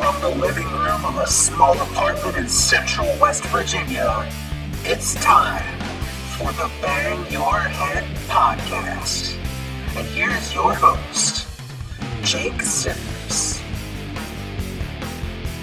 from 0.00 0.20
the 0.20 0.28
living 0.40 0.66
room 0.66 1.04
of 1.04 1.16
a 1.18 1.26
small 1.26 1.72
apartment 1.80 2.36
in 2.36 2.48
central 2.48 3.06
West 3.20 3.44
Virginia, 3.46 4.28
it's 4.84 5.14
time 5.16 5.64
for 6.36 6.52
the 6.52 6.70
Bang 6.80 7.30
Your 7.32 7.58
Head 7.58 8.04
podcast. 8.28 9.36
And 9.96 10.06
here's 10.08 10.54
your 10.54 10.72
host, 10.72 11.48
Jake 12.22 12.62
Simmons. 12.62 13.17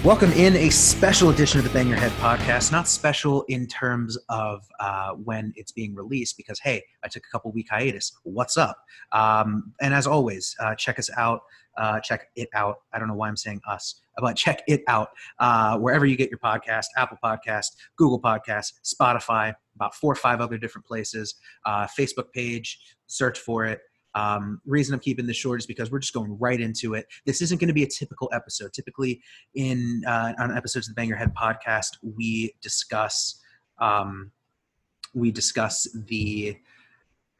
Welcome 0.06 0.30
in 0.34 0.54
a 0.54 0.70
special 0.70 1.30
edition 1.30 1.58
of 1.58 1.64
the 1.64 1.70
Bang 1.70 1.88
Your 1.88 1.96
Head 1.96 2.12
podcast. 2.20 2.70
Not 2.70 2.86
special 2.86 3.42
in 3.48 3.66
terms 3.66 4.16
of 4.28 4.64
uh, 4.78 5.14
when 5.14 5.52
it's 5.56 5.72
being 5.72 5.96
released, 5.96 6.36
because 6.36 6.60
hey, 6.60 6.84
I 7.02 7.08
took 7.08 7.24
a 7.24 7.28
couple 7.28 7.50
week 7.50 7.66
hiatus. 7.68 8.12
What's 8.22 8.56
up? 8.56 8.76
Um, 9.10 9.72
and 9.80 9.92
as 9.92 10.06
always, 10.06 10.54
uh, 10.60 10.76
check 10.76 11.00
us 11.00 11.10
out. 11.16 11.40
Uh, 11.76 11.98
check 11.98 12.28
it 12.36 12.48
out. 12.54 12.76
I 12.92 13.00
don't 13.00 13.08
know 13.08 13.16
why 13.16 13.26
I'm 13.26 13.36
saying 13.36 13.60
us, 13.68 14.00
but 14.18 14.36
check 14.36 14.62
it 14.68 14.84
out 14.86 15.08
uh, 15.40 15.76
wherever 15.76 16.06
you 16.06 16.16
get 16.16 16.30
your 16.30 16.38
podcast: 16.38 16.84
Apple 16.96 17.18
Podcast, 17.20 17.72
Google 17.96 18.20
Podcast, 18.20 18.74
Spotify, 18.84 19.56
about 19.74 19.92
four 19.96 20.12
or 20.12 20.14
five 20.14 20.40
other 20.40 20.56
different 20.56 20.86
places. 20.86 21.34
Uh, 21.64 21.84
Facebook 21.98 22.30
page, 22.32 22.78
search 23.08 23.40
for 23.40 23.64
it. 23.64 23.80
Um, 24.16 24.62
reason 24.64 24.94
I'm 24.94 25.00
keeping 25.00 25.26
this 25.26 25.36
short 25.36 25.60
is 25.60 25.66
because 25.66 25.90
we're 25.90 25.98
just 25.98 26.14
going 26.14 26.38
right 26.38 26.60
into 26.60 26.94
it. 26.94 27.06
This 27.26 27.42
isn't 27.42 27.60
going 27.60 27.68
to 27.68 27.74
be 27.74 27.82
a 27.82 27.88
typical 27.88 28.30
episode. 28.32 28.72
Typically, 28.72 29.20
in 29.54 30.02
uh, 30.06 30.32
on 30.38 30.56
episodes 30.56 30.88
of 30.88 30.94
the 30.94 31.00
Bang 31.00 31.08
Your 31.08 31.18
Head 31.18 31.34
podcast, 31.34 31.98
we 32.02 32.54
discuss 32.62 33.40
um, 33.78 34.32
we 35.14 35.30
discuss 35.30 35.86
the 36.06 36.56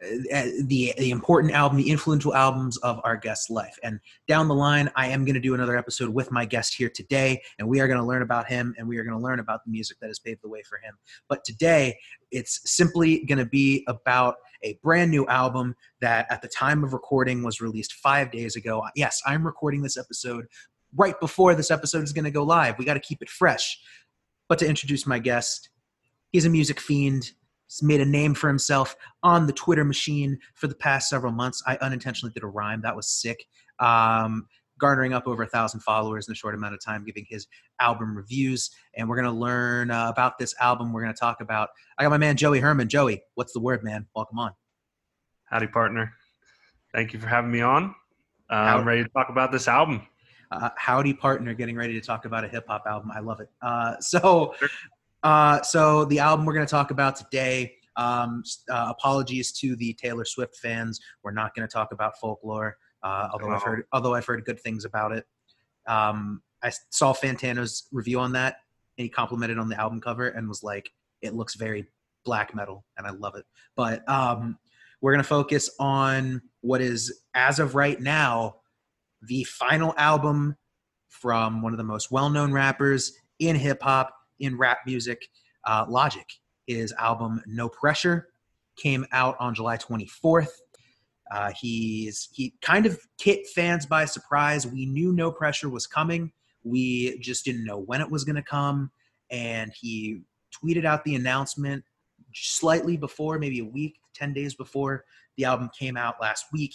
uh, 0.03 0.43
the 0.65 0.93
the 0.99 1.11
important 1.11 1.55
album, 1.55 1.79
the 1.79 1.91
influential 1.91 2.35
albums 2.35 2.77
of 2.79 3.01
our 3.05 3.17
guest's 3.17 3.49
life. 3.49 3.79
And 3.83 3.99
down 4.29 4.47
the 4.47 4.55
line, 4.55 4.91
I 4.95 5.07
am 5.09 5.25
going 5.25 5.35
to 5.35 5.41
do 5.41 5.55
another 5.55 5.79
episode 5.79 6.11
with 6.11 6.31
my 6.31 6.45
guest 6.45 6.75
here 6.75 6.91
today, 6.91 7.41
and 7.59 7.67
we 7.67 7.81
are 7.81 7.87
going 7.87 7.99
to 7.99 8.05
learn 8.05 8.21
about 8.21 8.47
him, 8.47 8.75
and 8.77 8.87
we 8.87 8.99
are 8.99 9.05
going 9.05 9.17
to 9.17 9.25
learn 9.25 9.41
about 9.41 9.65
the 9.65 9.71
music 9.71 9.97
that 10.01 10.09
has 10.09 10.19
paved 10.19 10.43
the 10.43 10.51
way 10.51 10.63
for 10.69 10.77
him. 10.77 10.95
But 11.31 11.43
today, 11.45 11.99
it's 12.31 12.61
simply 12.71 13.25
going 13.25 13.39
to 13.39 13.47
be 13.47 13.83
about 13.89 14.37
a 14.67 14.79
brand 14.83 15.11
new 15.11 15.27
album 15.27 15.75
that, 16.01 16.27
at 16.31 16.43
the 16.43 16.49
time 16.49 16.85
of 16.85 16.93
recording, 16.93 17.43
was 17.43 17.61
released 17.61 17.95
five 17.95 18.31
days 18.31 18.57
ago. 18.57 18.83
Yes, 18.95 19.23
I'm 19.27 19.47
recording 19.47 19.83
this 19.83 19.97
episode 19.97 20.47
right 20.95 21.19
before 21.21 21.55
this 21.55 21.71
episode 21.71 22.03
is 22.03 22.13
going 22.13 22.25
to 22.25 22.31
go 22.31 22.43
live. 22.43 22.79
We 22.79 22.85
got 22.85 22.95
to 22.95 23.01
keep 23.01 23.23
it 23.23 23.31
fresh. 23.31 23.79
But 24.49 24.59
to 24.61 24.69
introduce 24.69 25.07
my 25.07 25.19
guest, 25.19 25.71
he's 26.33 26.45
a 26.45 26.51
music 26.51 26.81
fiend 26.81 27.33
He's 27.69 27.83
made 27.83 28.01
a 28.01 28.07
name 28.07 28.35
for 28.35 28.49
himself 28.49 28.97
on 29.23 29.47
the 29.47 29.53
Twitter 29.53 29.85
machine 29.85 30.39
for 30.55 30.69
the 30.69 30.75
past 30.75 31.09
several 31.09 31.33
months. 31.33 31.63
I 31.67 31.77
unintentionally 31.81 32.33
did 32.33 32.45
a 32.45 32.49
rhyme. 32.49 32.83
That 32.83 32.97
was 32.97 33.09
sick. 33.09 33.45
Um, 33.81 34.47
garnering 34.79 35.13
up 35.13 35.27
over 35.27 35.43
a 35.43 35.47
thousand 35.47 35.81
followers 35.81 36.29
in 36.29 36.33
a 36.33 36.35
short 36.35 36.55
amount 36.55 36.75
of 36.75 36.85
time, 36.85 37.05
giving 37.05 37.27
his 37.29 37.47
album 37.81 38.17
reviews. 38.17 38.71
And 38.97 39.09
we're 39.09 39.17
going 39.17 39.33
to 39.33 39.39
learn 39.39 39.91
uh, 39.91 40.09
about 40.09 40.39
this 40.39 40.55
album. 40.61 40.93
We're 40.93 41.03
going 41.03 41.15
to 41.15 41.19
talk 41.19 41.41
about. 41.41 41.71
I 41.99 42.03
got 42.03 42.11
my 42.11 42.19
man 42.19 42.37
Joey 42.37 42.61
Herman. 42.61 42.89
Joey, 42.89 43.23
what's 43.35 43.53
the 43.53 43.61
word, 43.61 43.83
man? 43.83 44.07
Welcome 44.15 44.39
on. 44.39 44.53
Howdy, 45.45 45.69
partner. 45.69 46.13
Thank 46.93 47.13
you 47.13 47.21
for 47.21 47.27
having 47.29 47.51
me 47.51 47.61
on. 47.61 47.95
Uh, 48.51 48.55
I'm 48.55 48.87
ready 48.87 49.03
to 49.03 49.09
talk 49.11 49.29
about 49.29 49.53
this 49.53 49.69
album. 49.69 50.07
Uh, 50.51 50.71
howdy, 50.77 51.13
partner. 51.13 51.55
Getting 51.55 51.77
ready 51.77 51.93
to 51.95 52.01
talk 52.01 52.25
about 52.25 52.45
a 52.45 52.49
hip 52.49 52.67
hop 52.69 52.85
album. 52.87 53.11
I 53.15 53.21
love 53.21 53.41
it. 53.41 53.49
Uh, 53.63 53.97
so, 54.01 54.55
uh, 55.23 55.63
so 55.63 56.05
the 56.05 56.19
album 56.19 56.47
we're 56.47 56.55
going 56.55 56.67
to 56.67 56.71
talk 56.71 56.91
about 56.91 57.17
today. 57.17 57.75
Um, 57.97 58.43
uh, 58.71 58.89
apologies 58.91 59.53
to 59.53 59.75
the 59.77 59.95
Taylor 59.95 60.25
Swift 60.25 60.57
fans. 60.57 61.01
We're 61.23 61.33
not 61.33 61.55
going 61.55 61.67
to 61.67 61.73
talk 61.73 61.93
about 61.93 62.19
folklore, 62.19 62.77
uh, 63.03 63.29
although 63.33 63.51
I've 63.51 63.63
heard 63.63 63.85
although 63.93 64.15
I've 64.15 64.27
heard 64.27 64.45
good 64.45 64.61
things 64.61 64.85
about 64.85 65.13
it. 65.13 65.25
Um, 65.87 66.43
I 66.63 66.73
saw 66.91 67.13
Fantano's 67.13 67.87
review 67.93 68.19
on 68.21 68.33
that, 68.33 68.57
and 68.99 69.05
he 69.05 69.09
complimented 69.09 69.59
on 69.59 69.69
the 69.69 69.81
album 69.81 70.01
cover 70.01 70.29
and 70.29 70.49
was 70.49 70.63
like, 70.63 70.91
"It 71.23 71.35
looks 71.35 71.55
very 71.55 71.87
black 72.25 72.55
metal," 72.55 72.85
and 72.97 73.07
I 73.07 73.11
love 73.11 73.37
it. 73.37 73.45
But 73.77 74.09
um, 74.09 74.59
we're 75.01 75.13
going 75.13 75.23
to 75.23 75.29
focus 75.29 75.71
on 75.79 76.43
what 76.63 76.81
is, 76.81 77.23
as 77.35 77.59
of 77.59 77.75
right 77.75 78.01
now, 78.01 78.57
the 79.23 79.45
final 79.45 79.95
album 79.97 80.57
from 81.09 81.63
one 81.63 81.73
of 81.73 81.79
the 81.79 81.85
most 81.85 82.11
well-known 82.11 82.53
rappers 82.53 83.13
in 83.39 83.57
hip 83.57 83.83
hop 83.83 84.13
in 84.41 84.57
rap 84.57 84.79
music. 84.87 85.29
Uh, 85.65 85.85
Logic, 85.89 86.27
his 86.67 86.93
album 86.93 87.43
No 87.47 87.69
Pressure 87.69 88.29
came 88.77 89.07
out 89.13 89.37
on 89.41 89.55
July 89.55 89.77
24th. 89.77 90.49
Uh, 91.31 91.53
he's 91.61 92.29
he 92.33 92.55
kind 92.63 92.87
of 92.87 92.99
hit 93.21 93.47
fans 93.49 93.87
by 93.87 94.05
surprise. 94.05 94.67
We 94.67 94.87
knew 94.87 95.13
No 95.13 95.33
Pressure 95.33 95.69
was 95.69 95.87
coming. 95.87 96.33
We 96.65 97.19
just 97.19 97.45
didn't 97.45 97.65
know 97.65 97.79
when 97.79 98.01
it 98.01 98.11
was 98.11 98.25
going 98.25 98.37
to 98.37 98.43
come. 98.43 98.91
And 99.31 99.73
he 99.79 100.21
tweeted 100.55 100.85
out 100.85 101.05
the 101.05 101.15
announcement 101.15 101.85
slightly 102.35 102.97
before, 102.97 103.39
maybe 103.39 103.61
a 103.61 103.65
week, 103.65 103.97
10 104.15 104.33
days 104.33 104.55
before 104.55 105.05
the 105.37 105.45
album 105.45 105.71
came 105.79 105.97
out 105.97 106.17
last 106.21 106.47
week. 106.53 106.75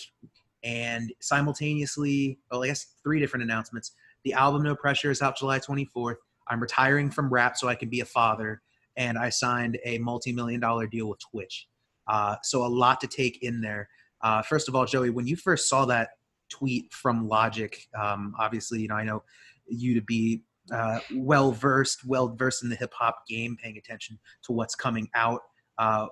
And 0.64 1.12
simultaneously, 1.20 2.40
well, 2.52 2.64
I 2.64 2.68
guess 2.68 2.94
three 3.04 3.20
different 3.20 3.44
announcements. 3.44 3.92
The 4.24 4.34
album 4.34 4.64
No 4.64 4.76
Pressure 4.76 5.10
is 5.10 5.22
out 5.22 5.38
July 5.38 5.60
24th. 5.60 6.18
I'm 6.48 6.60
retiring 6.60 7.10
from 7.10 7.32
rap 7.32 7.58
so 7.58 7.68
I 7.68 7.76
can 7.76 7.90
be 7.90 8.02
a 8.02 8.06
father, 8.06 8.62
and 8.98 9.18
I 9.18 9.30
signed 9.30 9.80
a 9.86 9.98
multi-million 10.00 10.60
dollar 10.60 10.86
deal 10.86 11.08
with 11.08 11.20
Twitch. 11.32 11.68
Uh, 12.08 12.36
so 12.44 12.66
a 12.66 12.68
lot 12.68 13.00
to 13.02 13.08
take 13.08 13.42
in 13.42 13.62
there. 13.62 13.88
Uh, 14.24 14.42
first 14.42 14.68
of 14.68 14.76
all, 14.76 14.86
Joey, 14.86 15.10
when 15.10 15.28
you 15.28 15.36
first 15.36 15.70
saw 15.70 15.86
that 15.86 16.10
tweet 16.50 16.94
from 16.94 17.28
Logic, 17.28 17.88
um, 18.00 18.34
obviously, 18.40 18.82
you 18.82 18.88
know 18.88 18.96
I 18.96 19.04
know 19.04 19.24
you 19.68 19.94
to 19.96 20.02
be 20.02 20.44
uh, 20.72 21.00
well 21.16 21.52
versed, 21.52 22.06
well 22.06 22.30
versed 22.30 22.64
in 22.64 22.70
the 22.70 22.76
hip 22.76 22.94
hop 22.94 23.28
game, 23.28 23.58
paying 23.62 23.78
attention 23.78 24.20
to 24.44 24.52
what's 24.52 24.76
coming 24.76 25.10
out. 25.16 25.42
Uh, 25.78 26.08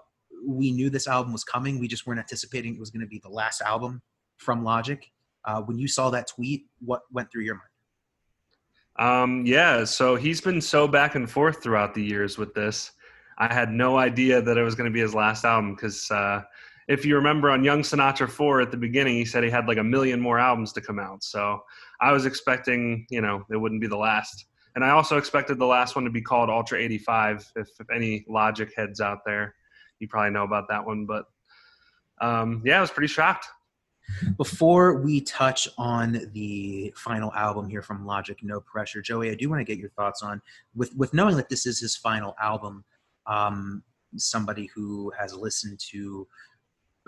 we 0.48 0.72
knew 0.72 0.90
this 0.90 1.08
album 1.08 1.34
was 1.34 1.44
coming. 1.44 1.80
We 1.80 1.88
just 1.88 2.08
weren't 2.08 2.20
anticipating 2.20 2.76
it 2.76 2.80
was 2.80 2.90
going 2.90 3.02
to 3.02 3.08
be 3.08 3.20
the 3.20 3.30
last 3.30 3.62
album 3.62 4.02
from 4.38 4.64
Logic. 4.64 5.06
Uh, 5.46 5.62
when 5.62 5.78
you 5.78 5.88
saw 5.88 6.10
that 6.10 6.28
tweet, 6.28 6.66
what 6.80 7.02
went 7.12 7.32
through 7.32 7.44
your 7.44 7.56
mind? 7.56 7.64
Um, 9.00 9.46
yeah, 9.46 9.86
so 9.86 10.16
he's 10.16 10.42
been 10.42 10.60
so 10.60 10.88
back 10.88 11.16
and 11.16 11.30
forth 11.30 11.64
throughout 11.64 11.94
the 11.94 12.04
years 12.04 12.38
with 12.38 12.54
this. 12.54 12.92
I 13.38 13.54
had 13.54 13.72
no 13.72 13.98
idea 13.98 14.42
that 14.42 14.58
it 14.58 14.64
was 14.64 14.76
going 14.76 14.90
to 14.90 14.94
be 14.94 15.00
his 15.00 15.16
last 15.16 15.46
album 15.46 15.76
because 15.76 16.12
uh, 16.12 16.42
if 16.90 17.06
you 17.06 17.16
remember 17.16 17.52
on 17.52 17.64
Young 17.64 17.84
Sinatra 17.84 18.28
4 18.28 18.62
at 18.62 18.72
the 18.72 18.78
beginning, 18.78 19.14
he 19.14 19.24
said 19.24 19.44
he 19.44 19.50
had 19.50 19.68
like 19.68 19.78
a 19.78 19.84
million 19.84 20.20
more 20.20 20.40
albums 20.40 20.74
to 20.74 20.82
come 20.82 20.98
out. 20.98 21.24
So 21.24 21.62
I 22.02 22.12
was 22.12 22.26
expecting, 22.26 23.06
you 23.12 23.22
know, 23.22 23.46
it 23.52 23.58
wouldn't 23.58 23.80
be 23.80 23.88
the 23.88 23.96
last. 23.96 24.48
And 24.74 24.84
I 24.84 24.90
also 24.90 25.18
expected 25.18 25.60
the 25.60 25.68
last 25.68 25.96
one 25.96 26.04
to 26.06 26.10
be 26.10 26.22
called 26.22 26.50
Ultra 26.50 26.80
85. 26.80 27.52
If, 27.56 27.70
if 27.80 27.90
any 27.94 28.26
Logic 28.28 28.72
heads 28.76 29.02
out 29.02 29.20
there, 29.24 29.54
you 30.00 30.08
probably 30.08 30.32
know 30.32 30.44
about 30.44 30.68
that 30.70 30.84
one. 30.84 31.06
But 31.06 31.26
um, 32.22 32.64
yeah, 32.66 32.80
I 32.80 32.82
was 32.82 32.90
pretty 32.90 33.08
shocked. 33.08 33.46
Before 34.38 34.96
we 34.96 35.22
touch 35.22 35.68
on 35.78 36.32
the 36.34 36.92
final 36.98 37.32
album 37.34 37.70
here 37.70 37.84
from 37.84 38.08
Logic, 38.08 38.40
No 38.42 38.62
Pressure, 38.62 39.04
Joey, 39.04 39.30
I 39.30 39.36
do 39.36 39.48
want 39.48 39.60
to 39.60 39.64
get 39.64 39.78
your 39.78 39.92
thoughts 39.92 40.24
on 40.24 40.42
with 40.74 40.96
with 40.96 41.14
knowing 41.14 41.38
that 41.38 41.50
this 41.50 41.68
is 41.68 41.80
his 41.80 41.96
final 41.96 42.36
album. 42.42 42.84
Um, 43.28 43.84
somebody 44.18 44.66
who 44.74 45.12
has 45.20 45.36
listened 45.36 45.80
to 45.92 46.28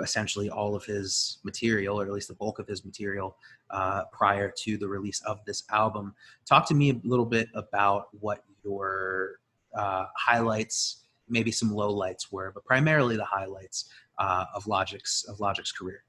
essentially 0.02 0.50
all 0.50 0.76
of 0.76 0.84
his 0.86 1.40
material, 1.44 2.00
or 2.00 2.06
at 2.06 2.12
least 2.12 2.28
the 2.28 2.36
bulk 2.36 2.60
of 2.60 2.68
his 2.68 2.84
material, 2.86 3.38
uh, 3.70 4.04
prior 4.12 4.52
to 4.58 4.78
the 4.78 4.88
release 4.88 5.22
of 5.26 5.44
this 5.46 5.64
album. 5.72 6.14
Talk 6.46 6.68
to 6.68 6.74
me 6.74 6.92
a 6.92 7.02
little 7.04 7.26
bit 7.26 7.48
about 7.56 8.08
what 8.20 8.44
your 8.64 9.40
uh, 9.76 10.06
highlights, 10.16 11.04
maybe 11.30 11.52
some 11.52 11.72
lowlights 11.72 12.32
were, 12.32 12.52
but 12.52 12.66
primarily 12.66 13.16
the 13.16 13.26
highlights 13.26 13.90
uh, 14.20 14.46
of 14.54 14.68
Logic's 14.68 15.26
of 15.28 15.40
Logic's 15.40 15.72
career. 15.72 16.04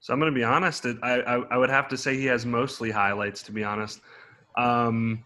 So 0.00 0.14
I'm 0.14 0.18
going 0.18 0.32
to 0.32 0.38
be 0.38 0.44
honest. 0.44 0.86
I, 1.02 1.20
I, 1.20 1.34
I 1.50 1.56
would 1.58 1.68
have 1.68 1.88
to 1.88 1.96
say 1.96 2.16
he 2.16 2.24
has 2.26 2.46
mostly 2.46 2.90
highlights. 2.90 3.42
To 3.44 3.52
be 3.52 3.62
honest, 3.62 4.00
um, 4.56 5.24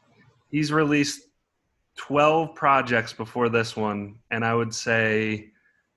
he's 0.50 0.72
released 0.72 1.28
12 1.96 2.54
projects 2.54 3.12
before 3.12 3.48
this 3.48 3.76
one, 3.76 4.16
and 4.32 4.44
I 4.44 4.54
would 4.54 4.74
say 4.74 5.52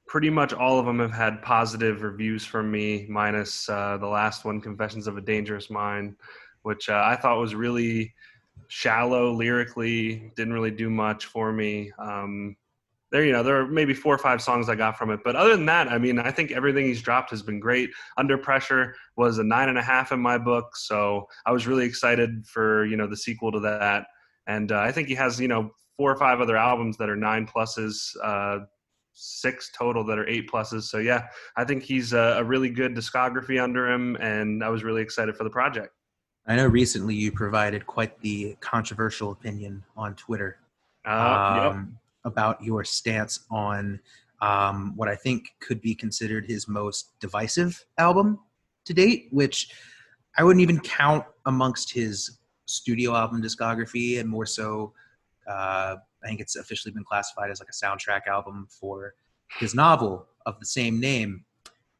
pretty 0.07 0.29
much 0.29 0.53
all 0.53 0.79
of 0.79 0.85
them 0.85 0.99
have 0.99 1.11
had 1.11 1.41
positive 1.41 2.01
reviews 2.01 2.45
from 2.45 2.71
me, 2.71 3.05
minus 3.09 3.67
uh, 3.69 3.97
the 3.97 4.07
last 4.07 4.45
one, 4.45 4.61
"Confessions 4.61 5.07
of 5.07 5.17
a 5.17 5.21
Dangerous 5.21 5.69
Mind," 5.69 6.15
which 6.63 6.89
uh, 6.89 7.03
I 7.05 7.15
thought 7.15 7.39
was 7.39 7.55
really 7.55 8.13
shallow 8.69 9.31
lyrically, 9.31 10.31
didn't 10.35 10.53
really 10.53 10.71
do 10.71 10.89
much 10.89 11.25
for 11.25 11.51
me. 11.51 11.91
Um, 11.99 12.55
there 13.11 13.23
you 13.23 13.31
know 13.31 13.43
there 13.43 13.59
are 13.59 13.67
maybe 13.67 13.93
four 13.93 14.13
or 14.13 14.17
five 14.17 14.41
songs 14.41 14.67
i 14.69 14.75
got 14.75 14.97
from 14.97 15.09
it 15.11 15.19
but 15.23 15.35
other 15.35 15.55
than 15.55 15.65
that 15.65 15.87
i 15.87 15.97
mean 15.97 16.19
i 16.19 16.31
think 16.31 16.51
everything 16.51 16.85
he's 16.85 17.01
dropped 17.01 17.29
has 17.29 17.41
been 17.41 17.59
great 17.59 17.89
under 18.17 18.37
pressure 18.37 18.95
was 19.15 19.37
a 19.37 19.43
nine 19.43 19.69
and 19.69 19.77
a 19.77 19.81
half 19.81 20.11
in 20.11 20.19
my 20.19 20.37
book 20.37 20.75
so 20.75 21.27
i 21.45 21.51
was 21.51 21.67
really 21.67 21.85
excited 21.85 22.45
for 22.45 22.85
you 22.85 22.97
know 22.97 23.07
the 23.07 23.15
sequel 23.15 23.51
to 23.51 23.59
that 23.59 24.07
and 24.47 24.71
uh, 24.71 24.79
i 24.79 24.91
think 24.91 25.07
he 25.07 25.15
has 25.15 25.39
you 25.39 25.47
know 25.47 25.71
four 25.95 26.11
or 26.11 26.17
five 26.17 26.41
other 26.41 26.57
albums 26.57 26.97
that 26.97 27.09
are 27.09 27.15
nine 27.15 27.47
pluses 27.47 28.15
uh, 28.23 28.59
six 29.19 29.71
total 29.75 30.03
that 30.03 30.19
are 30.19 30.27
eight 30.27 30.49
pluses 30.49 30.83
so 30.83 30.99
yeah 30.99 31.27
i 31.55 31.63
think 31.63 31.81
he's 31.81 32.13
a, 32.13 32.35
a 32.37 32.43
really 32.43 32.69
good 32.69 32.95
discography 32.95 33.61
under 33.61 33.89
him 33.89 34.15
and 34.17 34.63
i 34.63 34.69
was 34.69 34.83
really 34.83 35.01
excited 35.01 35.35
for 35.35 35.43
the 35.43 35.49
project 35.49 35.91
I 36.49 36.55
know 36.55 36.67
recently 36.67 37.13
you 37.13 37.33
provided 37.33 37.85
quite 37.85 38.17
the 38.21 38.55
controversial 38.61 39.33
opinion 39.33 39.83
on 39.97 40.15
Twitter 40.15 40.59
Uh, 41.05 41.53
yep. 41.55 41.71
um, 41.71 41.97
about 42.23 42.63
your 42.63 42.85
stance 42.85 43.41
on 43.51 43.99
um, 44.41 44.93
what 44.95 45.09
I 45.09 45.15
think 45.15 45.49
could 45.59 45.81
be 45.81 45.95
considered 45.95 46.45
his 46.45 46.67
most 46.67 47.19
divisive 47.19 47.83
album 47.97 48.39
to 48.85 48.93
date, 48.93 49.27
which 49.31 49.71
I 50.37 50.43
wouldn't 50.43 50.61
even 50.61 50.79
count 50.79 51.25
amongst 51.45 51.91
his 51.91 52.39
studio 52.65 53.15
album 53.15 53.41
discography, 53.41 54.19
and 54.19 54.29
more 54.29 54.45
so, 54.45 54.93
uh, 55.49 55.95
I 56.27 56.29
think 56.29 56.41
it's 56.41 56.57
officially 56.57 56.91
been 56.91 57.05
classified 57.05 57.49
as 57.51 57.61
like 57.61 57.69
a 57.69 57.71
soundtrack 57.71 58.27
album 58.27 58.67
for 58.69 59.13
his 59.59 59.73
novel 59.73 60.27
of 60.45 60.59
the 60.59 60.65
same 60.65 60.99
name. 60.99 61.45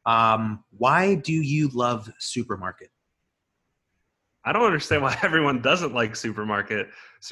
Um, 0.04 0.64
why 0.76 1.14
do 1.14 1.32
you 1.32 1.68
love 1.72 2.10
Supermarket? 2.18 2.90
I 4.44 4.52
don't 4.52 4.64
understand 4.64 5.02
why 5.02 5.16
everyone 5.22 5.62
doesn't 5.62 5.94
like 5.94 6.14
Supermarket. 6.14 6.88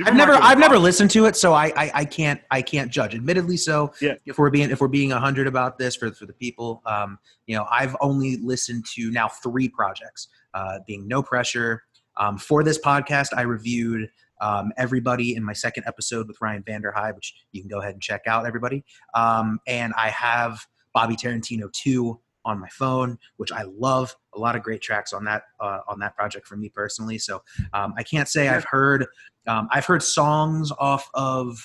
I've 0.06 0.14
never 0.14 0.32
I've 0.32 0.58
never 0.58 0.78
listened 0.78 1.10
to 1.10 1.26
it, 1.26 1.36
so 1.36 1.52
I, 1.52 1.66
I 1.76 1.90
I 1.94 2.04
can't 2.06 2.40
I 2.50 2.62
can't 2.62 2.90
judge. 2.90 3.14
Admittedly, 3.14 3.58
so 3.58 3.92
Yeah. 4.00 4.14
if 4.24 4.38
we're 4.38 4.48
being 4.50 4.70
if 4.70 4.80
we're 4.80 4.88
being 4.88 5.10
hundred 5.10 5.46
about 5.46 5.76
this 5.76 5.96
for 5.96 6.10
for 6.12 6.24
the 6.24 6.32
people, 6.32 6.80
um, 6.86 7.18
you 7.46 7.56
know, 7.56 7.66
I've 7.70 7.94
only 8.00 8.38
listened 8.38 8.86
to 8.94 9.10
now 9.10 9.28
three 9.28 9.68
projects, 9.68 10.28
uh, 10.54 10.78
being 10.86 11.06
No 11.06 11.22
Pressure. 11.22 11.82
Um, 12.16 12.38
for 12.38 12.64
this 12.64 12.78
podcast, 12.78 13.28
I 13.36 13.42
reviewed 13.42 14.08
um, 14.40 14.72
everybody 14.76 15.34
in 15.34 15.44
my 15.44 15.52
second 15.52 15.84
episode 15.86 16.28
with 16.28 16.36
Ryan 16.40 16.62
Vanderhyde, 16.62 17.14
which 17.14 17.34
you 17.52 17.62
can 17.62 17.68
go 17.68 17.80
ahead 17.80 17.94
and 17.94 18.02
check 18.02 18.22
out, 18.26 18.46
everybody. 18.46 18.84
Um, 19.14 19.60
and 19.66 19.92
I 19.96 20.10
have 20.10 20.60
Bobby 20.92 21.16
Tarantino 21.16 21.72
two 21.72 22.20
on 22.44 22.60
my 22.60 22.68
phone, 22.68 23.18
which 23.36 23.52
I 23.52 23.64
love. 23.64 24.14
A 24.34 24.38
lot 24.38 24.54
of 24.54 24.62
great 24.62 24.80
tracks 24.80 25.12
on 25.12 25.24
that 25.24 25.42
uh, 25.60 25.80
on 25.88 25.98
that 25.98 26.14
project 26.16 26.46
for 26.46 26.56
me 26.56 26.68
personally. 26.68 27.18
So 27.18 27.42
um, 27.72 27.94
I 27.98 28.02
can't 28.02 28.28
say 28.28 28.48
I've 28.48 28.64
heard 28.64 29.06
um, 29.46 29.68
I've 29.72 29.86
heard 29.86 30.02
songs 30.02 30.72
off 30.78 31.08
of 31.14 31.58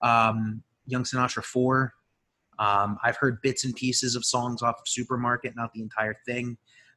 um, 0.00 0.62
Young 0.86 1.04
Sinatra 1.04 1.42
4. 1.42 1.92
Um, 2.58 2.98
I've 3.04 3.16
heard 3.16 3.40
bits 3.42 3.64
and 3.64 3.74
pieces 3.74 4.16
of 4.16 4.24
songs 4.24 4.62
off 4.62 4.76
of 4.80 4.88
Supermarket, 4.88 5.54
not 5.54 5.72
the 5.72 5.82
entire 5.82 6.16
thing, 6.26 6.56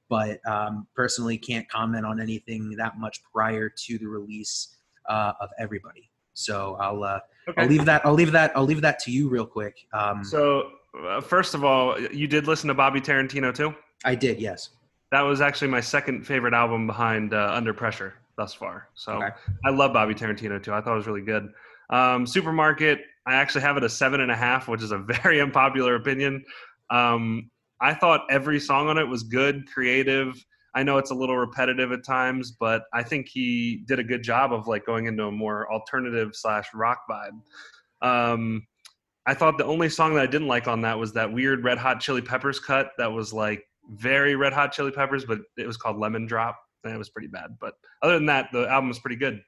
but 0.10 0.40
um, 0.48 0.88
personally 0.96 1.38
can't 1.38 1.70
comment 1.70 2.06
on 2.06 2.20
anything 2.20 2.76
that 2.78 2.98
much 2.98 3.22
prior 3.32 3.70
to 3.86 3.98
the 3.98 4.08
release 4.08 4.76
uh, 5.08 5.34
of 5.40 5.50
Everybody. 5.60 6.10
So 6.34 6.78
I'll 6.80 7.04
uh, 7.04 7.20
Okay. 7.50 7.64
I'll 7.64 7.68
leave 7.68 7.86
that 7.86 8.06
I'll 8.06 8.14
leave 8.14 8.32
that 8.34 8.56
I'll 8.56 8.66
leave 8.66 8.82
that 8.82 9.00
to 9.00 9.12
you 9.12 9.28
real 9.28 9.48
quick. 9.48 9.76
Um, 9.94 10.24
So, 10.24 10.70
uh, 11.08 11.22
first 11.22 11.56
of 11.56 11.64
all, 11.64 12.00
you 12.00 12.28
did 12.28 12.46
listen 12.48 12.68
to 12.68 12.74
Bobby 12.76 13.02
Tarantino 13.02 13.54
2? 13.54 13.74
I 14.06 14.14
did, 14.14 14.40
yes. 14.40 14.70
That 15.12 15.22
was 15.22 15.42
actually 15.42 15.70
my 15.70 15.82
second 15.82 16.26
favorite 16.26 16.54
album 16.54 16.86
behind 16.86 17.34
uh, 17.34 17.52
Under 17.52 17.74
Pressure 17.74 18.14
thus 18.38 18.54
far. 18.54 18.90
So 18.94 19.14
Okay. 19.14 19.30
I 19.66 19.70
love 19.72 19.92
Bobby 19.94 20.14
Tarantino 20.14 20.62
2. 20.62 20.72
I 20.72 20.82
thought 20.82 20.94
it 20.94 20.98
was 20.98 21.08
really 21.08 21.22
good. 21.24 21.52
Um, 21.90 22.26
Supermarket, 22.28 23.00
I 23.26 23.34
actually 23.36 23.62
have 23.62 23.76
it 23.78 23.84
a 23.84 23.90
seven 23.90 24.22
and 24.22 24.32
a 24.32 24.36
half, 24.36 24.68
which 24.68 24.84
is 24.84 24.92
a 24.92 24.98
very 25.24 25.42
unpopular 25.42 25.96
opinion. 25.96 26.46
Um, 26.92 27.50
I 27.82 27.94
thought 27.96 28.22
every 28.30 28.60
song 28.60 28.88
on 28.88 28.98
it 29.00 29.08
was 29.08 29.24
good, 29.24 29.68
creative. 29.68 30.36
I 30.74 30.84
know 30.84 30.98
it's 30.98 31.12
a 31.12 31.16
little 31.16 31.38
repetitive 31.38 31.92
at 31.92 32.06
times, 32.06 32.52
but 32.52 32.84
I 32.94 33.04
think 33.04 33.28
he 33.28 33.84
did 33.88 34.00
a 34.00 34.04
good 34.04 34.24
job 34.24 34.54
of 34.54 34.68
like 34.68 34.86
going 34.86 35.06
into 35.06 35.26
a 35.26 35.32
more 35.32 35.72
alternative 35.72 36.32
slash 36.34 36.68
rock 36.74 37.00
vibe. 37.10 37.42
Um, 38.02 38.66
I 39.26 39.34
thought 39.34 39.58
the 39.58 39.66
only 39.66 39.90
song 39.90 40.16
that 40.16 40.22
I 40.22 40.28
didn't 40.28 40.48
like 40.48 40.68
on 40.68 40.82
that 40.82 40.98
was 40.98 41.14
that 41.14 41.32
weird 41.32 41.64
Red 41.64 41.78
Hot 41.78 42.00
Chili 42.00 42.22
Peppers 42.22 42.60
cut 42.60 42.92
that 42.98 43.12
was 43.12 43.34
like 43.34 43.64
very 43.90 44.36
Red 44.36 44.54
Hot 44.54 44.72
Chili 44.72 44.92
Peppers, 44.92 45.26
but 45.26 45.40
it 45.58 45.68
was 45.68 45.78
called 45.78 45.98
Lemon 45.98 46.26
Drop, 46.26 46.58
and 46.84 46.94
it 46.94 46.98
was 46.98 47.10
pretty 47.10 47.28
bad. 47.28 47.58
But 47.60 47.74
other 48.02 48.14
than 48.14 48.26
that, 48.28 48.48
the 48.52 48.68
album 48.68 48.88
was 48.88 49.00
pretty 49.00 49.18
good. 49.18 49.42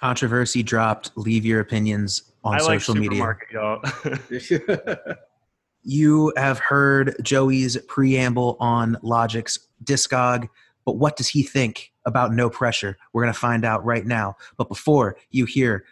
Controversy 0.00 0.62
dropped. 0.62 1.10
Leave 1.16 1.44
your 1.44 1.60
opinions 1.60 2.32
on 2.42 2.54
I 2.54 2.58
like 2.58 2.80
social 2.80 2.94
media. 2.94 3.36
Supermarket, 3.50 3.50
y'all. 3.52 5.14
you 5.84 6.32
have 6.36 6.58
heard 6.58 7.14
Joey's 7.22 7.76
preamble 7.82 8.56
on 8.58 8.96
Logic's 9.02 9.58
Discog, 9.84 10.48
but 10.84 10.96
what 10.96 11.16
does 11.16 11.28
he 11.28 11.42
think 11.42 11.92
about 12.04 12.32
No 12.32 12.50
Pressure? 12.50 12.96
We're 13.12 13.22
going 13.22 13.32
to 13.32 13.38
find 13.38 13.64
out 13.64 13.84
right 13.84 14.04
now. 14.04 14.36
But 14.56 14.68
before 14.68 15.16
you 15.30 15.44
hear 15.44 15.84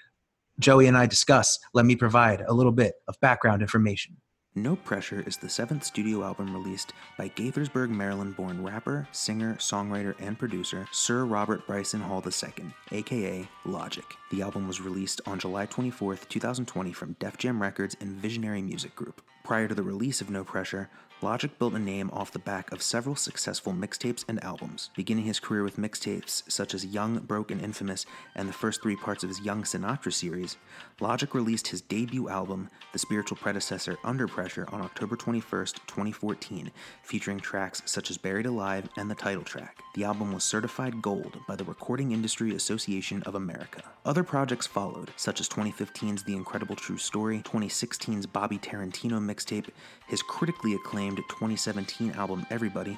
Joey 0.59 0.87
and 0.87 0.97
I 0.97 1.07
discuss, 1.07 1.59
let 1.75 1.87
me 1.87 1.97
provide 1.97 2.43
a 2.43 2.53
little 2.53 2.73
bit 2.73 2.95
of 3.09 3.21
background 3.21 3.63
information. 3.63 4.17
No 4.55 4.77
Pressure 4.77 5.25
is 5.27 5.39
the 5.39 5.49
seventh 5.49 5.83
studio 5.83 6.23
album 6.23 6.53
released 6.53 6.93
by 7.17 7.31
Gaithersburg, 7.31 7.89
Maryland 7.89 8.37
born 8.37 8.63
rapper, 8.63 9.09
singer, 9.11 9.55
songwriter, 9.55 10.15
and 10.21 10.39
producer 10.39 10.87
Sir 10.93 11.25
Robert 11.25 11.67
Bryson 11.67 12.03
Hall 12.03 12.23
II, 12.23 12.67
aka 12.91 13.49
Logic. 13.65 14.05
The 14.31 14.43
album 14.43 14.69
was 14.69 14.83
released 14.83 15.23
on 15.25 15.39
July 15.39 15.67
24th, 15.67 16.29
2020 16.29 16.93
from 16.93 17.17
Def 17.19 17.39
Jam 17.39 17.63
Records 17.63 17.97
and 17.99 18.11
Visionary 18.11 18.61
Music 18.61 18.95
Group. 18.95 19.23
Prior 19.43 19.67
to 19.67 19.75
the 19.75 19.83
release 19.83 20.21
of 20.21 20.31
No 20.31 20.45
Pressure, 20.45 20.89
Logic 21.23 21.57
built 21.57 21.75
a 21.75 21.79
name 21.79 22.11
off 22.13 22.33
the 22.33 22.41
back 22.41 22.73
of 22.73 22.83
several 22.83 23.15
successful 23.15 23.73
mixtapes 23.73 24.25
and 24.27 24.43
albums, 24.43 24.91
beginning 24.97 25.25
his 25.25 25.39
career 25.39 25.63
with 25.63 25.77
mixtapes 25.77 26.43
such 26.51 26.75
as 26.75 26.85
Young, 26.85 27.21
Broke, 27.21 27.53
and 27.53 27.63
Infamous 27.63 28.07
and 28.35 28.49
the 28.49 28.53
first 28.53 28.83
three 28.83 28.97
parts 28.97 29.23
of 29.23 29.29
his 29.29 29.41
Young 29.41 29.63
Sinatra 29.63 30.13
series. 30.13 30.57
Logic 30.99 31.33
released 31.33 31.69
his 31.69 31.81
debut 31.81 32.29
album, 32.29 32.69
the 32.93 32.99
spiritual 32.99 33.37
predecessor 33.37 33.97
Under 34.03 34.27
Pressure, 34.27 34.67
on 34.73 34.83
October 34.83 35.15
21st, 35.15 35.75
2014, 35.87 36.73
featuring 37.05 37.39
tracks 37.39 37.83
such 37.85 38.11
as 38.11 38.19
Buried 38.19 38.47
Alive 38.47 38.89
and 38.97 39.09
the 39.09 39.15
title 39.15 39.45
track. 39.45 39.79
The 39.95 40.05
album 40.05 40.33
was 40.33 40.43
certified 40.43 41.01
gold 41.03 41.39
by 41.47 41.55
the 41.55 41.65
Recording 41.65 42.11
Industry 42.11 42.57
Association 42.57 43.23
of 43.23 43.37
America. 43.37 43.85
Other 44.05 44.25
projects 44.25 44.67
followed, 44.67 45.13
such 45.17 45.39
as 45.41 45.49
2015's 45.49 46.25
The 46.25 46.35
Incredible 46.35 46.75
True 46.75 46.99
Story, 46.99 47.43
2016's 47.45 48.27
Bobby 48.27 48.59
Tarantino 48.59 49.21
mixtape, 49.21 49.69
his 50.09 50.23
critically 50.23 50.75
acclaimed 50.75 51.12
2017 51.21 52.13
album 52.13 52.47
Everybody, 52.49 52.97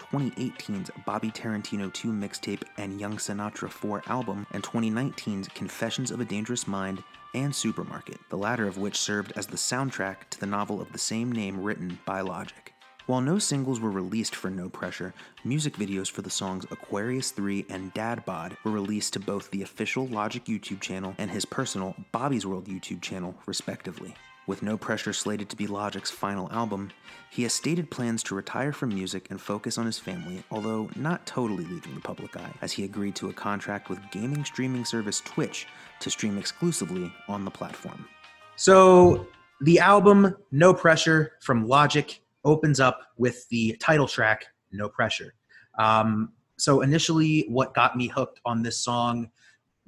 2018's 0.00 0.90
Bobby 1.04 1.30
Tarantino 1.30 1.92
2 1.92 2.08
mixtape 2.08 2.62
and 2.76 3.00
Young 3.00 3.16
Sinatra 3.16 3.70
4 3.70 4.02
album, 4.08 4.46
and 4.50 4.62
2019's 4.62 5.48
Confessions 5.48 6.10
of 6.10 6.20
a 6.20 6.24
Dangerous 6.24 6.66
Mind 6.66 7.02
and 7.34 7.54
Supermarket, 7.54 8.18
the 8.28 8.36
latter 8.36 8.66
of 8.66 8.78
which 8.78 8.98
served 8.98 9.32
as 9.36 9.46
the 9.46 9.56
soundtrack 9.56 10.28
to 10.30 10.40
the 10.40 10.46
novel 10.46 10.80
of 10.80 10.92
the 10.92 10.98
same 10.98 11.30
name 11.30 11.62
written 11.62 11.98
by 12.04 12.20
Logic. 12.20 12.72
While 13.06 13.20
no 13.20 13.38
singles 13.38 13.78
were 13.78 13.90
released 13.90 14.34
for 14.34 14.50
No 14.50 14.68
Pressure, 14.68 15.14
music 15.44 15.74
videos 15.76 16.10
for 16.10 16.22
the 16.22 16.30
songs 16.30 16.66
Aquarius 16.72 17.30
3 17.30 17.66
and 17.68 17.94
Dad 17.94 18.24
Bod 18.24 18.56
were 18.64 18.72
released 18.72 19.12
to 19.12 19.20
both 19.20 19.48
the 19.52 19.62
official 19.62 20.08
Logic 20.08 20.44
YouTube 20.46 20.80
channel 20.80 21.14
and 21.18 21.30
his 21.30 21.44
personal 21.44 21.94
Bobby's 22.10 22.44
World 22.44 22.66
YouTube 22.66 23.02
channel, 23.02 23.36
respectively. 23.46 24.16
With 24.46 24.62
No 24.62 24.76
Pressure 24.76 25.12
slated 25.12 25.48
to 25.48 25.56
be 25.56 25.66
Logic's 25.66 26.10
final 26.10 26.50
album, 26.52 26.92
he 27.30 27.42
has 27.42 27.52
stated 27.52 27.90
plans 27.90 28.22
to 28.24 28.36
retire 28.36 28.72
from 28.72 28.90
music 28.90 29.26
and 29.30 29.40
focus 29.40 29.76
on 29.76 29.86
his 29.86 29.98
family, 29.98 30.44
although 30.52 30.88
not 30.94 31.26
totally 31.26 31.64
leaving 31.64 31.96
the 31.96 32.00
public 32.00 32.36
eye, 32.36 32.52
as 32.62 32.70
he 32.70 32.84
agreed 32.84 33.16
to 33.16 33.28
a 33.28 33.32
contract 33.32 33.90
with 33.90 33.98
gaming 34.12 34.44
streaming 34.44 34.84
service 34.84 35.20
Twitch 35.20 35.66
to 35.98 36.10
stream 36.10 36.38
exclusively 36.38 37.12
on 37.26 37.44
the 37.44 37.50
platform. 37.50 38.06
So, 38.54 39.26
the 39.62 39.80
album 39.80 40.36
No 40.52 40.72
Pressure 40.72 41.32
from 41.40 41.66
Logic 41.66 42.20
opens 42.44 42.78
up 42.78 43.00
with 43.16 43.48
the 43.48 43.76
title 43.80 44.06
track 44.06 44.46
No 44.70 44.88
Pressure. 44.88 45.34
Um, 45.76 46.34
so, 46.56 46.82
initially, 46.82 47.46
what 47.48 47.74
got 47.74 47.96
me 47.96 48.06
hooked 48.06 48.40
on 48.44 48.62
this 48.62 48.78
song 48.78 49.28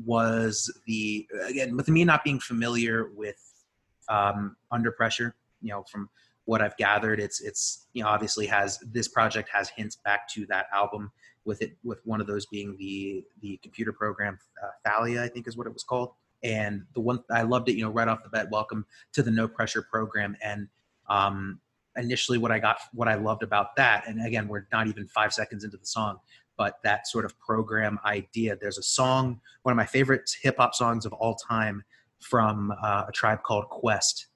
was 0.05 0.69
the, 0.87 1.29
again, 1.47 1.77
with 1.77 1.89
me 1.89 2.05
not 2.05 2.25
being 2.25 2.41
familiar 2.41 3.11
with 3.15 3.48
um, 4.09 4.57
Under 4.71 4.93
Pressure, 4.93 5.35
you 5.61 5.71
know, 5.71 5.85
from 5.91 6.09
what 6.45 6.63
I've 6.63 6.77
gathered, 6.77 7.21
it's 7.21 7.41
it's 7.41 7.87
you 7.93 8.03
know 8.03 8.09
obviously 8.09 8.47
has 8.47 8.79
this 8.91 9.09
project 9.09 9.51
has 9.53 9.69
hints 9.69 9.97
back 9.97 10.29
to 10.31 10.47
that 10.47 10.67
album 10.73 11.13
with 11.45 11.63
it 11.63 11.77
with 11.85 12.01
one 12.05 12.21
of 12.21 12.27
those 12.27 12.47
being 12.47 12.77
the 12.79 13.25
the 13.43 13.59
computer 13.63 13.93
program 13.93 14.39
uh, 14.63 14.71
Thalia 14.85 15.23
I 15.23 15.29
think 15.29 15.47
is 15.47 15.57
what 15.57 15.67
it 15.67 15.73
was 15.73 15.85
called. 15.85 16.13
And 16.43 16.85
the 16.95 17.01
one 17.01 17.23
I 17.31 17.43
loved 17.43 17.69
it 17.69 17.77
you 17.77 17.85
know 17.85 17.91
right 17.91 18.09
off 18.09 18.23
the 18.23 18.31
bat 18.31 18.49
welcome 18.51 18.87
to 19.13 19.23
the 19.23 19.31
no 19.31 19.47
pressure 19.47 19.83
program. 19.91 20.37
And 20.43 20.69
um, 21.09 21.61
initially 21.99 22.39
what 22.39 22.53
I 22.53 22.59
got 22.59 22.79
what 22.95 23.09
I 23.09 23.15
loved 23.15 23.43
about 23.43 23.77
that 23.77 24.07
and 24.07 24.25
again 24.25 24.49
we're 24.49 24.67
not 24.73 24.87
even 24.87 25.07
five 25.09 25.33
seconds 25.35 25.65
into 25.65 25.77
the 25.77 25.87
song 25.87 26.19
but 26.57 26.79
that 26.85 27.07
sort 27.07 27.25
of 27.25 27.39
program 27.39 27.99
idea 28.05 28.57
there's 28.61 28.79
a 28.79 28.83
song 28.83 29.41
one 29.63 29.73
of 29.73 29.77
my 29.77 29.87
favorite 29.87 30.31
hip 30.41 30.57
hop 30.59 30.75
songs 30.75 31.05
of 31.05 31.13
all 31.15 31.35
time 31.35 31.85
from 32.21 32.73
uh, 32.83 33.05
a 33.09 33.13
tribe 33.13 33.43
called 33.43 33.69
Quest 33.69 34.27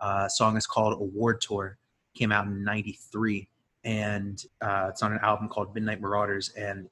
uh, 0.00 0.28
song 0.28 0.56
is 0.56 0.66
called 0.66 0.94
Award 0.94 1.40
Tour. 1.40 1.78
Came 2.14 2.32
out 2.32 2.46
in 2.46 2.64
'93, 2.64 3.48
and 3.84 4.42
uh, 4.60 4.88
it's 4.90 5.02
on 5.02 5.12
an 5.12 5.20
album 5.22 5.48
called 5.48 5.74
Midnight 5.74 6.00
Marauders. 6.00 6.50
And 6.50 6.88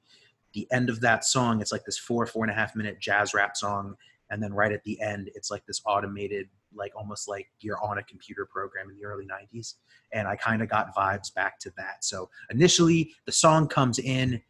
the 0.53 0.67
end 0.71 0.89
of 0.89 1.01
that 1.01 1.25
song, 1.25 1.61
it's 1.61 1.71
like 1.71 1.83
this 1.85 1.97
four 1.97 2.25
four 2.25 2.43
and 2.43 2.51
a 2.51 2.55
half 2.55 2.75
minute 2.75 2.99
jazz 2.99 3.33
rap 3.33 3.57
song, 3.57 3.95
and 4.29 4.41
then 4.41 4.53
right 4.53 4.71
at 4.71 4.83
the 4.83 4.99
end, 5.01 5.29
it's 5.35 5.51
like 5.51 5.65
this 5.65 5.81
automated, 5.85 6.47
like 6.73 6.93
almost 6.95 7.27
like 7.27 7.49
you're 7.59 7.83
on 7.83 7.97
a 7.97 8.03
computer 8.03 8.45
program 8.45 8.89
in 8.89 8.95
the 8.95 9.05
early 9.05 9.25
'90s. 9.25 9.75
And 10.13 10.27
I 10.27 10.35
kind 10.35 10.61
of 10.61 10.69
got 10.69 10.95
vibes 10.95 11.33
back 11.33 11.59
to 11.59 11.71
that. 11.77 12.03
So 12.03 12.29
initially, 12.49 13.11
the 13.25 13.31
song 13.31 13.67
comes 13.67 13.99
in 13.99 14.41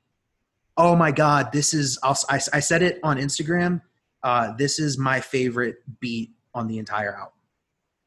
oh 0.79 0.95
my 0.95 1.11
god, 1.11 1.51
this 1.51 1.73
is 1.73 1.99
I'll, 2.01 2.17
I, 2.29 2.39
I 2.53 2.59
said 2.61 2.81
it 2.81 2.99
on 3.03 3.17
Instagram. 3.17 3.81
Uh, 4.23 4.53
this 4.57 4.79
is 4.79 4.97
my 4.97 5.19
favorite 5.19 5.77
beat 5.99 6.31
on 6.53 6.67
the 6.67 6.77
entire 6.77 7.13
album. 7.13 7.33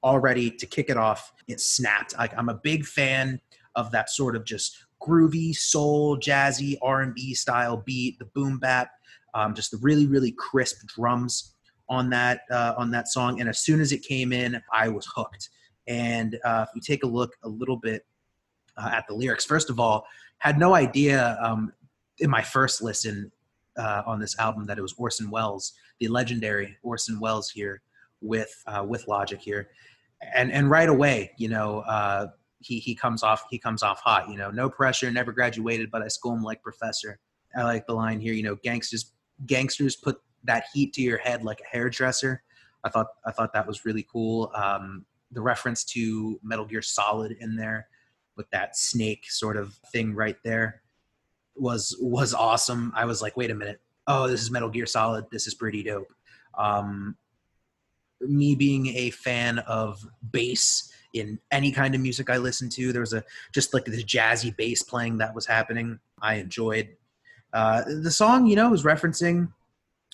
Already 0.04 0.50
to 0.50 0.66
kick 0.66 0.90
it 0.90 0.96
off, 0.96 1.32
it 1.48 1.60
snapped. 1.60 2.16
Like 2.18 2.36
I'm 2.36 2.48
a 2.48 2.54
big 2.54 2.84
fan 2.84 3.40
of 3.74 3.90
that 3.92 4.10
sort 4.10 4.36
of 4.36 4.44
just 4.44 4.76
groovy 5.00 5.54
soul, 5.54 6.18
jazzy 6.18 6.76
R 6.82 7.02
and 7.02 7.14
B 7.14 7.34
style 7.34 7.76
beat, 7.76 8.18
the 8.18 8.26
boom 8.26 8.58
bap, 8.58 8.90
um, 9.34 9.54
just 9.54 9.70
the 9.70 9.78
really 9.78 10.06
really 10.06 10.32
crisp 10.32 10.86
drums 10.88 11.54
on 11.88 12.10
that 12.10 12.42
uh, 12.50 12.74
on 12.76 12.90
that 12.90 13.08
song. 13.08 13.40
And 13.40 13.48
as 13.48 13.60
soon 13.60 13.80
as 13.80 13.92
it 13.92 14.02
came 14.02 14.32
in, 14.32 14.60
I 14.72 14.88
was 14.88 15.06
hooked. 15.14 15.50
And 15.86 16.38
uh, 16.44 16.66
if 16.68 16.74
we 16.74 16.80
take 16.80 17.04
a 17.04 17.06
look 17.06 17.34
a 17.42 17.48
little 17.48 17.76
bit 17.76 18.06
uh, 18.76 18.90
at 18.92 19.06
the 19.08 19.14
lyrics, 19.14 19.44
first 19.44 19.70
of 19.70 19.80
all, 19.80 20.06
had 20.38 20.58
no 20.58 20.74
idea 20.74 21.38
um, 21.40 21.72
in 22.18 22.30
my 22.30 22.42
first 22.42 22.82
listen 22.82 23.30
uh, 23.76 24.02
on 24.06 24.20
this 24.20 24.38
album 24.38 24.66
that 24.66 24.78
it 24.78 24.82
was 24.82 24.94
Orson 24.96 25.30
Welles, 25.30 25.72
the 26.02 26.08
legendary 26.08 26.76
Orson 26.82 27.20
Welles 27.20 27.48
here 27.48 27.80
with 28.20 28.52
uh, 28.66 28.84
with 28.86 29.06
Logic 29.06 29.40
here, 29.40 29.68
and 30.34 30.50
and 30.50 30.68
right 30.68 30.88
away, 30.88 31.30
you 31.38 31.48
know, 31.48 31.80
uh, 31.80 32.26
he 32.58 32.80
he 32.80 32.92
comes 32.96 33.22
off 33.22 33.44
he 33.50 33.58
comes 33.58 33.84
off 33.84 34.00
hot. 34.00 34.28
You 34.28 34.36
know, 34.36 34.50
no 34.50 34.68
pressure, 34.68 35.10
never 35.12 35.30
graduated, 35.30 35.92
but 35.92 36.02
I 36.02 36.08
school 36.08 36.34
him 36.34 36.42
like 36.42 36.60
professor. 36.60 37.20
I 37.56 37.62
like 37.62 37.86
the 37.86 37.94
line 37.94 38.18
here. 38.18 38.32
You 38.34 38.42
know, 38.42 38.56
gangsters 38.56 39.12
gangsters 39.46 39.94
put 39.94 40.16
that 40.42 40.64
heat 40.74 40.92
to 40.94 41.02
your 41.02 41.18
head 41.18 41.44
like 41.44 41.60
a 41.60 41.76
hairdresser. 41.76 42.42
I 42.82 42.88
thought 42.88 43.06
I 43.24 43.30
thought 43.30 43.52
that 43.52 43.68
was 43.68 43.84
really 43.84 44.04
cool. 44.12 44.50
Um, 44.56 45.06
the 45.30 45.40
reference 45.40 45.84
to 45.84 46.40
Metal 46.42 46.64
Gear 46.64 46.82
Solid 46.82 47.36
in 47.38 47.54
there 47.54 47.86
with 48.36 48.50
that 48.50 48.76
snake 48.76 49.30
sort 49.30 49.56
of 49.56 49.74
thing 49.92 50.14
right 50.14 50.36
there 50.42 50.82
was 51.54 51.96
was 52.00 52.34
awesome. 52.34 52.92
I 52.96 53.04
was 53.04 53.22
like, 53.22 53.36
wait 53.36 53.52
a 53.52 53.54
minute, 53.54 53.80
oh, 54.06 54.28
this 54.28 54.42
is 54.42 54.50
Metal 54.50 54.68
Gear 54.68 54.86
Solid. 54.86 55.26
This 55.30 55.46
is 55.46 55.54
pretty 55.54 55.82
dope. 55.82 56.12
Um, 56.56 57.16
me 58.20 58.54
being 58.54 58.88
a 58.88 59.10
fan 59.10 59.58
of 59.60 60.04
bass 60.30 60.92
in 61.14 61.38
any 61.50 61.72
kind 61.72 61.94
of 61.94 62.00
music 62.00 62.30
I 62.30 62.38
listen 62.38 62.68
to, 62.70 62.92
there 62.92 63.00
was 63.00 63.12
a 63.12 63.24
just 63.52 63.74
like 63.74 63.84
this 63.84 64.04
jazzy 64.04 64.56
bass 64.56 64.82
playing 64.82 65.18
that 65.18 65.34
was 65.34 65.46
happening. 65.46 65.98
I 66.20 66.34
enjoyed. 66.34 66.96
Uh, 67.52 67.82
the 68.02 68.10
song, 68.10 68.46
you 68.46 68.56
know, 68.56 68.70
was 68.70 68.84
referencing 68.84 69.52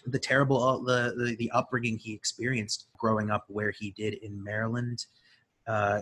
the 0.07 0.19
terrible 0.19 0.63
uh, 0.63 0.79
the, 0.79 1.15
the, 1.17 1.37
the 1.37 1.51
upbringing 1.53 1.99
he 1.99 2.13
experienced 2.13 2.87
growing 2.97 3.31
up 3.31 3.45
where 3.49 3.71
he 3.71 3.91
did 3.93 4.15
in 4.15 4.43
Maryland. 4.43 5.07
Uh, 5.67 6.01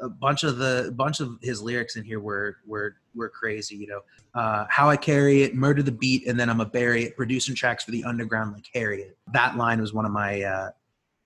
a 0.00 0.08
bunch 0.08 0.44
of 0.44 0.58
the 0.58 0.92
bunch 0.96 1.20
of 1.20 1.38
his 1.42 1.62
lyrics 1.62 1.96
in 1.96 2.04
here 2.04 2.20
were 2.20 2.58
were 2.66 2.96
were 3.14 3.28
crazy. 3.28 3.76
You 3.76 3.86
know, 3.86 4.00
uh, 4.34 4.66
how 4.68 4.88
I 4.88 4.96
carry 4.96 5.42
it, 5.42 5.54
murder 5.54 5.82
the 5.82 5.92
beat, 5.92 6.26
and 6.26 6.38
then 6.38 6.48
I'm 6.48 6.60
a 6.60 6.66
bury 6.66 7.04
it. 7.04 7.16
Producing 7.16 7.54
tracks 7.54 7.84
for 7.84 7.90
the 7.90 8.04
underground 8.04 8.52
like 8.52 8.66
Harriet. 8.72 9.16
That 9.32 9.56
line 9.56 9.80
was 9.80 9.92
one 9.92 10.04
of 10.04 10.12
my 10.12 10.42
uh, 10.42 10.70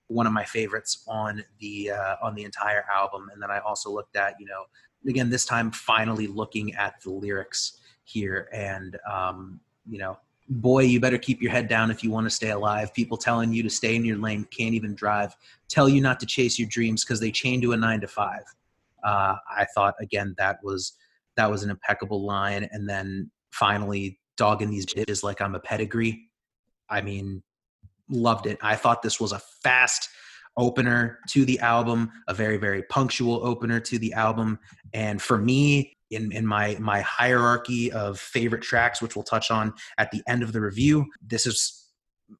one 0.07 0.27
of 0.27 0.33
my 0.33 0.43
favorites 0.43 1.03
on 1.07 1.43
the 1.59 1.91
uh, 1.91 2.15
on 2.21 2.35
the 2.35 2.43
entire 2.43 2.85
album. 2.93 3.29
And 3.33 3.41
then 3.41 3.51
I 3.51 3.59
also 3.59 3.91
looked 3.91 4.15
at 4.15 4.35
you 4.39 4.45
know 4.45 4.63
again 5.07 5.29
this 5.29 5.45
time 5.45 5.71
finally 5.71 6.27
looking 6.27 6.73
at 6.75 7.01
the 7.01 7.11
lyrics 7.11 7.79
here 8.03 8.49
and 8.53 8.97
um, 9.09 9.59
you 9.89 9.97
know 9.97 10.17
boy, 10.51 10.83
you 10.83 10.99
better 10.99 11.17
keep 11.17 11.41
your 11.41 11.51
head 11.51 11.67
down 11.67 11.89
if 11.89 12.03
you 12.03 12.11
want 12.11 12.25
to 12.25 12.29
stay 12.29 12.49
alive. 12.49 12.93
People 12.93 13.17
telling 13.17 13.53
you 13.53 13.63
to 13.63 13.69
stay 13.69 13.95
in 13.95 14.03
your 14.03 14.17
lane 14.17 14.45
can't 14.51 14.73
even 14.73 14.93
drive. 14.93 15.35
Tell 15.69 15.87
you 15.87 16.01
not 16.01 16.19
to 16.19 16.25
chase 16.25 16.59
your 16.59 16.67
dreams 16.67 17.03
because 17.03 17.19
they 17.19 17.31
chain 17.31 17.61
to 17.61 17.71
a 17.71 17.77
nine 17.77 18.01
to 18.01 18.07
five. 18.07 18.43
Uh, 19.03 19.35
I 19.49 19.65
thought 19.73 19.95
again 19.99 20.35
that 20.37 20.57
was 20.63 20.93
that 21.37 21.49
was 21.49 21.63
an 21.63 21.69
impeccable 21.69 22.25
line, 22.25 22.67
and 22.71 22.89
then 22.89 23.31
finally 23.51 24.19
dogging 24.37 24.69
these 24.69 24.85
bitches 24.85 25.23
like 25.23 25.41
I'm 25.41 25.55
a 25.55 25.59
pedigree. 25.59 26.29
I 26.89 27.01
mean, 27.01 27.43
loved 28.09 28.45
it. 28.47 28.57
I 28.61 28.75
thought 28.75 29.01
this 29.01 29.19
was 29.19 29.31
a 29.31 29.41
fast 29.63 30.09
opener 30.57 31.19
to 31.29 31.45
the 31.45 31.59
album, 31.59 32.11
a 32.27 32.33
very 32.33 32.57
very 32.57 32.83
punctual 32.83 33.45
opener 33.45 33.79
to 33.79 33.97
the 33.97 34.13
album, 34.13 34.59
and 34.93 35.21
for 35.21 35.37
me, 35.37 35.97
in, 36.11 36.31
in 36.31 36.45
my 36.45 36.77
my 36.79 37.01
hierarchy 37.01 37.91
of 37.91 38.19
favorite 38.19 38.61
tracks, 38.61 39.01
which 39.01 39.15
we'll 39.15 39.23
touch 39.23 39.49
on 39.49 39.73
at 39.97 40.11
the 40.11 40.21
end 40.27 40.43
of 40.43 40.51
the 40.51 40.61
review. 40.61 41.05
This 41.25 41.47
is, 41.47 41.87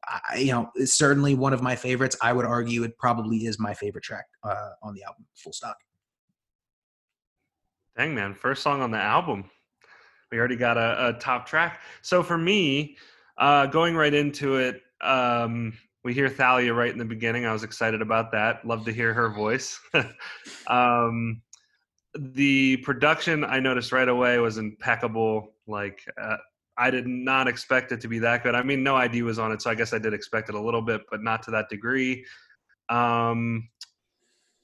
I, 0.05 0.39
you 0.39 0.51
know, 0.51 0.69
certainly 0.83 1.35
one 1.35 1.53
of 1.53 1.61
my 1.61 1.75
favorites. 1.75 2.17
I 2.21 2.33
would 2.33 2.45
argue 2.45 2.83
it 2.83 2.97
probably 2.97 3.45
is 3.45 3.59
my 3.59 3.73
favorite 3.73 4.03
track 4.03 4.25
uh, 4.43 4.71
on 4.83 4.93
the 4.93 5.03
album. 5.03 5.25
Full 5.35 5.53
stop. 5.53 5.77
Dang 7.97 8.15
man, 8.15 8.33
first 8.33 8.63
song 8.63 8.81
on 8.81 8.91
the 8.91 8.97
album. 8.97 9.49
We 10.31 10.39
already 10.39 10.55
got 10.55 10.77
a, 10.77 11.09
a 11.09 11.13
top 11.19 11.45
track. 11.45 11.81
So 12.01 12.23
for 12.23 12.37
me, 12.37 12.95
uh, 13.37 13.65
going 13.65 13.95
right 13.95 14.13
into 14.13 14.55
it, 14.55 14.81
um, 15.01 15.73
we 16.03 16.13
hear 16.13 16.29
Thalia 16.29 16.73
right 16.73 16.91
in 16.91 16.97
the 16.97 17.05
beginning. 17.05 17.45
I 17.45 17.51
was 17.51 17.63
excited 17.63 18.01
about 18.01 18.31
that. 18.31 18.65
Love 18.65 18.85
to 18.85 18.93
hear 18.93 19.13
her 19.13 19.29
voice. 19.29 19.79
um, 20.67 21.41
the 22.17 22.77
production 22.77 23.43
I 23.43 23.59
noticed 23.59 23.91
right 23.91 24.07
away 24.07 24.37
was 24.39 24.57
impeccable. 24.57 25.53
Like 25.67 26.01
uh, 26.19 26.37
I 26.77 26.91
did 26.91 27.07
not 27.07 27.49
expect 27.49 27.91
it 27.91 27.99
to 28.01 28.07
be 28.07 28.19
that 28.19 28.43
good. 28.43 28.55
I 28.55 28.63
mean, 28.63 28.83
No 28.83 28.95
I.D. 28.95 29.21
was 29.21 29.37
on 29.37 29.51
it, 29.51 29.61
so 29.61 29.69
I 29.69 29.75
guess 29.75 29.93
I 29.93 29.99
did 29.99 30.13
expect 30.13 30.47
it 30.47 30.55
a 30.55 30.61
little 30.61 30.81
bit, 30.81 31.01
but 31.11 31.21
not 31.21 31.43
to 31.43 31.51
that 31.51 31.67
degree. 31.69 32.25
Um, 32.89 33.69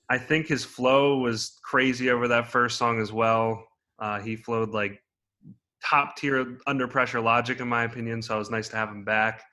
I 0.09 0.17
think 0.17 0.47
his 0.47 0.63
flow 0.63 1.17
was 1.17 1.59
crazy 1.63 2.09
over 2.09 2.27
that 2.29 2.47
first 2.47 2.77
song 2.77 3.01
as 3.01 3.11
well. 3.11 3.65
Uh, 3.99 4.19
he 4.19 4.35
flowed 4.35 4.69
like 4.69 5.01
top 5.83 6.15
tier 6.15 6.57
under 6.65 6.87
pressure 6.87 7.19
logic, 7.19 7.59
in 7.59 7.67
my 7.67 7.83
opinion. 7.83 8.21
So 8.21 8.35
it 8.35 8.39
was 8.39 8.49
nice 8.49 8.69
to 8.69 8.77
have 8.77 8.89
him 8.89 9.03
back. 9.03 9.43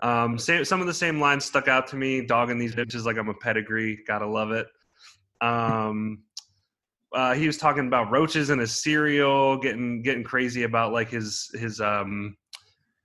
Um, 0.00 0.38
same, 0.38 0.64
some 0.64 0.80
of 0.80 0.86
the 0.86 0.94
same 0.94 1.20
lines 1.20 1.44
stuck 1.44 1.68
out 1.68 1.86
to 1.88 1.96
me. 1.96 2.24
Dogging 2.24 2.58
these 2.58 2.74
bitches 2.74 3.04
like 3.04 3.18
I'm 3.18 3.28
a 3.28 3.34
pedigree. 3.34 3.98
Gotta 4.06 4.26
love 4.26 4.52
it. 4.52 4.66
Um, 5.40 6.22
uh, 7.12 7.34
he 7.34 7.46
was 7.46 7.58
talking 7.58 7.86
about 7.86 8.10
roaches 8.10 8.50
in 8.50 8.58
his 8.58 8.82
cereal, 8.82 9.58
getting 9.58 10.02
getting 10.02 10.24
crazy 10.24 10.62
about 10.62 10.92
like 10.92 11.10
his 11.10 11.50
his 11.54 11.80
um 11.80 12.36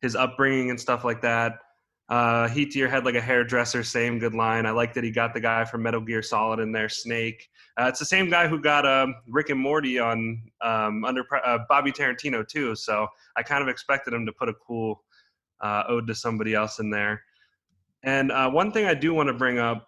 his 0.02 0.16
upbringing 0.16 0.70
and 0.70 0.80
stuff 0.80 1.04
like 1.04 1.22
that. 1.22 1.60
Uh, 2.08 2.48
heat 2.50 2.72
to 2.72 2.78
your 2.78 2.88
head 2.88 3.04
like 3.04 3.16
a 3.16 3.22
hairdresser, 3.22 3.84
same 3.84 4.20
good 4.20 4.36
line. 4.36 4.66
I 4.66 4.72
like 4.72 4.94
that 4.94 5.04
he 5.04 5.10
got 5.10 5.34
the 5.34 5.40
guy 5.40 5.66
from 5.66 5.82
Metal 5.82 6.02
Gear 6.02 6.22
Solid 6.22 6.60
in 6.60 6.72
there, 6.72 6.88
Snake. 6.88 7.50
Uh, 7.80 7.86
it's 7.86 7.98
the 7.98 8.06
same 8.06 8.30
guy 8.30 8.48
who 8.48 8.60
got 8.60 8.86
um, 8.86 9.16
Rick 9.28 9.50
and 9.50 9.60
Morty 9.60 9.98
on 9.98 10.42
um, 10.62 11.04
under 11.04 11.26
uh, 11.44 11.60
Bobby 11.68 11.92
Tarantino 11.92 12.48
2. 12.48 12.76
So 12.76 13.08
I 13.36 13.44
kind 13.44 13.64
of 13.64 13.70
expected 13.70 14.14
him 14.14 14.26
to 14.28 14.32
put 14.32 14.50
a 14.50 14.54
cool 14.54 15.04
uh, 15.62 15.84
ode 15.88 16.06
to 16.08 16.14
somebody 16.14 16.54
else 16.54 16.80
in 16.80 16.92
there. 16.92 17.24
And 18.04 18.32
uh, 18.32 18.52
one 18.52 18.72
thing 18.72 18.86
I 18.86 18.94
do 18.94 19.14
want 19.16 19.28
to 19.28 19.34
bring 19.34 19.58
up, 19.58 19.88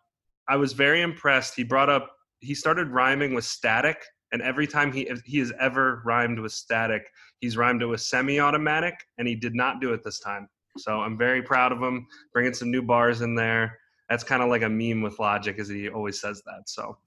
I 0.49 0.55
was 0.55 0.73
very 0.73 1.01
impressed. 1.01 1.53
He 1.55 1.63
brought 1.63 1.89
up 1.89 2.09
he 2.39 2.53
started 2.53 2.89
rhyming 2.89 3.33
with 3.33 3.45
static, 3.45 4.03
and 4.31 4.41
every 4.41 4.67
time 4.67 4.91
he 4.91 5.09
he 5.25 5.39
has 5.39 5.51
ever 5.59 6.01
rhymed 6.05 6.39
with 6.39 6.51
static, 6.51 7.09
he's 7.39 7.57
rhymed 7.57 7.81
it 7.81 7.87
with 7.87 8.01
semi-automatic, 8.01 8.95
and 9.17 9.27
he 9.27 9.35
did 9.35 9.55
not 9.55 9.81
do 9.81 9.93
it 9.93 10.03
this 10.03 10.19
time. 10.19 10.47
So 10.77 10.99
I'm 11.01 11.17
very 11.17 11.41
proud 11.41 11.71
of 11.71 11.81
him 11.81 12.07
bringing 12.33 12.53
some 12.53 12.71
new 12.71 12.81
bars 12.81 13.21
in 13.21 13.35
there. 13.35 13.77
That's 14.09 14.23
kind 14.23 14.41
of 14.41 14.49
like 14.49 14.61
a 14.61 14.69
meme 14.69 15.01
with 15.01 15.19
Logic, 15.19 15.57
as 15.59 15.67
he 15.67 15.89
always 15.89 16.19
says 16.19 16.41
that. 16.45 16.69
So 16.69 16.97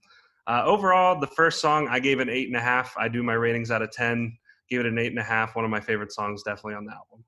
uh, 0.47 0.63
overall, 0.65 1.19
the 1.19 1.27
first 1.29 1.61
song 1.61 1.89
I 1.89 2.01
gave 2.01 2.21
an 2.21 2.29
eight 2.29 2.49
and 2.49 2.57
a 2.57 2.61
half. 2.61 2.95
I 2.99 3.09
do 3.09 3.23
my 3.23 3.35
ratings 3.35 3.71
out 3.71 3.83
of 3.83 3.91
ten. 3.91 4.37
Give 4.69 4.81
it 4.81 4.87
an 4.87 4.99
eight 4.99 5.09
and 5.09 5.19
a 5.19 5.23
half. 5.25 5.57
One 5.57 5.65
of 5.65 5.71
my 5.71 5.81
favorite 5.81 6.13
songs, 6.13 6.43
definitely 6.43 6.75
on 6.75 6.85
the 6.85 6.93
album. 6.93 7.25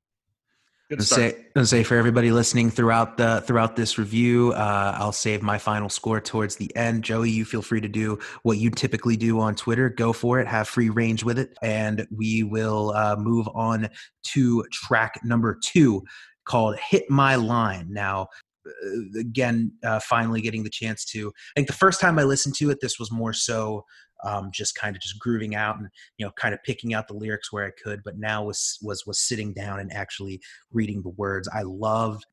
Good 0.91 1.05
start. 1.05 1.37
say, 1.57 1.65
say 1.65 1.83
for 1.85 1.97
everybody 1.97 2.31
listening 2.31 2.71
throughout 2.71 3.17
the 3.17 3.43
throughout 3.47 3.77
this 3.77 3.97
review, 3.97 4.53
uh, 4.53 4.95
I'll 4.99 5.13
save 5.13 5.41
my 5.41 5.57
final 5.57 5.89
score 5.89 6.21
towards 6.21 6.57
the 6.57 6.75
end. 6.77 7.03
Joey, 7.03 7.31
you 7.31 7.47
feel 7.47 7.63
free 7.63 7.81
to 7.81 7.89
do 7.89 8.19
what 8.43 8.59
you 8.59 8.69
typically 8.69 9.17
do 9.17 9.41
on 9.41 9.55
Twitter. 9.55 9.89
Go 9.89 10.13
for 10.13 10.39
it. 10.39 10.47
Have 10.47 10.69
free 10.69 10.91
range 10.91 11.25
with 11.25 11.39
it, 11.39 11.57
and 11.63 12.07
we 12.15 12.43
will 12.43 12.93
uh, 12.95 13.17
move 13.17 13.49
on 13.55 13.89
to 14.33 14.65
track 14.71 15.19
number 15.25 15.59
two, 15.63 16.03
called 16.45 16.79
"Hit 16.79 17.05
My 17.09 17.37
Line." 17.37 17.87
Now, 17.91 18.29
uh, 18.67 19.21
again, 19.21 19.73
uh, 19.85 20.01
finally 20.01 20.41
getting 20.41 20.63
the 20.63 20.71
chance 20.71 21.05
to. 21.07 21.29
I 21.29 21.53
think 21.57 21.67
the 21.67 21.75
first 21.75 22.01
time 22.01 22.19
I 22.19 22.25
listened 22.25 22.55
to 22.57 22.71
it, 22.71 22.79
this 22.81 22.99
was 22.99 23.11
more 23.11 23.33
so 23.33 23.85
um, 24.25 24.51
just 24.53 24.75
kind 24.75 24.95
of 24.95 25.03
just 25.03 25.19
grooving 25.19 25.55
out 25.55 25.79
and 25.79 25.89
you 26.17 26.25
know 26.25 26.33
kind 26.33 26.55
of 26.55 26.63
picking 26.63 26.95
out 26.95 27.09
the 27.09 27.15
lyrics 27.15 27.53
where 27.53 27.67
I 27.67 27.71
could. 27.83 28.03
But 28.05 28.19
now 28.19 28.45
was 28.45 28.79
was 28.83 29.07
was 29.07 29.21
sitting 29.21 29.53
down 29.53 29.81
and 29.81 29.93
actually 29.93 30.41
reading 30.73 31.03
the 31.03 31.11
words. 31.11 31.49
I 31.53 31.63
loved 31.63 32.25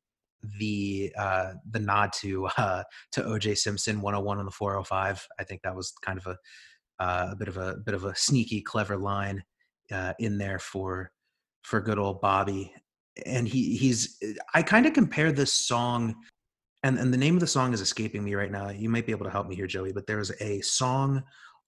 the 0.59 1.11
uh, 1.17 1.53
the 1.69 1.79
nod 1.79 2.11
to 2.21 2.45
uh, 2.57 2.83
to 3.13 3.21
OJ 3.21 3.57
Simpson 3.57 4.01
101 4.01 4.39
on 4.39 4.45
the 4.45 4.51
405. 4.51 5.27
I 5.39 5.43
think 5.43 5.61
that 5.63 5.75
was 5.75 5.93
kind 6.03 6.19
of 6.19 6.27
a 6.27 6.37
uh, 7.03 7.29
a 7.31 7.35
bit 7.35 7.47
of 7.47 7.57
a, 7.57 7.71
a 7.71 7.77
bit 7.77 7.95
of 7.95 8.05
a 8.05 8.15
sneaky, 8.15 8.61
clever 8.61 8.97
line 8.97 9.43
uh, 9.91 10.13
in 10.19 10.37
there 10.37 10.59
for 10.59 11.11
for 11.63 11.81
good 11.81 11.99
old 11.99 12.21
Bobby. 12.21 12.73
And 13.25 13.47
he 13.47 13.75
he's 13.75 14.17
I 14.53 14.61
kind 14.63 14.85
of 14.85 14.93
compare 14.93 15.31
this 15.31 15.53
song 15.53 16.15
and 16.83 16.97
and 16.97 17.13
the 17.13 17.17
name 17.17 17.35
of 17.35 17.39
the 17.41 17.47
song 17.47 17.73
is 17.73 17.81
escaping 17.81 18.23
me 18.23 18.35
right 18.35 18.51
now. 18.51 18.69
You 18.69 18.89
might 18.89 19.05
be 19.05 19.11
able 19.11 19.25
to 19.25 19.31
help 19.31 19.47
me 19.47 19.55
here, 19.55 19.67
Joey. 19.67 19.91
But 19.91 20.07
there's 20.07 20.31
a 20.41 20.61
song 20.61 21.23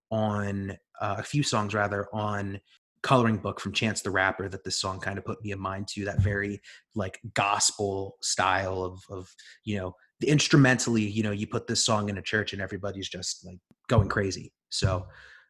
on 0.10 0.72
uh, 1.00 1.16
a 1.18 1.24
few 1.24 1.44
songs 1.44 1.74
rather 1.74 2.08
on 2.14 2.60
coloring 3.04 3.38
book 3.38 3.60
from 3.60 3.72
Chance 3.72 4.02
the 4.02 4.12
Rapper 4.12 4.48
that 4.50 4.64
this 4.64 4.80
song 4.80 5.00
kind 5.00 5.18
of 5.18 5.26
put 5.26 5.44
me 5.44 5.52
in 5.52 5.60
mind 5.60 5.88
to 5.90 6.06
that 6.06 6.20
very 6.20 6.62
like 6.96 7.20
gospel 7.34 8.18
style 8.22 8.84
of 8.84 9.04
of 9.10 9.34
you 9.64 9.78
know 9.78 9.96
the 10.20 10.30
instrumentally 10.30 11.02
you 11.02 11.24
know 11.24 11.32
you 11.32 11.48
put 11.48 11.68
this 11.68 11.84
song 11.84 12.10
in 12.10 12.18
a 12.18 12.22
church 12.22 12.54
and 12.54 12.62
everybody's 12.62 13.10
just 13.10 13.44
like 13.46 13.58
going 13.88 14.08
crazy 14.08 14.54
so 14.70 15.08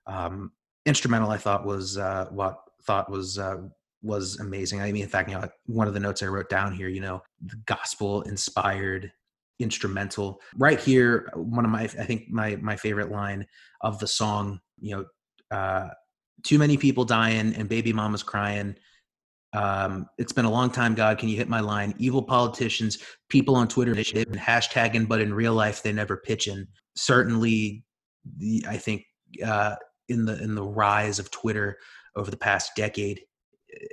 um 0.08 0.52
instrumental 0.86 1.30
i 1.30 1.38
thought 1.38 1.66
was 1.66 1.98
uh 1.98 2.26
what 2.32 2.62
thought 2.84 3.12
was 3.12 3.38
uh 3.38 3.58
was 4.04 4.40
amazing 4.40 4.82
i 4.82 4.92
mean 4.92 5.04
in 5.04 5.10
fact 5.10 5.30
you 5.30 5.36
know 5.36 5.48
one 5.66 5.88
of 5.88 5.94
the 5.94 6.00
notes 6.00 6.24
i 6.24 6.26
wrote 6.26 6.50
down 6.50 6.74
here 6.74 6.88
you 6.88 7.02
know 7.02 7.22
the 7.46 7.56
gospel 7.66 8.22
inspired 8.24 9.12
instrumental 9.60 10.42
right 10.58 10.80
here 10.80 11.30
one 11.36 11.66
of 11.66 11.72
my 11.72 11.84
i 11.84 11.88
think 11.88 12.30
my 12.30 12.56
my 12.58 12.76
favorite 12.76 13.12
line 13.12 13.46
of 13.82 14.00
the 14.00 14.08
song 14.08 14.60
you 14.80 14.96
know 14.96 15.06
uh 15.56 15.90
too 16.44 16.58
many 16.58 16.78
people 16.78 17.06
dying 17.06 17.54
and 17.56 17.70
baby 17.70 17.94
mama's 17.94 18.24
crying 18.24 18.76
um, 19.54 20.08
it's 20.18 20.32
been 20.32 20.46
a 20.46 20.52
long 20.52 20.70
time, 20.70 20.96
God. 20.96 21.18
Can 21.18 21.28
you 21.28 21.36
hit 21.36 21.50
my 21.50 21.60
line? 21.60 21.94
Evil 21.98 22.24
politicians, 22.24 23.00
people 23.30 23.56
on 23.56 23.68
Twitter, 23.68 23.94
hashtagging, 23.94 25.08
but 25.08 25.20
in 25.20 25.34
real 25.34 25.54
life, 25.54 25.84
they 25.84 25.92
never 25.92 26.18
pitching. 26.18 26.68
Certainly, 26.96 27.84
the, 28.38 28.66
I 28.68 28.78
think 28.78 29.04
uh, 29.46 29.76
in 30.08 30.26
the 30.26 30.42
in 30.42 30.56
the 30.56 30.64
rise 30.64 31.20
of 31.20 31.32
Twitter 31.32 31.78
over 32.16 32.32
the 32.32 32.38
past 32.38 32.72
decade, 32.76 33.22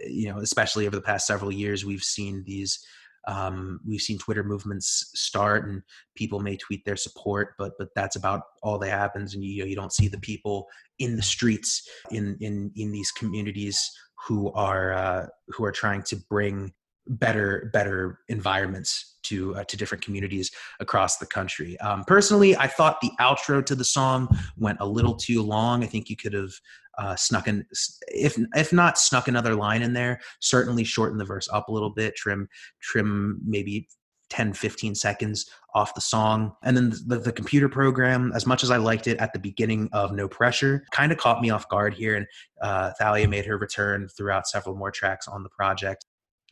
you 0.06 0.28
know, 0.28 0.38
especially 0.38 0.86
over 0.86 0.96
the 0.96 1.02
past 1.02 1.26
several 1.26 1.52
years, 1.52 1.84
we've 1.84 2.02
seen 2.02 2.44
these 2.46 2.78
um, 3.26 3.80
we've 3.86 4.00
seen 4.00 4.18
Twitter 4.18 4.42
movements 4.42 5.10
start, 5.14 5.68
and 5.68 5.82
people 6.14 6.40
may 6.40 6.56
tweet 6.56 6.84
their 6.84 6.96
support, 6.96 7.54
but 7.58 7.72
but 7.78 7.88
that's 7.94 8.16
about 8.16 8.42
all 8.62 8.78
that 8.78 8.90
happens, 8.90 9.34
and 9.34 9.44
you 9.44 9.62
know, 9.62 9.68
you 9.68 9.76
don't 9.76 9.92
see 9.92 10.08
the 10.08 10.18
people 10.20 10.66
in 10.98 11.16
the 11.16 11.22
streets 11.22 11.88
in 12.10 12.36
in 12.40 12.72
in 12.76 12.90
these 12.90 13.10
communities 13.12 13.90
who 14.26 14.50
are 14.52 14.92
uh, 14.92 15.26
who 15.48 15.64
are 15.64 15.72
trying 15.72 16.02
to 16.04 16.16
bring 16.28 16.72
better 17.06 17.70
better 17.72 18.20
environments 18.28 19.18
to 19.22 19.54
uh, 19.56 19.64
to 19.64 19.76
different 19.76 20.04
communities 20.04 20.50
across 20.80 21.18
the 21.18 21.26
country. 21.26 21.78
Um, 21.80 22.04
personally, 22.04 22.56
I 22.56 22.66
thought 22.66 23.00
the 23.00 23.10
outro 23.20 23.64
to 23.64 23.74
the 23.74 23.84
song 23.84 24.28
went 24.56 24.78
a 24.80 24.86
little 24.86 25.14
too 25.14 25.42
long. 25.42 25.82
I 25.82 25.86
think 25.86 26.08
you 26.08 26.16
could 26.16 26.32
have 26.32 26.52
uh, 26.98 27.16
snuck 27.16 27.48
in, 27.48 27.64
if 28.08 28.38
if 28.54 28.72
not 28.72 28.98
snuck 28.98 29.28
another 29.28 29.54
line 29.54 29.82
in 29.82 29.92
there, 29.92 30.20
certainly 30.40 30.84
shorten 30.84 31.18
the 31.18 31.24
verse 31.24 31.48
up 31.52 31.68
a 31.68 31.72
little 31.72 31.90
bit, 31.90 32.16
trim 32.16 32.48
trim 32.80 33.40
maybe 33.44 33.88
10 34.30 34.52
15 34.52 34.94
seconds 34.94 35.50
off 35.74 35.94
the 35.94 36.00
song. 36.00 36.52
And 36.62 36.76
then 36.76 36.92
the, 37.06 37.18
the, 37.18 37.32
computer 37.32 37.68
program 37.68 38.32
as 38.34 38.46
much 38.46 38.62
as 38.62 38.70
i 38.70 38.76
liked 38.76 39.06
it 39.06 39.18
at 39.18 39.32
the 39.32 39.38
beginning 39.38 39.88
of 39.92 40.12
no 40.12 40.28
pressure 40.28 40.84
kind 40.90 41.12
of 41.12 41.18
caught 41.18 41.40
me 41.40 41.50
off 41.50 41.68
guard 41.68 41.94
here 41.94 42.16
and 42.16 42.26
uh, 42.60 42.92
thalia 42.98 43.28
made 43.28 43.46
her 43.46 43.56
return 43.58 44.08
throughout 44.08 44.46
several 44.46 44.74
more 44.74 44.90
tracks 44.90 45.28
on 45.28 45.42
the 45.42 45.48
project. 45.48 46.04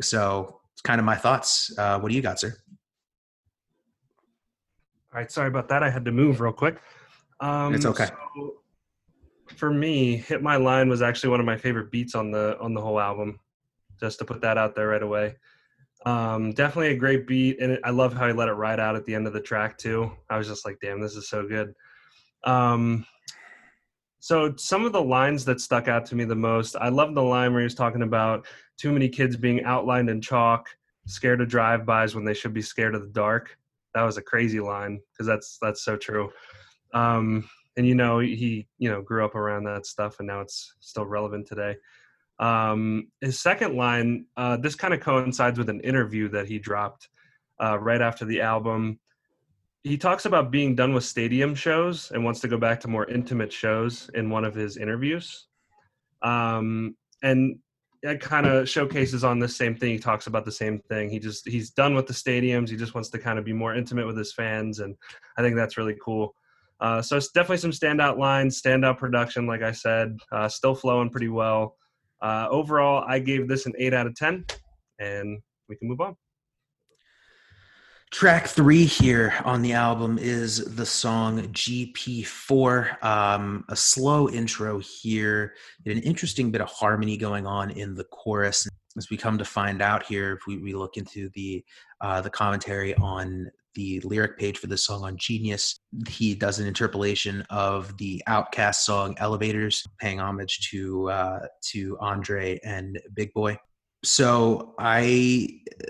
So 0.02 0.60
it's 0.72 0.82
kind 0.82 0.98
of 0.98 1.04
my 1.04 1.16
thoughts. 1.16 1.76
Uh, 1.76 1.98
what 1.98 2.10
do 2.10 2.14
you 2.14 2.22
got 2.22 2.40
sir? 2.40 2.54
All 5.12 5.20
right 5.20 5.30
sorry 5.30 5.48
about 5.48 5.68
that. 5.68 5.82
I 5.82 5.90
had 5.90 6.04
to 6.04 6.12
move 6.12 6.40
real 6.40 6.52
quick. 6.52 6.80
Um, 7.40 7.74
it's 7.74 7.86
okay. 7.86 8.06
so 8.34 8.54
for 9.50 9.70
me 9.70 10.16
hit 10.16 10.42
my 10.42 10.56
line 10.56 10.88
was 10.88 11.02
actually 11.02 11.30
one 11.30 11.40
of 11.40 11.46
my 11.46 11.56
favorite 11.56 11.90
beats 11.90 12.14
on 12.14 12.30
the 12.30 12.58
on 12.60 12.74
the 12.74 12.80
whole 12.80 13.00
album 13.00 13.38
just 14.00 14.18
to 14.18 14.24
put 14.24 14.40
that 14.40 14.58
out 14.58 14.74
there 14.74 14.88
right 14.88 15.02
away 15.02 15.34
um, 16.06 16.52
definitely 16.52 16.92
a 16.92 16.96
great 16.96 17.26
beat, 17.26 17.60
and 17.60 17.80
I 17.82 17.90
love 17.90 18.14
how 18.14 18.28
he 18.28 18.32
let 18.32 18.48
it 18.48 18.52
ride 18.52 18.78
out 18.78 18.94
at 18.94 19.04
the 19.04 19.14
end 19.14 19.26
of 19.26 19.32
the 19.32 19.40
track 19.40 19.76
too. 19.76 20.12
I 20.30 20.38
was 20.38 20.46
just 20.46 20.64
like, 20.64 20.78
"Damn, 20.80 21.00
this 21.00 21.16
is 21.16 21.28
so 21.28 21.46
good." 21.46 21.74
Um, 22.44 23.04
so 24.20 24.54
some 24.56 24.84
of 24.84 24.92
the 24.92 25.02
lines 25.02 25.44
that 25.46 25.60
stuck 25.60 25.88
out 25.88 26.06
to 26.06 26.14
me 26.14 26.24
the 26.24 26.36
most, 26.36 26.76
I 26.76 26.90
love 26.90 27.14
the 27.14 27.22
line 27.22 27.52
where 27.52 27.60
he 27.60 27.64
was 27.64 27.74
talking 27.74 28.02
about 28.02 28.46
too 28.76 28.92
many 28.92 29.08
kids 29.08 29.36
being 29.36 29.64
outlined 29.64 30.08
in 30.08 30.20
chalk, 30.20 30.68
scared 31.06 31.40
of 31.40 31.48
drive-bys 31.48 32.14
when 32.14 32.24
they 32.24 32.34
should 32.34 32.54
be 32.54 32.62
scared 32.62 32.94
of 32.94 33.02
the 33.02 33.08
dark. 33.08 33.56
That 33.94 34.02
was 34.02 34.16
a 34.16 34.22
crazy 34.22 34.60
line 34.60 35.00
because 35.12 35.26
that's 35.26 35.58
that's 35.60 35.84
so 35.84 35.96
true. 35.96 36.30
Um, 36.94 37.48
and 37.76 37.86
you 37.86 37.94
know, 37.94 38.18
he 38.18 38.66
you 38.78 38.90
know 38.90 39.02
grew 39.02 39.24
up 39.24 39.34
around 39.34 39.64
that 39.64 39.86
stuff, 39.86 40.18
and 40.18 40.26
now 40.26 40.40
it's 40.40 40.74
still 40.80 41.06
relevant 41.06 41.46
today. 41.46 41.76
Um, 42.38 43.08
his 43.20 43.40
second 43.40 43.76
line, 43.76 44.26
uh, 44.36 44.56
this 44.56 44.74
kind 44.74 44.92
of 44.92 45.00
coincides 45.00 45.58
with 45.58 45.68
an 45.68 45.80
interview 45.80 46.28
that 46.30 46.46
he 46.46 46.58
dropped 46.58 47.08
uh, 47.62 47.78
right 47.78 48.00
after 48.00 48.24
the 48.24 48.40
album. 48.40 48.98
He 49.84 49.96
talks 49.96 50.24
about 50.24 50.50
being 50.50 50.74
done 50.74 50.92
with 50.92 51.04
stadium 51.04 51.54
shows 51.54 52.10
and 52.10 52.24
wants 52.24 52.40
to 52.40 52.48
go 52.48 52.58
back 52.58 52.80
to 52.80 52.88
more 52.88 53.08
intimate 53.08 53.52
shows 53.52 54.10
in 54.14 54.28
one 54.30 54.44
of 54.44 54.54
his 54.54 54.76
interviews. 54.76 55.46
Um, 56.22 56.96
and 57.22 57.58
it 58.02 58.20
kind 58.20 58.46
of 58.46 58.68
showcases 58.68 59.24
on 59.24 59.38
the 59.38 59.48
same 59.48 59.76
thing. 59.76 59.92
He 59.92 59.98
talks 59.98 60.26
about 60.26 60.44
the 60.44 60.52
same 60.52 60.78
thing. 60.78 61.08
He 61.08 61.18
just 61.18 61.48
he's 61.48 61.70
done 61.70 61.94
with 61.94 62.06
the 62.06 62.12
stadiums. 62.12 62.68
He 62.68 62.76
just 62.76 62.94
wants 62.94 63.10
to 63.10 63.18
kind 63.18 63.38
of 63.38 63.44
be 63.44 63.52
more 63.52 63.74
intimate 63.74 64.06
with 64.06 64.16
his 64.16 64.32
fans, 64.32 64.80
and 64.80 64.94
I 65.38 65.42
think 65.42 65.56
that's 65.56 65.76
really 65.76 65.96
cool. 66.04 66.34
Uh, 66.80 67.00
so 67.00 67.16
it's 67.16 67.30
definitely 67.30 67.56
some 67.58 67.70
standout 67.70 68.18
lines, 68.18 68.60
standout 68.60 68.98
production. 68.98 69.46
Like 69.46 69.62
I 69.62 69.72
said, 69.72 70.16
uh, 70.32 70.48
still 70.48 70.74
flowing 70.74 71.10
pretty 71.10 71.28
well. 71.28 71.76
Uh, 72.20 72.46
overall, 72.50 73.04
I 73.06 73.18
gave 73.18 73.48
this 73.48 73.66
an 73.66 73.72
8 73.78 73.94
out 73.94 74.06
of 74.06 74.14
10, 74.14 74.44
and 74.98 75.38
we 75.68 75.76
can 75.76 75.88
move 75.88 76.00
on. 76.00 76.16
Track 78.12 78.46
three 78.46 78.84
here 78.84 79.34
on 79.44 79.62
the 79.62 79.72
album 79.72 80.16
is 80.16 80.64
the 80.76 80.86
song 80.86 81.42
GP4. 81.52 83.02
Um, 83.04 83.64
a 83.68 83.74
slow 83.74 84.28
intro 84.30 84.78
here, 84.78 85.54
an 85.86 85.98
interesting 85.98 86.52
bit 86.52 86.60
of 86.60 86.68
harmony 86.68 87.16
going 87.16 87.46
on 87.46 87.70
in 87.70 87.94
the 87.94 88.04
chorus. 88.04 88.68
As 88.96 89.10
we 89.10 89.16
come 89.16 89.36
to 89.38 89.44
find 89.44 89.82
out 89.82 90.04
here, 90.04 90.34
if 90.34 90.46
we, 90.46 90.56
we 90.58 90.72
look 90.72 90.96
into 90.96 91.30
the 91.34 91.64
uh, 92.00 92.20
the 92.20 92.30
commentary 92.30 92.94
on 92.94 93.50
the 93.76 94.00
lyric 94.00 94.38
page 94.38 94.58
for 94.58 94.66
the 94.66 94.76
song 94.76 95.04
on 95.04 95.16
Genius. 95.16 95.78
He 96.08 96.34
does 96.34 96.58
an 96.58 96.66
interpolation 96.66 97.42
of 97.50 97.96
the 97.98 98.22
OutKast 98.28 98.76
song 98.76 99.14
"Elevators," 99.18 99.84
paying 100.00 100.18
homage 100.18 100.68
to 100.70 101.10
uh, 101.10 101.46
to 101.70 101.96
Andre 102.00 102.58
and 102.64 103.00
Big 103.14 103.32
Boi 103.32 103.56
so 104.04 104.74
i 104.78 105.48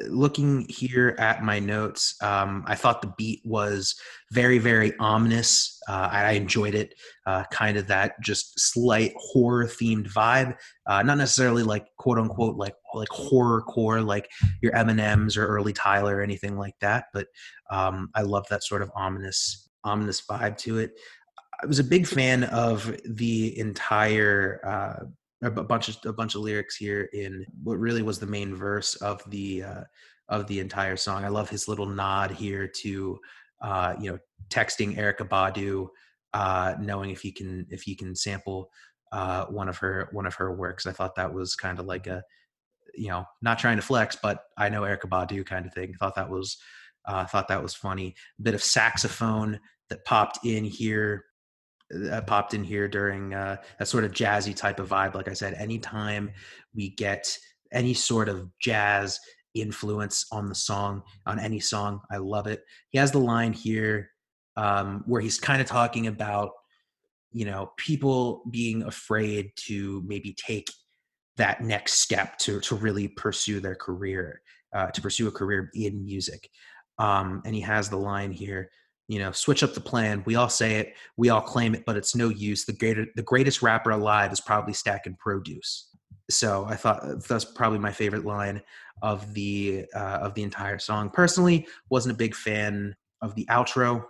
looking 0.09 0.67
here 0.69 1.15
at 1.19 1.43
my 1.43 1.59
notes 1.59 2.15
um, 2.23 2.65
i 2.67 2.75
thought 2.75 3.03
the 3.03 3.13
beat 3.17 3.41
was 3.45 3.95
very 4.33 4.59
very 4.59 4.93
ominous. 4.99 5.81
Uh, 5.89 6.09
I, 6.11 6.33
enjoyed 6.33 6.75
it 6.75 6.95
uh, 7.27 7.45
kind 7.53 7.77
of 7.77 7.87
that 7.87 8.21
just 8.21 8.59
slight 8.59 9.13
horror 9.17 9.67
themed 9.67 10.13
vibe. 10.13 10.57
Uh, 10.85 11.03
not 11.05 11.17
necessarily 11.17 11.63
like 11.63 11.87
quote 11.97 12.19
unquote 12.19 12.57
like 12.57 12.75
like 12.93 13.09
horror 13.09 13.63
core 13.63 14.01
like 14.01 14.29
your 14.63 14.73
eminems 14.73 15.37
or 15.37 15.47
early 15.47 15.73
tyler 15.73 16.17
or 16.17 16.23
anything 16.23 16.59
like 16.59 16.75
that 16.81 17.05
but 17.15 17.29
um, 17.71 18.11
i 18.17 18.23
love 18.23 18.45
that 18.51 18.65
sort 18.65 18.83
of 18.83 18.91
ominous 18.97 19.67
ominous 19.87 20.21
vibe 20.21 20.59
to 20.59 20.79
it. 20.79 20.93
I 21.63 21.67
was 21.67 21.79
a 21.79 21.85
big 21.85 22.07
fan 22.07 22.45
of 22.45 22.95
the 23.07 23.59
entire 23.59 24.61
uh, 24.67 25.07
a 25.43 25.51
bunch 25.51 25.89
of 25.89 25.99
a 26.05 26.13
bunch 26.13 26.35
of 26.35 26.41
lyrics 26.41 26.77
here 26.77 27.09
in 27.13 27.45
what 27.63 27.79
really 27.79 28.03
was 28.03 28.19
the 28.19 28.27
main 28.27 28.55
verse 28.55 28.95
of 28.97 29.23
the 29.31 29.63
uh, 29.63 29.85
of 30.29 30.47
the 30.47 30.61
entire 30.61 30.97
song. 30.97 31.25
I 31.25 31.29
love 31.29 31.51
his 31.51 31.69
little 31.69 31.87
nod 31.87 32.31
here 32.31 32.67
to 32.83 33.19
uh, 33.61 33.95
you 34.01 34.11
know 34.11 34.19
texting 34.49 34.97
Erykah 34.97 35.29
Badu, 35.29 35.89
uh, 36.33 36.75
knowing 36.81 37.11
if 37.11 37.21
he 37.21 37.33
can 37.33 37.67
if 37.71 37.83
he 37.83 37.95
can 37.95 38.15
sample 38.15 38.71
uh, 39.13 39.45
one 39.47 39.69
of 39.69 39.79
her 39.79 40.09
one 40.13 40.27
of 40.27 40.35
her 40.35 40.55
works. 40.55 40.87
I 40.87 40.93
thought 40.93 41.15
that 41.17 41.33
was 41.33 41.55
kind 41.55 41.79
of 41.79 41.87
like 41.87 42.07
a 42.07 42.23
you 42.95 43.09
know 43.09 43.25
not 43.43 43.59
trying 43.59 43.77
to 43.77 43.83
flex, 43.83 44.17
but 44.21 44.45
I 44.57 44.69
know 44.69 44.83
Erykah 44.83 45.09
Badu 45.09 45.45
kind 45.45 45.67
of 45.67 45.75
thing. 45.75 45.95
Thought 45.95 46.15
that 46.15 46.31
was 46.31 46.57
uh, 47.05 47.27
thought 47.27 47.49
that 47.49 47.63
was 47.63 47.75
funny. 47.75 48.15
A 48.39 48.43
bit 48.43 48.55
of 48.55 48.63
saxophone 48.63 49.61
that 49.91 50.05
popped 50.05 50.45
in 50.45 50.65
here 50.65 51.25
uh, 51.95 52.21
popped 52.23 52.55
in 52.55 52.65
here 52.65 52.89
during 52.89 53.35
uh, 53.35 53.57
a 53.81 53.87
sort 53.87 54.05
of 54.05 54.13
jazzy 54.13 54.55
type 54.55 54.81
of 54.81 54.89
vibe. 54.89 55.15
Like 55.15 55.29
I 55.29 55.35
said, 55.35 55.55
anytime 55.55 56.31
we 56.75 56.91
get 56.91 57.37
any 57.73 57.95
sort 57.95 58.29
of 58.29 58.51
jazz 58.61 59.21
influence 59.55 60.27
on 60.33 60.49
the 60.49 60.55
song, 60.55 61.03
on 61.27 61.39
any 61.39 61.61
song, 61.61 62.01
I 62.11 62.19
love 62.19 62.47
it. 62.47 62.63
He 62.91 62.99
has 62.99 63.13
the 63.13 63.19
line 63.19 63.53
here 63.53 64.11
um, 64.57 65.05
where 65.07 65.21
he's 65.21 65.39
kind 65.39 65.61
of 65.61 65.67
talking 65.67 66.07
about, 66.07 66.51
you 67.33 67.45
know, 67.45 67.73
people 67.77 68.43
being 68.51 68.83
afraid 68.83 69.51
to 69.67 70.03
maybe 70.07 70.35
take 70.35 70.69
that 71.37 71.61
next 71.61 71.95
step 71.95 72.39
to 72.39 72.61
to 72.61 72.75
really 72.75 73.09
pursue 73.09 73.61
their 73.61 73.75
career, 73.75 74.41
uh, 74.75 74.87
to 74.87 75.01
pursue 75.03 75.29
a 75.29 75.33
career 75.33 75.71
in 75.75 76.05
music. 76.05 76.49
Um, 76.99 77.43
and 77.45 77.55
he 77.55 77.61
has 77.61 77.91
the 77.91 77.99
line 77.99 78.33
here 78.33 78.71
you 79.09 79.19
know 79.19 79.33
switch 79.33 79.63
up 79.63 79.75
the 79.75 79.81
plan 79.81 80.23
we 80.27 80.35
all 80.37 80.49
say 80.49 80.77
it 80.77 80.95
we 81.17 81.29
all 81.29 81.41
claim 81.41 81.75
it 81.75 81.85
but 81.87 81.97
it's 81.97 82.15
no 82.15 82.29
use 82.29 82.65
the 82.65 82.73
greater 82.73 83.07
the 83.17 83.23
greatest 83.23 83.63
rapper 83.63 83.91
alive 83.91 84.33
is 84.33 84.41
probably 84.41 84.73
stacking 84.73 85.17
produce 85.17 85.91
so 86.29 86.65
i 86.69 86.75
thought 86.75 87.03
uh, 87.05 87.15
that's 87.29 87.45
probably 87.45 87.79
my 87.79 87.93
favorite 87.93 88.25
line 88.25 88.61
of 89.03 89.33
the 89.35 89.85
uh, 89.95 90.19
of 90.23 90.35
the 90.35 90.43
entire 90.43 90.79
song 90.79 91.09
personally 91.11 91.67
wasn't 91.91 92.13
a 92.13 92.17
big 92.17 92.35
fan 92.35 92.95
of 93.23 93.35
the 93.35 93.47
outro 93.47 94.05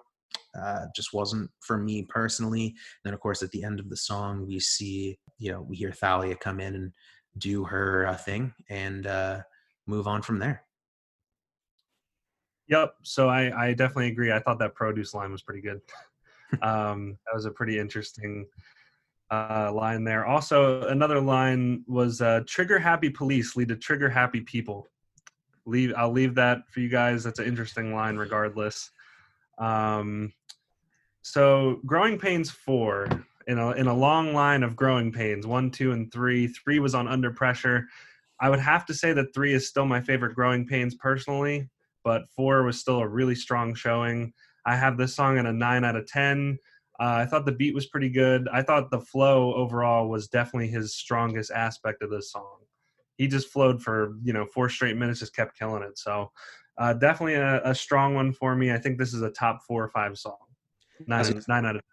uh, 0.59 0.87
just 0.95 1.13
wasn't 1.13 1.51
for 1.61 1.79
me 1.79 2.03
personally. 2.03 2.67
And 2.67 2.75
then, 3.05 3.15
of 3.15 3.21
course, 3.21 3.43
at 3.43 3.51
the 3.51 3.63
end 3.63 3.79
of 3.81 3.89
the 3.89 3.97
song, 3.97 4.47
we 4.47 4.59
see, 4.59 5.19
you 5.39 5.53
know, 5.53 5.63
we 5.63 5.77
hear 5.77 5.93
Thalia 5.93 6.35
come 6.37 6.61
in 6.61 6.75
and 6.75 6.93
do 7.39 7.65
her 7.65 8.07
uh, 8.07 8.17
thing 8.17 8.55
and 8.71 9.07
uh, 9.07 9.41
move 9.87 10.07
on 10.07 10.23
from 10.23 10.39
there. 10.39 10.66
Yep. 12.69 12.95
So 13.03 13.29
I, 13.29 13.69
I 13.69 13.75
definitely 13.75 14.09
agree. 14.09 14.33
I 14.33 14.41
thought 14.41 14.59
that 14.59 14.75
produce 14.75 15.15
line 15.15 15.33
was 15.33 15.43
pretty 15.43 15.61
good. 15.61 15.81
um, 16.63 17.19
that 17.27 17.35
was 17.35 17.45
a 17.45 17.51
pretty 17.51 17.79
interesting 17.79 18.47
uh, 19.31 19.71
line 19.73 20.05
there. 20.05 20.27
Also, 20.27 20.83
another 20.89 21.21
line 21.21 21.85
was 21.87 22.21
uh, 22.21 22.41
"Trigger 22.47 22.79
happy 22.79 23.11
police 23.11 23.57
lead 23.57 23.69
to 23.69 23.77
trigger 23.77 24.09
happy 24.09 24.41
people." 24.41 24.89
Leave. 25.65 25.93
I'll 25.97 26.13
leave 26.13 26.35
that 26.37 26.69
for 26.71 26.81
you 26.81 26.89
guys. 26.89 27.25
That's 27.25 27.41
an 27.41 27.47
interesting 27.47 27.95
line, 27.95 28.17
regardless. 28.17 28.91
Um, 29.59 30.33
so, 31.23 31.81
growing 31.85 32.19
pains 32.19 32.51
four 32.51 33.09
in 33.49 33.59
a 33.59 33.73
in 33.73 33.89
a 33.89 33.95
long 33.95 34.33
line 34.33 34.63
of 34.63 34.77
growing 34.77 35.11
pains. 35.11 35.47
One, 35.47 35.71
two, 35.71 35.93
and 35.93 36.13
three. 36.13 36.47
Three 36.47 36.79
was 36.79 36.95
on 36.95 37.09
under 37.09 37.33
pressure. 37.33 37.89
I 38.39 38.51
would 38.51 38.61
have 38.61 38.87
to 38.87 38.95
say 38.95 39.13
that 39.13 39.35
three 39.35 39.55
is 39.55 39.67
still 39.67 39.87
my 39.87 40.01
favorite 40.01 40.35
growing 40.35 40.67
pains 40.67 40.95
personally, 40.95 41.69
but 42.07 42.31
four 42.31 42.63
was 42.63 42.79
still 42.79 43.01
a 43.01 43.09
really 43.09 43.35
strong 43.35 43.75
showing. 43.75 44.33
I 44.65 44.77
have 44.77 44.97
this 44.97 45.17
song 45.17 45.39
at 45.39 45.45
a 45.45 45.53
nine 45.53 45.85
out 45.85 45.97
of 45.97 46.07
ten. 46.07 46.57
Uh, 47.01 47.19
I 47.19 47.27
thought 47.27 47.45
the 47.45 47.53
beat 47.53 47.75
was 47.75 47.87
pretty 47.87 48.09
good. 48.09 48.49
I 48.53 48.63
thought 48.63 48.93
the 48.93 49.01
flow 49.01 49.53
overall 49.55 50.09
was 50.09 50.29
definitely 50.29 50.69
his 50.69 50.95
strongest 50.95 51.51
aspect 51.51 52.05
of 52.05 52.11
this 52.11 52.31
song. 52.31 52.59
He 53.19 53.27
just 53.27 53.49
flowed 53.49 53.83
for 53.83 54.15
you 54.23 54.33
know 54.33 54.47
four 54.47 54.69
straight 54.69 54.97
minutes, 54.97 55.19
just 55.19 55.35
kept 55.35 55.59
killing 55.59 55.83
it. 55.83 55.99
So 55.99 56.31
uh, 56.79 56.93
definitely 56.93 57.35
a, 57.35 57.61
a, 57.65 57.75
strong 57.75 58.15
one 58.15 58.33
for 58.33 58.55
me. 58.55 58.71
I 58.71 58.79
think 58.79 58.99
this 58.99 59.13
is 59.13 59.23
a 59.23 59.31
top 59.31 59.63
four 59.67 59.83
or 59.83 59.89
five 59.89 60.17
song. 60.17 60.37
Nine, 61.09 61.43
nine 61.49 61.67
out 61.67 61.75
of. 61.75 61.83
10. 61.83 61.89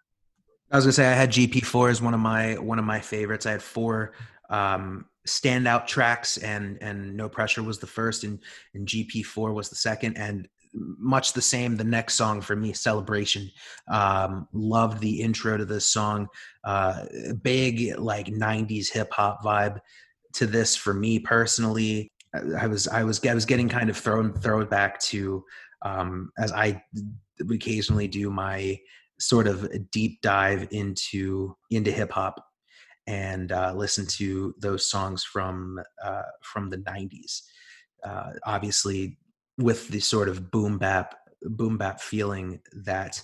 I 0.70 0.76
was 0.76 0.84
gonna 0.84 0.92
say 0.92 1.10
I 1.10 1.14
had 1.14 1.32
GP 1.32 1.64
four 1.64 1.88
as 1.88 2.00
one 2.00 2.14
of 2.14 2.20
my 2.20 2.54
one 2.54 2.78
of 2.78 2.84
my 2.84 3.00
favorites. 3.00 3.46
I 3.46 3.52
had 3.52 3.62
four 3.62 4.12
um, 4.54 5.06
standout 5.26 5.86
tracks, 5.86 6.36
and 6.36 6.78
and 6.80 7.16
No 7.16 7.28
Pressure 7.28 7.62
was 7.62 7.78
the 7.78 7.86
first, 7.86 8.24
and 8.24 8.38
and 8.74 8.86
GP 8.86 9.24
four 9.24 9.52
was 9.52 9.68
the 9.68 9.76
second, 9.76 10.16
and 10.16 10.48
much 10.74 11.32
the 11.32 11.42
same 11.42 11.76
the 11.76 11.84
next 11.84 12.14
song 12.14 12.40
for 12.40 12.56
me 12.56 12.72
celebration. 12.72 13.50
Um 13.88 14.48
loved 14.52 15.00
the 15.00 15.20
intro 15.20 15.56
to 15.56 15.64
this 15.64 15.88
song. 15.88 16.26
Uh 16.64 17.04
big 17.42 17.96
like 17.98 18.26
90s 18.26 18.92
hip 18.92 19.12
hop 19.12 19.44
vibe 19.44 19.78
to 20.34 20.46
this 20.46 20.74
for 20.74 20.92
me 20.92 21.20
personally. 21.20 22.10
I 22.58 22.66
was 22.66 22.88
i 22.88 23.04
was 23.04 23.24
i 23.24 23.34
was 23.34 23.46
getting 23.46 23.68
kind 23.68 23.88
of 23.88 23.96
thrown 23.96 24.32
thrown 24.32 24.66
back 24.66 24.98
to 25.02 25.44
um 25.82 26.32
as 26.36 26.50
i 26.50 26.82
occasionally 27.48 28.08
do 28.08 28.28
my 28.28 28.76
sort 29.20 29.46
of 29.46 29.68
deep 29.92 30.20
dive 30.20 30.66
into 30.72 31.56
into 31.70 31.92
hip 31.92 32.10
hop 32.10 32.43
and 33.06 33.52
uh, 33.52 33.72
listen 33.74 34.06
to 34.06 34.54
those 34.58 34.90
songs 34.90 35.24
from 35.24 35.78
uh, 36.04 36.22
from 36.42 36.70
the 36.70 36.78
90s 36.78 37.42
uh, 38.04 38.32
obviously 38.44 39.18
with 39.58 39.88
the 39.88 40.00
sort 40.00 40.28
of 40.28 40.50
boom 40.50 40.78
bap 40.78 41.14
boom 41.42 41.76
bap 41.76 42.00
feeling 42.00 42.60
that 42.84 43.22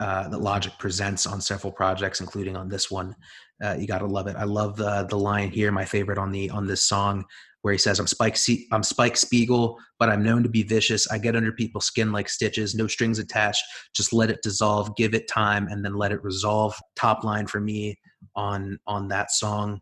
uh, 0.00 0.28
that 0.28 0.40
Logic 0.40 0.72
presents 0.78 1.26
on 1.26 1.40
several 1.40 1.72
projects, 1.72 2.20
including 2.20 2.54
on 2.54 2.68
this 2.68 2.90
one. 2.90 3.16
Uh, 3.64 3.74
you 3.78 3.86
gotta 3.86 4.06
love 4.06 4.26
it. 4.26 4.36
I 4.36 4.44
love 4.44 4.76
the 4.76 5.06
the 5.08 5.18
line 5.18 5.50
here, 5.50 5.72
my 5.72 5.84
favorite 5.84 6.18
on 6.18 6.32
the 6.32 6.50
on 6.50 6.66
this 6.66 6.82
song, 6.82 7.24
where 7.62 7.72
he 7.72 7.78
says, 7.78 7.98
"I'm 7.98 8.06
Spike 8.06 8.36
C- 8.36 8.68
I'm 8.72 8.82
Spike 8.82 9.16
Spiegel, 9.16 9.78
but 9.98 10.10
I'm 10.10 10.22
known 10.22 10.42
to 10.42 10.50
be 10.50 10.62
vicious. 10.62 11.10
I 11.10 11.16
get 11.16 11.34
under 11.34 11.52
people's 11.52 11.86
skin 11.86 12.12
like 12.12 12.28
stitches, 12.28 12.74
no 12.74 12.86
strings 12.86 13.18
attached. 13.18 13.62
Just 13.94 14.12
let 14.12 14.28
it 14.28 14.42
dissolve, 14.42 14.94
give 14.96 15.14
it 15.14 15.28
time, 15.28 15.66
and 15.68 15.82
then 15.82 15.94
let 15.94 16.12
it 16.12 16.22
resolve." 16.22 16.74
Top 16.94 17.24
line 17.24 17.46
for 17.46 17.60
me 17.60 17.98
on 18.34 18.78
on 18.86 19.08
that 19.08 19.30
song. 19.30 19.80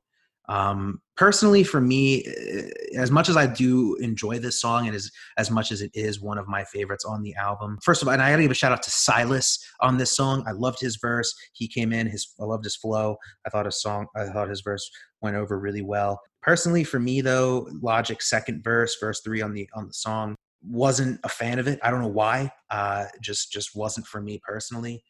Um, 0.49 1.01
personally, 1.17 1.65
for 1.65 1.81
me, 1.81 2.23
eh, 2.25 2.69
as 2.97 3.11
much 3.11 3.29
as 3.29 3.37
I 3.37 3.47
do 3.47 3.95
enjoy 3.97 4.39
this 4.39 4.61
song 4.61 4.87
and 4.87 4.95
as 4.95 5.11
as 5.39 5.51
much 5.51 5.73
as 5.73 5.81
it 5.81 5.91
is 5.95 6.21
one 6.21 6.37
of 6.37 6.47
my 6.47 6.65
favorites 6.65 7.05
on 7.05 7.23
the 7.23 7.35
album, 7.35 7.79
first 7.83 8.03
of 8.03 8.09
all, 8.09 8.15
and 8.15 8.23
I 8.23 8.31
got 8.31 8.37
to 8.37 8.43
give 8.43 8.51
a 8.51 8.55
shout 8.55 8.73
out 8.73 8.83
to 8.83 8.91
Silas 8.91 9.59
on 9.81 9.97
this 9.97 10.15
song. 10.15 10.45
I 10.47 10.53
loved 10.53 10.81
his 10.81 10.97
verse. 10.97 11.35
He 11.55 11.67
came 11.67 11.93
in. 11.93 12.07
His 12.07 12.35
I 12.41 12.45
loved 12.45 12.65
his 12.65 12.77
flow. 12.77 13.17
I 13.47 13.51
thought 13.51 13.67
his 13.67 13.81
song. 13.81 14.07
I 14.17 14.27
thought 14.27 14.51
his 14.51 14.61
verse 14.61 14.89
went 15.23 15.37
over 15.37 15.59
really 15.59 15.83
well. 15.83 16.21
Personally, 16.43 16.85
for 16.85 17.01
me 17.01 17.23
though, 17.23 17.67
Logic's 17.81 18.29
second 18.29 18.63
verse, 18.63 18.97
verse 19.01 19.21
three 19.25 19.41
on 19.41 19.55
the 19.55 19.69
on 19.75 19.87
the 19.87 19.95
song, 19.95 20.37
wasn't 20.63 21.21
a 21.25 21.29
fan 21.29 21.59
of 21.59 21.69
it. 21.69 21.79
I 21.83 21.91
don't 21.91 22.03
know 22.03 22.09
why. 22.09 22.51
Uh, 22.71 23.07
just 23.23 23.51
just 23.51 23.75
wasn't 23.75 24.07
for 24.07 24.21
me 24.21 24.41
personally. 24.47 25.03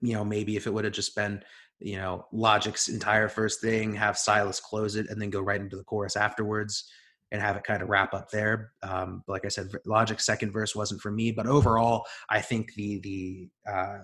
You 0.00 0.14
know, 0.14 0.24
maybe 0.24 0.56
if 0.56 0.66
it 0.66 0.74
would 0.74 0.84
have 0.84 0.92
just 0.92 1.14
been 1.14 1.40
you 1.84 1.96
know 1.96 2.26
logic's 2.32 2.88
entire 2.88 3.28
first 3.28 3.60
thing 3.60 3.94
have 3.94 4.16
silas 4.16 4.60
close 4.60 4.96
it 4.96 5.08
and 5.08 5.20
then 5.20 5.30
go 5.30 5.40
right 5.40 5.60
into 5.60 5.76
the 5.76 5.84
chorus 5.84 6.16
afterwards 6.16 6.90
and 7.30 7.40
have 7.40 7.56
it 7.56 7.64
kind 7.64 7.82
of 7.82 7.88
wrap 7.88 8.12
up 8.12 8.30
there. 8.30 8.72
Um, 8.82 9.24
like 9.26 9.44
i 9.44 9.48
said 9.48 9.68
logic's 9.86 10.24
second 10.24 10.52
verse 10.52 10.76
wasn't 10.76 11.00
for 11.00 11.10
me 11.10 11.32
but 11.32 11.46
overall 11.46 12.04
i 12.28 12.40
think 12.40 12.74
the 12.74 13.00
the 13.00 13.48
uh, 13.70 13.98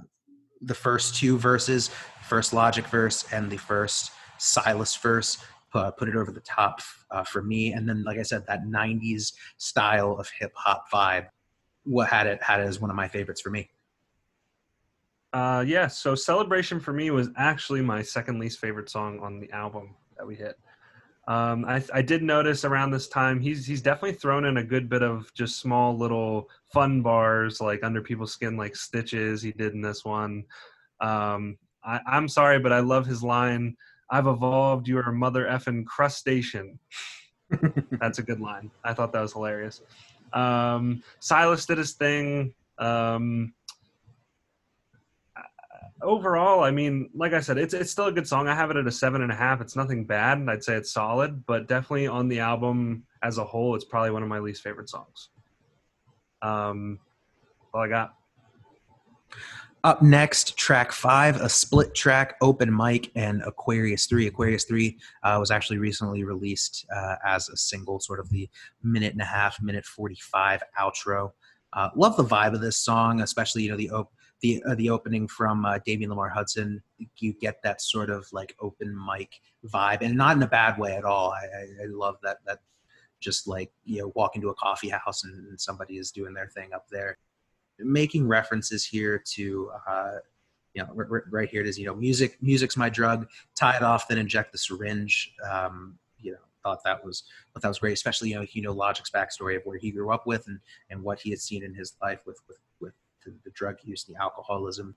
the 0.62 0.74
first 0.74 1.14
two 1.14 1.38
verses 1.38 1.90
first 2.22 2.52
logic 2.52 2.86
verse 2.86 3.30
and 3.32 3.50
the 3.50 3.56
first 3.56 4.10
silas 4.38 4.96
verse 4.96 5.38
uh, 5.74 5.90
put 5.90 6.08
it 6.08 6.16
over 6.16 6.32
the 6.32 6.40
top 6.40 6.80
uh, 7.10 7.22
for 7.22 7.42
me. 7.42 7.72
And 7.72 7.88
then 7.88 8.04
like 8.04 8.18
i 8.18 8.22
said 8.22 8.46
that 8.46 8.64
90s 8.64 9.32
style 9.58 10.16
of 10.18 10.28
hip 10.38 10.52
hop 10.54 10.90
vibe 10.92 11.26
what 11.84 12.08
had 12.08 12.26
it 12.26 12.42
had 12.42 12.60
it 12.60 12.64
as 12.64 12.80
one 12.80 12.90
of 12.90 12.96
my 12.96 13.08
favorites 13.08 13.40
for 13.40 13.50
me 13.50 13.70
uh, 15.32 15.64
yeah, 15.66 15.86
so 15.86 16.14
Celebration 16.14 16.80
for 16.80 16.92
me 16.92 17.10
was 17.10 17.28
actually 17.36 17.82
my 17.82 18.02
second 18.02 18.38
least 18.38 18.58
favorite 18.58 18.88
song 18.88 19.20
on 19.20 19.40
the 19.40 19.50
album 19.52 19.94
that 20.16 20.26
we 20.26 20.34
hit. 20.34 20.58
Um, 21.28 21.66
I, 21.66 21.82
I 21.92 22.00
did 22.00 22.22
notice 22.22 22.64
around 22.64 22.90
this 22.90 23.06
time 23.06 23.38
he's 23.38 23.66
he's 23.66 23.82
definitely 23.82 24.14
thrown 24.14 24.46
in 24.46 24.56
a 24.56 24.64
good 24.64 24.88
bit 24.88 25.02
of 25.02 25.32
just 25.34 25.60
small 25.60 25.94
little 25.94 26.48
fun 26.72 27.02
bars 27.02 27.60
like 27.60 27.84
under 27.84 28.00
people's 28.00 28.32
skin 28.32 28.56
like 28.56 28.74
stitches 28.74 29.42
he 29.42 29.52
did 29.52 29.74
in 29.74 29.82
this 29.82 30.06
one. 30.06 30.44
Um, 31.02 31.58
I, 31.84 32.00
I'm 32.06 32.28
sorry, 32.28 32.58
but 32.58 32.72
I 32.72 32.80
love 32.80 33.04
his 33.04 33.22
line. 33.22 33.76
I've 34.10 34.26
evolved. 34.26 34.88
You 34.88 34.98
are 34.98 35.10
a 35.10 35.12
mother 35.12 35.44
effing 35.44 35.84
crustacean. 35.84 36.78
That's 38.00 38.18
a 38.18 38.22
good 38.22 38.40
line. 38.40 38.70
I 38.82 38.94
thought 38.94 39.12
that 39.12 39.20
was 39.20 39.34
hilarious. 39.34 39.82
Um, 40.32 41.02
Silas 41.20 41.66
did 41.66 41.76
his 41.76 41.92
thing. 41.92 42.54
Um, 42.78 43.52
overall, 46.02 46.62
I 46.62 46.70
mean, 46.70 47.10
like 47.14 47.32
I 47.32 47.40
said, 47.40 47.58
it's 47.58 47.74
it's 47.74 47.90
still 47.90 48.06
a 48.06 48.12
good 48.12 48.26
song. 48.26 48.48
I 48.48 48.54
have 48.54 48.70
it 48.70 48.76
at 48.76 48.86
a 48.86 48.92
seven 48.92 49.22
and 49.22 49.32
a 49.32 49.34
half. 49.34 49.60
It's 49.60 49.76
nothing 49.76 50.04
bad. 50.04 50.46
I'd 50.48 50.64
say 50.64 50.74
it's 50.74 50.92
solid, 50.92 51.44
but 51.46 51.68
definitely 51.68 52.06
on 52.06 52.28
the 52.28 52.40
album 52.40 53.04
as 53.22 53.38
a 53.38 53.44
whole, 53.44 53.74
it's 53.74 53.84
probably 53.84 54.10
one 54.10 54.22
of 54.22 54.28
my 54.28 54.38
least 54.38 54.62
favorite 54.62 54.88
songs. 54.88 55.30
Um, 56.42 56.98
all 57.74 57.82
I 57.82 57.88
got. 57.88 58.14
Up 59.84 60.02
next, 60.02 60.56
track 60.56 60.90
five, 60.90 61.40
a 61.40 61.48
split 61.48 61.94
track, 61.94 62.34
open 62.42 62.74
mic, 62.74 63.12
and 63.14 63.42
Aquarius 63.46 64.06
3. 64.06 64.26
Aquarius 64.26 64.64
3 64.64 64.98
uh, 65.22 65.36
was 65.38 65.52
actually 65.52 65.78
recently 65.78 66.24
released 66.24 66.84
uh, 66.94 67.14
as 67.24 67.48
a 67.48 67.56
single, 67.56 68.00
sort 68.00 68.18
of 68.18 68.28
the 68.28 68.48
minute 68.82 69.12
and 69.12 69.22
a 69.22 69.24
half, 69.24 69.62
minute 69.62 69.84
45 69.84 70.62
outro. 70.80 71.30
Uh, 71.72 71.90
love 71.94 72.16
the 72.16 72.24
vibe 72.24 72.54
of 72.54 72.60
this 72.60 72.76
song, 72.76 73.20
especially, 73.20 73.62
you 73.62 73.70
know, 73.70 73.76
the 73.76 73.90
op- 73.90 74.12
the 74.40 74.62
uh, 74.64 74.74
the 74.76 74.90
opening 74.90 75.26
from 75.26 75.64
uh, 75.64 75.78
Lamar 75.86 76.28
Hudson, 76.28 76.82
you 77.16 77.32
get 77.32 77.62
that 77.62 77.80
sort 77.80 78.10
of 78.10 78.26
like 78.32 78.54
open 78.60 78.96
mic 78.96 79.40
vibe, 79.66 80.02
and 80.02 80.16
not 80.16 80.36
in 80.36 80.42
a 80.42 80.48
bad 80.48 80.78
way 80.78 80.94
at 80.94 81.04
all. 81.04 81.32
I, 81.32 81.44
I, 81.44 81.84
I 81.84 81.86
love 81.86 82.16
that 82.22 82.38
that 82.46 82.60
just 83.20 83.48
like 83.48 83.72
you 83.84 84.00
know 84.00 84.12
walk 84.14 84.36
into 84.36 84.48
a 84.48 84.54
coffee 84.54 84.90
house 84.90 85.24
and, 85.24 85.48
and 85.48 85.60
somebody 85.60 85.98
is 85.98 86.12
doing 86.12 86.34
their 86.34 86.48
thing 86.48 86.72
up 86.72 86.86
there, 86.90 87.18
making 87.78 88.26
references 88.28 88.84
here 88.84 89.22
to. 89.34 89.70
Uh, 89.88 90.16
you 90.74 90.84
know, 90.84 90.90
right, 90.94 91.22
right 91.30 91.48
here 91.48 91.62
it 91.62 91.66
is. 91.66 91.78
You 91.78 91.86
know, 91.86 91.94
music. 91.94 92.36
Music's 92.40 92.76
my 92.76 92.88
drug. 92.88 93.26
Tie 93.56 93.76
it 93.76 93.82
off, 93.82 94.06
then 94.06 94.18
inject 94.18 94.52
the 94.52 94.58
syringe. 94.58 95.32
Um, 95.50 95.98
you 96.20 96.32
know, 96.32 96.38
thought 96.62 96.84
that 96.84 97.04
was 97.04 97.24
thought 97.52 97.62
that 97.62 97.68
was 97.68 97.78
great, 97.78 97.94
especially 97.94 98.30
you 98.30 98.36
know 98.36 98.46
you 98.50 98.62
know 98.62 98.72
Logic's 98.72 99.10
backstory 99.10 99.56
of 99.56 99.62
where 99.64 99.78
he 99.78 99.90
grew 99.90 100.12
up 100.12 100.26
with 100.26 100.46
and 100.46 100.60
and 100.90 101.02
what 101.02 101.18
he 101.18 101.30
had 101.30 101.40
seen 101.40 101.64
in 101.64 101.74
his 101.74 101.94
life 102.02 102.20
with 102.26 102.38
with 102.46 102.58
the, 103.28 103.34
the 103.44 103.50
drug 103.50 103.76
use, 103.84 104.06
and 104.06 104.16
the 104.16 104.22
alcoholism 104.22 104.94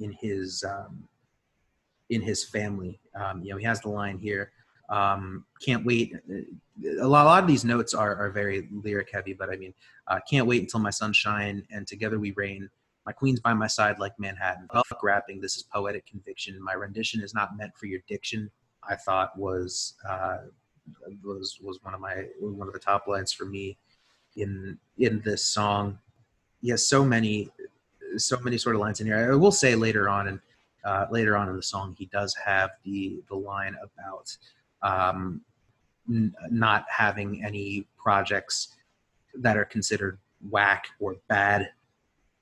in 0.00 0.12
his 0.12 0.64
um, 0.64 1.04
in 2.10 2.20
his 2.20 2.44
family. 2.44 3.00
Um, 3.14 3.42
you 3.42 3.50
know, 3.50 3.56
he 3.56 3.64
has 3.64 3.80
the 3.80 3.88
line 3.90 4.18
here. 4.18 4.52
Um, 4.90 5.44
can't 5.60 5.84
wait. 5.84 6.14
A 7.00 7.06
lot, 7.06 7.24
a 7.24 7.28
lot 7.28 7.42
of 7.42 7.48
these 7.48 7.64
notes 7.64 7.94
are, 7.94 8.14
are 8.16 8.30
very 8.30 8.68
lyric 8.70 9.10
heavy, 9.12 9.32
but 9.32 9.48
I 9.48 9.56
mean, 9.56 9.72
uh, 10.08 10.20
can't 10.28 10.46
wait 10.46 10.60
until 10.60 10.80
my 10.80 10.90
sunshine 10.90 11.66
and 11.70 11.86
together 11.86 12.18
we 12.18 12.32
reign. 12.32 12.68
My 13.06 13.12
queen's 13.12 13.40
by 13.40 13.54
my 13.54 13.66
side 13.66 13.98
like 13.98 14.12
Manhattan. 14.18 14.66
Fuck 14.72 15.02
rapping. 15.02 15.40
This 15.40 15.56
is 15.56 15.62
poetic 15.62 16.06
conviction. 16.06 16.62
My 16.62 16.72
rendition 16.72 17.22
is 17.22 17.34
not 17.34 17.56
meant 17.56 17.76
for 17.76 17.86
your 17.86 18.00
diction. 18.08 18.50
I 18.88 18.96
thought 18.96 19.38
was 19.38 19.94
uh, 20.08 20.38
was 21.22 21.58
was 21.62 21.78
one 21.82 21.94
of 21.94 22.00
my 22.00 22.24
one 22.40 22.66
of 22.66 22.72
the 22.72 22.80
top 22.80 23.06
lines 23.06 23.32
for 23.32 23.44
me 23.44 23.78
in 24.36 24.78
in 24.98 25.20
this 25.24 25.44
song. 25.44 25.98
He 26.60 26.70
has 26.70 26.88
so 26.88 27.04
many 27.04 27.50
so 28.16 28.38
many 28.40 28.58
sort 28.58 28.74
of 28.74 28.80
lines 28.80 29.00
in 29.00 29.06
here. 29.06 29.32
I 29.32 29.36
will 29.36 29.52
say 29.52 29.74
later 29.74 30.08
on 30.08 30.28
and 30.28 30.40
uh, 30.84 31.06
later 31.10 31.36
on 31.36 31.48
in 31.48 31.56
the 31.56 31.62
song, 31.62 31.94
he 31.98 32.06
does 32.06 32.34
have 32.44 32.70
the 32.84 33.22
the 33.28 33.34
line 33.34 33.76
about 33.82 34.36
um, 34.82 35.40
n- 36.08 36.34
not 36.50 36.84
having 36.88 37.44
any 37.44 37.86
projects 37.96 38.68
that 39.34 39.56
are 39.56 39.64
considered 39.64 40.18
whack 40.50 40.86
or 41.00 41.16
bad. 41.28 41.70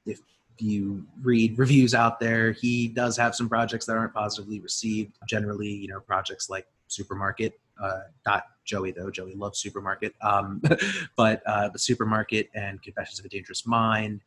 If 0.06 0.20
you 0.58 1.06
read 1.22 1.58
reviews 1.58 1.94
out 1.94 2.18
there, 2.18 2.52
he 2.52 2.88
does 2.88 3.16
have 3.16 3.35
some 3.35 3.48
projects 3.48 3.87
that 3.87 3.96
aren't 3.96 4.14
positively 4.14 4.61
received. 4.61 5.12
Generally, 5.28 5.68
you 5.68 5.88
know, 5.88 6.00
projects 6.00 6.50
like 6.50 6.66
Supermarket, 6.88 7.58
uh, 7.80 8.00
not 8.26 8.46
Joey 8.64 8.90
though. 8.92 9.11
Joey 9.11 9.35
loves 9.35 9.61
Supermarket, 9.61 10.14
um, 10.20 10.61
but 11.16 11.42
uh, 11.46 11.68
the 11.68 11.78
Supermarket 11.78 12.50
and 12.54 12.82
Confessions 12.82 13.18
of 13.18 13.24
a 13.24 13.28
Dangerous 13.28 13.66
Mind, 13.66 14.20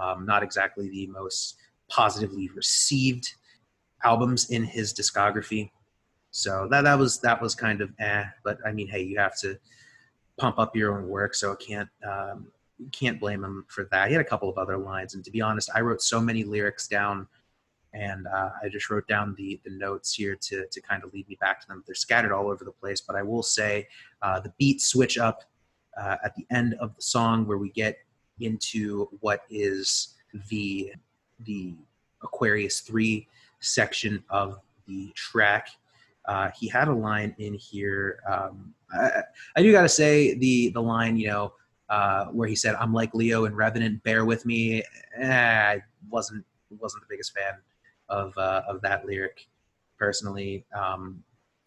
um, 0.00 0.26
not 0.26 0.42
exactly 0.42 0.88
the 0.88 1.06
most 1.08 1.56
positively 1.88 2.48
received 2.54 3.32
albums 4.04 4.50
in 4.50 4.64
his 4.64 4.92
discography. 4.92 5.70
So 6.30 6.68
that 6.70 6.82
that 6.82 6.98
was 6.98 7.18
that 7.20 7.40
was 7.40 7.54
kind 7.54 7.80
of 7.80 7.90
eh. 7.98 8.24
But 8.44 8.58
I 8.66 8.72
mean, 8.72 8.88
hey, 8.88 9.02
you 9.02 9.18
have 9.18 9.38
to 9.40 9.58
pump 10.36 10.58
up 10.58 10.76
your 10.76 10.98
own 10.98 11.08
work, 11.08 11.34
so 11.34 11.52
I 11.52 11.56
can't 11.56 11.88
um, 12.06 12.48
can't 12.92 13.18
blame 13.18 13.42
him 13.42 13.64
for 13.68 13.88
that. 13.90 14.08
He 14.08 14.14
had 14.14 14.20
a 14.20 14.28
couple 14.28 14.48
of 14.48 14.58
other 14.58 14.76
lines, 14.76 15.14
and 15.14 15.24
to 15.24 15.30
be 15.30 15.40
honest, 15.40 15.70
I 15.74 15.80
wrote 15.80 16.02
so 16.02 16.20
many 16.20 16.44
lyrics 16.44 16.88
down, 16.88 17.26
and 17.94 18.26
uh, 18.26 18.50
I 18.62 18.68
just 18.68 18.90
wrote 18.90 19.08
down 19.08 19.34
the 19.38 19.60
the 19.64 19.70
notes 19.70 20.12
here 20.12 20.36
to 20.36 20.66
to 20.70 20.80
kind 20.82 21.02
of 21.04 21.12
lead 21.14 21.28
me 21.28 21.38
back 21.40 21.60
to 21.62 21.68
them. 21.68 21.82
They're 21.86 21.94
scattered 21.94 22.32
all 22.32 22.48
over 22.48 22.64
the 22.64 22.72
place, 22.72 23.00
but 23.00 23.16
I 23.16 23.22
will 23.22 23.42
say 23.42 23.88
uh, 24.20 24.40
the 24.40 24.52
beats 24.58 24.86
switch 24.86 25.16
up 25.16 25.42
uh, 25.98 26.16
at 26.22 26.34
the 26.34 26.46
end 26.50 26.74
of 26.80 26.94
the 26.94 27.02
song 27.02 27.46
where 27.46 27.58
we 27.58 27.70
get 27.70 27.98
into 28.40 29.08
what 29.20 29.42
is 29.50 30.14
the 30.48 30.92
the 31.40 31.74
Aquarius 32.22 32.80
three 32.80 33.28
section 33.60 34.22
of 34.30 34.58
the 34.86 35.12
track. 35.14 35.68
Uh, 36.26 36.50
he 36.58 36.68
had 36.68 36.88
a 36.88 36.94
line 36.94 37.34
in 37.38 37.54
here. 37.54 38.20
Um, 38.28 38.74
I, 38.92 39.22
I, 39.56 39.62
do 39.62 39.70
got 39.72 39.82
to 39.82 39.88
say 39.88 40.34
the 40.34 40.70
the 40.70 40.82
line, 40.82 41.16
you 41.16 41.28
know, 41.28 41.52
uh, 41.88 42.26
where 42.26 42.48
he 42.48 42.56
said, 42.56 42.74
"I'm 42.76 42.92
like 42.92 43.14
Leo 43.14 43.44
and 43.44 43.56
Revenant, 43.56 44.02
bear 44.02 44.24
with 44.24 44.44
me." 44.44 44.82
Eh, 45.16 45.32
I 45.32 45.82
wasn't 46.10 46.44
wasn't 46.70 47.02
the 47.02 47.06
biggest 47.08 47.32
fan 47.32 47.54
of 48.08 48.36
uh, 48.36 48.62
of 48.68 48.80
that 48.82 49.06
lyric 49.06 49.46
personally. 49.98 50.64
Um, 50.74 51.22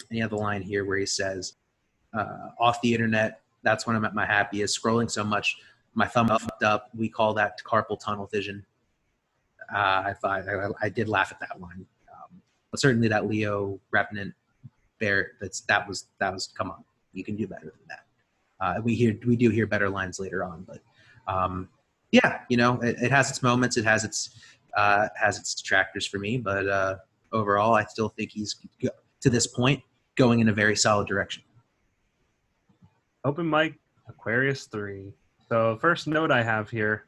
and 0.09 0.15
he 0.15 0.19
had 0.19 0.29
the 0.29 0.37
line 0.37 0.61
here 0.61 0.85
where 0.85 0.97
he 0.97 1.05
says, 1.05 1.53
uh, 2.13 2.49
"Off 2.59 2.81
the 2.81 2.93
internet, 2.93 3.41
that's 3.63 3.87
when 3.87 3.95
I'm 3.95 4.05
at 4.05 4.15
my 4.15 4.25
happiest. 4.25 4.81
Scrolling 4.81 5.09
so 5.09 5.23
much, 5.23 5.57
my 5.99 6.07
thumb 6.07 6.27
fucked 6.27 6.63
up. 6.63 6.89
We 6.95 7.09
call 7.09 7.33
that 7.35 7.61
carpal 7.63 7.99
tunnel 7.99 8.25
vision." 8.25 8.65
Uh, 9.71 9.77
I 9.77 10.15
I, 10.23 10.69
I, 10.81 10.89
did 10.89 11.07
laugh 11.07 11.31
at 11.31 11.39
that 11.41 11.59
one, 11.59 11.85
um, 12.11 12.41
but 12.71 12.79
certainly 12.79 13.07
that 13.09 13.27
Leo 13.27 13.79
Revenant 13.91 14.33
bear 14.99 15.33
that's 15.39 15.59
that 15.61 15.87
was 15.87 16.07
that 16.19 16.33
was 16.33 16.47
come 16.47 16.71
on, 16.71 16.83
you 17.13 17.23
can 17.23 17.35
do 17.35 17.45
better 17.45 17.65
than 17.65 17.87
that. 17.89 18.05
Uh, 18.59 18.81
we 18.81 18.95
hear 18.95 19.15
we 19.27 19.35
do 19.35 19.49
hear 19.49 19.67
better 19.67 19.89
lines 19.89 20.19
later 20.19 20.43
on, 20.43 20.65
but 20.65 20.79
um, 21.27 21.69
yeah, 22.11 22.39
you 22.49 22.57
know, 22.57 22.79
it, 22.81 22.95
it, 23.01 23.11
has 23.11 23.29
its 23.29 23.43
moments. 23.43 23.77
It 23.77 23.85
has 23.85 24.03
its 24.03 24.39
uh, 24.75 25.07
has 25.15 25.37
its 25.37 25.53
detractors 25.53 26.07
for 26.07 26.17
me, 26.17 26.37
but 26.37 26.67
uh, 26.67 26.95
overall, 27.31 27.75
I 27.75 27.83
still 27.83 28.09
think 28.09 28.31
he's 28.31 28.55
to 29.21 29.29
this 29.29 29.45
point 29.45 29.83
going 30.15 30.39
in 30.39 30.49
a 30.49 30.53
very 30.53 30.75
solid 30.75 31.07
direction. 31.07 31.43
Open 33.25 33.47
mic 33.49 33.75
Aquarius 34.07 34.65
three. 34.65 35.13
So 35.49 35.77
first 35.81 36.07
note 36.07 36.31
I 36.31 36.43
have 36.43 36.69
here, 36.69 37.05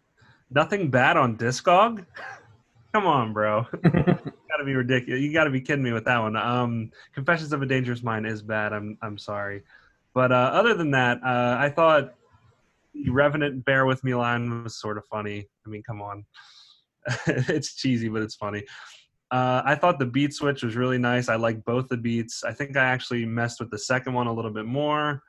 nothing 0.50 0.90
bad 0.90 1.16
on 1.16 1.38
Discog. 1.38 2.06
Come 2.94 3.06
on, 3.06 3.34
bro. 3.34 3.66
gotta 3.84 4.66
be 4.66 4.74
ridiculous. 4.74 5.22
You 5.22 5.32
gotta 5.32 5.50
be 5.50 5.62
kidding 5.62 5.84
me 5.84 5.94
with 5.94 6.06
that 6.06 6.18
one. 6.18 6.36
Um, 6.36 6.92
Confessions 7.14 7.54
of 7.54 7.62
a 7.62 7.66
Dangerous 7.66 8.04
Mind 8.04 8.26
is 8.26 8.42
bad. 8.42 8.74
I'm 8.74 8.98
I'm 9.02 9.18
sorry. 9.18 9.62
But 10.14 10.32
uh, 10.32 10.52
other 10.54 10.74
than 10.74 10.92
that, 10.92 11.20
uh, 11.24 11.56
I 11.58 11.70
thought 11.70 12.16
the 12.94 13.10
Revenant 13.10 13.64
Bear 13.64 13.86
With 13.86 14.04
Me 14.04 14.14
line 14.14 14.64
was 14.64 14.76
sort 14.76 14.98
of 14.98 15.06
funny. 15.06 15.48
I 15.66 15.70
mean, 15.70 15.84
come 15.84 16.02
on. 16.02 16.26
it's 17.28 17.76
cheesy, 17.76 18.10
but 18.10 18.22
it's 18.22 18.36
funny. 18.36 18.64
Uh, 19.30 19.62
I 19.64 19.76
thought 19.76 19.98
the 19.98 20.06
beat 20.06 20.34
switch 20.34 20.64
was 20.64 20.76
really 20.76 20.98
nice. 20.98 21.30
I 21.30 21.36
like 21.36 21.64
both 21.64 21.88
the 21.88 21.96
beats. 21.96 22.44
I 22.44 22.52
think 22.52 22.76
I 22.76 22.84
actually 22.84 23.26
messed 23.26 23.62
with 23.62 23.72
the 23.72 23.78
second 23.78 24.14
one 24.14 24.28
a 24.28 24.34
little 24.34 24.52
bit 24.52 24.66
more. 24.66 25.24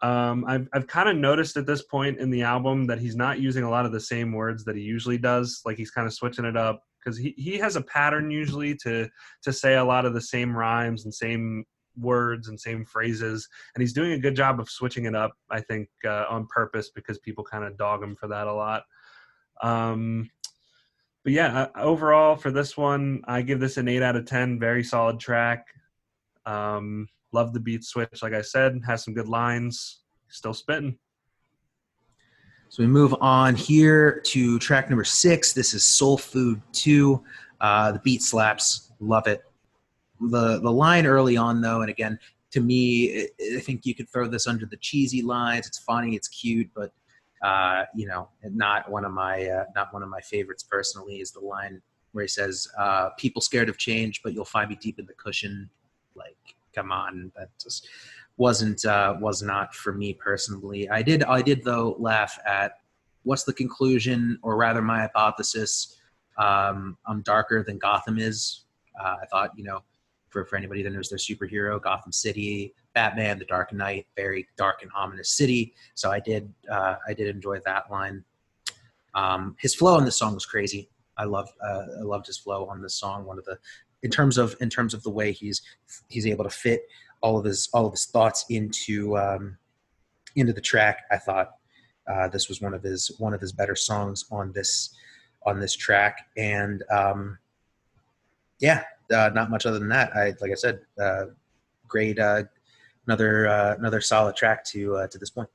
Um, 0.00 0.44
I've, 0.46 0.68
I've 0.72 0.86
kind 0.86 1.08
of 1.08 1.16
noticed 1.16 1.56
at 1.56 1.66
this 1.66 1.82
point 1.82 2.18
in 2.18 2.30
the 2.30 2.42
album 2.42 2.86
that 2.86 3.00
he's 3.00 3.16
not 3.16 3.40
using 3.40 3.64
a 3.64 3.70
lot 3.70 3.84
of 3.84 3.92
the 3.92 4.00
same 4.00 4.32
words 4.32 4.64
that 4.64 4.76
he 4.76 4.82
usually 4.82 5.18
does. 5.18 5.62
Like 5.64 5.76
he's 5.76 5.90
kind 5.90 6.06
of 6.06 6.14
switching 6.14 6.44
it 6.44 6.56
up 6.56 6.84
because 6.98 7.18
he, 7.18 7.34
he 7.36 7.58
has 7.58 7.76
a 7.76 7.82
pattern 7.82 8.30
usually 8.30 8.74
to 8.76 9.08
to 9.42 9.52
say 9.52 9.76
a 9.76 9.84
lot 9.84 10.04
of 10.04 10.14
the 10.14 10.20
same 10.20 10.56
rhymes 10.56 11.04
and 11.04 11.14
same 11.14 11.64
words 11.96 12.48
and 12.48 12.60
same 12.60 12.84
phrases 12.84 13.48
and 13.74 13.82
he's 13.82 13.92
doing 13.92 14.12
a 14.12 14.18
good 14.18 14.36
job 14.36 14.60
of 14.60 14.70
switching 14.70 15.06
it 15.06 15.14
up 15.14 15.32
i 15.50 15.60
think 15.60 15.88
uh, 16.04 16.24
on 16.28 16.46
purpose 16.46 16.90
because 16.90 17.18
people 17.18 17.42
kind 17.42 17.64
of 17.64 17.76
dog 17.76 18.02
him 18.02 18.14
for 18.14 18.28
that 18.28 18.46
a 18.46 18.52
lot 18.52 18.84
um, 19.62 20.30
but 21.24 21.32
yeah 21.32 21.62
uh, 21.62 21.80
overall 21.80 22.36
for 22.36 22.50
this 22.52 22.76
one 22.76 23.20
i 23.26 23.42
give 23.42 23.58
this 23.58 23.76
an 23.78 23.88
8 23.88 24.02
out 24.02 24.16
of 24.16 24.26
10 24.26 24.60
very 24.60 24.84
solid 24.84 25.18
track 25.18 25.66
um, 26.46 27.08
love 27.32 27.52
the 27.52 27.60
beat 27.60 27.84
switch 27.84 28.22
like 28.22 28.32
i 28.32 28.42
said 28.42 28.80
has 28.86 29.04
some 29.04 29.14
good 29.14 29.28
lines. 29.28 30.00
Still 30.30 30.52
spitting. 30.52 30.98
So 32.68 32.82
we 32.82 32.86
move 32.86 33.14
on 33.22 33.54
here 33.54 34.20
to 34.26 34.58
track 34.58 34.90
number 34.90 35.04
six. 35.04 35.54
This 35.54 35.72
is 35.72 35.82
soul 35.82 36.18
food 36.18 36.60
2 36.72 37.24
uh, 37.60 37.92
the 37.92 37.98
beat 38.00 38.22
slaps. 38.22 38.92
Love 39.00 39.26
it. 39.26 39.42
The 40.20 40.60
the 40.60 40.70
line 40.70 41.06
early 41.06 41.36
on 41.36 41.60
though, 41.60 41.80
and 41.80 41.90
again, 41.90 42.18
to 42.50 42.60
me, 42.60 43.28
I 43.56 43.60
think 43.60 43.86
you 43.86 43.94
could 43.94 44.08
throw 44.08 44.26
this 44.26 44.46
under 44.46 44.66
the 44.66 44.76
cheesy 44.78 45.22
lines. 45.22 45.66
It's 45.66 45.78
funny, 45.78 46.16
it's 46.16 46.28
cute, 46.28 46.68
but 46.74 46.92
uh, 47.42 47.84
you 47.94 48.06
know, 48.06 48.28
not 48.42 48.90
one 48.90 49.04
of 49.04 49.12
my 49.12 49.46
uh, 49.46 49.64
not 49.76 49.92
one 49.92 50.02
of 50.02 50.08
my 50.08 50.20
favorites 50.20 50.64
personally 50.64 51.20
is 51.20 51.30
the 51.30 51.40
line 51.40 51.80
where 52.12 52.22
he 52.22 52.28
says, 52.28 52.66
uh, 52.78 53.10
"People 53.10 53.40
scared 53.40 53.68
of 53.68 53.78
change, 53.78 54.22
but 54.24 54.32
you'll 54.32 54.44
find 54.44 54.68
me 54.68 54.76
deep 54.80 54.98
in 54.98 55.06
the 55.06 55.14
cushion." 55.14 55.70
Like, 56.16 56.56
come 56.74 56.92
on, 56.92 57.32
that 57.36 57.50
just 57.60 57.88
wasn't 58.36 58.84
uh, 58.84 59.16
was 59.20 59.42
not 59.42 59.74
for 59.74 59.92
me 59.92 60.14
personally. 60.14 60.88
I 60.88 61.02
did 61.02 61.24
I 61.24 61.42
did 61.42 61.64
though 61.64 61.96
laugh 61.98 62.38
at 62.46 62.72
what's 63.28 63.44
the 63.44 63.52
conclusion, 63.52 64.38
or 64.42 64.56
rather, 64.56 64.80
my 64.80 65.00
hypothesis. 65.00 65.96
Um, 66.38 66.96
I'm 67.06 67.20
darker 67.22 67.62
than 67.62 67.78
Gotham 67.78 68.18
is. 68.18 68.64
Uh, 68.98 69.16
I 69.22 69.26
thought, 69.26 69.50
you 69.56 69.64
know, 69.64 69.82
for, 70.28 70.44
for 70.44 70.56
anybody 70.56 70.82
that 70.82 70.90
knows 70.90 71.08
their 71.08 71.18
superhero, 71.18 71.80
Gotham 71.82 72.12
City, 72.12 72.74
Batman, 72.94 73.38
The 73.38 73.44
Dark 73.44 73.72
Knight, 73.72 74.06
very 74.16 74.46
dark 74.56 74.82
and 74.82 74.90
ominous 74.96 75.30
city. 75.30 75.74
So 75.94 76.10
I 76.10 76.20
did 76.20 76.52
uh, 76.70 76.96
I 77.06 77.12
did 77.12 77.28
enjoy 77.28 77.58
that 77.64 77.90
line. 77.90 78.24
Um, 79.14 79.56
his 79.58 79.74
flow 79.74 79.96
on 79.96 80.04
this 80.04 80.16
song 80.16 80.34
was 80.34 80.46
crazy. 80.46 80.88
I 81.16 81.24
love 81.24 81.48
uh, 81.62 81.82
I 82.00 82.02
loved 82.02 82.26
his 82.26 82.38
flow 82.38 82.66
on 82.66 82.80
this 82.80 82.94
song. 82.94 83.24
One 83.24 83.38
of 83.38 83.44
the 83.44 83.58
in 84.02 84.10
terms 84.10 84.38
of 84.38 84.56
in 84.60 84.70
terms 84.70 84.94
of 84.94 85.02
the 85.02 85.10
way 85.10 85.32
he's 85.32 85.62
he's 86.08 86.26
able 86.26 86.44
to 86.44 86.50
fit 86.50 86.82
all 87.20 87.38
of 87.38 87.44
his 87.44 87.68
all 87.72 87.86
of 87.86 87.92
his 87.92 88.06
thoughts 88.06 88.44
into 88.48 89.16
um, 89.16 89.58
into 90.36 90.52
the 90.52 90.60
track. 90.60 91.04
I 91.10 91.16
thought 91.18 91.50
uh, 92.08 92.28
this 92.28 92.48
was 92.48 92.60
one 92.60 92.74
of 92.74 92.82
his 92.82 93.10
one 93.18 93.34
of 93.34 93.40
his 93.40 93.52
better 93.52 93.74
songs 93.74 94.24
on 94.30 94.52
this 94.52 94.94
on 95.44 95.60
this 95.60 95.74
track, 95.74 96.26
and 96.36 96.82
um, 96.90 97.38
yeah, 98.60 98.84
uh, 99.12 99.30
not 99.34 99.50
much 99.50 99.66
other 99.66 99.78
than 99.78 99.88
that. 99.88 100.14
I 100.16 100.34
like 100.40 100.50
I 100.50 100.54
said, 100.54 100.80
uh, 101.00 101.26
great, 101.86 102.18
uh, 102.18 102.44
another 103.06 103.48
uh, 103.48 103.74
another 103.78 104.00
solid 104.00 104.36
track 104.36 104.64
to 104.66 104.96
uh, 104.96 105.06
to 105.08 105.18
this 105.18 105.30
point. 105.30 105.48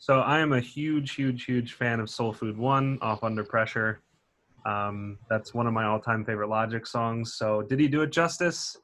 So 0.00 0.20
I 0.20 0.38
am 0.38 0.52
a 0.52 0.60
huge, 0.60 1.14
huge, 1.14 1.44
huge 1.44 1.72
fan 1.72 1.98
of 1.98 2.08
Soul 2.08 2.32
Food 2.32 2.56
One, 2.56 2.98
Off 3.02 3.24
Under 3.24 3.42
Pressure. 3.42 4.00
Um, 4.68 5.18
that's 5.30 5.54
one 5.54 5.66
of 5.66 5.72
my 5.72 5.84
all-time 5.84 6.24
favorite 6.24 6.50
Logic 6.50 6.86
songs. 6.86 7.34
So 7.34 7.62
did 7.62 7.80
he 7.80 7.88
do 7.88 8.02
it 8.02 8.12
justice? 8.12 8.76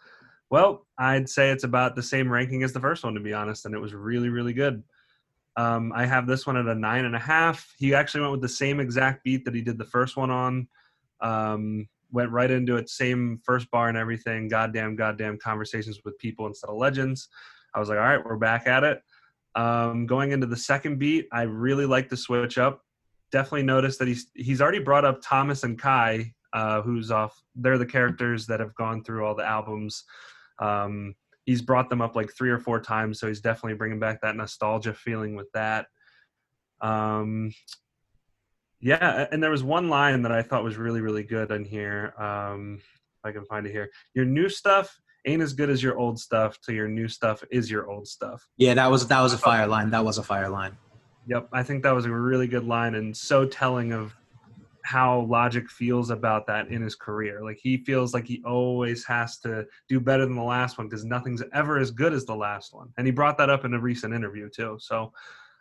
Well, 0.51 0.87
I'd 0.99 1.29
say 1.29 1.51
it's 1.51 1.65
about 1.65 1.95
the 1.95 2.03
same 2.03 2.31
ranking 2.31 2.63
as 2.63 2.73
the 2.73 2.81
first 2.81 3.05
one, 3.05 3.15
to 3.15 3.21
be 3.21 3.35
honest, 3.35 3.67
and 3.67 3.75
it 3.75 3.81
was 3.81 3.93
really, 3.93 4.31
really 4.31 4.53
good. 4.53 4.83
Um, 5.57 5.93
I 5.95 6.07
have 6.07 6.27
this 6.27 6.47
one 6.47 6.57
at 6.57 6.67
a 6.67 6.75
nine 6.75 7.05
and 7.05 7.15
a 7.15 7.19
half. 7.19 7.75
He 7.79 7.95
actually 7.95 8.23
went 8.23 8.33
with 8.33 8.43
the 8.43 8.49
same 8.49 8.81
exact 8.81 9.25
beat 9.25 9.45
that 9.45 9.55
he 9.55 9.63
did 9.63 9.79
the 9.79 9.85
first 9.85 10.17
one 10.17 10.31
on. 10.31 10.69
Um, 11.21 11.89
went 12.11 12.31
right 12.31 12.51
into 12.51 12.77
it, 12.77 12.89
same 12.89 13.41
first 13.45 13.71
bar 13.71 13.89
and 13.89 13.99
everything. 13.99 14.49
Goddamn, 14.49 14.97
goddamn 14.97 15.39
conversations 15.39 16.01
with 16.05 16.19
people 16.19 16.47
instead 16.47 16.71
of 16.71 16.77
legends. 16.77 17.29
I 17.75 17.81
was 17.81 17.89
like, 17.89 17.99
all 17.99 18.05
right, 18.05 18.25
we're 18.25 18.37
back 18.37 18.67
at 18.67 18.85
it. 18.85 19.01
Um, 19.57 20.07
going 20.07 20.33
into 20.33 20.47
the 20.47 20.57
second 20.57 20.99
beat, 20.99 21.27
I 21.33 21.43
really 21.43 21.87
like 21.87 22.09
the 22.09 22.17
switch 22.17 22.59
up. 22.59 22.81
Definitely 23.35 23.65
noticed 23.65 23.99
that 23.99 24.07
he's 24.07 24.29
he's 24.35 24.63
already 24.63 24.79
brought 24.79 25.05
up 25.05 25.19
Thomas 25.21 25.65
and 25.65 25.77
Kai, 25.77 26.33
uh, 26.53 26.83
who's 26.83 27.11
off. 27.11 27.35
They're 27.57 27.79
the 27.79 27.85
characters 27.97 28.47
that 28.47 28.61
have 28.61 28.75
gone 28.77 29.03
through 29.03 29.27
all 29.27 29.35
the 29.35 29.45
albums. 29.45 30.05
Um, 30.61 31.17
he's 31.45 31.61
brought 31.61 31.91
them 31.91 32.01
up 32.01 32.15
like 32.15 32.31
three 32.33 32.51
or 32.51 32.61
four 32.61 32.81
times, 32.81 33.19
so 33.19 33.27
he's 33.27 33.41
definitely 33.41 33.77
bringing 33.77 33.99
back 33.99 34.21
that 34.21 34.37
nostalgia 34.37 34.95
feeling 34.95 35.35
with 35.35 35.51
that. 35.53 35.87
Um, 36.81 37.51
Yeah, 38.81 39.27
and 39.33 39.43
there 39.43 39.51
was 39.51 39.63
one 39.65 39.89
line 39.89 40.23
that 40.23 40.33
I 40.33 40.43
thought 40.43 40.63
was 40.63 40.77
really, 40.77 41.01
really 41.01 41.25
good 41.25 41.51
in 41.51 41.65
here. 41.65 42.15
Um, 42.19 42.79
if 42.81 43.25
I 43.25 43.33
can 43.33 43.47
find 43.47 43.67
it 43.67 43.73
here. 43.73 43.89
Your 44.15 44.27
new 44.27 44.49
stuff 44.49 44.95
ain't 45.25 45.43
as 45.43 45.55
good 45.55 45.71
as 45.71 45.83
your 45.83 45.97
old 45.97 46.21
stuff. 46.21 46.61
To 46.67 46.73
your 46.75 46.87
new 46.87 47.09
stuff 47.09 47.43
is 47.51 47.71
your 47.71 47.91
old 47.91 48.07
stuff. 48.07 48.47
Yeah, 48.59 48.75
that 48.75 48.91
was 48.91 49.09
that 49.09 49.23
was 49.23 49.33
a 49.33 49.39
fire 49.39 49.67
line. 49.67 49.91
That 49.91 50.05
was 50.05 50.19
a 50.19 50.23
fire 50.23 50.51
line. 50.51 50.77
Yep, 51.27 51.49
I 51.53 51.63
think 51.63 51.83
that 51.83 51.95
was 51.95 52.05
a 52.05 52.13
really 52.13 52.47
good 52.47 52.65
line 52.65 52.95
and 52.95 53.17
so 53.17 53.47
telling 53.47 53.93
of 53.93 54.15
how 54.85 55.21
Logic 55.23 55.69
feels 55.71 56.11
about 56.11 56.47
that 56.47 56.69
in 56.69 56.83
his 56.83 56.95
career. 56.95 57.43
Like 57.43 57.59
he 57.61 57.79
feels 57.79 58.13
like 58.13 58.27
he 58.27 58.43
always 58.45 59.05
has 59.07 59.39
to 59.39 59.67
do 59.89 59.99
better 59.99 60.27
than 60.27 60.37
the 60.37 60.43
last 60.43 60.77
one 60.77 60.89
because 60.89 61.07
nothing's 61.07 61.43
ever 61.55 61.79
as 61.79 61.91
good 61.91 62.13
as 62.13 62.27
the 62.27 62.37
last 62.37 62.75
one. 62.75 62.91
And 62.99 63.07
he 63.07 63.11
brought 63.11 63.39
that 63.39 63.49
up 63.49 63.65
in 63.65 63.73
a 63.73 63.81
recent 63.81 64.13
interview 64.13 64.51
too. 64.55 64.77
So 64.81 65.11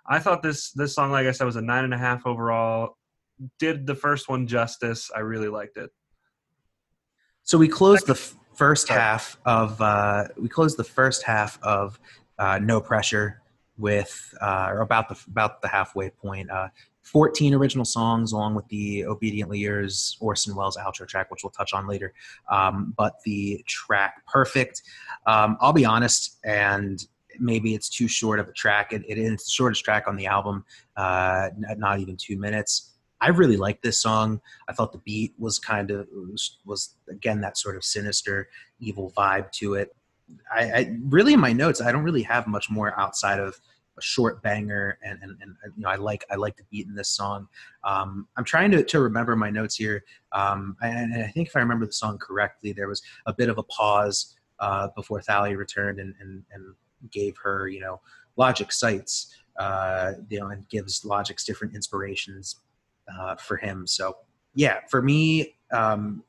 I 0.06 0.20
thought 0.20 0.44
this 0.44 0.72
this 0.72 0.94
song, 0.94 1.12
like 1.12 1.26
I 1.26 1.32
said, 1.32 1.46
was 1.46 1.56
a 1.56 1.62
nine 1.62 1.86
and 1.86 1.94
a 1.94 1.98
half 1.98 2.26
overall. 2.26 2.98
Did 3.60 3.88
the 3.88 3.96
first 3.96 4.28
one 4.28 4.46
justice. 4.46 5.10
I 5.16 5.20
really 5.20 5.48
liked 5.48 5.78
it. 5.78 5.90
So 7.44 7.58
we 7.58 7.70
closed 7.70 8.08
the 8.08 8.14
f- 8.14 8.36
first 8.54 8.90
half 8.90 9.38
of 9.46 9.82
uh, 9.82 10.28
we 10.38 10.50
closed 10.50 10.78
the 10.78 10.84
first 10.84 11.24
half 11.24 11.58
of 11.64 11.98
uh, 12.38 12.60
No 12.62 12.82
Pressure 12.82 13.42
with 13.78 14.34
uh, 14.42 14.68
or 14.70 14.82
about 14.82 15.10
the 15.10 15.18
about 15.28 15.62
the 15.62 15.68
halfway 15.68 16.10
point. 16.10 16.50
Uh, 16.50 16.68
14 17.04 17.54
original 17.54 17.84
songs 17.86 18.32
along 18.32 18.56
with 18.56 18.68
the 18.70 19.06
Obediently 19.06 19.60
Yours 19.60 20.18
Orson 20.22 20.56
Welles 20.56 20.78
outro 20.78 21.06
track, 21.08 21.30
which 21.30 21.44
we'll 21.44 21.52
touch 21.52 21.74
on 21.74 21.86
later. 21.86 22.14
Um, 22.50 22.94
but 22.98 23.16
the 23.26 23.64
track 23.68 24.26
Perfect, 24.26 24.82
um, 25.28 25.58
I'll 25.60 25.74
be 25.74 25.86
honest, 25.86 26.40
and 26.46 27.06
maybe 27.40 27.76
it's 27.76 27.90
too 27.90 28.08
short 28.08 28.40
of 28.40 28.48
a 28.48 28.54
track. 28.54 28.94
It, 28.94 29.04
it 29.08 29.18
is 29.18 29.44
the 29.44 29.52
shortest 29.52 29.84
track 29.84 30.08
on 30.08 30.16
the 30.16 30.28
album, 30.28 30.66
uh, 30.96 31.50
not 31.58 32.00
even 32.00 32.16
two 32.16 32.38
minutes. 32.38 32.92
I 33.20 33.30
really 33.30 33.58
like 33.58 33.82
this 33.82 34.02
song. 34.02 34.42
I 34.68 34.74
thought 34.74 34.92
the 34.92 34.98
beat 35.00 35.34
was 35.38 35.58
kind 35.58 35.92
of 35.92 36.08
was, 36.12 36.58
was 36.66 36.96
again 37.10 37.40
that 37.42 37.58
sort 37.58 37.78
of 37.78 37.84
sinister, 37.84 38.50
evil 38.80 39.14
vibe 39.16 39.52
to 39.54 39.76
it. 39.76 39.96
I, 40.54 40.72
I, 40.72 40.98
really 41.04 41.34
in 41.34 41.40
my 41.40 41.54
notes 41.54 41.82
I 41.82 41.92
don't 41.92 42.04
really 42.04 42.24
have 42.24 42.48
much 42.48 42.70
more 42.70 42.98
outside 43.00 43.40
of 43.40 43.60
a 43.98 44.02
short 44.02 44.42
banger 44.42 44.98
and, 45.04 45.20
and, 45.22 45.38
and 45.42 45.56
you 45.76 45.84
know 45.84 45.90
I 45.90 45.96
like 45.96 46.26
I 46.32 46.36
like 46.36 46.58
the 46.58 46.64
beat 46.72 46.88
in 46.88 46.96
this 46.96 47.10
song. 47.10 47.48
Um, 47.84 48.28
I'm 48.38 48.44
trying 48.44 48.72
to, 48.72 48.84
to 48.84 49.00
remember 49.00 49.36
my 49.36 49.50
notes 49.50 49.76
here, 49.76 50.04
um, 50.32 50.76
and, 50.82 51.14
and, 51.14 51.24
I 51.24 51.28
think 51.28 51.48
if 51.48 51.56
I 51.56 51.60
remember 51.60 51.86
the 51.86 51.94
song 51.94 52.18
correctly, 52.18 52.74
there 52.74 52.88
was 52.88 53.02
a 53.26 53.34
bit 53.34 53.50
of 53.50 53.58
a 53.58 53.64
pause 53.64 54.36
uh, 54.60 54.88
before 54.96 55.22
Thalia 55.22 55.58
returned 55.58 56.00
and, 56.00 56.16
and, 56.20 56.44
and 56.54 56.74
gave 57.12 57.36
her 57.38 57.68
you 57.68 57.82
know 57.82 58.02
Logic 58.36 58.72
cites 58.72 59.36
uh, 59.58 60.14
you 60.30 60.40
know 60.40 60.48
and 60.48 60.68
gives 60.70 61.06
Logic's 61.06 61.44
different 61.44 61.76
inspirations 61.76 62.58
uh, 63.14 63.36
for 63.36 63.58
him. 63.58 63.86
So 63.86 64.18
yeah, 64.56 64.80
for 64.90 65.02
me, 65.02 65.56
um, 65.72 66.24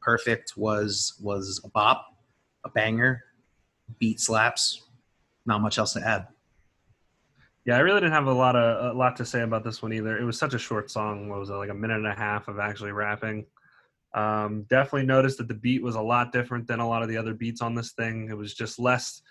perfect 0.00 0.54
was 0.56 1.14
was 1.20 1.60
a 1.64 1.68
bop, 1.68 2.13
a 2.64 2.70
banger, 2.70 3.22
beat 3.98 4.20
slaps. 4.20 4.82
Not 5.46 5.60
much 5.60 5.78
else 5.78 5.92
to 5.92 6.00
add. 6.00 6.26
Yeah, 7.66 7.76
I 7.76 7.80
really 7.80 8.00
didn't 8.00 8.12
have 8.12 8.26
a 8.26 8.32
lot 8.32 8.56
of 8.56 8.94
a 8.94 8.98
lot 8.98 9.16
to 9.16 9.24
say 9.24 9.42
about 9.42 9.64
this 9.64 9.82
one 9.82 9.92
either. 9.92 10.18
It 10.18 10.24
was 10.24 10.38
such 10.38 10.54
a 10.54 10.58
short 10.58 10.90
song. 10.90 11.28
What 11.28 11.38
was 11.38 11.50
it 11.50 11.54
like 11.54 11.70
a 11.70 11.74
minute 11.74 11.96
and 11.96 12.06
a 12.06 12.14
half 12.14 12.48
of 12.48 12.58
actually 12.58 12.92
rapping? 12.92 13.46
Um, 14.14 14.64
definitely 14.68 15.06
noticed 15.06 15.38
that 15.38 15.48
the 15.48 15.54
beat 15.54 15.82
was 15.82 15.96
a 15.96 16.00
lot 16.00 16.30
different 16.30 16.66
than 16.66 16.80
a 16.80 16.88
lot 16.88 17.02
of 17.02 17.08
the 17.08 17.16
other 17.16 17.34
beats 17.34 17.62
on 17.62 17.74
this 17.74 17.92
thing. 17.92 18.28
It 18.30 18.36
was 18.36 18.54
just 18.54 18.78
less 18.78 19.22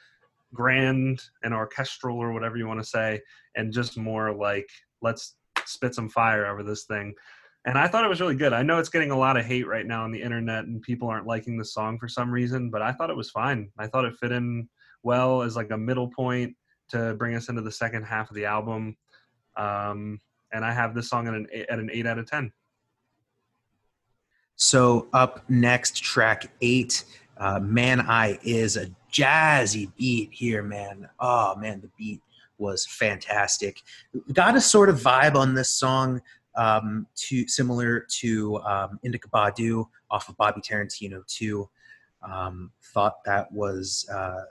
grand 0.54 1.22
and 1.43 1.54
orchestral 1.54 2.17
or 2.17 2.34
whatever 2.34 2.58
you 2.58 2.67
want 2.67 2.80
to 2.80 2.86
say, 2.86 3.22
and 3.56 3.72
just 3.72 3.98
more 3.98 4.34
like 4.34 4.67
let's 5.02 5.36
spit 5.65 5.96
some 5.96 6.10
fire 6.10 6.48
over 6.48 6.63
this 6.63 6.86
thing. 6.86 7.13
And 7.65 7.78
I 7.78 7.88
thought 7.88 8.04
it 8.04 8.10
was 8.10 8.19
really 8.19 8.36
good. 8.36 8.52
I 8.52 8.62
know 8.62 8.78
it's 8.78 8.89
getting 8.89 9.12
a 9.12 9.17
lot 9.17 9.38
of 9.38 9.45
hate 9.45 9.67
right 9.67 9.86
now 9.86 10.04
on 10.04 10.12
the 10.12 10.21
internet 10.21 10.65
and 10.65 10.82
people 10.82 11.08
aren't 11.08 11.28
liking 11.28 11.58
the 11.58 11.63
song 11.63 11.97
for 11.97 12.10
some 12.10 12.30
reason, 12.30 12.69
but 12.69 12.82
I 12.82 12.91
thought 12.91 13.10
it 13.10 13.15
was 13.15 13.30
fine. 13.30 13.69
I 13.78 13.88
thought 13.88 14.04
it 14.04 14.15
fit 14.19 14.34
in 14.34 14.67
well 15.02 15.41
as 15.41 15.56
like 15.56 15.71
a 15.71 15.78
middle 15.78 16.10
point 16.10 16.56
to 16.89 17.13
bring 17.15 17.36
us 17.36 17.47
into 17.49 17.62
the 17.62 17.71
second 17.71 18.04
half 18.04 18.30
of 18.30 18.36
the 18.36 18.45
album. 18.45 18.97
Um, 19.56 20.19
and 20.52 20.65
I 20.65 20.73
have 20.73 20.93
this 20.93 21.10
song 21.10 21.28
at 21.28 21.34
an 21.34 21.47
eight, 21.52 21.67
at 21.69 21.80
an 21.80 21.89
eight 21.91 22.06
out 22.06 22.19
of 22.19 22.30
ten. 22.30 22.52
So 24.56 25.08
up 25.13 25.49
next, 25.49 26.04
track 26.04 26.52
eight, 26.62 27.06
uh, 27.38 27.60
"Man 27.60 28.02
I" 28.02 28.39
is 28.43 28.78
a 28.78 28.88
jazzy 29.12 29.91
beat 29.97 30.30
here, 30.32 30.63
man. 30.63 31.10
Oh 31.19 31.56
man, 31.56 31.82
the 31.82 31.89
beat 31.97 32.21
was 32.58 32.86
fantastic. 32.86 33.82
Got 34.32 34.56
a 34.56 34.62
sort 34.62 34.89
of 34.89 34.99
vibe 34.99 35.36
on 35.36 35.56
this 35.56 35.71
song 35.71 36.21
um, 36.55 37.07
to 37.15 37.47
similar 37.47 38.05
to 38.19 38.57
um, 38.59 38.99
Indica 39.03 39.27
Badu 39.29 39.85
off 40.09 40.29
of 40.29 40.37
Bobby 40.37 40.61
Tarantino 40.61 41.25
2. 41.27 41.69
Um, 42.21 42.71
thought 42.93 43.23
that 43.25 43.51
was 43.51 44.07
uh, 44.13 44.41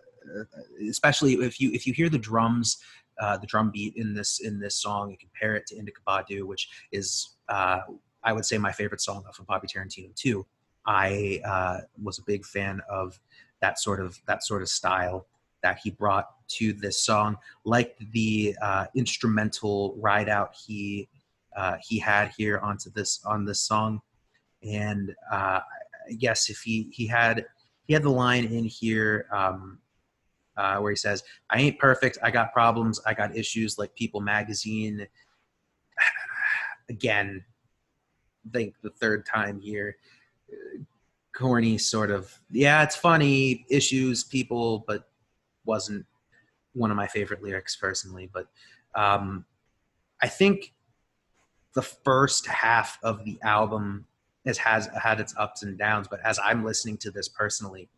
especially 0.88 1.34
if 1.34 1.60
you 1.60 1.70
if 1.72 1.86
you 1.86 1.92
hear 1.92 2.08
the 2.08 2.18
drums, 2.18 2.78
uh, 3.20 3.36
the 3.38 3.46
drum 3.46 3.70
beat 3.70 3.94
in 3.96 4.14
this 4.14 4.40
in 4.40 4.60
this 4.60 4.76
song, 4.76 5.10
and 5.10 5.18
compare 5.18 5.54
it 5.56 5.66
to 5.68 5.76
Indica 5.76 6.00
Badu, 6.06 6.44
which 6.44 6.68
is 6.92 7.36
uh, 7.48 7.80
I 8.22 8.32
would 8.32 8.44
say 8.44 8.58
my 8.58 8.72
favorite 8.72 9.00
song 9.00 9.24
off 9.28 9.38
of 9.38 9.46
Bobby 9.46 9.68
Tarantino 9.68 10.14
2. 10.14 10.46
I 10.86 11.40
uh, 11.44 11.78
was 12.02 12.18
a 12.18 12.22
big 12.22 12.44
fan 12.44 12.80
of 12.90 13.18
that 13.60 13.78
sort 13.78 14.00
of 14.00 14.20
that 14.26 14.44
sort 14.44 14.62
of 14.62 14.68
style 14.68 15.26
that 15.62 15.78
he 15.82 15.90
brought 15.90 16.26
to 16.48 16.72
this 16.72 17.04
song, 17.04 17.36
like 17.64 17.96
the 18.12 18.56
uh, 18.60 18.86
instrumental 18.96 19.94
ride 19.98 20.28
out 20.28 20.54
he 20.54 21.08
uh, 21.56 21.76
he 21.82 21.98
had 21.98 22.32
here 22.36 22.58
onto 22.58 22.90
this 22.90 23.22
on 23.24 23.44
this 23.44 23.60
song. 23.60 24.00
And 24.62 25.14
uh, 25.30 25.60
I 26.08 26.12
guess 26.18 26.50
if 26.50 26.58
he 26.58 26.88
he 26.92 27.06
had 27.06 27.46
he 27.84 27.94
had 27.94 28.02
the 28.02 28.10
line 28.10 28.44
in 28.44 28.64
here 28.64 29.26
um, 29.32 29.78
uh, 30.56 30.78
where 30.78 30.90
he 30.90 30.96
says, 30.96 31.24
"I 31.50 31.58
ain't 31.58 31.78
perfect. 31.78 32.18
I 32.22 32.30
got 32.30 32.52
problems. 32.52 33.00
I 33.06 33.14
got 33.14 33.36
issues." 33.36 33.78
Like 33.78 33.94
People 33.94 34.20
Magazine. 34.20 35.06
Again, 36.88 37.44
I 38.46 38.50
think 38.52 38.74
the 38.82 38.90
third 38.90 39.26
time 39.26 39.60
here 39.60 39.96
corny 41.34 41.78
sort 41.78 42.10
of 42.10 42.38
yeah 42.50 42.82
it's 42.82 42.94
funny 42.94 43.64
issues 43.70 44.22
people 44.22 44.84
but 44.86 45.08
wasn't 45.64 46.04
one 46.74 46.90
of 46.90 46.96
my 46.96 47.06
favorite 47.06 47.42
lyrics 47.42 47.76
personally, 47.76 48.30
but 48.32 48.46
um, 48.94 49.44
I 50.20 50.28
think 50.28 50.72
the 51.74 51.82
first 51.82 52.46
half 52.46 52.98
of 53.02 53.24
the 53.24 53.38
album 53.42 54.06
has 54.44 54.58
has 54.58 54.88
had 55.00 55.20
its 55.20 55.34
ups 55.36 55.62
and 55.62 55.78
downs. 55.78 56.08
But 56.08 56.20
as 56.24 56.38
I'm 56.44 56.64
listening 56.64 56.96
to 56.98 57.10
this 57.10 57.28
personally, 57.28 57.88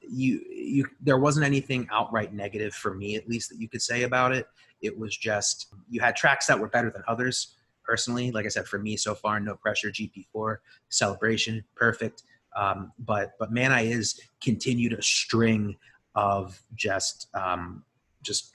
you 0.00 0.40
you 0.50 0.86
there 1.00 1.18
wasn't 1.18 1.46
anything 1.46 1.88
outright 1.92 2.32
negative 2.32 2.74
for 2.74 2.94
me, 2.94 3.16
at 3.16 3.28
least 3.28 3.50
that 3.50 3.58
you 3.58 3.68
could 3.68 3.82
say 3.82 4.02
about 4.02 4.32
it. 4.32 4.46
It 4.80 4.98
was 4.98 5.16
just 5.16 5.72
you 5.88 6.00
had 6.00 6.16
tracks 6.16 6.46
that 6.46 6.58
were 6.58 6.68
better 6.68 6.90
than 6.90 7.02
others. 7.06 7.56
Personally, 7.84 8.30
like 8.30 8.46
I 8.46 8.48
said, 8.48 8.66
for 8.66 8.78
me 8.78 8.96
so 8.96 9.14
far, 9.14 9.40
no 9.40 9.56
pressure. 9.56 9.90
GP4 9.90 10.58
celebration, 10.88 11.64
perfect. 11.74 12.22
Um, 12.54 12.92
but 12.98 13.32
but 13.38 13.50
man, 13.52 13.72
I 13.72 13.82
is 13.82 14.20
continued 14.42 14.92
a 14.92 15.02
string 15.02 15.76
of 16.14 16.60
just 16.74 17.28
um, 17.34 17.84
just 18.22 18.52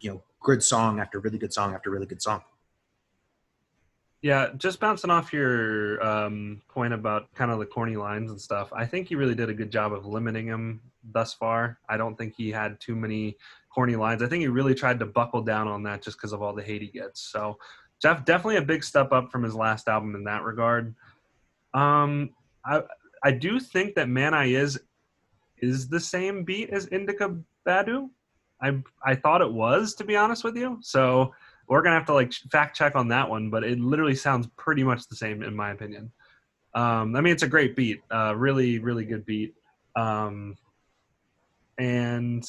you 0.00 0.10
know 0.10 0.22
good 0.40 0.62
song 0.62 1.00
after 1.00 1.20
really 1.20 1.38
good 1.38 1.52
song 1.52 1.74
after 1.74 1.90
really 1.90 2.06
good 2.06 2.22
song. 2.22 2.42
Yeah, 4.20 4.48
just 4.56 4.80
bouncing 4.80 5.10
off 5.10 5.32
your 5.32 6.04
um, 6.04 6.60
point 6.68 6.92
about 6.92 7.32
kind 7.34 7.52
of 7.52 7.60
the 7.60 7.66
corny 7.66 7.96
lines 7.96 8.32
and 8.32 8.40
stuff. 8.40 8.72
I 8.72 8.84
think 8.84 9.08
he 9.08 9.14
really 9.14 9.34
did 9.34 9.48
a 9.48 9.54
good 9.54 9.70
job 9.70 9.92
of 9.92 10.06
limiting 10.06 10.46
him 10.46 10.80
thus 11.12 11.34
far. 11.34 11.78
I 11.88 11.96
don't 11.96 12.16
think 12.16 12.34
he 12.36 12.50
had 12.50 12.80
too 12.80 12.96
many 12.96 13.36
corny 13.72 13.94
lines. 13.94 14.22
I 14.22 14.26
think 14.26 14.40
he 14.40 14.48
really 14.48 14.74
tried 14.74 14.98
to 14.98 15.06
buckle 15.06 15.42
down 15.42 15.68
on 15.68 15.84
that 15.84 16.02
just 16.02 16.16
because 16.16 16.32
of 16.32 16.42
all 16.42 16.52
the 16.52 16.62
hate 16.64 16.82
he 16.82 16.88
gets. 16.88 17.20
So, 17.20 17.58
Jeff, 18.02 18.24
definitely 18.24 18.56
a 18.56 18.62
big 18.62 18.82
step 18.82 19.12
up 19.12 19.30
from 19.30 19.44
his 19.44 19.54
last 19.54 19.86
album 19.86 20.16
in 20.16 20.24
that 20.24 20.42
regard. 20.42 20.96
Um, 21.72 22.30
I 22.64 22.82
I 23.22 23.30
do 23.30 23.60
think 23.60 23.94
that 23.94 24.08
Man 24.08 24.34
I 24.34 24.46
Is 24.46 24.80
is 25.58 25.88
the 25.88 26.00
same 26.00 26.42
beat 26.42 26.70
as 26.70 26.86
Indica 26.86 27.36
Badu. 27.64 28.10
I 28.60 28.82
I 29.04 29.14
thought 29.14 29.42
it 29.42 29.52
was, 29.52 29.94
to 29.94 30.04
be 30.04 30.16
honest 30.16 30.42
with 30.42 30.56
you. 30.56 30.78
So 30.80 31.32
we're 31.68 31.82
gonna 31.82 31.96
have 31.96 32.06
to 32.06 32.14
like 32.14 32.32
fact 32.50 32.76
check 32.76 32.96
on 32.96 33.08
that 33.08 33.28
one, 33.28 33.50
but 33.50 33.64
it 33.64 33.78
literally 33.78 34.14
sounds 34.14 34.48
pretty 34.56 34.82
much 34.82 35.06
the 35.08 35.16
same 35.16 35.42
in 35.42 35.54
my 35.54 35.70
opinion. 35.70 36.10
Um, 36.74 37.16
I 37.16 37.20
mean, 37.20 37.32
it's 37.32 37.42
a 37.42 37.48
great 37.48 37.76
beat, 37.76 38.00
uh, 38.10 38.34
really, 38.36 38.78
really 38.78 39.04
good 39.04 39.24
beat. 39.24 39.54
Um, 39.96 40.56
and 41.78 42.44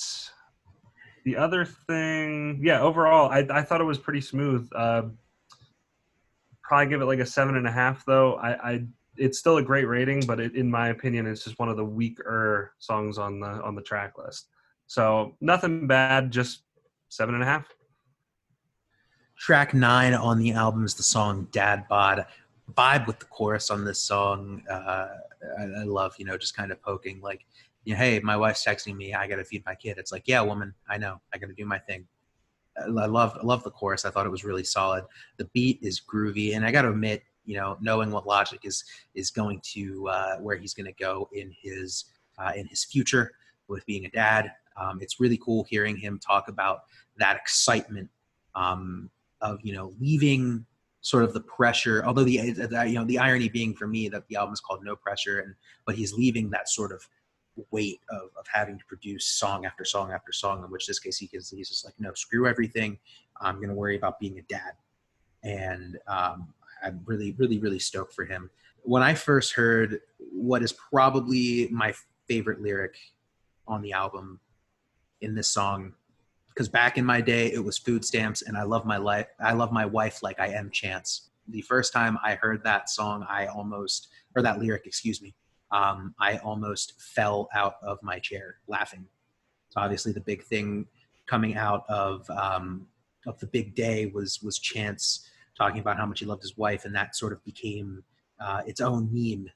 the 1.23 1.37
other 1.37 1.65
thing, 1.65 2.59
yeah, 2.63 2.81
overall, 2.81 3.29
I, 3.29 3.45
I 3.49 3.61
thought 3.61 3.81
it 3.81 3.85
was 3.85 3.97
pretty 3.97 4.21
smooth. 4.21 4.69
Uh, 4.75 5.03
probably 6.63 6.87
give 6.87 7.01
it 7.01 7.05
like 7.05 7.19
a 7.19 7.25
seven 7.25 7.55
and 7.55 7.67
a 7.67 7.71
half, 7.71 8.05
though. 8.05 8.35
I, 8.35 8.71
I 8.71 8.83
it's 9.17 9.37
still 9.37 9.57
a 9.57 9.63
great 9.63 9.87
rating, 9.87 10.25
but 10.25 10.39
it, 10.39 10.55
in 10.55 10.69
my 10.69 10.89
opinion, 10.89 11.27
it's 11.27 11.43
just 11.43 11.59
one 11.59 11.69
of 11.69 11.77
the 11.77 11.85
weaker 11.85 12.73
songs 12.79 13.17
on 13.17 13.39
the 13.39 13.47
on 13.47 13.75
the 13.75 13.81
track 13.81 14.17
list. 14.17 14.47
So 14.87 15.35
nothing 15.41 15.87
bad, 15.87 16.31
just 16.31 16.63
seven 17.09 17.35
and 17.35 17.43
a 17.43 17.47
half. 17.47 17.67
Track 19.39 19.73
nine 19.73 20.13
on 20.13 20.37
the 20.37 20.51
album 20.51 20.83
is 20.83 20.93
the 20.93 21.03
song 21.03 21.47
Dad 21.51 21.87
Bod. 21.87 22.25
Vibe 22.73 23.07
with 23.07 23.19
the 23.19 23.25
chorus 23.25 23.71
on 23.71 23.85
this 23.85 23.99
song. 23.99 24.61
Uh, 24.69 25.07
I, 25.57 25.63
I 25.63 25.83
love, 25.83 26.13
you 26.19 26.25
know, 26.25 26.37
just 26.37 26.55
kind 26.55 26.71
of 26.71 26.81
poking 26.81 27.21
like, 27.21 27.45
you 27.85 27.93
know, 27.93 27.97
hey, 27.99 28.19
my 28.19 28.35
wife's 28.35 28.63
texting 28.63 28.95
me. 28.95 29.13
I 29.13 29.27
got 29.27 29.37
to 29.37 29.45
feed 29.45 29.65
my 29.65 29.73
kid. 29.73 29.97
It's 29.97 30.11
like, 30.11 30.23
yeah, 30.27 30.41
woman, 30.41 30.73
I 30.87 30.97
know. 30.97 31.21
I 31.33 31.37
got 31.37 31.47
to 31.47 31.53
do 31.53 31.65
my 31.65 31.79
thing. 31.79 32.05
I 32.77 32.87
love, 32.87 33.37
I 33.41 33.45
love 33.45 33.63
the 33.63 33.71
chorus. 33.71 34.05
I 34.05 34.11
thought 34.11 34.25
it 34.25 34.29
was 34.29 34.43
really 34.43 34.63
solid. 34.63 35.05
The 35.37 35.45
beat 35.45 35.79
is 35.81 36.01
groovy, 36.01 36.55
and 36.55 36.65
I 36.65 36.71
got 36.71 36.83
to 36.83 36.89
admit, 36.89 37.23
you 37.45 37.57
know, 37.57 37.77
knowing 37.81 38.11
what 38.11 38.27
Logic 38.27 38.59
is 38.63 38.83
is 39.15 39.31
going 39.31 39.61
to 39.73 40.07
uh, 40.07 40.37
where 40.37 40.55
he's 40.55 40.73
going 40.73 40.85
to 40.85 40.93
go 40.93 41.27
in 41.33 41.51
his 41.59 42.05
uh, 42.37 42.51
in 42.55 42.67
his 42.67 42.85
future 42.85 43.31
with 43.67 43.85
being 43.85 44.05
a 44.05 44.09
dad, 44.11 44.51
um, 44.77 44.99
it's 45.01 45.19
really 45.19 45.37
cool 45.37 45.65
hearing 45.69 45.97
him 45.97 46.19
talk 46.19 46.47
about 46.47 46.83
that 47.17 47.35
excitement 47.35 48.09
um, 48.55 49.09
of 49.41 49.59
you 49.63 49.73
know 49.73 49.93
leaving 49.99 50.65
sort 51.01 51.23
of 51.23 51.33
the 51.33 51.41
pressure. 51.41 52.03
Although 52.05 52.23
the 52.23 52.33
you 52.87 52.93
know 52.93 53.05
the 53.05 53.19
irony 53.19 53.49
being 53.49 53.73
for 53.73 53.87
me 53.87 54.09
that 54.09 54.27
the 54.27 54.35
album 54.35 54.53
is 54.53 54.59
called 54.59 54.83
No 54.83 54.95
Pressure, 54.95 55.39
and 55.39 55.55
but 55.85 55.95
he's 55.95 56.13
leaving 56.13 56.49
that 56.51 56.69
sort 56.69 56.91
of 56.91 57.07
weight 57.71 57.99
of, 58.09 58.29
of 58.39 58.45
having 58.51 58.77
to 58.77 58.85
produce 58.85 59.25
song 59.25 59.65
after 59.65 59.83
song 59.83 60.11
after 60.11 60.31
song. 60.31 60.63
In 60.63 60.71
which 60.71 60.87
this 60.87 60.99
case 60.99 61.17
he 61.17 61.29
he's 61.31 61.51
just 61.51 61.85
like 61.85 61.95
no 61.99 62.13
screw 62.13 62.47
everything. 62.47 62.97
I'm 63.41 63.55
going 63.55 63.69
to 63.69 63.75
worry 63.75 63.95
about 63.95 64.19
being 64.19 64.37
a 64.39 64.43
dad, 64.43 64.73
and 65.43 65.97
um, 66.07 66.53
I'm 66.83 67.01
really 67.05 67.31
really 67.33 67.59
really 67.59 67.79
stoked 67.79 68.13
for 68.13 68.25
him. 68.25 68.49
When 68.83 69.03
I 69.03 69.13
first 69.13 69.53
heard 69.53 69.99
what 70.31 70.63
is 70.63 70.73
probably 70.73 71.67
my 71.69 71.93
favorite 72.27 72.61
lyric 72.61 72.95
on 73.67 73.81
the 73.81 73.93
album 73.93 74.39
in 75.21 75.35
this 75.35 75.49
song 75.49 75.93
because 76.59 76.67
back 76.67 76.97
in 76.97 77.05
my 77.05 77.21
day 77.21 77.49
it 77.53 77.63
was 77.63 77.77
food 77.77 78.03
stamps 78.03 78.41
and 78.41 78.57
i 78.57 78.63
love 78.63 78.85
my 78.85 78.97
life 78.97 79.27
i 79.39 79.53
love 79.53 79.71
my 79.71 79.85
wife 79.85 80.21
like 80.21 80.41
i 80.41 80.47
am 80.47 80.69
chance. 80.69 81.29
The 81.47 81.61
first 81.61 81.93
time 81.93 82.17
i 82.21 82.35
heard 82.35 82.65
that 82.65 82.89
song 82.89 83.25
i 83.29 83.45
almost 83.45 84.09
or 84.35 84.41
that 84.41 84.59
lyric 84.59 84.85
excuse 84.85 85.21
me 85.21 85.33
um, 85.71 86.13
i 86.19 86.35
almost 86.39 86.99
fell 87.01 87.47
out 87.55 87.75
of 87.81 87.97
my 88.03 88.19
chair 88.19 88.57
laughing. 88.67 89.05
So 89.69 89.79
obviously 89.79 90.11
the 90.11 90.19
big 90.19 90.43
thing 90.43 90.85
coming 91.27 91.55
out 91.55 91.85
of 91.87 92.29
um, 92.29 92.87
of 93.25 93.39
the 93.39 93.47
big 93.47 93.73
day 93.73 94.07
was 94.07 94.41
was 94.43 94.59
chance 94.59 95.29
talking 95.57 95.79
about 95.79 95.95
how 95.95 96.05
much 96.05 96.19
he 96.19 96.25
loved 96.25 96.41
his 96.41 96.57
wife 96.57 96.83
and 96.83 96.93
that 96.93 97.15
sort 97.15 97.31
of 97.31 97.41
became 97.45 98.03
uh, 98.41 98.63
its 98.67 98.81
own 98.81 99.07
meme 99.13 99.49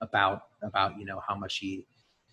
about 0.00 0.44
about 0.62 0.98
you 0.98 1.04
know 1.04 1.20
how 1.28 1.34
much 1.34 1.58
he 1.58 1.84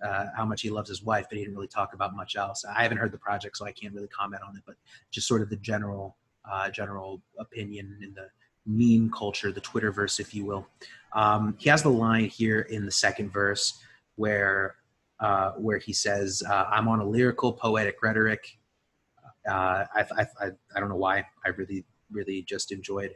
uh, 0.04 0.26
how 0.36 0.46
much 0.46 0.62
he 0.62 0.70
loves 0.70 0.90
his 0.90 1.04
wife, 1.04 1.28
but 1.30 1.38
he 1.38 1.44
didn't 1.44 1.56
really 1.56 1.68
talk 1.68 1.94
about 1.94 2.16
much 2.16 2.36
else. 2.36 2.66
I 2.66 2.84
haven't 2.84 2.98
heard 2.98 3.12
the 3.12 3.18
project, 3.18 3.58
so 3.58 3.66
I 3.66 3.72
can't 3.72 3.94
really 3.94 4.08
comment 4.08 4.42
on 4.48 4.56
it. 4.56 4.64
But 4.66 4.76
just 5.12 5.28
sort 5.28 5.42
of 5.42 5.50
the 5.50 5.58
general 5.58 6.18
uh, 6.50 6.70
general 6.70 7.22
opinion 7.38 7.98
in 8.02 8.14
the 8.14 8.28
meme 8.66 9.12
culture, 9.12 9.52
the 9.52 9.62
Twitterverse, 9.62 10.20
if 10.20 10.34
you 10.34 10.46
will. 10.46 10.68
Um, 11.14 11.56
he 11.58 11.70
has 11.70 11.84
the 11.84 11.90
line 11.90 12.26
here 12.26 12.62
in 12.62 12.86
the 12.86 12.92
second 12.92 13.32
verse 13.32 13.80
where 14.16 14.76
uh, 15.20 15.52
where 15.54 15.78
he 15.78 15.92
says, 15.92 16.44
uh, 16.50 16.66
"I'm 16.70 16.88
on 16.88 17.00
a 17.00 17.06
lyrical, 17.06 17.52
poetic 17.54 18.02
rhetoric." 18.02 18.58
Uh, 19.50 19.86
I, 19.96 20.06
I, 20.18 20.28
I, 20.42 20.46
I, 20.76 20.80
don't 20.80 20.90
know 20.90 20.96
why. 20.96 21.26
I 21.46 21.50
really, 21.50 21.86
really 22.12 22.44
just 22.44 22.72
enjoyed 22.72 23.12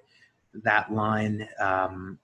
that 0.63 0.91
line. 0.91 1.47
Um, 1.59 2.17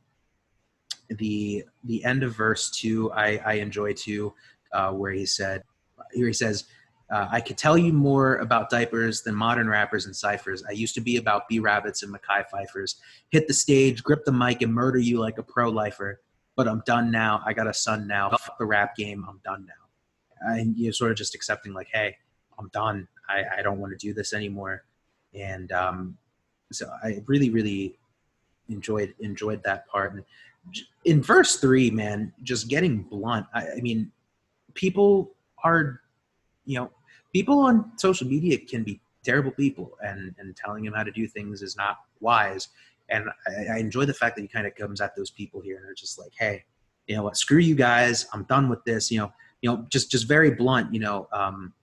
the 1.18 1.64
the 1.84 2.04
end 2.06 2.24
of 2.24 2.36
verse 2.36 2.70
two 2.70 3.12
I, 3.12 3.38
I 3.46 3.54
enjoy 3.54 3.94
too, 3.94 4.34
uh, 4.74 4.92
where 4.92 5.12
he 5.12 5.26
said 5.26 5.64
here 6.14 6.28
he 6.28 6.34
says, 6.34 6.66
uh, 7.12 7.28
I 7.32 7.42
could 7.42 7.58
tell 7.58 7.78
you 7.78 7.92
more 7.92 8.38
about 8.38 8.70
diapers 8.70 9.24
than 9.24 9.36
modern 9.36 9.68
rappers 9.68 10.06
and 10.06 10.16
ciphers. 10.16 10.64
I 10.68 10.72
used 10.72 10.94
to 10.96 11.02
be 11.02 11.18
about 11.18 11.48
B 11.48 11.60
rabbits 11.60 12.04
and 12.04 12.14
Mekhi 12.14 12.46
Phifers. 12.50 12.96
Hit 13.30 13.48
the 13.48 13.54
stage, 13.54 14.04
grip 14.04 14.26
the 14.26 14.32
mic, 14.32 14.62
and 14.62 14.74
murder 14.74 15.00
you 15.00 15.20
like 15.20 15.38
a 15.38 15.44
pro 15.44 15.70
lifer. 15.70 16.22
But 16.56 16.68
I'm 16.68 16.84
done 16.86 17.10
now. 17.10 17.42
I 17.46 17.54
got 17.54 17.68
a 17.68 17.74
son 17.74 18.06
now. 18.06 18.30
Fuck 18.30 18.58
the 18.60 18.66
rap 18.66 18.96
game. 18.96 19.26
I'm 19.28 19.40
done 19.44 19.66
now. 19.66 20.54
And 20.54 20.78
you're 20.78 20.94
sort 20.94 21.12
of 21.12 21.18
just 21.18 21.34
accepting, 21.34 21.74
like, 21.74 21.88
hey, 21.92 22.16
I'm 22.60 22.70
done. 22.74 23.08
I, 23.28 23.60
I 23.60 23.62
don't 23.62 23.80
want 23.80 23.92
to 23.92 23.98
do 23.98 24.14
this 24.14 24.34
anymore. 24.34 24.84
And 25.34 25.72
um, 25.72 26.18
so 26.72 26.90
I 27.04 27.24
really, 27.28 27.50
really 27.50 27.98
enjoyed 28.68 29.16
enjoyed 29.20 29.64
that 29.64 29.88
part. 29.88 30.14
And 30.14 30.24
in 31.06 31.22
verse 31.22 31.58
three, 31.58 31.90
man, 31.92 32.34
just 32.44 32.68
getting 32.68 33.04
blunt. 33.04 33.46
I, 33.54 33.68
I 33.78 33.82
mean, 33.82 34.12
people 34.74 35.32
are, 35.64 36.02
you 36.66 36.80
know, 36.80 36.92
people 37.34 37.60
on 37.60 37.92
social 37.98 38.28
media 38.28 38.58
can 38.58 38.84
be 38.84 39.00
terrible 39.24 39.52
people, 39.52 39.98
and 40.02 40.36
and 40.38 40.56
telling 40.56 40.84
them 40.84 40.94
how 40.94 41.04
to 41.04 41.12
do 41.12 41.28
things 41.28 41.62
is 41.62 41.76
not 41.76 42.00
wise. 42.20 42.70
And 43.10 43.30
I, 43.48 43.76
I 43.76 43.78
enjoy 43.80 44.06
the 44.06 44.14
fact 44.14 44.36
that 44.36 44.42
he 44.42 44.48
kind 44.48 44.68
of 44.68 44.76
comes 44.76 45.02
at 45.02 45.16
those 45.16 45.32
people 45.32 45.62
here 45.62 45.78
and 45.78 45.86
are 45.86 45.96
just 45.96 46.20
like, 46.20 46.32
hey, 46.38 46.64
you 47.08 47.16
know 47.16 47.24
what? 47.24 47.38
Screw 47.38 47.58
you 47.58 47.76
guys. 47.76 48.28
I'm 48.34 48.44
done 48.44 48.70
with 48.70 48.84
this. 48.84 49.12
You 49.12 49.20
know, 49.20 49.34
you 49.62 49.70
know, 49.70 49.86
just 49.90 50.12
just 50.12 50.28
very 50.28 50.52
blunt. 50.52 50.94
You 50.94 51.00
know, 51.00 51.28
um, 51.34 51.74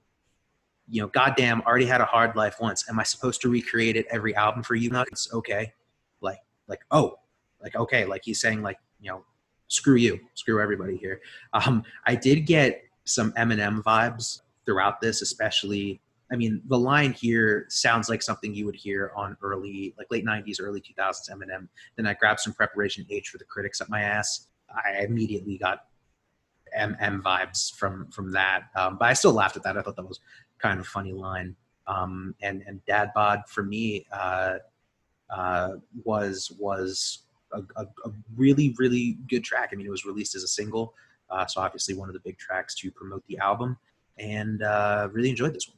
you 0.89 1.03
know, 1.03 1.09
goddamn, 1.09 1.63
already 1.63 1.87
had 1.87 2.01
a 2.01 2.05
hard 2.05 2.37
life 2.37 2.57
once. 2.61 2.85
Am 2.89 3.01
I 3.01 3.03
supposed 3.03 3.41
to 3.43 3.49
recreate 3.49 3.97
it 3.97 4.07
every 4.11 4.35
album 4.37 4.63
for 4.63 4.77
you? 4.77 4.91
It's 5.11 5.33
okay. 5.33 5.73
Like, 6.21 6.39
like, 6.69 6.81
oh, 6.91 7.19
like 7.63 7.75
okay 7.77 8.05
like 8.05 8.23
he's 8.25 8.41
saying 8.41 8.63
like 8.63 8.79
you 9.01 9.11
know 9.11 9.25
screw 9.69 9.97
you 9.97 10.19
screw 10.35 10.61
everybody 10.61 10.97
here. 10.97 11.21
Um 11.53 11.83
i 12.07 12.15
did 12.15 12.47
get 12.47 12.83
some 13.05 13.33
eminem 13.33 13.83
vibes 13.83 14.41
throughout 14.65 15.01
this 15.01 15.23
especially 15.23 16.01
i 16.33 16.37
mean 16.37 16.61
the 16.69 16.79
line 16.79 17.13
here 17.13 17.67
sounds 17.69 18.09
like 18.09 18.23
something 18.23 18.55
you 18.55 18.67
would 18.67 18.75
hear 18.75 19.13
on 19.15 19.37
early 19.43 19.95
like 19.99 20.09
late 20.11 20.25
90s 20.25 20.61
early 20.61 20.81
2000s 20.81 21.31
eminem. 21.31 21.69
Then 21.97 22.07
i 22.07 22.15
grabbed 22.15 22.41
some 22.41 22.53
preparation 22.53 23.07
h 23.11 23.29
for 23.29 23.39
the 23.39 23.45
critics 23.45 23.81
up 23.81 23.89
my 23.89 24.03
ass. 24.03 24.49
I 24.71 25.05
immediately 25.05 25.59
got 25.59 25.81
mm 26.77 27.23
vibes 27.23 27.73
from 27.75 28.11
from 28.11 28.33
that. 28.33 28.65
Um, 28.75 28.97
but 28.99 29.09
i 29.09 29.13
still 29.13 29.33
laughed 29.33 29.57
at 29.57 29.63
that. 29.63 29.77
I 29.77 29.83
thought 29.83 29.97
that 29.97 30.07
was 30.07 30.21
kind 30.59 30.81
of 30.81 30.87
funny 30.87 31.13
line. 31.13 31.57
Um, 31.87 32.35
and 32.43 32.63
and 32.67 32.85
dad 32.87 33.13
bod 33.15 33.43
for 33.49 33.63
me 33.63 34.07
uh, 34.13 34.59
uh, 35.31 35.73
was 36.05 36.53
was 36.59 37.23
a, 37.53 37.63
a, 37.77 37.83
a, 38.05 38.13
really 38.37 38.75
really 38.79 39.19
good 39.29 39.45
track. 39.45 39.71
I 39.73 39.77
mean, 39.77 39.87
it 39.87 39.91
was 39.91 40.05
released 40.05 40.35
as 40.35 40.43
a 40.43 40.49
single, 40.49 40.95
uh, 41.31 41.47
so 41.47 41.61
obviously 41.61 41.95
one 41.95 42.09
of 42.09 42.15
the 42.15 42.21
big 42.21 42.39
tracks 42.39 42.75
to 42.77 42.91
promote 42.91 43.25
the 43.29 43.39
album, 43.39 43.79
and 44.19 44.63
uh, 44.63 45.09
really 45.13 45.31
enjoyed 45.31 45.55
this 45.55 45.69
one. 45.69 45.77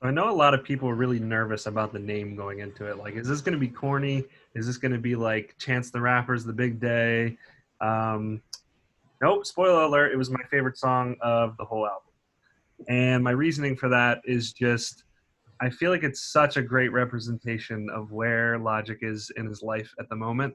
So 0.00 0.08
I 0.08 0.12
know 0.12 0.30
a 0.30 0.32
lot 0.32 0.54
of 0.54 0.64
people 0.64 0.88
are 0.88 0.94
really 0.94 1.18
nervous 1.18 1.66
about 1.66 1.92
the 1.92 1.98
name 1.98 2.34
going 2.34 2.60
into 2.60 2.86
it. 2.86 2.96
Like, 2.96 3.16
is 3.16 3.28
this 3.28 3.42
going 3.42 3.52
to 3.52 3.58
be 3.58 3.68
corny? 3.68 4.24
Is 4.54 4.66
this 4.66 4.78
going 4.78 4.92
to 4.92 4.98
be 4.98 5.14
like 5.14 5.56
Chance 5.58 5.90
the 5.90 6.00
Rapper's 6.00 6.42
The 6.42 6.54
Big 6.54 6.80
Day? 6.80 7.36
Um, 7.82 8.40
nope. 9.20 9.44
Spoiler 9.44 9.82
alert: 9.82 10.12
it 10.12 10.16
was 10.16 10.30
my 10.30 10.42
favorite 10.50 10.78
song 10.78 11.16
of 11.20 11.56
the 11.58 11.64
whole 11.64 11.86
album, 11.86 12.12
and 12.88 13.22
my 13.22 13.32
reasoning 13.32 13.76
for 13.76 13.88
that 13.90 14.22
is 14.24 14.52
just 14.52 15.04
I 15.60 15.68
feel 15.70 15.90
like 15.90 16.04
it's 16.04 16.32
such 16.32 16.56
a 16.56 16.62
great 16.62 16.90
representation 16.92 17.88
of 17.90 18.12
where 18.12 18.58
Logic 18.58 18.98
is 19.02 19.30
in 19.36 19.46
his 19.46 19.62
life 19.62 19.92
at 19.98 20.08
the 20.08 20.16
moment. 20.16 20.54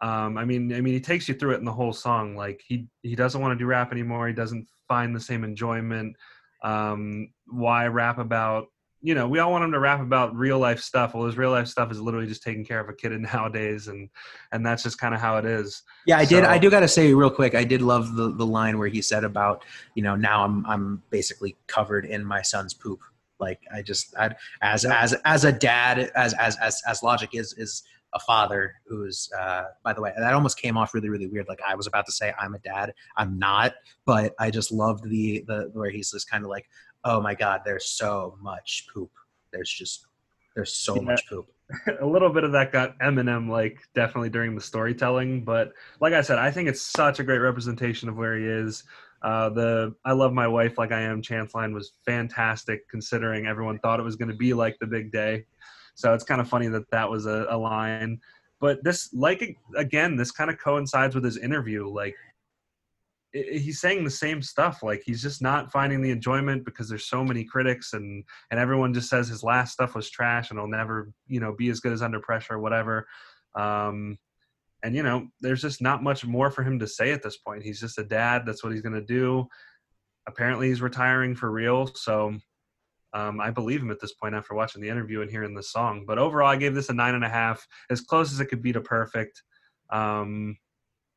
Um, 0.00 0.36
I 0.36 0.44
mean, 0.44 0.72
I 0.74 0.80
mean, 0.80 0.94
he 0.94 1.00
takes 1.00 1.28
you 1.28 1.34
through 1.34 1.52
it 1.52 1.58
in 1.58 1.64
the 1.64 1.72
whole 1.72 1.92
song. 1.92 2.36
Like 2.36 2.60
he 2.66 2.86
he 3.02 3.14
doesn't 3.14 3.40
want 3.40 3.52
to 3.52 3.58
do 3.58 3.66
rap 3.66 3.92
anymore. 3.92 4.28
He 4.28 4.34
doesn't 4.34 4.66
find 4.88 5.14
the 5.14 5.20
same 5.20 5.44
enjoyment. 5.44 6.16
Um, 6.62 7.32
why 7.46 7.86
rap 7.86 8.18
about? 8.18 8.66
You 9.04 9.16
know, 9.16 9.26
we 9.26 9.40
all 9.40 9.50
want 9.50 9.64
him 9.64 9.72
to 9.72 9.80
rap 9.80 10.00
about 10.00 10.34
real 10.36 10.60
life 10.60 10.78
stuff. 10.78 11.14
Well, 11.14 11.26
his 11.26 11.36
real 11.36 11.50
life 11.50 11.66
stuff 11.66 11.90
is 11.90 12.00
literally 12.00 12.28
just 12.28 12.44
taking 12.44 12.64
care 12.64 12.78
of 12.78 12.88
a 12.88 12.92
kid 12.92 13.12
nowadays, 13.34 13.88
and 13.88 14.08
and 14.52 14.64
that's 14.64 14.84
just 14.84 14.98
kind 14.98 15.14
of 15.14 15.20
how 15.20 15.38
it 15.38 15.44
is. 15.44 15.82
Yeah, 16.06 16.18
I 16.18 16.24
so, 16.24 16.36
did. 16.36 16.44
I 16.44 16.58
do 16.58 16.70
got 16.70 16.80
to 16.80 16.88
say 16.88 17.12
real 17.12 17.30
quick. 17.30 17.56
I 17.56 17.64
did 17.64 17.82
love 17.82 18.14
the 18.14 18.32
the 18.32 18.46
line 18.46 18.78
where 18.78 18.88
he 18.88 19.02
said 19.02 19.24
about 19.24 19.64
you 19.94 20.02
know 20.02 20.14
now 20.14 20.44
I'm 20.44 20.64
I'm 20.66 21.02
basically 21.10 21.56
covered 21.66 22.06
in 22.06 22.24
my 22.24 22.42
son's 22.42 22.74
poop 22.74 23.00
like 23.42 23.60
I 23.74 23.82
just 23.82 24.16
I, 24.16 24.30
as 24.62 24.84
as 24.84 25.14
as 25.24 25.44
a 25.44 25.52
dad, 25.52 26.10
as 26.14 26.32
as 26.34 26.56
as 26.58 26.80
as 26.86 27.02
Logic 27.02 27.28
is 27.34 27.52
is 27.58 27.82
a 28.14 28.20
father 28.20 28.74
who's 28.86 29.28
uh, 29.38 29.64
by 29.82 29.92
the 29.92 30.00
way 30.00 30.12
that 30.16 30.34
almost 30.34 30.58
came 30.58 30.76
off 30.76 30.94
really 30.94 31.08
really 31.08 31.26
weird. 31.26 31.48
Like 31.48 31.60
i 31.66 31.74
was 31.74 31.86
about 31.86 32.06
to 32.06 32.12
say 32.12 32.32
i'm 32.38 32.54
a 32.54 32.58
dad. 32.58 32.94
I'm 33.16 33.38
not 33.38 33.74
but 34.06 34.34
i 34.38 34.50
just 34.50 34.70
loved 34.72 35.08
the 35.08 35.44
the 35.46 35.70
where 35.72 35.90
he's 35.90 36.10
just 36.12 36.30
kind 36.30 36.44
of 36.44 36.50
like 36.50 36.66
oh 37.04 37.20
my 37.20 37.34
god 37.34 37.62
there's 37.64 37.88
so 37.88 38.36
much 38.40 38.86
poop. 38.92 39.10
There's 39.52 39.70
just 39.70 40.06
there's 40.54 40.76
so 40.76 40.96
yeah. 40.96 41.02
much 41.02 41.22
poop. 41.28 41.46
A 42.00 42.06
little 42.06 42.28
bit 42.30 42.44
of 42.44 42.52
that 42.52 42.70
got 42.70 42.98
eminem 42.98 43.48
like 43.48 43.78
definitely 43.94 44.28
during 44.28 44.54
the 44.54 44.60
storytelling 44.60 45.42
but 45.42 45.72
like 46.00 46.12
i 46.12 46.20
said 46.20 46.38
i 46.38 46.50
think 46.50 46.68
it's 46.68 46.82
such 46.82 47.18
a 47.18 47.24
great 47.24 47.38
representation 47.38 48.10
of 48.10 48.16
where 48.16 48.36
he 48.36 48.44
is 48.44 48.84
uh, 49.22 49.48
the 49.50 49.94
I 50.04 50.12
love 50.12 50.32
my 50.32 50.48
wife 50.48 50.78
like 50.78 50.92
I 50.92 51.00
am 51.00 51.22
chance 51.22 51.54
line 51.54 51.72
was 51.72 51.92
fantastic 52.04 52.88
considering 52.88 53.46
everyone 53.46 53.78
thought 53.78 54.00
it 54.00 54.04
was 54.04 54.16
going 54.16 54.30
to 54.30 54.36
be 54.36 54.52
like 54.52 54.76
the 54.80 54.86
big 54.86 55.12
day. 55.12 55.44
So 55.94 56.12
it's 56.14 56.24
kind 56.24 56.40
of 56.40 56.48
funny 56.48 56.68
that 56.68 56.90
that 56.90 57.08
was 57.08 57.26
a, 57.26 57.46
a 57.48 57.56
line. 57.56 58.20
But 58.60 58.82
this, 58.82 59.12
like 59.12 59.56
again, 59.76 60.16
this 60.16 60.30
kind 60.30 60.50
of 60.50 60.58
coincides 60.58 61.14
with 61.14 61.24
his 61.24 61.36
interview. 61.36 61.88
Like 61.88 62.16
he's 63.32 63.80
saying 63.80 64.04
the 64.04 64.10
same 64.10 64.42
stuff. 64.42 64.82
Like 64.82 65.02
he's 65.04 65.22
just 65.22 65.40
not 65.40 65.70
finding 65.70 66.02
the 66.02 66.10
enjoyment 66.10 66.64
because 66.64 66.88
there's 66.88 67.06
so 67.06 67.24
many 67.24 67.44
critics 67.44 67.92
and 67.92 68.24
and 68.50 68.58
everyone 68.58 68.92
just 68.92 69.08
says 69.08 69.28
his 69.28 69.42
last 69.44 69.72
stuff 69.72 69.94
was 69.94 70.10
trash 70.10 70.50
and 70.50 70.58
he'll 70.58 70.68
never 70.68 71.12
you 71.28 71.40
know 71.40 71.52
be 71.52 71.68
as 71.68 71.80
good 71.80 71.92
as 71.92 72.02
Under 72.02 72.20
Pressure 72.20 72.54
or 72.54 72.58
whatever. 72.60 73.06
Um, 73.54 74.18
and 74.82 74.94
you 74.94 75.02
know, 75.02 75.28
there's 75.40 75.62
just 75.62 75.80
not 75.80 76.02
much 76.02 76.24
more 76.24 76.50
for 76.50 76.62
him 76.62 76.78
to 76.78 76.86
say 76.86 77.12
at 77.12 77.22
this 77.22 77.36
point. 77.36 77.62
He's 77.62 77.80
just 77.80 77.98
a 77.98 78.04
dad. 78.04 78.42
That's 78.44 78.62
what 78.64 78.72
he's 78.72 78.82
gonna 78.82 79.00
do. 79.00 79.46
Apparently, 80.26 80.68
he's 80.68 80.82
retiring 80.82 81.34
for 81.34 81.50
real. 81.50 81.86
So 81.94 82.36
um, 83.14 83.40
I 83.40 83.50
believe 83.50 83.82
him 83.82 83.90
at 83.90 84.00
this 84.00 84.14
point 84.14 84.34
after 84.34 84.54
watching 84.54 84.80
the 84.80 84.88
interview 84.88 85.20
and 85.20 85.30
hearing 85.30 85.54
the 85.54 85.62
song. 85.62 86.04
But 86.06 86.18
overall, 86.18 86.48
I 86.48 86.56
gave 86.56 86.74
this 86.74 86.88
a 86.88 86.94
nine 86.94 87.14
and 87.14 87.24
a 87.24 87.28
half, 87.28 87.66
as 87.90 88.00
close 88.00 88.32
as 88.32 88.40
it 88.40 88.46
could 88.46 88.62
be 88.62 88.72
to 88.72 88.80
perfect. 88.80 89.42
Um, 89.90 90.56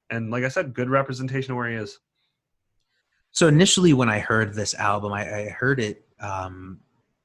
and 0.10 0.30
like 0.30 0.44
I 0.44 0.50
said, 0.50 0.74
good 0.74 0.90
representation 0.90 1.52
of 1.52 1.58
where 1.58 1.70
he 1.70 1.76
is. 1.76 1.98
So 3.32 3.48
initially, 3.48 3.94
when 3.94 4.10
I 4.10 4.20
heard 4.20 4.54
this 4.54 4.74
album, 4.76 5.14
I, 5.14 5.48
I 5.48 5.50
heard 5.50 5.80
it. 5.80 6.06
Um, 6.20 6.80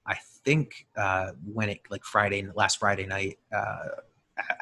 I 0.06 0.16
think 0.44 0.86
uh, 0.96 1.32
when 1.44 1.68
it 1.68 1.80
like 1.90 2.04
Friday, 2.04 2.46
last 2.54 2.78
Friday 2.78 3.06
night, 3.06 3.38
uh, 3.54 3.88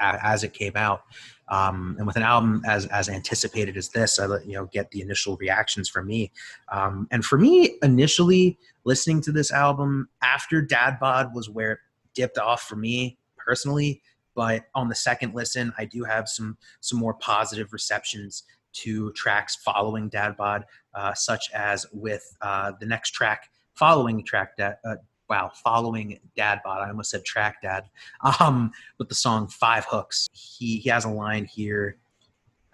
as 0.00 0.44
it 0.44 0.52
came 0.52 0.76
out. 0.76 1.02
Um, 1.50 1.96
and 1.98 2.06
with 2.06 2.16
an 2.16 2.22
album 2.22 2.62
as 2.66 2.86
as 2.86 3.08
anticipated 3.08 3.76
as 3.76 3.88
this, 3.88 4.18
I 4.18 4.26
let 4.26 4.46
you 4.46 4.54
know 4.54 4.66
get 4.66 4.90
the 4.90 5.00
initial 5.00 5.36
reactions 5.38 5.88
from 5.88 6.06
me. 6.06 6.30
Um, 6.70 7.08
and 7.10 7.24
for 7.24 7.38
me, 7.38 7.78
initially 7.82 8.58
listening 8.84 9.22
to 9.22 9.32
this 9.32 9.50
album 9.50 10.08
after 10.22 10.60
Dad 10.60 10.98
Bod 11.00 11.34
was 11.34 11.48
where 11.48 11.72
it 11.72 11.78
dipped 12.14 12.38
off 12.38 12.62
for 12.62 12.76
me 12.76 13.18
personally. 13.36 14.02
But 14.34 14.66
on 14.74 14.88
the 14.88 14.94
second 14.94 15.34
listen, 15.34 15.72
I 15.78 15.84
do 15.84 16.04
have 16.04 16.28
some 16.28 16.58
some 16.80 16.98
more 16.98 17.14
positive 17.14 17.72
receptions 17.72 18.44
to 18.74 19.10
tracks 19.12 19.56
following 19.56 20.08
Dad 20.08 20.36
Bod, 20.36 20.64
uh, 20.94 21.14
such 21.14 21.50
as 21.52 21.86
with 21.92 22.36
uh, 22.42 22.72
the 22.78 22.86
next 22.86 23.10
track 23.10 23.50
following 23.74 24.22
track 24.24 24.56
that 24.58 24.80
uh, 24.84 24.96
wow, 25.28 25.50
following 25.62 26.18
Dad 26.36 26.60
Bod. 26.64 26.80
I 26.80 26.88
almost 26.88 27.10
said 27.10 27.24
Track 27.24 27.62
Dad. 27.62 27.84
Um, 28.40 28.72
with 28.98 29.08
the 29.08 29.14
song 29.14 29.48
Five 29.48 29.84
Hooks, 29.84 30.28
he 30.32 30.78
he 30.78 30.90
has 30.90 31.04
a 31.04 31.10
line 31.10 31.44
here 31.44 31.98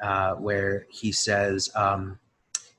uh, 0.02 0.34
where 0.34 0.86
he 0.90 1.12
says, 1.12 1.70
um, 1.74 2.18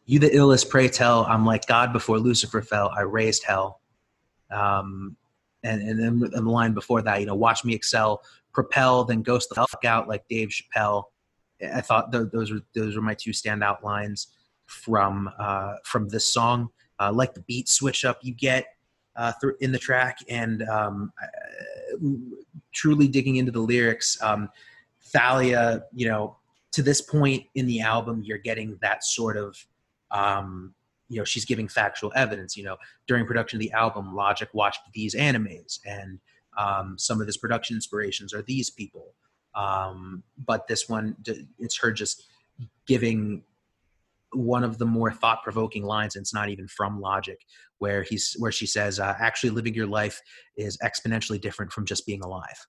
"You 0.05 0.19
the 0.19 0.29
illest, 0.29 0.69
pray 0.69 0.87
tell. 0.87 1.25
I'm 1.25 1.45
like 1.45 1.67
God 1.67 1.93
before 1.93 2.19
Lucifer 2.19 2.61
fell. 2.61 2.91
I 2.95 3.01
raised 3.01 3.43
hell." 3.43 3.81
Um, 4.51 5.15
and 5.63 5.81
and 5.81 5.99
then 5.99 6.19
the 6.19 6.41
line 6.41 6.73
before 6.73 7.01
that, 7.03 7.19
you 7.19 7.25
know, 7.25 7.35
watch 7.35 7.63
me 7.63 7.73
excel, 7.73 8.21
propel, 8.53 9.03
then 9.03 9.21
ghost 9.21 9.49
the 9.49 9.55
fuck 9.55 9.85
out 9.85 10.07
like 10.07 10.27
Dave 10.27 10.49
Chappelle. 10.49 11.05
I 11.73 11.81
thought 11.81 12.11
th- 12.11 12.29
those 12.31 12.51
were 12.51 12.61
those 12.73 12.95
were 12.95 13.01
my 13.01 13.15
two 13.15 13.31
standout 13.31 13.83
lines 13.83 14.27
from 14.65 15.29
uh, 15.39 15.75
from 15.83 16.09
this 16.09 16.31
song. 16.31 16.69
Uh, 16.99 17.11
like 17.11 17.33
the 17.33 17.41
beat 17.41 17.67
switch 17.67 18.05
up 18.05 18.19
you 18.21 18.33
get 18.33 18.65
uh, 19.15 19.33
in 19.59 19.71
the 19.71 19.79
track 19.79 20.19
and 20.29 20.63
um, 20.63 21.11
uh, 21.21 22.07
truly 22.73 23.07
digging 23.07 23.37
into 23.37 23.51
the 23.51 23.59
lyrics. 23.59 24.21
Um, 24.21 24.49
Thalia, 25.01 25.83
you 25.93 26.07
know, 26.07 26.37
to 26.73 26.81
this 26.81 27.01
point 27.01 27.45
in 27.55 27.67
the 27.67 27.81
album, 27.81 28.21
you're 28.23 28.37
getting 28.37 28.77
that 28.81 29.03
sort 29.03 29.37
of, 29.37 29.55
um, 30.11 30.73
you 31.07 31.17
know, 31.17 31.23
she's 31.23 31.45
giving 31.45 31.67
factual 31.67 32.11
evidence. 32.15 32.57
You 32.57 32.65
know, 32.65 32.77
during 33.07 33.25
production 33.25 33.57
of 33.57 33.61
the 33.61 33.71
album, 33.71 34.13
Logic 34.13 34.49
watched 34.53 34.81
these 34.93 35.15
animes, 35.15 35.79
and 35.85 36.19
um, 36.57 36.95
some 36.97 37.21
of 37.21 37.27
his 37.27 37.37
production 37.37 37.75
inspirations 37.75 38.33
are 38.33 38.41
these 38.41 38.69
people. 38.69 39.13
Um, 39.53 40.23
but 40.45 40.67
this 40.67 40.89
one, 40.89 41.15
it's 41.59 41.77
her 41.79 41.91
just 41.91 42.27
giving 42.87 43.43
one 44.33 44.63
of 44.63 44.77
the 44.77 44.85
more 44.85 45.11
thought-provoking 45.11 45.83
lines 45.83 46.15
and 46.15 46.23
it's 46.23 46.33
not 46.33 46.49
even 46.49 46.67
from 46.67 46.99
logic 46.99 47.39
where 47.79 48.03
he's 48.03 48.35
where 48.39 48.51
she 48.51 48.65
says 48.65 48.99
uh, 48.99 49.15
actually 49.19 49.49
living 49.49 49.73
your 49.73 49.87
life 49.87 50.21
is 50.57 50.77
exponentially 50.83 51.39
different 51.39 51.71
from 51.71 51.85
just 51.85 52.05
being 52.05 52.21
alive. 52.23 52.67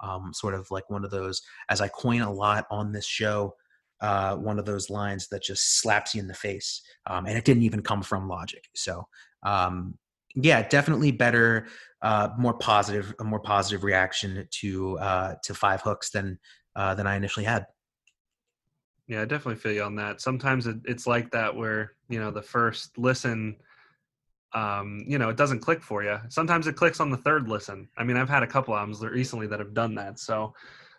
Um, 0.00 0.30
sort 0.32 0.54
of 0.54 0.70
like 0.70 0.88
one 0.88 1.04
of 1.04 1.10
those 1.10 1.42
as 1.70 1.80
i 1.80 1.88
coin 1.88 2.20
a 2.20 2.32
lot 2.32 2.66
on 2.70 2.92
this 2.92 3.06
show 3.06 3.54
uh, 4.00 4.36
one 4.36 4.60
of 4.60 4.64
those 4.64 4.90
lines 4.90 5.26
that 5.26 5.42
just 5.42 5.80
slaps 5.80 6.14
you 6.14 6.20
in 6.20 6.28
the 6.28 6.34
face 6.34 6.82
um, 7.06 7.26
and 7.26 7.36
it 7.36 7.44
didn't 7.44 7.64
even 7.64 7.82
come 7.82 8.00
from 8.00 8.28
logic. 8.28 8.62
So 8.76 9.08
um, 9.42 9.98
yeah 10.34 10.66
definitely 10.68 11.10
better 11.10 11.66
uh, 12.02 12.28
more 12.38 12.54
positive 12.54 13.14
a 13.18 13.24
more 13.24 13.40
positive 13.40 13.84
reaction 13.84 14.46
to 14.50 14.98
uh, 14.98 15.34
to 15.42 15.54
five 15.54 15.80
hooks 15.82 16.10
than 16.10 16.38
uh, 16.76 16.94
than 16.94 17.06
i 17.06 17.16
initially 17.16 17.44
had 17.44 17.66
yeah, 19.08 19.22
I 19.22 19.24
definitely 19.24 19.56
feel 19.56 19.72
you 19.72 19.82
on 19.82 19.96
that. 19.96 20.20
Sometimes 20.20 20.66
it, 20.66 20.76
it's 20.84 21.06
like 21.06 21.30
that 21.30 21.56
where, 21.56 21.92
you 22.10 22.20
know, 22.20 22.30
the 22.30 22.42
first 22.42 22.96
listen, 22.98 23.56
um, 24.52 25.02
you 25.06 25.18
know, 25.18 25.30
it 25.30 25.36
doesn't 25.36 25.60
click 25.60 25.82
for 25.82 26.04
you. 26.04 26.18
Sometimes 26.28 26.66
it 26.66 26.76
clicks 26.76 27.00
on 27.00 27.10
the 27.10 27.16
third 27.16 27.48
listen. 27.48 27.88
I 27.96 28.04
mean, 28.04 28.18
I've 28.18 28.28
had 28.28 28.42
a 28.42 28.46
couple 28.46 28.76
albums 28.76 29.02
recently 29.02 29.46
that 29.46 29.60
have 29.60 29.72
done 29.72 29.94
that. 29.94 30.18
So 30.18 30.52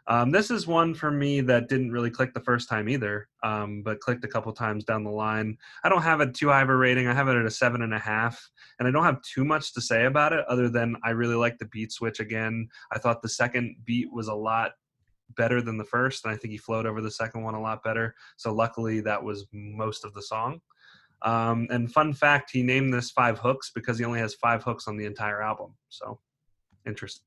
um, 0.07 0.31
this 0.31 0.49
is 0.49 0.65
one 0.65 0.95
for 0.95 1.11
me 1.11 1.41
that 1.41 1.69
didn't 1.69 1.91
really 1.91 2.09
click 2.09 2.33
the 2.33 2.39
first 2.39 2.67
time 2.67 2.89
either, 2.89 3.29
um, 3.43 3.83
but 3.83 3.99
clicked 3.99 4.25
a 4.25 4.27
couple 4.27 4.51
times 4.53 4.83
down 4.83 5.03
the 5.03 5.11
line. 5.11 5.55
I 5.83 5.89
don't 5.89 6.01
have 6.01 6.19
a 6.19 6.31
too 6.31 6.49
high 6.49 6.63
of 6.63 6.69
a 6.69 6.75
rating. 6.75 7.05
I 7.05 7.13
have 7.13 7.27
it 7.27 7.35
at 7.35 7.45
a 7.45 7.51
seven 7.51 7.83
and 7.83 7.93
a 7.93 7.99
half, 7.99 8.49
and 8.79 8.87
I 8.87 8.91
don't 8.91 9.03
have 9.03 9.21
too 9.21 9.45
much 9.45 9.71
to 9.75 9.81
say 9.81 10.05
about 10.05 10.33
it 10.33 10.43
other 10.49 10.67
than 10.67 10.95
I 11.03 11.11
really 11.11 11.35
like 11.35 11.59
the 11.59 11.65
beat 11.65 11.91
switch 11.91 12.19
again. 12.19 12.69
I 12.91 12.97
thought 12.97 13.21
the 13.21 13.29
second 13.29 13.75
beat 13.85 14.11
was 14.11 14.29
a 14.29 14.33
lot 14.33 14.71
better 15.35 15.61
than 15.61 15.77
the 15.77 15.85
first, 15.85 16.25
and 16.25 16.33
I 16.33 16.37
think 16.37 16.51
he 16.51 16.57
flowed 16.57 16.85
over 16.85 17.01
the 17.01 17.11
second 17.11 17.43
one 17.43 17.55
a 17.55 17.61
lot 17.61 17.83
better. 17.83 18.15
So 18.37 18.53
luckily, 18.53 19.01
that 19.01 19.23
was 19.23 19.45
most 19.51 20.05
of 20.05 20.13
the 20.13 20.21
song. 20.21 20.61
Um, 21.21 21.67
and 21.69 21.91
fun 21.91 22.13
fact, 22.13 22.49
he 22.51 22.63
named 22.63 22.93
this 22.93 23.11
Five 23.11 23.39
Hooks 23.39 23.71
because 23.73 23.99
he 23.99 24.05
only 24.05 24.19
has 24.19 24.33
five 24.35 24.63
hooks 24.63 24.87
on 24.87 24.97
the 24.97 25.05
entire 25.05 25.41
album. 25.41 25.73
So 25.89 26.19
interesting. 26.85 27.25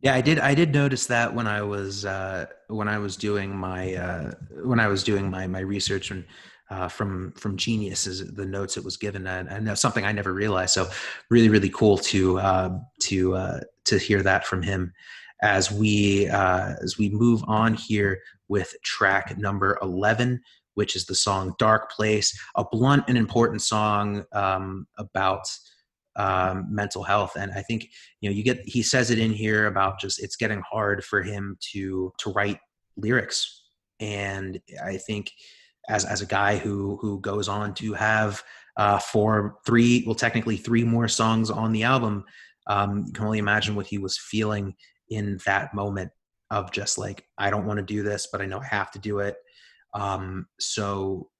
Yeah, 0.00 0.14
I 0.14 0.20
did. 0.20 0.38
I 0.38 0.54
did 0.54 0.72
notice 0.72 1.06
that 1.06 1.34
when 1.34 1.48
I 1.48 1.62
was 1.62 2.04
uh, 2.04 2.46
when 2.68 2.86
I 2.86 2.98
was 2.98 3.16
doing 3.16 3.56
my 3.56 3.94
uh, 3.94 4.30
when 4.62 4.78
I 4.78 4.86
was 4.86 5.02
doing 5.02 5.28
my 5.28 5.48
my 5.48 5.58
research 5.58 6.12
and 6.12 6.24
uh, 6.70 6.86
from 6.86 7.32
from 7.32 7.56
Genius 7.56 8.06
is 8.06 8.32
the 8.32 8.46
notes 8.46 8.76
it 8.76 8.84
was 8.84 8.96
given, 8.96 9.26
and, 9.26 9.48
and 9.48 9.66
that's 9.66 9.80
something 9.80 10.04
I 10.04 10.12
never 10.12 10.32
realized. 10.32 10.74
So 10.74 10.88
really, 11.30 11.48
really 11.48 11.70
cool 11.70 11.98
to 11.98 12.38
uh, 12.38 12.78
to 13.00 13.34
uh, 13.34 13.60
to 13.84 13.98
hear 13.98 14.22
that 14.22 14.46
from 14.46 14.62
him 14.62 14.92
as 15.42 15.70
we 15.70 16.28
uh, 16.28 16.74
as 16.82 16.98
we 16.98 17.10
move 17.10 17.42
on 17.46 17.74
here 17.74 18.20
with 18.48 18.74
track 18.82 19.36
number 19.38 19.78
11 19.82 20.40
which 20.74 20.94
is 20.94 21.06
the 21.06 21.14
song 21.14 21.54
dark 21.58 21.90
place 21.90 22.38
a 22.56 22.64
blunt 22.70 23.04
and 23.08 23.18
important 23.18 23.62
song 23.62 24.24
um, 24.32 24.86
about 24.96 25.44
um, 26.18 26.66
mental 26.68 27.02
health. 27.02 27.36
And 27.36 27.52
i 27.52 27.62
think 27.62 27.88
you 28.20 28.28
know 28.28 28.34
you 28.34 28.42
get 28.42 28.60
he 28.64 28.82
says 28.82 29.10
it 29.10 29.18
in 29.18 29.32
here 29.32 29.66
about 29.66 30.00
just 30.00 30.22
it's 30.22 30.36
getting 30.36 30.62
hard 30.68 31.04
for 31.04 31.22
him 31.22 31.56
to 31.72 32.12
to 32.18 32.30
write 32.32 32.58
lyrics. 32.96 33.64
And 34.00 34.60
i 34.84 34.96
think 34.96 35.30
as 35.88 36.04
as 36.04 36.20
a 36.20 36.26
guy 36.26 36.56
who 36.56 36.98
who 37.00 37.20
goes 37.20 37.48
on 37.48 37.72
to 37.74 37.94
have 37.94 38.42
uh, 38.76 38.98
four 38.98 39.58
three 39.64 40.04
well 40.06 40.14
technically 40.14 40.56
three 40.56 40.84
more 40.84 41.08
songs 41.08 41.50
on 41.50 41.72
the 41.72 41.82
album 41.82 42.24
um, 42.68 43.04
you 43.06 43.12
can 43.12 43.24
only 43.24 43.38
imagine 43.38 43.74
what 43.74 43.86
he 43.86 43.98
was 43.98 44.18
feeling 44.18 44.74
in 45.10 45.38
that 45.46 45.74
moment 45.74 46.10
of 46.50 46.72
just 46.72 46.98
like 46.98 47.24
I 47.36 47.50
don't 47.50 47.66
want 47.66 47.78
to 47.78 47.84
do 47.84 48.02
this, 48.02 48.28
but 48.30 48.40
I 48.40 48.46
know 48.46 48.60
I 48.60 48.66
have 48.66 48.90
to 48.92 48.98
do 48.98 49.18
it. 49.20 49.36
Um, 49.94 50.46
so 50.58 51.30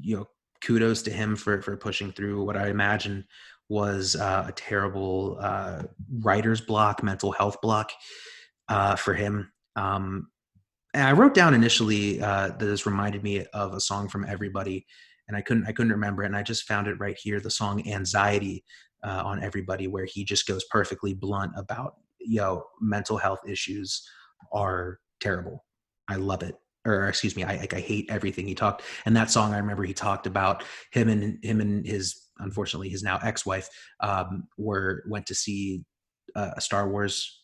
you 0.00 0.16
know, 0.16 0.26
kudos 0.62 1.02
to 1.02 1.10
him 1.10 1.36
for 1.36 1.62
for 1.62 1.76
pushing 1.76 2.12
through 2.12 2.44
what 2.44 2.56
I 2.56 2.68
imagine 2.68 3.24
was 3.68 4.14
uh, 4.16 4.44
a 4.48 4.52
terrible 4.52 5.38
uh, 5.40 5.82
writer's 6.20 6.60
block, 6.60 7.02
mental 7.02 7.32
health 7.32 7.60
block 7.60 7.90
uh, 8.68 8.94
for 8.94 9.14
him. 9.14 9.50
Um, 9.74 10.28
and 10.94 11.06
I 11.06 11.12
wrote 11.12 11.34
down 11.34 11.52
initially 11.52 12.20
uh, 12.22 12.48
that 12.48 12.58
this 12.58 12.86
reminded 12.86 13.22
me 13.22 13.44
of 13.52 13.74
a 13.74 13.80
song 13.80 14.08
from 14.08 14.24
Everybody, 14.24 14.86
and 15.28 15.36
I 15.36 15.42
couldn't 15.42 15.66
I 15.66 15.72
couldn't 15.72 15.92
remember 15.92 16.22
it, 16.22 16.26
and 16.26 16.36
I 16.36 16.42
just 16.42 16.64
found 16.64 16.86
it 16.86 16.98
right 16.98 17.18
here. 17.20 17.40
The 17.40 17.50
song 17.50 17.86
"Anxiety" 17.90 18.64
uh, 19.04 19.22
on 19.24 19.42
Everybody, 19.42 19.88
where 19.88 20.06
he 20.06 20.24
just 20.24 20.46
goes 20.46 20.64
perfectly 20.70 21.12
blunt 21.12 21.52
about 21.56 21.96
you 22.26 22.40
know 22.40 22.64
mental 22.80 23.16
health 23.16 23.40
issues 23.48 24.06
are 24.52 24.98
terrible. 25.20 25.64
I 26.08 26.16
love 26.16 26.42
it. 26.42 26.54
Or 26.84 27.08
excuse 27.08 27.34
me 27.34 27.42
i 27.42 27.56
like 27.56 27.74
i 27.74 27.80
hate 27.80 28.06
everything 28.08 28.46
he 28.46 28.54
talked 28.54 28.82
and 29.06 29.16
that 29.16 29.28
song 29.28 29.52
i 29.52 29.58
remember 29.58 29.82
he 29.82 29.92
talked 29.92 30.28
about 30.28 30.62
him 30.92 31.08
and 31.08 31.36
him 31.42 31.60
and 31.60 31.84
his 31.84 32.28
unfortunately 32.38 32.88
his 32.88 33.02
now 33.02 33.18
ex-wife 33.24 33.68
um 33.98 34.44
were 34.56 35.02
went 35.08 35.26
to 35.26 35.34
see 35.34 35.82
uh, 36.36 36.52
a 36.56 36.60
star 36.60 36.88
wars 36.88 37.42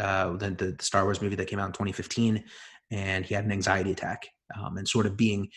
uh 0.00 0.34
the, 0.38 0.50
the 0.52 0.76
star 0.80 1.04
wars 1.04 1.20
movie 1.20 1.36
that 1.36 1.46
came 1.46 1.58
out 1.58 1.66
in 1.66 1.72
2015 1.72 2.42
and 2.90 3.26
he 3.26 3.34
had 3.34 3.44
an 3.44 3.52
anxiety 3.52 3.92
attack 3.92 4.26
um, 4.58 4.78
and 4.78 4.88
sort 4.88 5.04
of 5.04 5.14
being 5.14 5.48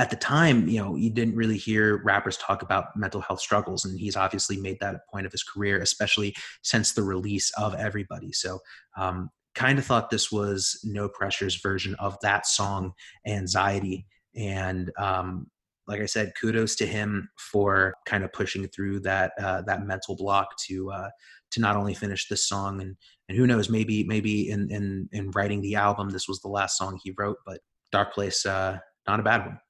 at 0.00 0.08
the 0.08 0.16
time, 0.16 0.66
you 0.66 0.80
know, 0.80 0.96
you 0.96 1.10
didn't 1.10 1.36
really 1.36 1.58
hear 1.58 2.02
rappers 2.02 2.38
talk 2.38 2.62
about 2.62 2.96
mental 2.96 3.20
health 3.20 3.40
struggles, 3.40 3.84
and 3.84 4.00
he's 4.00 4.16
obviously 4.16 4.56
made 4.56 4.78
that 4.80 4.94
a 4.94 5.00
point 5.12 5.26
of 5.26 5.32
his 5.32 5.42
career, 5.42 5.78
especially 5.82 6.34
since 6.62 6.92
the 6.92 7.02
release 7.02 7.52
of 7.58 7.74
Everybody. 7.74 8.32
So, 8.32 8.60
um, 8.96 9.28
kind 9.54 9.78
of 9.78 9.84
thought 9.84 10.08
this 10.08 10.32
was 10.32 10.80
No 10.84 11.06
Pressure's 11.06 11.60
version 11.60 11.96
of 11.96 12.16
that 12.22 12.46
song, 12.46 12.94
Anxiety, 13.26 14.06
and 14.34 14.90
um, 14.96 15.48
like 15.86 16.00
I 16.00 16.06
said, 16.06 16.32
kudos 16.40 16.76
to 16.76 16.86
him 16.86 17.28
for 17.36 17.92
kind 18.06 18.24
of 18.24 18.32
pushing 18.32 18.66
through 18.68 19.00
that 19.00 19.32
uh, 19.38 19.60
that 19.66 19.84
mental 19.84 20.16
block 20.16 20.56
to 20.68 20.90
uh, 20.92 21.10
to 21.50 21.60
not 21.60 21.76
only 21.76 21.92
finish 21.92 22.26
this 22.26 22.48
song 22.48 22.80
and 22.80 22.96
and 23.28 23.36
who 23.36 23.46
knows 23.46 23.68
maybe 23.68 24.04
maybe 24.04 24.48
in 24.48 24.70
in 24.70 25.10
in 25.12 25.30
writing 25.32 25.60
the 25.60 25.74
album 25.74 26.08
this 26.08 26.26
was 26.26 26.40
the 26.40 26.48
last 26.48 26.78
song 26.78 26.98
he 27.02 27.12
wrote, 27.18 27.36
but 27.44 27.58
Dark 27.92 28.14
Place 28.14 28.46
uh, 28.46 28.78
not 29.06 29.20
a 29.20 29.22
bad 29.22 29.44
one. 29.44 29.60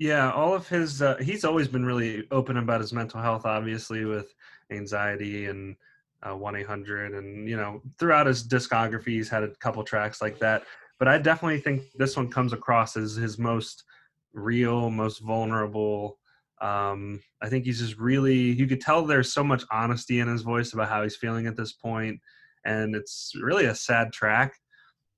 Yeah, 0.00 0.32
all 0.32 0.54
of 0.54 0.66
his 0.66 1.02
uh, 1.02 1.18
he's 1.18 1.44
always 1.44 1.68
been 1.68 1.84
really 1.84 2.26
open 2.30 2.56
about 2.56 2.80
his 2.80 2.90
mental 2.90 3.20
health, 3.20 3.44
obviously 3.44 4.06
with 4.06 4.34
anxiety 4.72 5.44
and 5.44 5.76
uh, 6.22 6.34
one 6.34 6.56
eight 6.56 6.66
hundred, 6.66 7.12
and 7.12 7.46
you 7.46 7.54
know 7.58 7.82
throughout 7.98 8.26
his 8.26 8.42
discography 8.42 9.08
he's 9.08 9.28
had 9.28 9.42
a 9.42 9.54
couple 9.56 9.84
tracks 9.84 10.22
like 10.22 10.38
that. 10.38 10.64
But 10.98 11.08
I 11.08 11.18
definitely 11.18 11.60
think 11.60 11.82
this 11.96 12.16
one 12.16 12.30
comes 12.30 12.54
across 12.54 12.96
as 12.96 13.14
his 13.14 13.38
most 13.38 13.84
real, 14.32 14.88
most 14.88 15.18
vulnerable. 15.18 16.18
Um, 16.62 17.20
I 17.42 17.50
think 17.50 17.66
he's 17.66 17.80
just 17.80 17.98
really, 17.98 18.36
you 18.36 18.66
could 18.66 18.80
tell 18.80 19.04
there's 19.04 19.32
so 19.32 19.44
much 19.44 19.64
honesty 19.70 20.20
in 20.20 20.28
his 20.28 20.42
voice 20.42 20.72
about 20.72 20.88
how 20.88 21.02
he's 21.02 21.16
feeling 21.16 21.46
at 21.46 21.56
this 21.58 21.72
point, 21.72 22.18
and 22.64 22.94
it's 22.96 23.32
really 23.38 23.66
a 23.66 23.74
sad 23.74 24.14
track. 24.14 24.54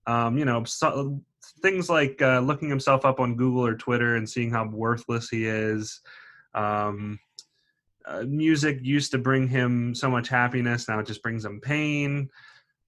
Um, 0.09 0.39
you 0.39 0.45
know, 0.45 0.65
so, 0.65 1.21
things 1.61 1.89
like 1.89 2.21
uh, 2.23 2.41
looking 2.41 2.69
himself 2.69 3.05
up 3.05 3.21
on 3.21 3.37
Google 3.37 3.67
or 3.67 3.75
Twitter 3.75 4.17
and 4.17 4.29
seeing 4.29 4.51
how 4.51 4.69
worthless 4.69 5.29
he 5.29 5.47
is. 5.47 6.01
Um, 6.55 7.19
uh, 8.07 8.25
music 8.27 8.79
used 8.83 9.13
to 9.13 9.19
bring 9.19 9.49
him 9.49 9.95
so 9.95 10.11
much 10.11 10.29
happiness, 10.29 10.89
now 10.89 10.99
it 10.99 11.07
just 11.07 11.23
brings 11.23 11.45
him 11.45 11.61
pain. 11.61 12.29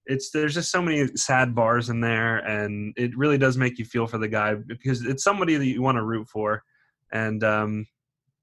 It's 0.05 0.29
there's 0.29 0.53
just 0.53 0.71
so 0.71 0.81
many 0.81 1.07
sad 1.15 1.55
bars 1.55 1.89
in 1.89 1.99
there 1.99 2.37
and 2.37 2.93
it 2.95 3.17
really 3.17 3.39
does 3.39 3.57
make 3.57 3.79
you 3.79 3.85
feel 3.85 4.05
for 4.05 4.19
the 4.19 4.27
guy 4.27 4.53
because 4.53 5.03
it's 5.03 5.23
somebody 5.23 5.55
that 5.55 5.65
you 5.65 5.81
want 5.81 5.97
to 5.97 6.03
root 6.03 6.27
for. 6.27 6.63
And 7.11 7.43
um 7.43 7.87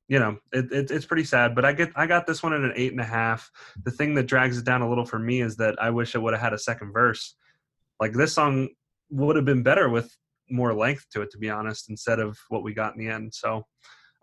you 0.08 0.18
know 0.18 0.38
it, 0.52 0.72
it, 0.72 0.90
it's 0.90 1.06
pretty 1.06 1.22
sad 1.22 1.54
but 1.54 1.64
i 1.64 1.72
get 1.72 1.90
i 1.94 2.06
got 2.06 2.26
this 2.26 2.42
one 2.42 2.52
at 2.52 2.60
an 2.60 2.72
eight 2.74 2.90
and 2.90 3.00
a 3.00 3.04
half. 3.04 3.50
The 3.84 3.92
thing 3.92 4.14
that 4.14 4.26
drags 4.26 4.58
it 4.58 4.64
down 4.64 4.82
a 4.82 4.88
little 4.88 5.04
for 5.04 5.18
me 5.18 5.40
is 5.40 5.56
that 5.58 5.80
i 5.80 5.90
wish 5.90 6.14
it 6.14 6.18
would 6.22 6.34
have 6.34 6.42
had 6.42 6.52
a 6.52 6.58
second 6.58 6.92
verse. 6.92 7.36
Like 8.00 8.12
this 8.12 8.32
song 8.32 8.70
would 9.12 9.36
have 9.36 9.44
been 9.44 9.62
better 9.62 9.88
with 9.88 10.14
more 10.50 10.74
length 10.74 11.06
to 11.10 11.22
it 11.22 11.30
to 11.30 11.38
be 11.38 11.50
honest 11.50 11.88
instead 11.90 12.18
of 12.18 12.36
what 12.48 12.62
we 12.62 12.74
got 12.74 12.94
in 12.94 12.98
the 12.98 13.12
end 13.12 13.32
so 13.32 13.64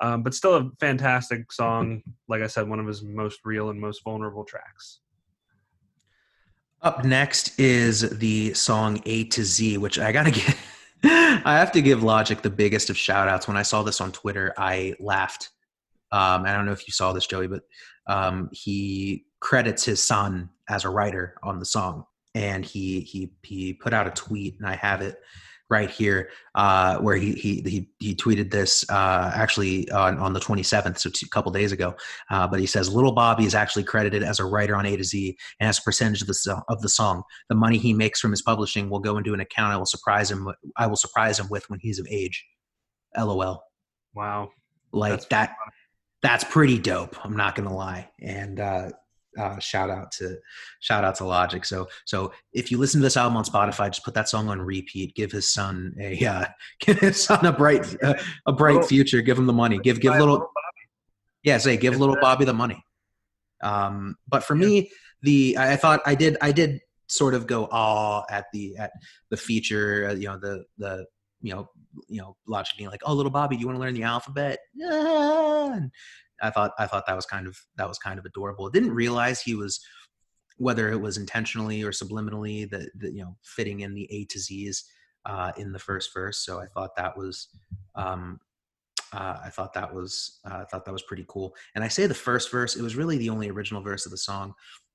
um, 0.01 0.23
but 0.23 0.33
still 0.33 0.55
a 0.55 0.69
fantastic 0.79 1.51
song 1.51 2.01
like 2.27 2.41
i 2.41 2.47
said 2.47 2.67
one 2.67 2.79
of 2.79 2.87
his 2.87 3.01
most 3.03 3.39
real 3.45 3.69
and 3.69 3.79
most 3.79 4.03
vulnerable 4.03 4.43
tracks 4.43 4.99
up 6.81 7.03
next 7.03 7.59
is 7.59 8.09
the 8.19 8.53
song 8.53 9.01
A 9.05 9.25
to 9.25 9.43
Z, 9.43 9.77
which 9.77 9.99
I 9.99 10.11
gotta 10.11 10.31
get. 10.31 10.55
I 11.03 11.57
have 11.57 11.71
to 11.73 11.81
give 11.81 12.03
Logic 12.03 12.41
the 12.41 12.49
biggest 12.49 12.89
of 12.89 12.97
shout 12.97 13.27
outs. 13.27 13.47
When 13.47 13.57
I 13.57 13.63
saw 13.63 13.83
this 13.83 14.01
on 14.01 14.11
Twitter, 14.11 14.53
I 14.57 14.95
laughed. 14.99 15.49
Um, 16.11 16.45
I 16.45 16.53
don't 16.53 16.65
know 16.65 16.71
if 16.71 16.87
you 16.87 16.91
saw 16.91 17.13
this, 17.13 17.27
Joey, 17.27 17.47
but 17.47 17.63
um, 18.07 18.49
he 18.51 19.25
credits 19.39 19.85
his 19.85 20.05
son 20.05 20.49
as 20.67 20.83
a 20.83 20.89
writer 20.89 21.35
on 21.43 21.59
the 21.59 21.65
song, 21.65 22.05
and 22.35 22.65
he 22.65 23.01
he 23.01 23.33
he 23.43 23.73
put 23.73 23.93
out 23.93 24.07
a 24.07 24.11
tweet, 24.11 24.57
and 24.59 24.67
I 24.67 24.75
have 24.75 25.01
it 25.01 25.17
right 25.69 25.89
here, 25.89 26.29
uh, 26.55 26.97
where 26.97 27.15
he, 27.15 27.33
he 27.33 27.61
he 27.61 27.89
he 27.99 28.15
tweeted 28.15 28.51
this 28.51 28.83
uh, 28.89 29.31
actually 29.33 29.89
on, 29.91 30.17
on 30.17 30.33
the 30.33 30.39
27th, 30.39 30.97
so 30.97 31.09
a 31.09 31.29
couple 31.29 31.51
days 31.51 31.71
ago. 31.71 31.95
Uh, 32.31 32.47
but 32.47 32.59
he 32.59 32.65
says 32.65 32.93
Little 32.93 33.11
Bobby 33.11 33.45
is 33.45 33.55
actually 33.55 33.83
credited 33.83 34.23
as 34.23 34.39
a 34.39 34.45
writer 34.45 34.75
on 34.75 34.85
A 34.85 34.97
to 34.97 35.03
Z 35.03 35.37
and 35.59 35.67
has 35.67 35.79
a 35.79 35.83
percentage 35.83 36.21
of 36.21 36.27
the 36.27 36.63
of 36.69 36.81
the 36.81 36.89
song. 36.89 37.23
The 37.49 37.55
money 37.55 37.77
he 37.77 37.93
makes 37.93 38.19
from 38.19 38.31
his 38.31 38.41
publishing 38.41 38.89
will 38.89 38.99
go 38.99 39.17
into 39.17 39.33
an 39.33 39.39
account 39.39 39.73
I 39.73 39.77
will 39.77 39.85
surprise 39.85 40.31
him. 40.31 40.49
I 40.77 40.87
will 40.87 40.95
surprise 40.95 41.39
him 41.39 41.47
with 41.49 41.69
when 41.69 41.79
he's 41.81 41.99
of 41.99 42.07
age. 42.09 42.45
LOL. 43.17 43.63
Wow. 44.13 44.49
Like 44.91 45.11
that's 45.11 45.25
that. 45.27 45.55
That's 46.21 46.43
pretty 46.43 46.79
dope. 46.79 47.23
I'm 47.23 47.37
not 47.37 47.55
gonna 47.55 47.73
lie. 47.73 48.09
And 48.21 48.59
uh, 49.37 49.59
shout 49.59 49.89
out 49.89 50.11
to 50.13 50.37
shout 50.79 51.03
out 51.03 51.15
to 51.15 51.25
Logic. 51.25 51.63
So 51.65 51.87
so 52.05 52.31
if 52.53 52.71
you 52.71 52.77
listen 52.77 52.99
to 53.01 53.03
this 53.03 53.17
album 53.17 53.37
on 53.37 53.43
Spotify, 53.43 53.89
just 53.89 54.03
put 54.03 54.13
that 54.13 54.29
song 54.29 54.49
on 54.49 54.61
repeat. 54.61 55.15
Give 55.15 55.31
his 55.31 55.51
son 55.51 55.95
a 55.99 56.25
uh, 56.25 56.45
give 56.79 56.99
his 56.99 57.23
son 57.23 57.45
a 57.45 57.51
bright 57.51 57.95
uh, 58.03 58.15
a 58.45 58.53
bright 58.53 58.75
little, 58.75 58.87
future. 58.87 59.21
Give 59.21 59.37
him 59.37 59.45
the 59.45 59.53
money. 59.53 59.79
Give 59.79 59.99
give 59.99 60.13
little, 60.13 60.27
little 60.27 60.51
yeah 61.43 61.57
say 61.57 61.77
give 61.77 61.97
little 61.97 62.17
Bobby 62.21 62.45
the 62.45 62.53
money. 62.53 62.83
Um, 63.61 64.15
but 64.27 64.43
for 64.43 64.55
yeah. 64.55 64.65
me, 64.65 64.91
the 65.21 65.57
I 65.57 65.75
thought 65.75 66.01
I 66.05 66.15
did 66.15 66.37
I 66.41 66.51
did 66.51 66.81
sort 67.07 67.33
of 67.33 67.47
go 67.47 67.65
awe 67.71 68.23
at 68.29 68.45
the 68.53 68.77
at 68.77 68.91
the 69.29 69.37
feature. 69.37 70.09
Uh, 70.09 70.13
you 70.13 70.27
know 70.27 70.37
the 70.37 70.63
the 70.77 71.05
you 71.41 71.53
know 71.53 71.69
you 72.07 72.21
know 72.21 72.35
Logic 72.47 72.77
being 72.77 72.89
like, 72.89 73.01
oh 73.05 73.13
little 73.13 73.31
Bobby, 73.31 73.55
do 73.55 73.61
you 73.61 73.67
want 73.67 73.77
to 73.77 73.81
learn 73.81 73.93
the 73.93 74.03
alphabet? 74.03 74.59
And, 75.69 75.91
I 76.41 76.49
thought 76.49 76.71
I 76.79 76.87
thought 76.87 77.05
that 77.05 77.15
was 77.15 77.25
kind 77.25 77.47
of 77.47 77.59
that 77.75 77.87
was 77.87 77.97
kind 77.99 78.17
of 78.17 78.25
adorable. 78.25 78.65
I 78.65 78.71
didn't 78.71 78.93
realize 78.93 79.41
he 79.41 79.55
was 79.55 79.79
whether 80.57 80.91
it 80.91 80.99
was 80.99 81.17
intentionally 81.17 81.83
or 81.83 81.91
subliminally 81.91 82.69
that, 82.69 82.89
that 82.99 83.13
you 83.13 83.21
know 83.21 83.35
fitting 83.43 83.81
in 83.81 83.93
the 83.93 84.07
A 84.11 84.25
to 84.25 84.39
Z's 84.39 84.85
uh, 85.25 85.51
in 85.57 85.71
the 85.71 85.79
first 85.79 86.13
verse. 86.13 86.45
So 86.45 86.59
I 86.59 86.67
thought 86.67 86.95
that 86.95 87.17
was 87.17 87.49
um, 87.95 88.39
uh, 89.13 89.37
I 89.43 89.49
thought 89.49 89.73
that 89.73 89.93
was 89.93 90.39
uh, 90.49 90.59
I 90.61 90.63
thought 90.65 90.85
that 90.85 90.91
was 90.91 91.03
pretty 91.03 91.25
cool. 91.27 91.55
And 91.75 91.83
I 91.83 91.87
say 91.87 92.07
the 92.07 92.13
first 92.13 92.51
verse, 92.51 92.75
it 92.75 92.81
was 92.81 92.95
really 92.95 93.17
the 93.17 93.29
only 93.29 93.49
original 93.49 93.81
verse 93.81 94.05
of 94.05 94.11
the 94.11 94.17
song 94.17 94.53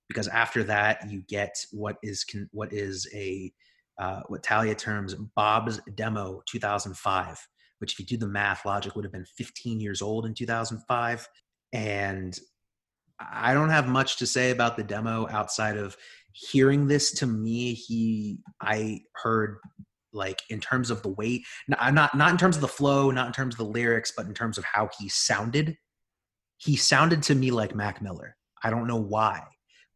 because 0.09 0.29
after 0.29 0.63
that 0.65 1.11
you 1.11 1.23
get 1.29 1.55
what 1.73 1.97
is 2.03 2.25
con- 2.25 2.49
what 2.53 2.73
is 2.73 3.09
a 3.15 3.53
uh, 3.99 4.21
what 4.29 4.45
Thalia 4.45 4.75
terms 4.75 5.15
Bob's 5.37 5.81
demo 5.95 6.43
2005 6.47 7.39
which 7.85 7.93
if 7.93 7.99
you 7.99 8.07
do 8.07 8.17
the 8.17 8.27
math, 8.27 8.65
Logic 8.65 8.95
would 8.95 9.05
have 9.05 9.13
been 9.13 9.27
15 9.37 9.79
years 9.79 10.01
old 10.01 10.25
in 10.25 10.33
2005. 10.33 11.29
And 11.75 12.39
I 13.21 13.53
don't 13.53 13.69
have 13.69 13.89
much 13.89 14.17
to 14.19 14.27
say 14.27 14.53
about 14.53 14.79
the 14.79 14.85
demo 14.85 15.29
outside 15.29 15.77
of 15.77 15.95
hearing 16.33 16.87
this 16.87 17.13
to 17.19 17.27
me. 17.27 17.75
He, 17.75 18.39
I 18.61 19.01
heard 19.17 19.59
like 20.15 20.41
in 20.49 20.61
terms 20.61 20.91
of 20.91 21.03
the 21.03 21.11
weight, 21.11 21.43
not, 21.69 21.93
not, 21.93 22.17
not 22.17 22.31
in 22.31 22.39
terms 22.39 22.57
of 22.57 22.63
the 22.63 22.69
flow, 22.69 23.11
not 23.11 23.27
in 23.27 23.33
terms 23.35 23.55
of 23.55 23.59
the 23.59 23.73
lyrics, 23.73 24.15
but 24.17 24.25
in 24.25 24.33
terms 24.33 24.57
of 24.57 24.65
how 24.65 24.89
he 24.99 25.11
sounded. 25.11 25.77
He 26.57 26.77
sounded 26.77 27.23
to 27.25 27.35
me 27.35 27.51
like 27.51 27.75
Mac 27.75 28.01
Miller. 28.01 28.35
I 28.63 28.71
don't 28.71 28.87
know 28.87 29.01
why, 29.01 29.43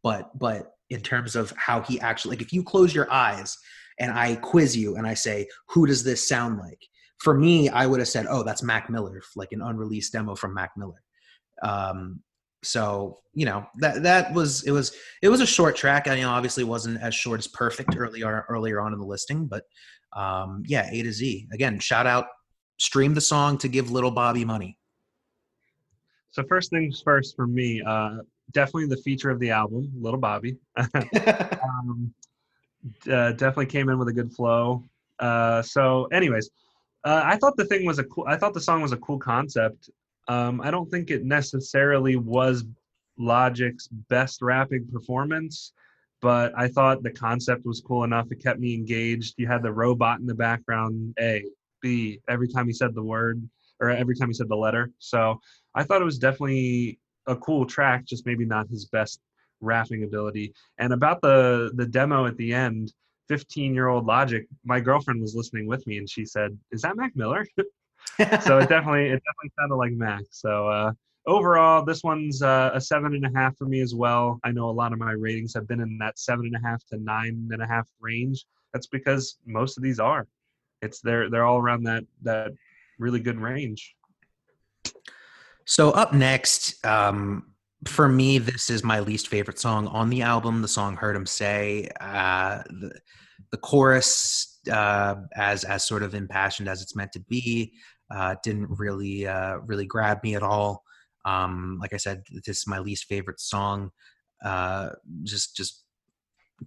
but, 0.03 0.37
but 0.37 0.73
in 0.91 1.01
terms 1.01 1.35
of 1.35 1.51
how 1.57 1.81
he 1.81 1.99
actually, 2.01 2.35
like 2.35 2.45
if 2.45 2.53
you 2.53 2.61
close 2.61 2.93
your 2.93 3.11
eyes 3.11 3.57
and 3.99 4.11
I 4.11 4.35
quiz 4.35 4.75
you 4.75 4.95
and 4.95 5.05
I 5.05 5.13
say, 5.13 5.47
who 5.67 5.85
does 5.85 6.03
this 6.03 6.27
sound 6.27 6.57
like? 6.59 6.89
for 7.19 7.33
me, 7.33 7.69
I 7.69 7.85
would 7.85 7.99
have 7.99 8.07
said, 8.07 8.25
"Oh, 8.29 8.43
that's 8.43 8.63
Mac 8.63 8.89
Miller, 8.89 9.21
like 9.35 9.51
an 9.51 9.61
unreleased 9.61 10.13
demo 10.13 10.35
from 10.35 10.53
Mac 10.53 10.71
Miller." 10.75 11.01
Um, 11.61 12.21
so 12.63 13.19
you 13.33 13.45
know 13.45 13.65
that 13.79 14.03
that 14.03 14.33
was 14.33 14.63
it 14.63 14.71
was 14.71 14.93
it 15.21 15.29
was 15.29 15.41
a 15.41 15.45
short 15.45 15.75
track. 15.75 16.07
I 16.07 16.15
you 16.15 16.23
know 16.23 16.29
obviously 16.29 16.63
wasn't 16.63 17.01
as 17.01 17.13
short 17.13 17.39
as 17.39 17.47
Perfect 17.47 17.95
earlier 17.95 18.45
earlier 18.49 18.81
on 18.81 18.93
in 18.93 18.99
the 18.99 19.05
listing, 19.05 19.47
but 19.47 19.63
um, 20.13 20.63
yeah, 20.65 20.89
A 20.91 21.03
to 21.03 21.11
Z. 21.11 21.47
Again, 21.53 21.79
shout 21.79 22.07
out, 22.07 22.25
stream 22.77 23.13
the 23.13 23.21
song 23.21 23.57
to 23.59 23.67
give 23.67 23.91
Little 23.91 24.11
Bobby 24.11 24.45
money. 24.45 24.77
So 26.31 26.43
first 26.47 26.69
things 26.69 27.01
first 27.03 27.35
for 27.35 27.47
me, 27.47 27.81
uh, 27.85 28.17
definitely 28.51 28.87
the 28.87 29.01
feature 29.01 29.29
of 29.29 29.39
the 29.39 29.51
album, 29.51 29.91
Little 29.99 30.19
Bobby. 30.19 30.57
um, 30.77 32.13
uh, 33.11 33.31
definitely 33.31 33.65
came 33.67 33.89
in 33.89 33.97
with 33.97 34.07
a 34.07 34.13
good 34.13 34.31
flow. 34.31 34.83
Uh, 35.19 35.61
so, 35.61 36.05
anyways, 36.05 36.49
uh, 37.03 37.21
I 37.23 37.37
thought 37.37 37.55
the 37.57 37.65
thing 37.65 37.85
was 37.85 37.99
a 37.99 38.03
cool. 38.03 38.25
I 38.27 38.37
thought 38.37 38.53
the 38.53 38.61
song 38.61 38.81
was 38.81 38.91
a 38.91 38.97
cool 38.97 39.19
concept. 39.19 39.89
Um, 40.27 40.61
I 40.61 40.71
don't 40.71 40.89
think 40.89 41.09
it 41.09 41.23
necessarily 41.23 42.15
was 42.15 42.63
Logic's 43.17 43.87
best 43.87 44.41
rapping 44.41 44.87
performance, 44.87 45.73
but 46.21 46.53
I 46.57 46.67
thought 46.67 47.03
the 47.03 47.11
concept 47.11 47.65
was 47.65 47.81
cool 47.81 48.03
enough. 48.03 48.31
It 48.31 48.41
kept 48.41 48.59
me 48.59 48.73
engaged. 48.75 49.35
You 49.37 49.47
had 49.47 49.63
the 49.63 49.71
robot 49.71 50.19
in 50.19 50.25
the 50.25 50.35
background, 50.35 51.15
A, 51.19 51.43
B, 51.81 52.19
every 52.29 52.47
time 52.47 52.67
he 52.67 52.73
said 52.73 52.93
the 52.93 53.03
word 53.03 53.41
or 53.79 53.89
every 53.89 54.15
time 54.15 54.27
he 54.27 54.33
said 54.33 54.49
the 54.49 54.55
letter. 54.55 54.91
So 54.99 55.39
I 55.73 55.83
thought 55.83 56.01
it 56.01 56.05
was 56.05 56.19
definitely 56.19 56.99
a 57.27 57.35
cool 57.35 57.65
track, 57.65 58.05
just 58.05 58.25
maybe 58.25 58.45
not 58.45 58.67
his 58.67 58.85
best 58.85 59.21
rapping 59.61 60.03
ability. 60.03 60.53
And 60.77 60.93
about 60.93 61.21
the 61.21 61.71
the 61.75 61.85
demo 61.85 62.25
at 62.25 62.37
the 62.37 62.53
end, 62.53 62.93
15 63.27 63.73
year 63.73 63.87
old 63.87 64.05
logic 64.05 64.47
my 64.63 64.79
girlfriend 64.79 65.21
was 65.21 65.35
listening 65.35 65.67
with 65.67 65.85
me 65.85 65.97
and 65.97 66.09
she 66.09 66.25
said 66.25 66.57
is 66.71 66.81
that 66.81 66.97
mac 66.97 67.15
miller? 67.15 67.45
So 68.43 68.57
it 68.57 68.69
definitely 68.69 69.07
it 69.07 69.21
definitely 69.23 69.51
sounded 69.57 69.75
like 69.75 69.91
mac. 69.91 70.23
So 70.31 70.67
uh, 70.67 70.91
overall 71.25 71.85
this 71.85 72.03
one's 72.03 72.41
uh, 72.41 72.71
a 72.73 72.81
seven 72.81 73.13
and 73.13 73.25
a 73.25 73.31
half 73.37 73.57
for 73.57 73.65
me 73.65 73.81
as 73.81 73.93
well. 73.93 74.39
I 74.43 74.51
know 74.51 74.69
a 74.69 74.71
lot 74.71 74.93
of 74.93 74.99
my 74.99 75.11
ratings 75.11 75.53
have 75.53 75.67
been 75.67 75.79
in 75.79 75.97
that 75.99 76.19
seven 76.19 76.45
and 76.45 76.55
a 76.55 76.67
half 76.67 76.83
to 76.87 76.97
nine 76.97 77.49
and 77.51 77.61
a 77.61 77.67
half 77.67 77.87
range. 77.99 78.45
That's 78.73 78.87
because 78.87 79.37
most 79.45 79.77
of 79.77 79.83
these 79.83 79.99
are. 79.99 80.27
It's 80.81 81.01
they're 81.01 81.29
they're 81.29 81.45
all 81.45 81.59
around 81.59 81.83
that 81.83 82.03
that 82.23 82.51
really 82.97 83.19
good 83.19 83.39
range. 83.39 83.95
So 85.65 85.91
up 85.91 86.13
next 86.13 86.83
um 86.85 87.53
for 87.87 88.07
me, 88.09 88.37
this 88.37 88.69
is 88.69 88.83
my 88.83 88.99
least 88.99 89.27
favorite 89.27 89.59
song 89.59 89.87
on 89.87 90.09
the 90.09 90.21
album. 90.21 90.61
The 90.61 90.67
song 90.67 90.95
"Heard 90.95 91.15
'Em 91.15 91.25
Say." 91.25 91.89
Uh, 92.01 92.61
the, 92.69 92.99
the 93.51 93.57
chorus, 93.57 94.59
uh, 94.71 95.15
as 95.35 95.63
as 95.63 95.87
sort 95.87 96.03
of 96.03 96.13
impassioned 96.13 96.67
as 96.67 96.81
it's 96.81 96.95
meant 96.95 97.13
to 97.13 97.21
be, 97.21 97.73
uh, 98.11 98.35
didn't 98.43 98.69
really 98.77 99.27
uh, 99.27 99.57
really 99.59 99.85
grab 99.85 100.21
me 100.23 100.35
at 100.35 100.43
all. 100.43 100.83
Um, 101.25 101.77
like 101.81 101.93
I 101.93 101.97
said, 101.97 102.23
this 102.45 102.59
is 102.59 102.67
my 102.67 102.79
least 102.79 103.05
favorite 103.05 103.39
song. 103.39 103.91
Uh, 104.43 104.89
just 105.23 105.55
just 105.55 105.83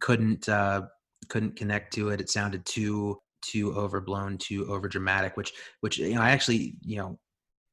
couldn't 0.00 0.48
uh, 0.48 0.82
couldn't 1.28 1.56
connect 1.56 1.92
to 1.94 2.08
it. 2.10 2.20
It 2.20 2.30
sounded 2.30 2.64
too 2.64 3.20
too 3.42 3.74
overblown, 3.74 4.38
too 4.38 4.64
overdramatic. 4.64 5.36
Which 5.36 5.52
which 5.80 5.98
you 5.98 6.14
know 6.14 6.22
I 6.22 6.30
actually 6.30 6.76
you 6.82 6.96
know 6.96 7.18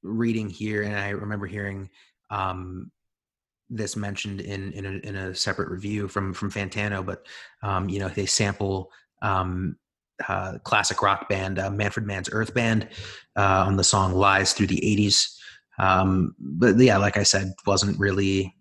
reading 0.04 0.50
here 0.50 0.84
and 0.84 0.96
I 0.96 1.10
remember 1.10 1.46
hearing 1.46 1.90
um, 2.32 2.92
this 3.70 3.96
mentioned 3.96 4.42
in 4.42 4.72
in 4.74 4.86
a, 4.86 5.08
in 5.08 5.16
a 5.16 5.36
separate 5.36 5.70
review 5.70 6.08
from 6.08 6.34
from 6.34 6.52
Fantano, 6.52 7.06
but 7.06 7.26
um, 7.64 7.90
you 7.90 8.00
know 8.00 8.10
they 8.10 8.26
sample 8.26 8.92
um, 9.22 9.76
uh, 10.28 10.58
classic 10.64 11.02
rock 11.02 11.30
band 11.30 11.60
uh, 11.60 11.70
Manfred 11.70 12.06
Mann's 12.06 12.30
Earth 12.32 12.54
Band 12.54 12.88
uh, 13.36 13.64
on 13.68 13.78
the 13.78 13.84
song 13.84 14.14
"Lies 14.14 14.54
Through 14.54 14.68
the 14.68 14.82
'80s." 14.82 15.36
Um, 15.78 16.36
but 16.40 16.78
yeah, 16.78 16.98
like 16.98 17.18
I 17.18 17.24
said, 17.24 17.54
wasn't 17.66 18.00
really 18.00 18.54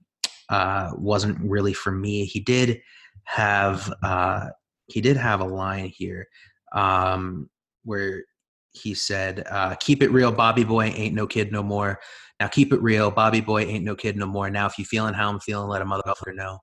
uh, 0.48 0.90
wasn't 0.96 1.38
really 1.40 1.72
for 1.72 1.90
me. 1.90 2.24
He 2.24 2.40
did 2.40 2.80
have 3.24 3.92
uh, 4.02 4.48
he 4.86 5.00
did 5.00 5.16
have 5.16 5.40
a 5.40 5.44
line 5.44 5.92
here 5.94 6.26
um, 6.72 7.48
where 7.84 8.24
he 8.72 8.94
said, 8.94 9.44
uh, 9.50 9.74
"Keep 9.76 10.02
it 10.02 10.12
real, 10.12 10.32
Bobby 10.32 10.64
boy, 10.64 10.86
ain't 10.86 11.14
no 11.14 11.26
kid 11.26 11.52
no 11.52 11.62
more." 11.62 12.00
Now 12.41 12.49
keep 12.49 12.72
it 12.72 12.80
real, 12.80 13.11
Bobby 13.11 13.41
boy, 13.41 13.62
ain't 13.62 13.84
no 13.84 13.97
kid 13.97 14.16
no 14.16 14.26
more. 14.26 14.49
Now 14.51 14.66
if 14.66 14.78
you 14.78 14.84
feeling 14.84 15.14
how 15.14 15.28
I'm 15.28 15.41
feeling, 15.41 15.68
let 15.68 15.82
a 15.82 15.84
motherfucker 15.84 16.34
know. 16.34 16.59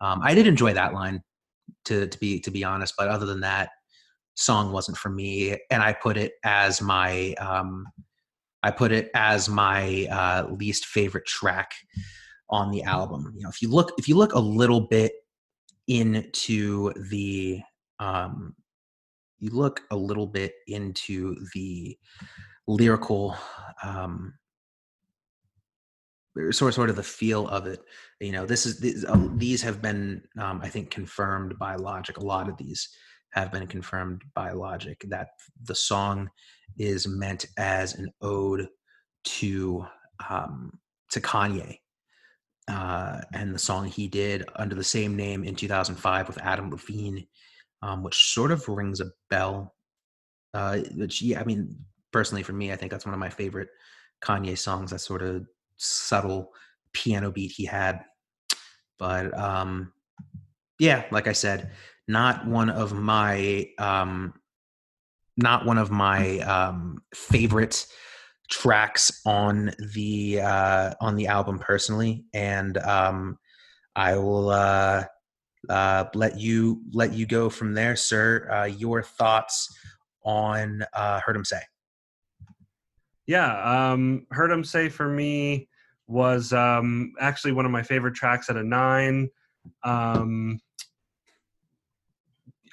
Um, 0.00 0.20
I 0.22 0.34
did 0.34 0.46
enjoy 0.46 0.72
that 0.74 0.94
line, 0.94 1.22
to 1.86 2.06
to 2.06 2.18
be 2.18 2.40
to 2.40 2.50
be 2.50 2.64
honest, 2.64 2.94
but 2.96 3.08
other 3.08 3.26
than 3.26 3.40
that, 3.40 3.70
song 4.34 4.72
wasn't 4.72 4.96
for 4.98 5.08
me, 5.08 5.56
and 5.70 5.82
I 5.82 5.92
put 5.92 6.16
it 6.16 6.34
as 6.44 6.80
my 6.80 7.34
um, 7.34 7.86
I 8.62 8.70
put 8.70 8.92
it 8.92 9.10
as 9.14 9.48
my 9.48 10.06
uh, 10.10 10.46
least 10.50 10.86
favorite 10.86 11.26
track 11.26 11.72
on 12.50 12.70
the 12.70 12.82
album. 12.82 13.32
You 13.36 13.44
know, 13.44 13.48
if 13.48 13.62
you 13.62 13.70
look 13.70 13.92
if 13.98 14.08
you 14.08 14.16
look 14.16 14.34
a 14.34 14.40
little 14.40 14.82
bit 14.82 15.12
into 15.88 16.92
the 17.10 17.60
um, 17.98 18.54
you 19.38 19.50
look 19.50 19.82
a 19.90 19.96
little 19.96 20.26
bit 20.26 20.54
into 20.66 21.36
the 21.54 21.96
lyrical 22.66 23.36
um, 23.82 24.34
sort 26.50 26.74
sort 26.74 26.90
of 26.90 26.96
the 26.96 27.02
feel 27.02 27.48
of 27.48 27.66
it. 27.66 27.80
You 28.20 28.32
know, 28.32 28.46
this 28.46 28.66
is 28.66 28.80
these, 28.80 29.04
uh, 29.04 29.28
these 29.34 29.62
have 29.62 29.82
been 29.82 30.22
um, 30.38 30.60
I 30.62 30.68
think 30.68 30.90
confirmed 30.90 31.58
by 31.58 31.76
Logic. 31.76 32.16
A 32.16 32.24
lot 32.24 32.48
of 32.48 32.56
these 32.56 32.88
have 33.30 33.52
been 33.52 33.66
confirmed 33.66 34.22
by 34.34 34.52
Logic 34.52 35.00
that 35.08 35.28
the 35.64 35.74
song 35.74 36.30
is 36.78 37.06
meant 37.06 37.46
as 37.56 37.94
an 37.94 38.10
ode 38.20 38.68
to 39.24 39.86
um, 40.28 40.78
to 41.10 41.20
Kanye. 41.20 41.78
Uh, 42.68 43.20
and 43.32 43.54
the 43.54 43.58
song 43.60 43.86
he 43.86 44.08
did 44.08 44.44
under 44.56 44.74
the 44.74 44.82
same 44.82 45.14
name 45.14 45.44
in 45.44 45.54
2005 45.54 46.26
with 46.26 46.38
Adam 46.38 46.68
Levine 46.68 47.24
um, 47.82 48.02
which 48.02 48.32
sort 48.32 48.50
of 48.50 48.68
rings 48.68 49.00
a 49.00 49.06
bell. 49.30 49.74
Uh, 50.54 50.78
which, 50.96 51.22
yeah, 51.22 51.40
I 51.40 51.44
mean, 51.44 51.76
personally 52.12 52.42
for 52.42 52.52
me, 52.52 52.72
I 52.72 52.76
think 52.76 52.90
that's 52.90 53.04
one 53.04 53.14
of 53.14 53.20
my 53.20 53.28
favorite 53.28 53.68
Kanye 54.24 54.56
songs. 54.56 54.90
That 54.90 55.00
sort 55.00 55.22
of 55.22 55.46
subtle 55.76 56.52
piano 56.92 57.30
beat 57.30 57.52
he 57.52 57.64
had. 57.64 58.00
But 58.98 59.36
um, 59.38 59.92
yeah, 60.78 61.04
like 61.10 61.26
I 61.26 61.32
said, 61.32 61.70
not 62.08 62.46
one 62.46 62.70
of 62.70 62.92
my 62.92 63.68
um, 63.78 64.34
not 65.36 65.66
one 65.66 65.78
of 65.78 65.90
my 65.90 66.38
um, 66.40 67.02
favorite 67.14 67.86
tracks 68.48 69.20
on 69.26 69.72
the 69.94 70.40
uh, 70.40 70.94
on 71.00 71.16
the 71.16 71.26
album 71.26 71.58
personally, 71.58 72.24
and 72.32 72.78
um, 72.78 73.38
I 73.94 74.16
will 74.16 74.50
uh, 74.50 75.04
uh, 75.68 76.04
let 76.14 76.38
you 76.38 76.82
let 76.92 77.12
you 77.12 77.26
go 77.26 77.50
from 77.50 77.74
there, 77.74 77.96
sir. 77.96 78.48
Uh, 78.50 78.64
your 78.64 79.02
thoughts 79.02 79.74
on 80.24 80.84
uh, 80.92 81.20
Him 81.26 81.44
Say"? 81.44 81.60
Yeah, 83.26 83.92
um, 83.92 84.26
"Heard 84.30 84.52
'Em 84.52 84.64
Say" 84.64 84.88
for 84.88 85.08
me 85.08 85.68
was 86.06 86.52
um, 86.52 87.12
actually 87.20 87.52
one 87.52 87.66
of 87.66 87.72
my 87.72 87.82
favorite 87.82 88.14
tracks 88.14 88.48
at 88.48 88.56
a 88.56 88.62
nine. 88.62 89.28
Um, 89.82 90.60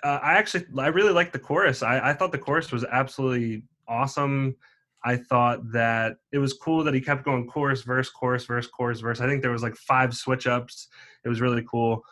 uh, 0.04 0.20
I 0.22 0.34
actually 0.34 0.66
I 0.78 0.88
really 0.88 1.14
liked 1.14 1.34
the 1.34 1.40
chorus. 1.40 1.82
I, 1.82 2.10
I 2.10 2.14
thought 2.14 2.32
the 2.32 2.38
chorus 2.38 2.72
was 2.72 2.84
absolutely 2.84 3.64
awesome. 3.88 4.56
I 5.04 5.18
thought 5.18 5.72
that 5.72 6.18
it 6.32 6.38
was 6.38 6.54
cool 6.54 6.84
that 6.84 6.94
he 6.94 7.02
kept 7.02 7.26
going 7.26 7.48
chorus, 7.48 7.82
verse, 7.82 8.10
chorus, 8.10 8.46
verse, 8.46 8.68
chorus, 8.68 9.02
verse. 9.02 9.20
I 9.20 9.28
think 9.28 9.42
there 9.42 9.52
was 9.52 9.64
like 9.64 9.76
five 9.76 10.16
switch 10.16 10.48
ups. 10.48 10.88
It 11.26 11.30
was 11.30 11.42
really 11.42 11.66
cool. 11.70 12.06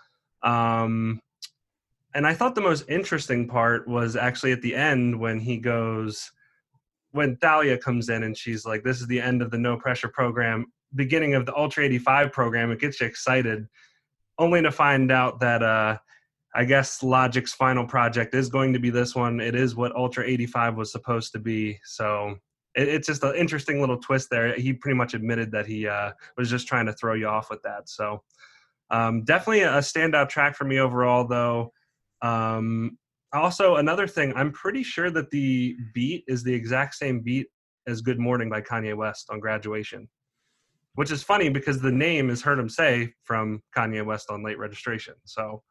Um, 0.44 1.22
and 2.14 2.28
I 2.28 2.34
thought 2.34 2.56
the 2.56 2.62
most 2.62 2.90
interesting 2.90 3.48
part 3.48 3.88
was 3.88 4.16
actually 4.16 4.52
at 4.52 4.62
the 4.62 4.76
end 4.76 5.18
when 5.18 5.40
he 5.40 5.58
goes, 5.58 6.32
when 7.12 7.38
Thalia 7.38 7.78
comes 7.78 8.10
in 8.10 8.24
and 8.24 8.38
she's 8.38 8.66
like, 8.66 8.84
"This 8.84 9.02
is 9.02 9.08
the 9.08 9.22
end 9.22 9.42
of 9.42 9.52
the 9.52 9.58
no 9.58 9.78
pressure 9.78 10.10
program, 10.10 10.66
beginning 10.96 11.36
of 11.36 11.46
the 11.46 11.56
Ultra 11.56 11.84
85 11.86 12.32
program." 12.32 12.72
It 12.72 12.80
gets 12.80 13.00
you 13.00 13.08
excited, 13.08 13.68
only 14.38 14.62
to 14.62 14.72
find 14.72 15.12
out 15.12 15.40
that 15.40 15.64
uh, 15.64 15.98
I 16.54 16.66
guess 16.66 17.02
Logic's 17.02 17.54
final 17.54 17.86
project 17.86 18.34
is 18.36 18.50
going 18.50 18.74
to 18.74 18.80
be 18.80 18.90
this 18.90 19.16
one. 19.16 19.40
It 19.40 19.56
is 19.56 19.76
what 19.76 19.96
Ultra 19.96 20.26
85 20.26 20.76
was 20.76 20.92
supposed 20.92 21.32
to 21.34 21.40
be. 21.40 21.80
So 21.84 22.36
it, 22.76 22.88
it's 22.88 23.08
just 23.08 23.24
an 23.24 23.36
interesting 23.36 23.80
little 23.80 23.98
twist 23.98 24.30
there. 24.30 24.54
He 24.56 24.74
pretty 24.74 24.98
much 24.98 25.14
admitted 25.14 25.52
that 25.52 25.66
he 25.66 25.88
uh, 25.88 26.12
was 26.38 26.50
just 26.50 26.68
trying 26.68 26.88
to 26.88 26.94
throw 26.94 27.14
you 27.14 27.28
off 27.28 27.50
with 27.50 27.62
that. 27.64 27.88
So 27.88 28.24
um, 28.90 29.24
definitely 29.24 29.62
a 29.62 29.80
standout 29.80 30.30
track 30.30 30.56
for 30.56 30.66
me 30.66 30.80
overall, 30.80 31.26
though. 31.26 31.72
Um, 32.22 32.98
also, 33.34 33.78
another 33.78 34.08
thing, 34.08 34.34
I'm 34.36 34.52
pretty 34.52 34.84
sure 34.84 35.10
that 35.12 35.30
the 35.32 35.78
beat 35.94 36.24
is 36.28 36.44
the 36.44 36.54
exact 36.54 36.96
same 36.96 37.22
beat 37.22 37.48
as 37.88 38.02
Good 38.02 38.20
Morning 38.20 38.50
by 38.50 38.62
Kanye 38.62 38.96
West 38.96 39.30
on 39.30 39.40
graduation, 39.40 40.08
which 40.96 41.12
is 41.12 41.24
funny 41.24 41.50
because 41.50 41.80
the 41.80 41.92
name 41.92 42.30
is 42.30 42.42
Heard 42.42 42.60
'Em 42.60 42.70
Say 42.70 43.14
from 43.24 43.62
Kanye 43.76 44.06
West 44.06 44.30
on 44.30 44.44
late 44.44 44.58
registration. 44.58 45.16
So 45.26 45.64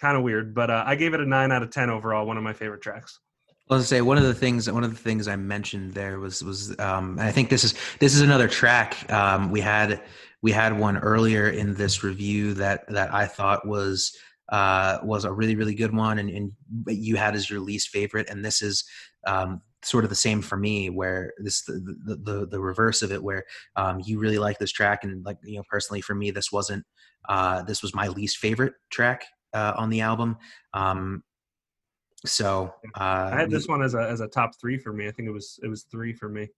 kind 0.00 0.16
of 0.16 0.24
weird, 0.24 0.54
but 0.54 0.68
uh, 0.68 0.82
I 0.84 0.96
gave 0.96 1.14
it 1.14 1.20
a 1.20 1.26
nine 1.26 1.52
out 1.52 1.62
of 1.62 1.70
10 1.70 1.88
overall, 1.88 2.26
one 2.26 2.36
of 2.36 2.42
my 2.42 2.52
favorite 2.52 2.82
tracks. 2.82 3.20
Well, 3.70 3.78
to 3.78 3.86
say 3.86 4.00
one 4.00 4.18
of 4.18 4.24
the 4.24 4.34
things 4.34 4.70
one 4.70 4.84
of 4.84 4.90
the 4.90 4.96
things 4.96 5.28
I 5.28 5.36
mentioned 5.36 5.94
there 5.94 6.18
was 6.18 6.42
was 6.42 6.78
um, 6.78 7.18
I 7.18 7.30
think 7.30 7.48
this 7.48 7.64
is 7.64 7.74
this 8.00 8.14
is 8.14 8.20
another 8.20 8.48
track 8.48 9.10
um, 9.10 9.50
we 9.50 9.60
had 9.60 10.02
we 10.42 10.50
had 10.50 10.78
one 10.78 10.98
earlier 10.98 11.48
in 11.48 11.74
this 11.74 12.02
review 12.02 12.52
that 12.54 12.86
that 12.88 13.14
I 13.14 13.26
thought 13.26 13.66
was 13.66 14.14
uh, 14.48 14.98
was 15.02 15.24
a 15.24 15.32
really 15.32 15.56
really 15.56 15.74
good 15.74 15.94
one, 15.94 16.18
and, 16.18 16.30
and 16.30 16.52
you 16.86 17.16
had 17.16 17.34
as 17.34 17.48
your 17.48 17.60
least 17.60 17.88
favorite, 17.88 18.28
and 18.28 18.44
this 18.44 18.62
is 18.62 18.84
um, 19.26 19.60
sort 19.82 20.04
of 20.04 20.10
the 20.10 20.16
same 20.16 20.42
for 20.42 20.56
me, 20.56 20.90
where 20.90 21.32
this 21.38 21.62
the 21.62 21.96
the, 22.04 22.16
the, 22.16 22.46
the 22.46 22.60
reverse 22.60 23.02
of 23.02 23.12
it, 23.12 23.22
where 23.22 23.44
um, 23.76 24.00
you 24.04 24.18
really 24.18 24.38
like 24.38 24.58
this 24.58 24.72
track, 24.72 25.04
and 25.04 25.24
like 25.24 25.38
you 25.42 25.56
know 25.56 25.64
personally 25.68 26.00
for 26.00 26.14
me, 26.14 26.30
this 26.30 26.52
wasn't 26.52 26.84
uh, 27.28 27.62
this 27.62 27.82
was 27.82 27.94
my 27.94 28.08
least 28.08 28.38
favorite 28.38 28.74
track 28.90 29.24
uh, 29.52 29.72
on 29.76 29.90
the 29.90 30.00
album. 30.00 30.36
Um, 30.74 31.22
so 32.24 32.72
uh, 32.96 33.30
I 33.32 33.40
had 33.40 33.50
this 33.50 33.66
one 33.66 33.82
as 33.82 33.94
a 33.94 34.00
as 34.00 34.20
a 34.20 34.28
top 34.28 34.52
three 34.60 34.78
for 34.78 34.92
me. 34.92 35.08
I 35.08 35.10
think 35.10 35.28
it 35.28 35.32
was 35.32 35.58
it 35.62 35.68
was 35.68 35.84
three 35.84 36.12
for 36.12 36.28
me. 36.28 36.48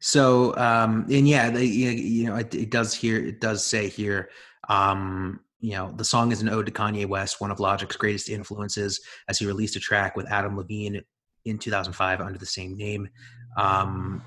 So 0.00 0.56
um, 0.56 1.06
and 1.10 1.28
yeah, 1.28 1.50
the, 1.50 1.64
you 1.64 2.26
know, 2.26 2.36
it, 2.36 2.54
it, 2.54 2.70
does 2.70 2.92
here. 2.92 3.18
It 3.18 3.40
does 3.40 3.64
say 3.64 3.88
here. 3.88 4.30
Um, 4.68 5.40
you 5.62 5.72
know, 5.74 5.92
the 5.96 6.04
song 6.04 6.32
is 6.32 6.42
an 6.42 6.48
ode 6.48 6.66
to 6.66 6.72
Kanye 6.72 7.06
West, 7.06 7.40
one 7.40 7.52
of 7.52 7.60
Logic's 7.60 7.96
greatest 7.96 8.28
influences, 8.28 9.00
as 9.28 9.38
he 9.38 9.46
released 9.46 9.76
a 9.76 9.80
track 9.80 10.16
with 10.16 10.26
Adam 10.30 10.56
Levine 10.56 11.00
in 11.44 11.56
2005 11.58 12.20
under 12.20 12.38
the 12.38 12.44
same 12.44 12.76
name. 12.76 13.08
Um, 13.56 14.22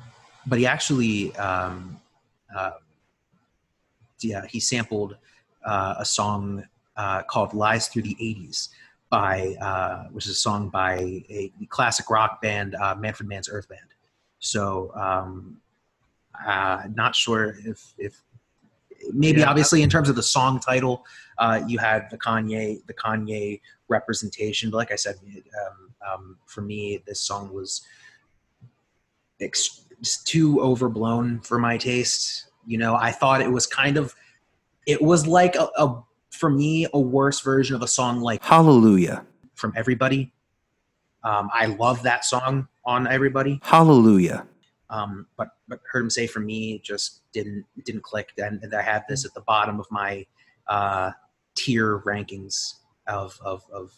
but 0.47 0.59
he 0.59 0.65
actually, 0.65 1.35
um, 1.35 1.99
uh, 2.55 2.71
yeah, 4.21 4.45
he 4.47 4.61
sampled 4.61 5.17
uh, 5.65 5.95
a 5.99 6.05
song 6.05 6.63
uh, 6.95 7.23
called 7.23 7.53
"Lies 7.53 7.89
Through 7.89 8.03
the 8.03 8.15
'80s" 8.15 8.69
by, 9.09 9.55
uh, 9.61 10.05
which 10.13 10.25
is 10.25 10.31
a 10.31 10.35
song 10.35 10.69
by 10.69 10.95
a 11.29 11.51
classic 11.67 12.09
rock 12.09 12.41
band, 12.41 12.75
uh, 12.75 12.95
Manfred 12.95 13.27
Mann's 13.27 13.49
Earth 13.49 13.67
Band. 13.67 13.81
So 14.39 14.91
um, 14.95 15.57
uh, 16.47 16.83
not 16.93 17.13
sure 17.13 17.57
if 17.65 17.93
if 17.97 18.21
maybe 19.13 19.41
yeah. 19.41 19.49
obviously 19.49 19.81
in 19.81 19.89
terms 19.89 20.09
of 20.09 20.15
the 20.15 20.23
song 20.23 20.59
title, 20.59 21.05
uh, 21.37 21.61
you 21.67 21.77
had 21.77 22.09
the 22.09 22.17
Kanye 22.17 22.85
the 22.85 22.93
Kanye 22.93 23.61
representation. 23.87 24.69
But 24.69 24.77
like 24.77 24.91
I 24.91 24.95
said, 24.95 25.15
um, 25.25 25.93
um, 26.07 26.37
for 26.45 26.61
me, 26.61 27.01
this 27.05 27.21
song 27.21 27.53
was 27.53 27.85
ex- 29.41 29.85
too 30.25 30.59
overblown 30.61 31.41
for 31.41 31.57
my 31.59 31.77
taste. 31.77 32.47
You 32.65 32.77
know, 32.77 32.95
I 32.95 33.11
thought 33.11 33.41
it 33.41 33.51
was 33.51 33.67
kind 33.67 33.97
of 33.97 34.15
it 34.85 35.01
was 35.01 35.27
like 35.27 35.55
a, 35.55 35.69
a 35.77 36.03
for 36.31 36.49
me 36.49 36.87
a 36.93 36.99
worse 36.99 37.41
version 37.41 37.75
of 37.75 37.81
a 37.81 37.87
song 37.87 38.21
like 38.21 38.43
Hallelujah 38.43 39.25
from 39.55 39.73
Everybody. 39.75 40.31
Um, 41.23 41.49
I 41.53 41.65
love 41.65 42.03
that 42.03 42.23
song. 42.23 42.67
on 42.85 43.07
everybody. 43.07 43.59
Hallelujah. 43.63 44.45
Um, 44.91 45.25
but 45.37 45.49
but 45.67 45.79
heard 45.91 46.03
him 46.03 46.09
say 46.09 46.27
for 46.27 46.39
me 46.39 46.79
just 46.83 47.21
didn't 47.33 47.65
didn't 47.83 48.03
click. 48.03 48.31
And, 48.37 48.61
and 48.61 48.73
I 48.73 48.81
had 48.81 49.03
this 49.09 49.25
at 49.25 49.33
the 49.33 49.41
bottom 49.41 49.79
of 49.79 49.87
my 49.89 50.25
uh, 50.67 51.11
tier 51.55 51.99
rankings 51.99 52.75
of 53.07 53.39
of 53.43 53.63
of 53.71 53.91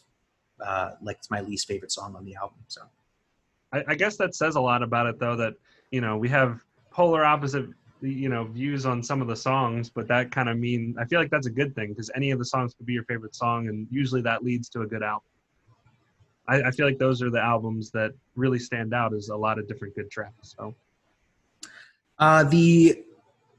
uh, 0.63 0.91
like 1.01 1.17
it's 1.17 1.29
my 1.29 1.41
least 1.41 1.67
favorite 1.67 1.91
song 1.91 2.15
on 2.15 2.25
the 2.25 2.35
album. 2.35 2.57
So 2.67 2.81
I, 3.71 3.83
I 3.89 3.95
guess 3.95 4.17
that 4.17 4.35
says 4.35 4.55
a 4.55 4.61
lot 4.61 4.81
about 4.81 5.07
it, 5.07 5.19
though. 5.19 5.35
That 5.35 5.53
you 5.91 6.01
know 6.01 6.17
we 6.17 6.29
have 6.29 6.61
polar 6.91 7.23
opposite 7.23 7.69
you 8.01 8.29
know 8.29 8.43
views 8.45 8.85
on 8.85 9.01
some 9.01 9.21
of 9.21 9.27
the 9.27 9.35
songs 9.35 9.89
but 9.89 10.07
that 10.07 10.31
kind 10.31 10.49
of 10.49 10.57
mean 10.57 10.95
i 10.99 11.05
feel 11.05 11.19
like 11.19 11.31
that's 11.31 11.47
a 11.47 11.51
good 11.51 11.73
thing 11.75 11.89
because 11.89 12.11
any 12.15 12.31
of 12.31 12.37
the 12.37 12.45
songs 12.45 12.73
could 12.75 12.85
be 12.85 12.93
your 12.93 13.03
favorite 13.05 13.35
song 13.35 13.69
and 13.69 13.87
usually 13.89 14.21
that 14.21 14.43
leads 14.43 14.69
to 14.69 14.81
a 14.81 14.85
good 14.85 15.01
album 15.01 15.23
I, 16.47 16.63
I, 16.63 16.71
feel 16.71 16.85
like 16.85 16.99
those 16.99 17.21
are 17.21 17.29
the 17.29 17.41
albums 17.41 17.91
that 17.91 18.11
really 18.35 18.59
stand 18.59 18.93
out 18.93 19.13
as 19.13 19.29
a 19.29 19.35
lot 19.35 19.57
of 19.57 19.67
different 19.67 19.95
good 19.95 20.11
tracks 20.11 20.55
so 20.57 20.75
uh, 22.19 22.43
the 22.43 23.03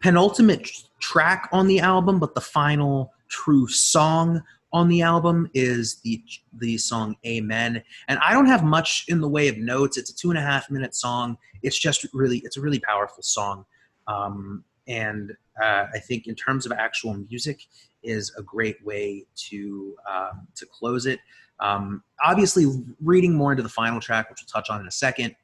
penultimate 0.00 0.70
track 1.00 1.48
on 1.52 1.66
the 1.66 1.80
album 1.80 2.20
but 2.20 2.34
the 2.34 2.40
final 2.40 3.12
true 3.28 3.68
song 3.68 4.42
on 4.72 4.88
the 4.88 5.02
album 5.02 5.50
is 5.54 6.00
the 6.02 6.22
the 6.58 6.76
song 6.76 7.16
Amen. 7.26 7.82
And 8.08 8.18
I 8.18 8.32
don't 8.32 8.46
have 8.46 8.64
much 8.64 9.04
in 9.08 9.20
the 9.20 9.28
way 9.28 9.48
of 9.48 9.56
notes. 9.58 9.96
It's 9.96 10.10
a 10.10 10.16
two 10.16 10.30
and 10.30 10.38
a 10.38 10.42
half 10.42 10.70
minute 10.70 10.94
song. 10.94 11.38
It's 11.62 11.78
just 11.78 12.06
really 12.12 12.38
it's 12.44 12.56
a 12.56 12.60
really 12.60 12.80
powerful 12.80 13.22
song. 13.22 13.64
Um, 14.06 14.64
and 14.86 15.32
uh, 15.62 15.86
I 15.92 15.98
think 15.98 16.26
in 16.26 16.34
terms 16.34 16.66
of 16.66 16.72
actual 16.72 17.14
music 17.14 17.60
is 18.02 18.32
a 18.38 18.42
great 18.42 18.76
way 18.84 19.26
to 19.48 19.96
um, 20.10 20.46
to 20.56 20.66
close 20.66 21.06
it. 21.06 21.20
Um, 21.60 22.02
obviously, 22.24 22.66
reading 23.02 23.34
more 23.34 23.52
into 23.52 23.62
the 23.62 23.68
final 23.68 24.00
track, 24.00 24.30
which 24.30 24.40
we'll 24.40 24.60
touch 24.60 24.70
on 24.70 24.80
in 24.80 24.86
a 24.86 24.92
second, 24.92 25.34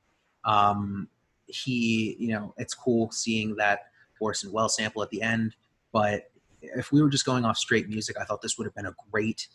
um, 0.44 1.08
he 1.46 2.16
you 2.18 2.32
know 2.32 2.54
it's 2.56 2.74
cool 2.74 3.10
seeing 3.10 3.56
that 3.56 3.80
Orson 4.20 4.52
Welles 4.52 4.76
sample 4.76 5.02
at 5.02 5.10
the 5.10 5.22
end, 5.22 5.56
but 5.92 6.30
if 6.76 6.92
we 6.92 7.02
were 7.02 7.08
just 7.08 7.24
going 7.24 7.44
off 7.44 7.56
straight 7.56 7.88
music, 7.88 8.16
I 8.20 8.24
thought 8.24 8.42
this 8.42 8.58
would 8.58 8.64
have 8.64 8.74
been 8.74 8.86
a 8.86 8.94
great, 9.10 9.48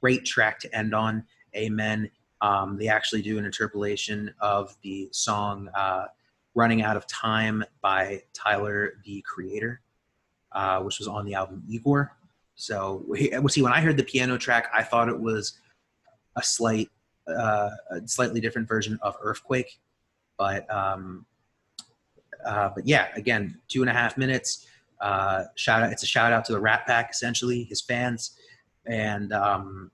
great 0.00 0.24
track 0.24 0.58
to 0.60 0.76
end 0.76 0.94
on. 0.94 1.24
Amen. 1.56 2.10
Um, 2.40 2.76
they 2.76 2.88
actually 2.88 3.22
do 3.22 3.38
an 3.38 3.44
interpolation 3.44 4.34
of 4.40 4.76
the 4.82 5.08
song 5.12 5.68
uh, 5.74 6.06
"Running 6.54 6.82
Out 6.82 6.96
of 6.96 7.06
Time" 7.06 7.64
by 7.80 8.22
Tyler, 8.32 8.94
the 9.04 9.22
Creator, 9.22 9.80
uh, 10.52 10.80
which 10.80 10.98
was 10.98 11.08
on 11.08 11.24
the 11.24 11.34
album 11.34 11.62
Igor. 11.68 12.12
So, 12.54 13.04
see, 13.48 13.62
when 13.62 13.72
I 13.72 13.80
heard 13.80 13.96
the 13.96 14.04
piano 14.04 14.36
track, 14.36 14.70
I 14.74 14.82
thought 14.82 15.08
it 15.08 15.18
was 15.18 15.58
a 16.36 16.42
slight, 16.42 16.90
uh, 17.26 17.70
a 17.90 18.06
slightly 18.06 18.40
different 18.40 18.68
version 18.68 18.98
of 19.02 19.16
Earthquake, 19.20 19.78
but 20.36 20.70
um, 20.72 21.26
uh, 22.44 22.70
but 22.74 22.86
yeah, 22.86 23.08
again, 23.16 23.58
two 23.68 23.80
and 23.80 23.90
a 23.90 23.92
half 23.92 24.16
minutes 24.16 24.66
uh, 25.04 25.44
shout 25.54 25.82
out! 25.82 25.92
It's 25.92 26.02
a 26.02 26.06
shout 26.06 26.32
out 26.32 26.46
to 26.46 26.52
the 26.52 26.60
Rat 26.60 26.86
Pack, 26.86 27.10
essentially 27.10 27.64
his 27.64 27.82
fans, 27.82 28.38
and 28.86 29.34
um, 29.34 29.90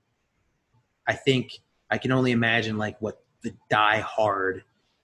I 1.05 1.13
think 1.13 1.51
I 1.89 1.97
can 1.97 2.13
only 2.13 2.31
imagine 2.31 2.77
like 2.77 2.99
what 3.01 3.21
the 3.43 3.53
die 3.69 3.99
hard, 3.99 4.63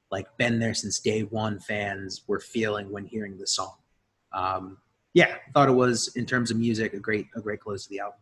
like 0.10 0.26
been 0.38 0.60
there 0.60 0.74
since 0.74 1.00
day 1.00 1.24
one 1.24 1.60
fans 1.60 2.22
were 2.26 2.40
feeling 2.40 2.90
when 2.90 3.06
hearing 3.06 3.38
the 3.38 3.46
song. 3.46 3.76
Um, 4.32 4.78
yeah, 5.14 5.36
thought 5.54 5.68
it 5.68 5.74
was 5.74 6.16
in 6.16 6.26
terms 6.26 6.52
of 6.52 6.58
music 6.58 6.94
a 6.94 7.00
great 7.00 7.28
a 7.36 7.42
great 7.42 7.60
close 7.60 7.84
to 7.84 7.90
the 7.90 8.00
album. 8.00 8.20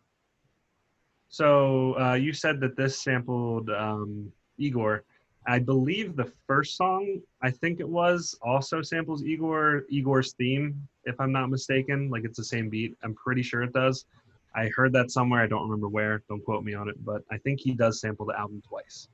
So 1.29 1.99
uh, 1.99 2.13
you 2.15 2.33
said 2.33 2.59
that 2.61 2.75
this 2.75 2.99
sampled 2.99 3.69
um, 3.69 4.31
Igor. 4.57 5.03
I 5.47 5.59
believe 5.59 6.15
the 6.15 6.31
first 6.47 6.75
song, 6.75 7.21
I 7.41 7.51
think 7.51 7.79
it 7.79 7.87
was, 7.87 8.37
also 8.41 8.81
samples 8.81 9.23
Igor 9.23 9.83
Igor's 9.89 10.33
theme, 10.33 10.87
if 11.03 11.19
I'm 11.19 11.31
not 11.31 11.49
mistaken. 11.49 12.09
Like 12.09 12.23
it's 12.23 12.37
the 12.37 12.43
same 12.43 12.69
beat. 12.69 12.95
I'm 13.03 13.13
pretty 13.13 13.43
sure 13.43 13.63
it 13.63 13.73
does. 13.73 14.05
I 14.55 14.69
heard 14.75 14.93
that 14.93 15.11
somewhere. 15.11 15.41
I 15.41 15.47
don't 15.47 15.63
remember 15.63 15.89
where. 15.89 16.23
Don't 16.29 16.43
quote 16.43 16.63
me 16.63 16.73
on 16.73 16.89
it, 16.89 17.03
but 17.03 17.23
I 17.31 17.37
think 17.37 17.59
he 17.59 17.73
does 17.73 17.99
sample 17.99 18.25
the 18.25 18.39
album 18.39 18.61
twice. 18.67 19.07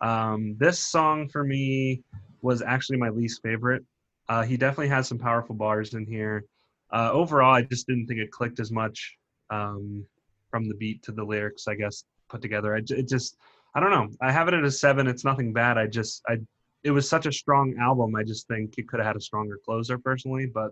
Um, 0.00 0.56
this 0.58 0.78
song 0.78 1.28
for 1.28 1.44
me 1.44 2.02
was 2.42 2.62
actually 2.62 2.98
my 2.98 3.08
least 3.08 3.42
favorite. 3.42 3.84
Uh, 4.28 4.42
he 4.42 4.56
definitely 4.56 4.88
has 4.88 5.08
some 5.08 5.18
powerful 5.18 5.54
bars 5.54 5.94
in 5.94 6.06
here. 6.06 6.44
Uh, 6.90 7.10
overall, 7.12 7.54
I 7.54 7.62
just 7.62 7.86
didn't 7.86 8.06
think 8.06 8.20
it 8.20 8.30
clicked 8.30 8.60
as 8.60 8.70
much 8.70 9.16
um, 9.50 10.06
from 10.50 10.68
the 10.68 10.74
beat 10.74 11.02
to 11.02 11.12
the 11.12 11.24
lyrics. 11.24 11.66
I 11.66 11.74
guess 11.74 12.04
put 12.28 12.40
together. 12.40 12.74
I, 12.74 12.78
it 12.78 13.08
just 13.08 13.36
I 13.74 13.80
don't 13.80 13.90
know. 13.90 14.08
I 14.20 14.30
have 14.30 14.48
it 14.48 14.54
at 14.54 14.64
a 14.64 14.70
seven. 14.70 15.06
It's 15.06 15.24
nothing 15.24 15.52
bad. 15.52 15.78
I 15.78 15.86
just 15.86 16.22
I 16.28 16.38
it 16.84 16.90
was 16.90 17.08
such 17.08 17.26
a 17.26 17.32
strong 17.32 17.74
album. 17.80 18.14
I 18.14 18.22
just 18.22 18.46
think 18.46 18.78
it 18.78 18.86
could 18.86 19.00
have 19.00 19.06
had 19.06 19.16
a 19.16 19.20
stronger 19.20 19.58
closer 19.64 19.98
personally, 19.98 20.46
but 20.46 20.70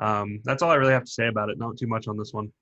um, 0.00 0.40
that's 0.44 0.62
all 0.62 0.70
I 0.70 0.74
really 0.74 0.92
have 0.92 1.04
to 1.04 1.10
say 1.10 1.28
about 1.28 1.48
it. 1.48 1.58
Not 1.58 1.76
too 1.78 1.86
much 1.86 2.08
on 2.08 2.16
this 2.16 2.32
one. 2.32 2.52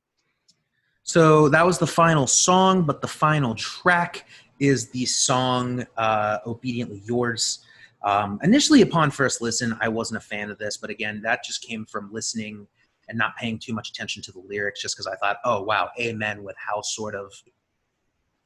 So 1.03 1.49
that 1.49 1.65
was 1.65 1.79
the 1.79 1.87
final 1.87 2.27
song, 2.27 2.83
but 2.83 3.01
the 3.01 3.09
final 3.09 3.55
track 3.55 4.27
is 4.61 4.91
the 4.91 5.07
song 5.07 5.87
uh, 5.97 6.39
"Obediently 6.47 7.03
Yours." 7.05 7.61
Um, 8.03 8.39
initially, 8.43 8.83
upon 8.83 9.11
first 9.11 9.41
listen, 9.41 9.77
I 9.81 9.89
wasn't 9.89 10.19
a 10.19 10.27
fan 10.27 10.51
of 10.51 10.59
this, 10.59 10.77
but 10.77 10.91
again, 10.91 11.21
that 11.23 11.43
just 11.45 11.63
came 11.63 11.87
from 11.87 12.13
listening 12.13 12.67
and 13.09 13.17
not 13.17 13.37
paying 13.37 13.59
too 13.59 13.73
much 13.73 13.89
attention 13.89 14.23
to 14.25 14.33
the 14.33 14.41
lyrics, 14.41 14.81
just 14.83 14.97
because 14.97 15.07
I 15.07 15.17
thought, 15.17 15.39
"Oh 15.45 15.63
wow, 15.63 15.91
Amen," 15.99 16.45
with 16.45 16.57
how 16.59 16.83
sort 16.83 17.15
of 17.15 17.33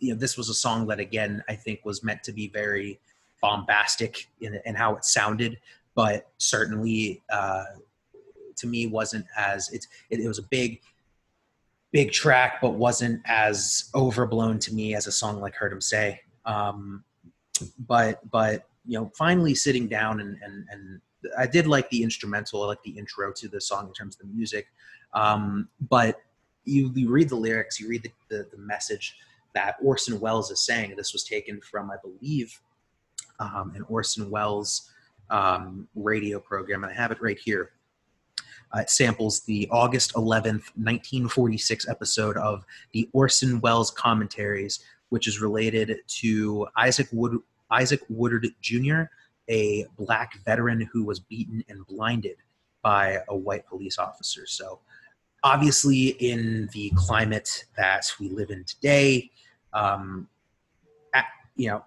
you 0.00 0.12
know, 0.12 0.18
this 0.18 0.36
was 0.36 0.48
a 0.48 0.54
song 0.54 0.86
that 0.88 0.98
again 0.98 1.42
I 1.48 1.54
think 1.54 1.80
was 1.84 2.02
meant 2.02 2.22
to 2.24 2.32
be 2.32 2.48
very 2.48 2.98
bombastic 3.40 4.28
in, 4.40 4.60
in 4.64 4.74
how 4.74 4.96
it 4.96 5.04
sounded, 5.04 5.58
but 5.94 6.28
certainly 6.38 7.22
uh, 7.32 7.64
to 8.56 8.66
me 8.66 8.86
wasn't 8.86 9.26
as 9.36 9.70
it, 9.70 9.86
it, 10.10 10.20
it 10.20 10.28
was 10.28 10.38
a 10.38 10.44
big 10.44 10.80
big 11.92 12.12
track, 12.12 12.60
but 12.60 12.70
wasn't 12.70 13.20
as 13.26 13.90
overblown 13.94 14.58
to 14.60 14.74
me 14.74 14.94
as 14.94 15.06
a 15.06 15.12
song 15.12 15.40
like 15.40 15.54
"Heard 15.54 15.72
'Em 15.72 15.80
Say." 15.80 16.20
Um, 16.44 17.04
but 17.86 18.28
but 18.30 18.66
you 18.86 18.98
know, 18.98 19.10
finally 19.16 19.54
sitting 19.54 19.86
down 19.86 20.20
and 20.20 20.38
and 20.42 20.66
and 20.70 21.00
I 21.36 21.46
did 21.46 21.66
like 21.66 21.90
the 21.90 22.02
instrumental, 22.02 22.62
I 22.62 22.66
like 22.66 22.82
the 22.82 22.96
intro 22.98 23.32
to 23.32 23.48
the 23.48 23.60
song 23.60 23.88
in 23.88 23.92
terms 23.92 24.16
of 24.16 24.26
the 24.26 24.34
music. 24.34 24.68
Um, 25.12 25.68
but 25.88 26.22
you 26.64 26.90
you 26.94 27.10
read 27.10 27.28
the 27.28 27.36
lyrics, 27.36 27.80
you 27.80 27.88
read 27.88 28.02
the, 28.02 28.12
the, 28.28 28.48
the 28.50 28.58
message 28.58 29.16
that 29.54 29.76
Orson 29.82 30.20
Welles 30.20 30.50
is 30.50 30.64
saying. 30.64 30.94
This 30.96 31.12
was 31.12 31.24
taken 31.24 31.60
from, 31.60 31.90
I 31.90 31.96
believe, 32.02 32.60
um, 33.38 33.72
an 33.74 33.82
Orson 33.88 34.30
Welles 34.30 34.90
um, 35.30 35.88
radio 35.94 36.38
program, 36.40 36.84
and 36.84 36.92
I 36.92 36.96
have 36.96 37.10
it 37.10 37.20
right 37.20 37.38
here. 37.38 37.72
Uh, 38.74 38.80
it 38.80 38.90
samples 38.90 39.40
the 39.40 39.68
August 39.70 40.14
11th, 40.14 40.70
1946 40.76 41.88
episode 41.88 42.36
of 42.36 42.64
the 42.92 43.08
Orson 43.12 43.60
Welles 43.60 43.90
Commentaries, 43.90 44.80
which 45.08 45.26
is 45.26 45.40
related 45.40 45.98
to 46.06 46.66
Isaac 46.76 47.08
Wood 47.12 47.38
Isaac 47.72 48.00
Woodard 48.08 48.48
Jr., 48.60 49.02
a 49.48 49.86
black 49.96 50.38
veteran 50.44 50.88
who 50.92 51.04
was 51.04 51.20
beaten 51.20 51.64
and 51.68 51.86
blinded 51.86 52.36
by 52.82 53.18
a 53.28 53.36
white 53.36 53.66
police 53.66 53.98
officer. 53.98 54.46
So, 54.46 54.80
obviously, 55.42 56.08
in 56.08 56.68
the 56.72 56.92
climate 56.96 57.64
that 57.76 58.10
we 58.18 58.28
live 58.28 58.50
in 58.50 58.64
today, 58.64 59.30
um, 59.72 60.28
at, 61.14 61.26
you 61.56 61.68
know, 61.68 61.84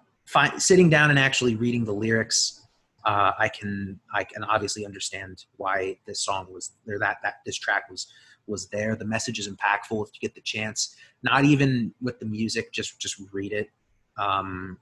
sitting 0.58 0.88
down 0.88 1.10
and 1.10 1.18
actually 1.18 1.54
reading 1.54 1.84
the 1.84 1.92
lyrics, 1.92 2.66
uh, 3.04 3.32
I 3.38 3.48
can 3.48 4.00
I 4.14 4.24
can 4.24 4.44
obviously 4.44 4.86
understand 4.86 5.44
why 5.56 5.98
this 6.06 6.20
song 6.20 6.46
was 6.50 6.72
there. 6.86 6.98
That 6.98 7.18
that 7.22 7.34
this 7.44 7.56
track 7.56 7.90
was 7.90 8.06
was 8.46 8.68
there. 8.68 8.96
The 8.96 9.04
message 9.04 9.38
is 9.38 9.48
impactful 9.48 10.06
if 10.06 10.14
you 10.14 10.20
get 10.20 10.34
the 10.34 10.40
chance. 10.40 10.96
Not 11.22 11.44
even 11.44 11.92
with 12.00 12.18
the 12.18 12.26
music, 12.26 12.72
just 12.72 12.98
just 12.98 13.20
read 13.32 13.52
it. 13.52 13.70
Um, 14.16 14.78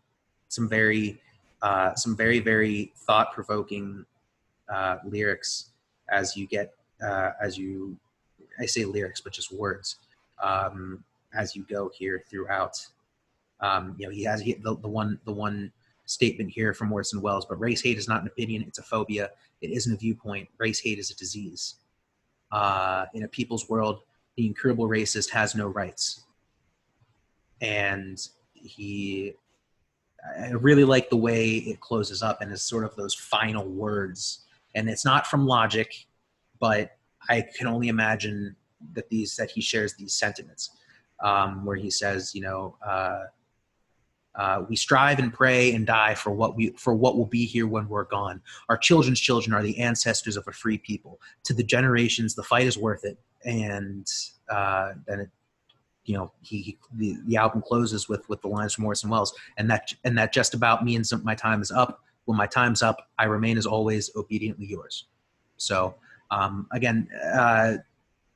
some 0.49 0.69
very 0.69 1.21
uh, 1.63 1.95
some 1.95 2.17
very 2.17 2.39
very 2.39 2.93
thought 2.97 3.33
provoking 3.33 4.05
uh, 4.73 4.99
lyrics 5.05 5.71
as 6.11 6.37
you 6.37 6.47
get 6.47 6.75
uh, 7.05 7.31
as 7.41 7.59
you 7.59 7.97
I 8.59 8.67
say 8.67 8.85
lyrics, 8.85 9.21
but 9.21 9.33
just 9.33 9.53
words 9.53 9.97
um, 10.43 11.05
as 11.35 11.57
you 11.57 11.65
go 11.69 11.91
here 11.95 12.25
throughout. 12.29 12.87
Um, 13.61 13.95
you 13.99 14.07
know, 14.07 14.13
he 14.13 14.25
has 14.25 14.41
he, 14.41 14.55
the, 14.55 14.77
the 14.77 14.89
one 14.89 15.19
the 15.25 15.33
one 15.33 15.73
statement 16.05 16.51
here 16.51 16.75
from 16.75 16.93
Orson 16.93 17.21
Welles, 17.21 17.47
but 17.47 17.61
race 17.61 17.81
hate 17.81 17.99
is 17.99 18.09
not 18.09 18.23
an 18.23 18.27
opinion; 18.27 18.65
it's 18.67 18.79
a 18.79 18.83
phobia. 18.83 19.31
It 19.61 19.71
isn't 19.71 19.93
a 19.93 19.97
viewpoint. 19.97 20.49
Race 20.59 20.81
hate 20.81 20.99
is 20.99 21.11
a 21.11 21.17
disease. 21.17 21.77
Uh, 22.51 23.07
in 23.15 23.23
a 23.23 23.29
people's 23.29 23.69
world, 23.69 24.01
the 24.37 24.47
incurable 24.47 24.89
racist 24.89 25.31
has 25.31 25.55
no 25.55 25.69
rights. 25.69 26.25
And 27.61 28.19
he, 28.53 29.35
I 30.39 30.51
really 30.51 30.85
like 30.85 31.09
the 31.09 31.17
way 31.17 31.57
it 31.57 31.81
closes 31.81 32.23
up 32.23 32.41
and 32.41 32.53
is 32.53 32.63
sort 32.63 32.85
of 32.85 32.95
those 32.97 33.15
final 33.15 33.65
words. 33.65 34.45
And 34.75 34.91
it's 34.91 35.05
not 35.05 35.27
from 35.27 35.47
logic, 35.47 36.07
but 36.61 36.97
I 37.29 37.45
can 37.57 37.67
only 37.67 37.89
imagine 37.89 38.57
that 38.95 39.09
these 39.09 39.37
that 39.37 39.51
he 39.51 39.61
shares 39.61 39.95
these 39.95 40.15
sentiments 40.15 40.71
um, 41.23 41.65
where 41.65 41.77
he 41.77 41.91
says, 41.91 42.35
you 42.35 42.43
know, 42.43 42.77
uh, 42.87 43.25
Uh, 44.35 44.65
we 44.67 44.77
strive 44.77 45.19
and 45.23 45.31
pray 45.31 45.75
and 45.75 45.87
die 45.87 46.15
for 46.15 46.33
what 46.33 46.57
we 46.57 46.73
for 46.79 46.95
what 46.95 47.19
will 47.19 47.29
be 47.29 47.45
here 47.45 47.67
when 47.67 47.87
we're 47.87 48.09
gone. 48.09 48.41
Our 48.71 48.79
children's 48.79 49.21
children 49.21 49.53
are 49.53 49.63
the 49.63 49.79
ancestors 49.89 50.39
of 50.39 50.49
a 50.49 50.53
free 50.53 50.79
people. 50.79 51.21
To 51.45 51.55
the 51.55 51.63
generations, 51.63 52.35
the 52.35 52.43
fight 52.43 52.67
is 52.67 52.79
worth 52.79 53.05
it. 53.05 53.19
And 53.45 54.07
uh, 54.49 54.95
then 55.07 55.21
it, 55.21 55.31
you 56.07 56.17
know, 56.17 56.33
he, 56.41 56.63
he 56.63 56.79
the, 57.01 57.19
the 57.27 57.37
album 57.37 57.61
closes 57.61 58.09
with 58.09 58.27
with 58.31 58.41
the 58.41 58.49
lines 58.49 58.73
from 58.75 58.87
Orson 58.87 59.11
Welles, 59.11 59.35
and 59.59 59.69
that 59.71 59.93
and 60.05 60.17
that 60.17 60.33
just 60.33 60.55
about 60.55 60.83
means 60.83 61.13
my 61.23 61.35
time 61.35 61.61
is 61.61 61.71
up. 61.71 62.01
When 62.25 62.39
my 62.39 62.47
time's 62.47 62.83
up, 62.83 62.97
I 63.19 63.25
remain 63.27 63.59
as 63.59 63.67
always 63.67 64.11
obediently 64.17 64.67
yours. 64.67 65.09
So 65.59 65.95
um, 66.33 66.67
again, 66.73 67.09
uh, 67.35 67.77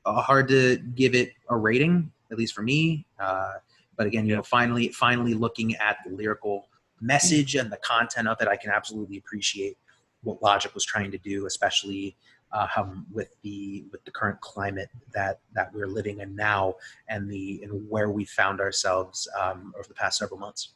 hard 0.05 0.47
to 0.49 0.77
give 0.95 1.15
it 1.15 1.33
a 1.49 1.57
rating, 1.57 2.11
at 2.31 2.37
least 2.37 2.53
for 2.53 2.61
me. 2.61 3.05
Uh, 3.19 3.53
but 3.95 4.05
again, 4.05 4.27
you 4.27 4.35
know, 4.35 4.43
finally, 4.43 4.89
finally 4.89 5.33
looking 5.33 5.75
at 5.77 5.97
the 6.05 6.13
lyrical 6.13 6.69
message 7.01 7.55
and 7.55 7.71
the 7.71 7.77
content 7.77 8.27
of 8.27 8.39
it, 8.39 8.47
I 8.47 8.55
can 8.55 8.69
absolutely 8.69 9.17
appreciate 9.17 9.77
what 10.21 10.41
Logic 10.43 10.73
was 10.75 10.85
trying 10.85 11.09
to 11.11 11.17
do, 11.17 11.47
especially 11.47 12.15
uh, 12.51 12.67
um, 12.77 13.07
with 13.11 13.29
the 13.41 13.85
with 13.91 14.05
the 14.05 14.11
current 14.11 14.39
climate 14.41 14.89
that 15.13 15.39
that 15.53 15.73
we're 15.73 15.87
living 15.87 16.19
in 16.19 16.35
now, 16.35 16.75
and 17.09 17.29
the 17.29 17.61
and 17.63 17.89
where 17.89 18.09
we 18.09 18.25
found 18.25 18.61
ourselves 18.61 19.27
um, 19.39 19.73
over 19.77 19.87
the 19.87 19.93
past 19.95 20.19
several 20.19 20.39
months. 20.39 20.73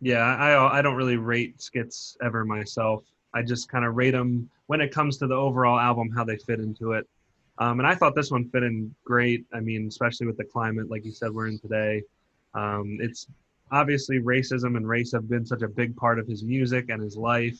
Yeah, 0.00 0.20
I 0.22 0.78
I 0.78 0.82
don't 0.82 0.96
really 0.96 1.16
rate 1.16 1.60
skits 1.60 2.16
ever 2.22 2.44
myself. 2.44 3.04
I 3.34 3.42
just 3.42 3.68
kind 3.68 3.84
of 3.84 3.96
rate 3.96 4.12
them 4.12 4.50
when 4.66 4.80
it 4.80 4.92
comes 4.92 5.18
to 5.18 5.26
the 5.26 5.34
overall 5.34 5.78
album, 5.78 6.10
how 6.10 6.24
they 6.24 6.36
fit 6.36 6.60
into 6.60 6.92
it. 6.92 7.08
Um, 7.58 7.78
and 7.78 7.86
I 7.86 7.94
thought 7.94 8.14
this 8.14 8.30
one 8.30 8.48
fit 8.48 8.62
in 8.62 8.94
great. 9.04 9.44
I 9.52 9.60
mean, 9.60 9.86
especially 9.86 10.26
with 10.26 10.36
the 10.36 10.44
climate, 10.44 10.90
like 10.90 11.04
you 11.04 11.12
said, 11.12 11.30
we're 11.30 11.48
in 11.48 11.58
today. 11.58 12.02
Um, 12.54 12.98
it's 13.00 13.26
obviously 13.70 14.18
racism 14.18 14.76
and 14.76 14.88
race 14.88 15.12
have 15.12 15.28
been 15.28 15.44
such 15.44 15.62
a 15.62 15.68
big 15.68 15.94
part 15.96 16.18
of 16.18 16.26
his 16.26 16.42
music 16.42 16.88
and 16.88 17.02
his 17.02 17.16
life. 17.16 17.58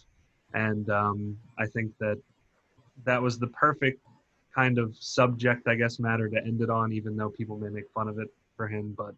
And 0.54 0.88
um, 0.90 1.36
I 1.58 1.66
think 1.66 1.92
that 1.98 2.18
that 3.04 3.20
was 3.22 3.38
the 3.38 3.46
perfect 3.48 4.00
kind 4.54 4.78
of 4.78 4.96
subject, 4.98 5.68
I 5.68 5.76
guess, 5.76 6.00
matter 6.00 6.28
to 6.28 6.38
end 6.38 6.60
it 6.60 6.70
on, 6.70 6.92
even 6.92 7.16
though 7.16 7.30
people 7.30 7.58
may 7.58 7.68
make 7.68 7.88
fun 7.94 8.08
of 8.08 8.18
it 8.18 8.28
for 8.56 8.66
him. 8.66 8.94
But 8.96 9.14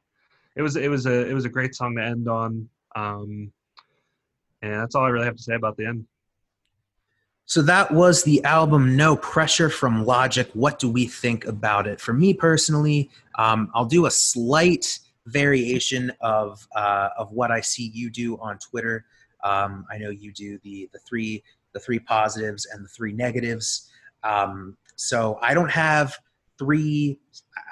it 0.56 0.62
was 0.62 0.76
it 0.76 0.90
was 0.90 1.06
a 1.06 1.26
it 1.28 1.32
was 1.32 1.44
a 1.44 1.48
great 1.48 1.74
song 1.74 1.96
to 1.96 2.02
end 2.02 2.28
on. 2.28 2.68
Um, 2.94 3.52
and 4.60 4.74
that's 4.74 4.94
all 4.94 5.04
I 5.04 5.08
really 5.08 5.24
have 5.26 5.36
to 5.36 5.42
say 5.42 5.54
about 5.54 5.76
the 5.76 5.86
end. 5.86 6.06
So 7.44 7.60
that 7.62 7.90
was 7.92 8.22
the 8.22 8.42
album 8.44 8.96
No 8.96 9.16
Pressure 9.16 9.68
from 9.68 10.06
Logic. 10.06 10.48
What 10.54 10.78
do 10.78 10.88
we 10.88 11.06
think 11.06 11.44
about 11.44 11.86
it? 11.86 12.00
For 12.00 12.12
me 12.12 12.32
personally, 12.34 13.10
um, 13.36 13.70
I'll 13.74 13.84
do 13.84 14.06
a 14.06 14.10
slight 14.10 14.98
variation 15.26 16.12
of 16.20 16.66
uh, 16.74 17.10
of 17.18 17.32
what 17.32 17.50
I 17.50 17.60
see 17.60 17.90
you 17.94 18.10
do 18.10 18.38
on 18.38 18.58
Twitter. 18.58 19.04
Um, 19.44 19.84
I 19.90 19.98
know 19.98 20.10
you 20.10 20.32
do 20.32 20.58
the 20.62 20.88
the 20.92 20.98
three 21.00 21.42
the 21.72 21.80
three 21.80 21.98
positives 21.98 22.66
and 22.66 22.84
the 22.84 22.88
three 22.88 23.12
negatives. 23.12 23.90
Um, 24.22 24.76
so 24.96 25.38
I 25.42 25.54
don't 25.54 25.70
have 25.70 26.16
three. 26.58 27.18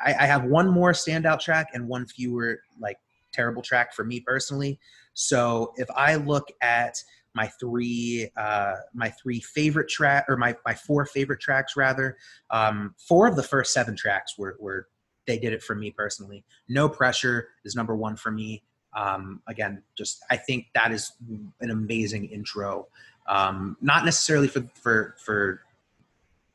I, 0.05 0.15
I 0.21 0.27
have 0.27 0.45
one 0.45 0.69
more 0.69 0.93
standout 0.93 1.41
track 1.41 1.69
and 1.75 1.87
one 1.87 2.07
fewer 2.07 2.61
like 2.81 2.99
terrible 3.33 3.63
track 3.63 3.95
for 3.95 4.05
me 4.05 4.21
personally. 4.21 4.79
So 5.15 5.73
if 5.77 5.89
I 5.95 6.17
look 6.17 6.49
at 6.61 7.03
my 7.35 7.47
three 7.61 8.31
uh, 8.37 8.75
my 8.95 9.11
three 9.11 9.41
favorite 9.41 9.89
track 9.89 10.27
or 10.29 10.37
my, 10.37 10.57
my 10.67 10.75
four 10.75 11.05
favorite 11.05 11.41
tracks 11.41 11.77
rather. 11.77 12.17
Um, 12.51 12.95
four 12.99 13.27
of 13.27 13.37
the 13.37 13.43
first 13.43 13.73
seven 13.73 13.97
tracks 13.97 14.37
were, 14.37 14.57
were 14.59 14.89
they 15.27 15.39
did 15.39 15.53
it 15.53 15.63
for 15.63 15.75
me 15.75 15.91
personally. 15.91 16.45
No 16.69 16.89
pressure 16.89 17.49
is 17.65 17.77
number 17.77 17.95
one 17.95 18.17
for 18.17 18.31
me. 18.31 18.63
Um, 18.97 19.41
again 19.47 19.85
just 19.97 20.21
i 20.33 20.37
think 20.37 20.67
that 20.75 20.91
is 20.91 21.13
an 21.61 21.71
amazing 21.71 22.27
intro. 22.27 22.89
Um, 23.29 23.77
not 23.81 24.05
necessarily 24.05 24.49
for 24.49 24.69
for 24.75 25.15
for 25.19 25.63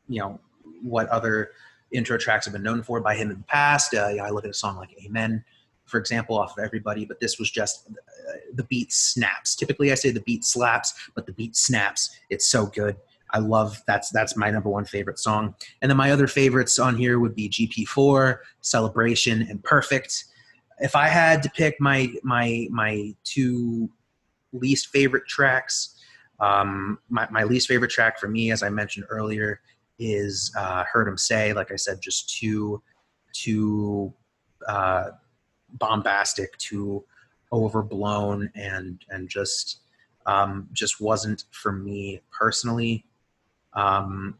you 0.09 0.19
know 0.19 0.39
what 0.83 1.07
other 1.07 1.51
intro 1.91 2.17
tracks 2.17 2.45
have 2.45 2.51
been 2.51 2.63
known 2.63 2.83
for 2.83 2.99
by 2.99 3.15
him 3.15 3.31
in 3.31 3.37
the 3.37 3.43
past. 3.45 3.93
Uh, 3.93 4.07
i 4.21 4.29
look 4.29 4.43
at 4.43 4.51
a 4.51 4.53
song 4.53 4.75
like 4.75 4.93
amen 5.05 5.45
for 5.85 5.99
example, 5.99 6.37
off 6.37 6.57
of 6.57 6.63
everybody, 6.63 7.05
but 7.05 7.19
this 7.19 7.37
was 7.39 7.49
just 7.49 7.87
uh, 7.89 8.33
the 8.53 8.63
beat 8.63 8.91
snaps. 8.91 9.55
Typically, 9.55 9.91
I 9.91 9.95
say 9.95 10.11
the 10.11 10.21
beat 10.21 10.43
slaps, 10.43 10.93
but 11.13 11.25
the 11.25 11.33
beat 11.33 11.55
snaps. 11.55 12.17
It's 12.29 12.47
so 12.47 12.65
good. 12.65 12.97
I 13.31 13.39
love 13.39 13.81
that's 13.85 14.09
that's 14.09 14.35
my 14.35 14.49
number 14.49 14.69
one 14.69 14.85
favorite 14.85 15.19
song. 15.19 15.55
And 15.81 15.89
then 15.89 15.97
my 15.97 16.11
other 16.11 16.27
favorites 16.27 16.79
on 16.79 16.95
here 16.95 17.19
would 17.19 17.35
be 17.35 17.49
GP4, 17.49 18.37
Celebration, 18.61 19.41
and 19.43 19.63
Perfect. 19.63 20.25
If 20.79 20.95
I 20.95 21.07
had 21.07 21.43
to 21.43 21.49
pick 21.49 21.79
my 21.79 22.13
my 22.23 22.67
my 22.71 23.13
two 23.23 23.89
least 24.53 24.87
favorite 24.87 25.27
tracks, 25.27 25.95
um, 26.39 26.99
my, 27.09 27.27
my 27.29 27.43
least 27.43 27.67
favorite 27.67 27.91
track 27.91 28.19
for 28.19 28.27
me, 28.27 28.51
as 28.51 28.63
I 28.63 28.69
mentioned 28.69 29.05
earlier, 29.09 29.61
is 29.99 30.51
uh, 30.57 30.83
"Heard 30.91 31.07
'Em 31.07 31.17
Say." 31.17 31.53
Like 31.53 31.71
I 31.71 31.75
said, 31.75 32.01
just 32.01 32.37
too 32.37 32.81
too 33.33 34.13
uh, 34.67 35.11
bombastic, 35.79 36.57
too 36.57 37.03
overblown, 37.51 38.51
and 38.55 39.03
and 39.09 39.29
just 39.29 39.79
um, 40.25 40.67
just 40.73 40.99
wasn't 41.01 41.45
for 41.51 41.71
me 41.71 42.21
personally. 42.31 43.05
Um, 43.73 44.37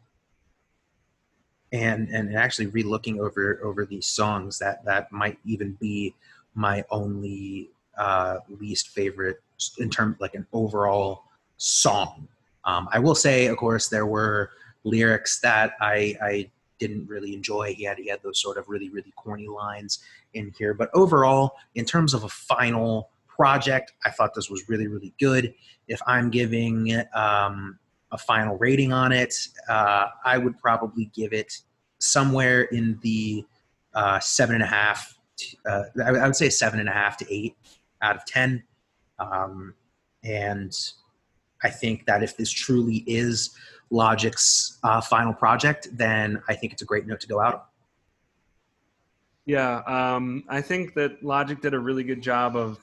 and 1.71 2.09
and 2.09 2.35
actually 2.35 2.67
relooking 2.67 3.19
over 3.19 3.59
over 3.63 3.85
these 3.85 4.07
songs, 4.07 4.59
that 4.59 4.83
that 4.85 5.11
might 5.11 5.37
even 5.45 5.73
be 5.79 6.13
my 6.53 6.83
only 6.89 7.69
uh, 7.97 8.37
least 8.59 8.89
favorite 8.89 9.41
in 9.77 9.89
terms 9.89 10.17
like 10.19 10.35
an 10.35 10.45
overall 10.53 11.23
song. 11.57 12.27
Um, 12.65 12.89
I 12.91 12.99
will 12.99 13.15
say, 13.15 13.47
of 13.47 13.57
course, 13.57 13.87
there 13.87 14.05
were 14.05 14.51
lyrics 14.83 15.39
that 15.41 15.73
I, 15.79 16.15
I 16.21 16.51
didn't 16.79 17.07
really 17.07 17.33
enjoy. 17.33 17.73
He 17.73 17.83
had 17.83 17.97
he 17.97 18.09
had 18.09 18.21
those 18.23 18.41
sort 18.41 18.57
of 18.57 18.67
really 18.67 18.89
really 18.89 19.13
corny 19.15 19.47
lines 19.47 19.99
in 20.35 20.53
here, 20.57 20.73
but 20.73 20.89
overall, 20.93 21.55
in 21.75 21.85
terms 21.85 22.13
of 22.13 22.23
a 22.23 22.29
final 22.29 23.09
project, 23.27 23.93
I 24.05 24.11
thought 24.11 24.33
this 24.33 24.49
was 24.49 24.69
really 24.69 24.87
really 24.87 25.13
good. 25.19 25.53
If 25.87 26.01
I'm 26.07 26.29
giving 26.29 27.03
um, 27.13 27.79
a 28.11 28.17
final 28.17 28.57
rating 28.57 28.93
on 28.93 29.11
it, 29.11 29.33
uh, 29.69 30.07
I 30.23 30.37
would 30.37 30.57
probably 30.57 31.11
give 31.13 31.33
it 31.33 31.53
somewhere 31.99 32.63
in 32.63 32.99
the 33.01 33.45
uh, 33.93 34.19
seven 34.19 34.55
and 34.55 34.63
a 34.63 34.67
half. 34.67 35.17
Uh, 35.65 35.83
I 36.03 36.11
would 36.25 36.35
say 36.35 36.49
seven 36.49 36.79
and 36.79 36.89
a 36.89 36.93
half 36.93 37.17
to 37.17 37.33
eight 37.33 37.55
out 38.01 38.15
of 38.15 38.25
ten. 38.25 38.63
Um, 39.19 39.73
and 40.23 40.73
I 41.63 41.69
think 41.69 42.05
that 42.05 42.23
if 42.23 42.37
this 42.37 42.51
truly 42.51 43.03
is 43.07 43.55
Logic's 43.91 44.79
uh, 44.83 45.01
final 45.01 45.33
project, 45.33 45.87
then 45.91 46.41
I 46.47 46.55
think 46.55 46.73
it's 46.73 46.81
a 46.81 46.85
great 46.85 47.05
note 47.05 47.19
to 47.21 47.27
go 47.27 47.39
out 47.39 47.53
on. 47.53 47.61
Yeah, 49.45 49.77
um, 49.85 50.43
I 50.49 50.61
think 50.61 50.95
that 50.95 51.23
Logic 51.23 51.61
did 51.61 51.73
a 51.73 51.79
really 51.79 52.03
good 52.03 52.21
job 52.21 52.55
of 52.55 52.79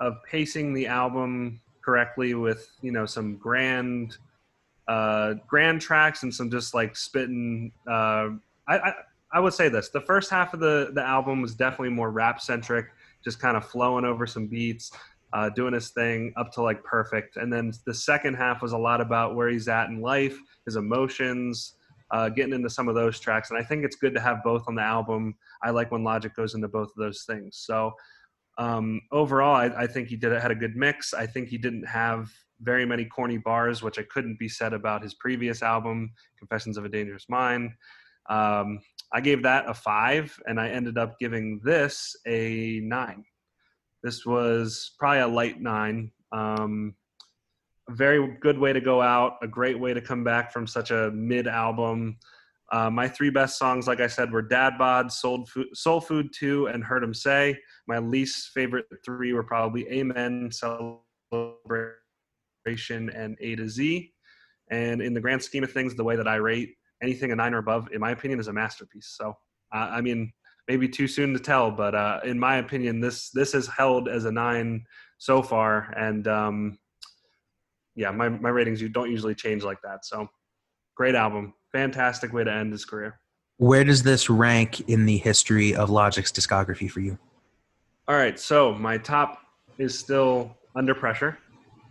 of 0.00 0.16
pacing 0.28 0.74
the 0.74 0.88
album 0.88 1.60
correctly 1.84 2.34
with 2.34 2.68
you 2.82 2.90
know 2.90 3.06
some 3.06 3.36
grand 3.36 4.16
uh, 4.88 5.34
grand 5.46 5.80
tracks 5.80 6.22
and 6.24 6.34
some 6.34 6.50
just 6.50 6.74
like 6.74 6.96
spitting. 6.96 7.72
Uh, 7.86 8.30
I, 8.66 8.78
I 8.78 8.92
I 9.34 9.40
would 9.40 9.54
say 9.54 9.68
this: 9.68 9.90
the 9.90 10.00
first 10.00 10.30
half 10.30 10.52
of 10.52 10.60
the 10.60 10.90
the 10.94 11.02
album 11.02 11.40
was 11.42 11.54
definitely 11.54 11.90
more 11.90 12.10
rap 12.10 12.40
centric, 12.40 12.86
just 13.22 13.38
kind 13.38 13.56
of 13.56 13.64
flowing 13.64 14.04
over 14.04 14.26
some 14.26 14.46
beats 14.46 14.90
uh, 15.34 15.50
doing 15.50 15.74
his 15.74 15.90
thing 15.90 16.32
up 16.36 16.52
to 16.52 16.62
like 16.62 16.82
perfect. 16.84 17.36
And 17.36 17.52
then 17.52 17.72
the 17.86 17.92
second 17.92 18.34
half 18.34 18.62
was 18.62 18.72
a 18.72 18.78
lot 18.78 19.00
about 19.00 19.34
where 19.34 19.48
he's 19.48 19.68
at 19.68 19.88
in 19.88 20.00
life, 20.00 20.38
his 20.64 20.76
emotions, 20.76 21.74
uh, 22.14 22.28
getting 22.28 22.54
into 22.54 22.70
some 22.70 22.86
of 22.86 22.94
those 22.94 23.18
tracks. 23.18 23.50
And 23.50 23.58
I 23.58 23.64
think 23.64 23.84
it's 23.84 23.96
good 23.96 24.14
to 24.14 24.20
have 24.20 24.44
both 24.44 24.62
on 24.68 24.76
the 24.76 24.82
album. 24.82 25.34
I 25.64 25.70
like 25.70 25.90
when 25.90 26.04
Logic 26.04 26.32
goes 26.36 26.54
into 26.54 26.68
both 26.68 26.86
of 26.88 26.96
those 26.96 27.24
things. 27.24 27.56
So 27.66 27.92
um, 28.56 29.00
overall, 29.10 29.56
I, 29.56 29.64
I, 29.66 29.86
think 29.88 30.06
he 30.06 30.14
did 30.16 30.30
it 30.30 30.40
had 30.40 30.52
a 30.52 30.54
good 30.54 30.76
mix. 30.76 31.12
I 31.12 31.26
think 31.26 31.48
he 31.48 31.58
didn't 31.58 31.84
have 31.88 32.30
very 32.60 32.86
many 32.86 33.04
corny 33.04 33.38
bars, 33.38 33.82
which 33.82 33.98
I 33.98 34.04
couldn't 34.04 34.38
be 34.38 34.48
said 34.48 34.72
about 34.72 35.02
his 35.02 35.14
previous 35.14 35.60
album, 35.60 36.12
Confessions 36.38 36.78
of 36.78 36.84
a 36.84 36.88
Dangerous 36.88 37.26
Mind. 37.28 37.72
Um, 38.30 38.78
I 39.12 39.20
gave 39.20 39.42
that 39.42 39.68
a 39.68 39.74
five, 39.74 40.40
and 40.46 40.60
I 40.60 40.68
ended 40.68 40.96
up 40.96 41.18
giving 41.18 41.60
this 41.64 42.14
a 42.28 42.78
nine. 42.84 43.24
This 44.04 44.24
was 44.24 44.92
probably 45.00 45.18
a 45.18 45.26
light 45.26 45.60
nine. 45.60 46.12
Um, 46.30 46.94
very 47.90 48.36
good 48.40 48.58
way 48.58 48.72
to 48.72 48.80
go 48.80 49.02
out, 49.02 49.36
a 49.42 49.48
great 49.48 49.78
way 49.78 49.94
to 49.94 50.00
come 50.00 50.24
back 50.24 50.52
from 50.52 50.66
such 50.66 50.90
a 50.90 51.10
mid 51.10 51.46
album. 51.46 52.18
Uh, 52.72 52.90
my 52.90 53.06
three 53.06 53.30
best 53.30 53.58
songs, 53.58 53.86
like 53.86 54.00
I 54.00 54.06
said, 54.06 54.32
were 54.32 54.42
Dad 54.42 54.78
Bod, 54.78 55.12
Soul 55.12 55.44
Food, 55.46 55.68
Soul 55.74 56.00
Food 56.00 56.30
2, 56.34 56.68
and 56.68 56.82
Heard 56.82 57.04
'Em 57.04 57.12
Say. 57.14 57.58
My 57.86 57.98
least 57.98 58.50
favorite 58.50 58.86
three 59.04 59.32
were 59.32 59.44
probably 59.44 59.86
Amen, 59.90 60.50
Celebration, 60.50 61.00
and 63.10 63.36
A 63.40 63.56
to 63.56 63.68
Z. 63.68 64.12
And 64.70 65.02
in 65.02 65.12
the 65.12 65.20
grand 65.20 65.42
scheme 65.42 65.62
of 65.62 65.72
things, 65.72 65.94
the 65.94 66.04
way 66.04 66.16
that 66.16 66.26
I 66.26 66.36
rate 66.36 66.74
anything 67.02 67.32
a 67.32 67.36
nine 67.36 67.52
or 67.52 67.58
above, 67.58 67.90
in 67.92 68.00
my 68.00 68.12
opinion, 68.12 68.40
is 68.40 68.48
a 68.48 68.52
masterpiece. 68.52 69.14
So, 69.16 69.36
uh, 69.74 69.88
I 69.90 70.00
mean, 70.00 70.32
maybe 70.68 70.88
too 70.88 71.06
soon 71.06 71.34
to 71.34 71.38
tell, 71.38 71.70
but 71.70 71.94
uh, 71.94 72.20
in 72.24 72.38
my 72.38 72.56
opinion, 72.56 73.00
this 73.00 73.30
this 73.30 73.54
is 73.54 73.66
held 73.66 74.08
as 74.08 74.24
a 74.24 74.32
nine 74.32 74.84
so 75.18 75.42
far, 75.42 75.92
and 75.96 76.26
um, 76.26 76.78
yeah, 77.94 78.10
my 78.10 78.28
my 78.28 78.48
ratings 78.48 78.80
you 78.80 78.88
don't 78.88 79.10
usually 79.10 79.34
change 79.34 79.62
like 79.62 79.80
that. 79.82 80.04
So 80.04 80.28
great 80.96 81.14
album, 81.14 81.54
fantastic 81.72 82.32
way 82.32 82.44
to 82.44 82.52
end 82.52 82.72
his 82.72 82.84
career. 82.84 83.20
Where 83.58 83.84
does 83.84 84.02
this 84.02 84.28
rank 84.28 84.80
in 84.88 85.06
the 85.06 85.18
history 85.18 85.74
of 85.74 85.88
Logic's 85.90 86.32
discography 86.32 86.90
for 86.90 87.00
you? 87.00 87.18
All 88.08 88.16
right, 88.16 88.38
so 88.38 88.74
my 88.74 88.98
top 88.98 89.38
is 89.78 89.98
still 89.98 90.56
Under 90.74 90.94
Pressure. 90.94 91.38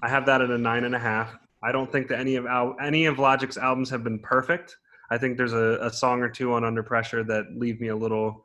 I 0.02 0.10
have 0.10 0.26
that 0.26 0.42
at 0.42 0.50
a 0.50 0.58
nine 0.58 0.84
and 0.84 0.94
a 0.94 1.00
half. 1.00 1.36
I 1.64 1.72
don't 1.72 1.90
think 1.92 2.10
that 2.10 2.20
any 2.20 2.36
of 2.36 2.46
al- 2.46 2.76
any 2.82 3.06
of 3.06 3.18
Logic's 3.18 3.58
albums 3.58 3.90
have 3.90 4.04
been 4.04 4.20
perfect. 4.20 4.76
I 5.10 5.18
think 5.18 5.38
there's 5.38 5.54
a, 5.54 5.80
a 5.82 5.90
song 5.90 6.22
or 6.22 6.30
two 6.30 6.54
on 6.54 6.64
Under 6.64 6.84
Pressure 6.84 7.24
that 7.24 7.46
leave 7.56 7.80
me 7.80 7.88
a 7.88 7.96
little 7.96 8.44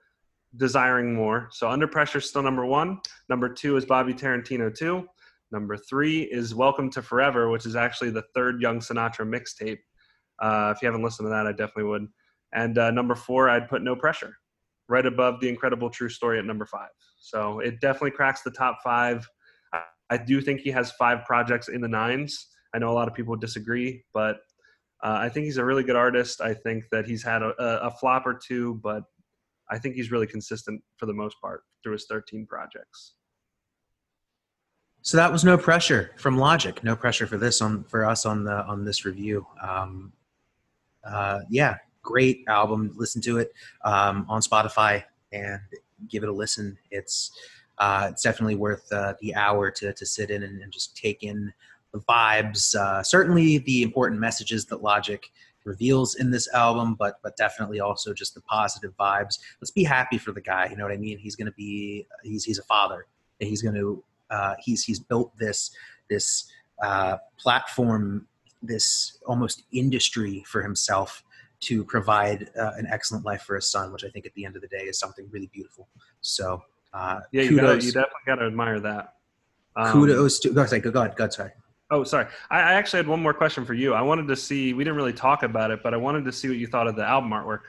desiring 0.56 1.14
more. 1.14 1.48
So 1.50 1.68
Under 1.68 1.88
Pressure 1.88 2.18
is 2.18 2.28
still 2.28 2.42
number 2.42 2.64
one. 2.64 3.00
Number 3.28 3.48
two 3.48 3.76
is 3.76 3.84
Bobby 3.84 4.14
Tarantino 4.14 4.74
two. 4.74 5.08
Number 5.50 5.76
three 5.76 6.22
is 6.22 6.54
Welcome 6.54 6.90
to 6.90 7.02
Forever, 7.02 7.48
which 7.48 7.64
is 7.64 7.74
actually 7.74 8.10
the 8.10 8.24
third 8.34 8.60
Young 8.60 8.80
Sinatra 8.80 9.26
mixtape. 9.26 9.78
Uh, 10.40 10.74
if 10.76 10.82
you 10.82 10.86
haven't 10.86 11.02
listened 11.02 11.26
to 11.26 11.30
that, 11.30 11.46
I 11.46 11.52
definitely 11.52 11.84
would. 11.84 12.06
And 12.52 12.76
uh, 12.76 12.90
number 12.90 13.14
four, 13.14 13.48
I'd 13.48 13.68
put 13.68 13.82
No 13.82 13.96
Pressure, 13.96 14.34
right 14.88 15.06
above 15.06 15.40
The 15.40 15.48
Incredible 15.48 15.88
True 15.88 16.10
Story 16.10 16.38
at 16.38 16.44
number 16.44 16.66
five. 16.66 16.90
So 17.18 17.60
it 17.60 17.80
definitely 17.80 18.10
cracks 18.10 18.42
the 18.42 18.50
top 18.50 18.78
five. 18.84 19.26
I, 20.10 20.18
do 20.18 20.40
think 20.40 20.60
he 20.60 20.70
has 20.70 20.92
five 20.92 21.24
projects 21.24 21.68
in 21.68 21.80
the 21.80 21.88
nines. 21.88 22.46
I 22.74 22.78
know 22.78 22.90
a 22.90 22.94
lot 22.94 23.08
of 23.08 23.14
people 23.14 23.36
disagree, 23.36 24.04
but 24.14 24.36
uh, 25.02 25.18
I 25.20 25.28
think 25.28 25.44
he's 25.44 25.58
a 25.58 25.64
really 25.64 25.82
good 25.82 25.96
artist. 25.96 26.40
I 26.40 26.54
think 26.54 26.84
that 26.92 27.06
he's 27.06 27.22
had 27.22 27.42
a, 27.42 27.52
a, 27.58 27.90
flop 27.90 28.26
or 28.26 28.34
two, 28.34 28.80
but 28.82 29.02
I 29.70 29.78
think 29.78 29.94
he's 29.94 30.10
really 30.10 30.26
consistent 30.26 30.82
for 30.96 31.06
the 31.06 31.12
most 31.12 31.36
part 31.42 31.62
through 31.82 31.92
his 31.92 32.06
13 32.08 32.46
projects. 32.46 33.14
So 35.02 35.16
that 35.16 35.32
was 35.32 35.44
no 35.44 35.56
pressure 35.56 36.12
from 36.16 36.38
Logic. 36.38 36.82
No 36.82 36.94
pressure 36.96 37.26
for 37.26 37.38
this 37.38 37.62
on 37.62 37.84
for 37.84 38.04
us 38.04 38.26
on 38.26 38.44
the 38.44 38.64
on 38.66 38.84
this 38.84 39.04
review. 39.04 39.46
Um, 39.62 40.12
uh, 41.04 41.40
yeah, 41.48 41.76
great 42.02 42.44
album. 42.48 42.92
Listen 42.96 43.22
to 43.22 43.38
it 43.38 43.52
um, 43.84 44.26
on 44.28 44.42
Spotify 44.42 45.04
and 45.32 45.60
give 46.08 46.22
it 46.22 46.28
a 46.28 46.32
listen. 46.32 46.76
It's 46.90 47.32
uh, 47.78 48.08
it's 48.10 48.22
definitely 48.22 48.56
worth 48.56 48.92
uh, 48.92 49.14
the 49.20 49.34
hour 49.34 49.70
to 49.70 49.92
to 49.92 50.06
sit 50.06 50.30
in 50.30 50.42
and, 50.42 50.60
and 50.60 50.72
just 50.72 50.96
take 50.96 51.22
in 51.22 51.52
the 51.92 52.00
vibes. 52.00 52.74
Uh, 52.74 53.02
certainly 53.02 53.58
the 53.58 53.82
important 53.82 54.20
messages 54.20 54.66
that 54.66 54.82
Logic 54.82 55.30
reveals 55.64 56.16
in 56.16 56.30
this 56.30 56.52
album, 56.52 56.94
but 56.94 57.20
but 57.22 57.36
definitely 57.36 57.80
also 57.80 58.12
just 58.12 58.34
the 58.34 58.40
positive 58.42 58.94
vibes. 58.98 59.38
Let's 59.60 59.70
be 59.70 59.84
happy 59.84 60.18
for 60.18 60.32
the 60.32 60.40
guy. 60.40 60.66
You 60.68 60.76
know 60.76 60.84
what 60.84 60.92
I 60.92 60.98
mean? 60.98 61.18
He's 61.18 61.36
going 61.36 61.46
to 61.46 61.52
be 61.52 62.06
he's 62.24 62.44
he's 62.44 62.58
a 62.58 62.64
father. 62.64 63.06
And 63.40 63.48
he's 63.48 63.62
going 63.62 63.76
to 63.76 64.02
uh, 64.30 64.54
he's 64.60 64.84
he's 64.84 65.00
built 65.00 65.36
this 65.38 65.70
this 66.10 66.50
uh, 66.82 67.16
platform, 67.38 68.26
this 68.62 69.18
almost 69.26 69.64
industry 69.72 70.44
for 70.46 70.62
himself 70.62 71.22
to 71.60 71.84
provide 71.84 72.50
uh, 72.58 72.72
an 72.76 72.86
excellent 72.90 73.24
life 73.24 73.42
for 73.42 73.56
his 73.56 73.70
son, 73.70 73.92
which 73.92 74.04
I 74.04 74.08
think 74.08 74.26
at 74.26 74.34
the 74.34 74.44
end 74.44 74.54
of 74.56 74.62
the 74.62 74.68
day 74.68 74.84
is 74.84 74.98
something 74.98 75.28
really 75.30 75.50
beautiful. 75.52 75.88
So 76.20 76.62
uh, 76.92 77.20
yeah, 77.32 77.42
you, 77.42 77.56
gotta, 77.56 77.74
you 77.74 77.92
definitely 77.92 78.20
got 78.26 78.36
to 78.36 78.46
admire 78.46 78.80
that. 78.80 79.14
Um, 79.76 79.92
kudos 79.92 80.38
to 80.40 80.50
go 80.50 80.62
ahead, 80.62 80.82
go 80.82 80.88
ahead, 80.88 81.16
go 81.16 81.24
ahead, 81.24 81.32
sorry. 81.32 81.52
Oh, 81.90 82.04
sorry. 82.04 82.26
I, 82.50 82.58
I 82.58 82.72
actually 82.74 82.98
had 82.98 83.08
one 83.08 83.22
more 83.22 83.32
question 83.32 83.64
for 83.64 83.74
you. 83.74 83.94
I 83.94 84.02
wanted 84.02 84.28
to 84.28 84.36
see. 84.36 84.74
We 84.74 84.84
didn't 84.84 84.96
really 84.96 85.12
talk 85.12 85.42
about 85.42 85.70
it, 85.70 85.82
but 85.82 85.94
I 85.94 85.96
wanted 85.96 86.24
to 86.26 86.32
see 86.32 86.48
what 86.48 86.58
you 86.58 86.66
thought 86.66 86.86
of 86.86 86.96
the 86.96 87.04
album 87.04 87.30
artwork. 87.30 87.60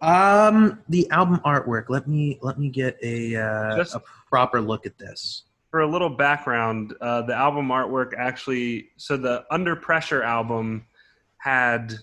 Um, 0.00 0.80
the 0.88 1.08
album 1.10 1.40
artwork. 1.44 1.86
Let 1.88 2.06
me 2.06 2.38
let 2.42 2.58
me 2.58 2.68
get 2.68 2.98
a 3.02 3.36
uh, 3.36 3.76
Just, 3.76 3.94
a 3.94 4.02
proper 4.28 4.60
look 4.60 4.86
at 4.86 4.98
this. 4.98 5.44
For 5.70 5.80
a 5.80 5.86
little 5.86 6.10
background, 6.10 6.94
uh, 7.00 7.22
the 7.22 7.34
album 7.34 7.68
artwork 7.68 8.12
actually. 8.16 8.90
So 8.96 9.16
the 9.16 9.44
Under 9.50 9.76
Pressure 9.76 10.22
album 10.22 10.86
had 11.38 11.94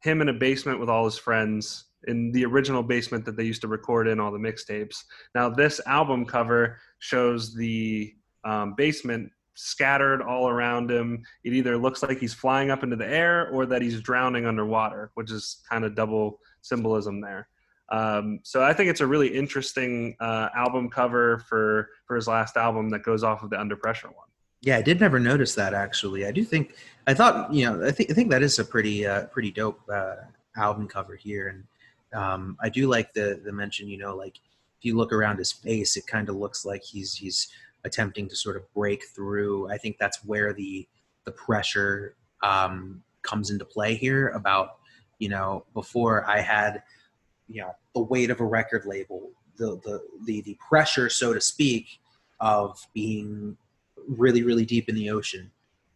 him 0.00 0.20
in 0.20 0.28
a 0.28 0.32
basement 0.32 0.78
with 0.80 0.88
all 0.88 1.04
his 1.04 1.18
friends 1.18 1.84
in 2.06 2.30
the 2.32 2.44
original 2.44 2.82
basement 2.82 3.24
that 3.24 3.36
they 3.36 3.44
used 3.44 3.60
to 3.62 3.68
record 3.68 4.06
in 4.06 4.20
all 4.20 4.30
the 4.30 4.38
mixtapes. 4.38 5.04
Now 5.34 5.48
this 5.48 5.80
album 5.86 6.24
cover 6.24 6.78
shows 6.98 7.54
the 7.54 8.14
um, 8.44 8.74
basement 8.76 9.32
scattered 9.54 10.22
all 10.22 10.48
around 10.48 10.90
him. 10.90 11.24
It 11.42 11.52
either 11.54 11.76
looks 11.76 12.02
like 12.02 12.18
he's 12.18 12.34
flying 12.34 12.70
up 12.70 12.82
into 12.82 12.96
the 12.96 13.08
air 13.08 13.48
or 13.50 13.66
that 13.66 13.82
he's 13.82 14.00
drowning 14.00 14.46
underwater, 14.46 15.10
which 15.14 15.32
is 15.32 15.62
kind 15.68 15.84
of 15.84 15.94
double 15.94 16.40
symbolism 16.66 17.20
there. 17.20 17.48
Um, 17.88 18.40
so 18.42 18.62
I 18.62 18.72
think 18.72 18.90
it's 18.90 19.00
a 19.00 19.06
really 19.06 19.28
interesting 19.28 20.16
uh, 20.20 20.48
album 20.54 20.90
cover 20.90 21.38
for 21.48 21.90
for 22.06 22.16
his 22.16 22.26
last 22.26 22.56
album 22.56 22.90
that 22.90 23.02
goes 23.04 23.22
off 23.22 23.42
of 23.42 23.50
the 23.50 23.60
Under 23.60 23.76
Pressure 23.76 24.08
one. 24.08 24.26
Yeah, 24.62 24.76
I 24.78 24.82
did 24.82 25.00
never 25.00 25.20
notice 25.20 25.54
that 25.54 25.74
actually. 25.74 26.26
I 26.26 26.32
do 26.32 26.44
think 26.44 26.74
I 27.06 27.14
thought 27.14 27.52
you 27.52 27.64
know 27.64 27.86
I 27.86 27.92
think 27.92 28.10
I 28.10 28.14
think 28.14 28.30
that 28.30 28.42
is 28.42 28.58
a 28.58 28.64
pretty 28.64 29.06
uh, 29.06 29.26
pretty 29.26 29.52
dope 29.52 29.80
uh, 29.92 30.16
album 30.56 30.88
cover 30.88 31.14
here, 31.14 31.48
and 31.48 32.20
um, 32.20 32.56
I 32.60 32.68
do 32.68 32.88
like 32.88 33.12
the 33.12 33.40
the 33.44 33.52
mention. 33.52 33.88
You 33.88 33.98
know, 33.98 34.16
like 34.16 34.36
if 34.78 34.84
you 34.84 34.96
look 34.96 35.12
around 35.12 35.38
his 35.38 35.52
face, 35.52 35.96
it 35.96 36.06
kind 36.08 36.28
of 36.28 36.36
looks 36.36 36.64
like 36.64 36.82
he's 36.82 37.14
he's 37.14 37.48
attempting 37.84 38.28
to 38.28 38.34
sort 38.34 38.56
of 38.56 38.62
break 38.74 39.04
through. 39.14 39.70
I 39.70 39.78
think 39.78 39.96
that's 39.98 40.24
where 40.24 40.52
the 40.52 40.88
the 41.24 41.32
pressure 41.32 42.16
um, 42.42 43.02
comes 43.22 43.50
into 43.50 43.64
play 43.64 43.94
here. 43.94 44.30
About 44.30 44.78
you 45.18 45.28
know 45.28 45.64
before 45.74 46.28
I 46.28 46.40
had 46.40 46.82
you 47.48 47.62
know 47.62 47.74
the 47.94 48.02
weight 48.02 48.30
of 48.30 48.40
a 48.40 48.44
record 48.44 48.84
label, 48.86 49.30
the 49.56 49.80
the 49.84 50.02
the, 50.24 50.40
the 50.42 50.58
pressure, 50.68 51.08
so 51.08 51.32
to 51.32 51.40
speak, 51.40 51.86
of 52.40 52.78
being 52.94 53.56
really 54.08 54.42
really 54.42 54.64
deep 54.64 54.88
in 54.88 54.94
the 54.94 55.10
ocean. 55.10 55.50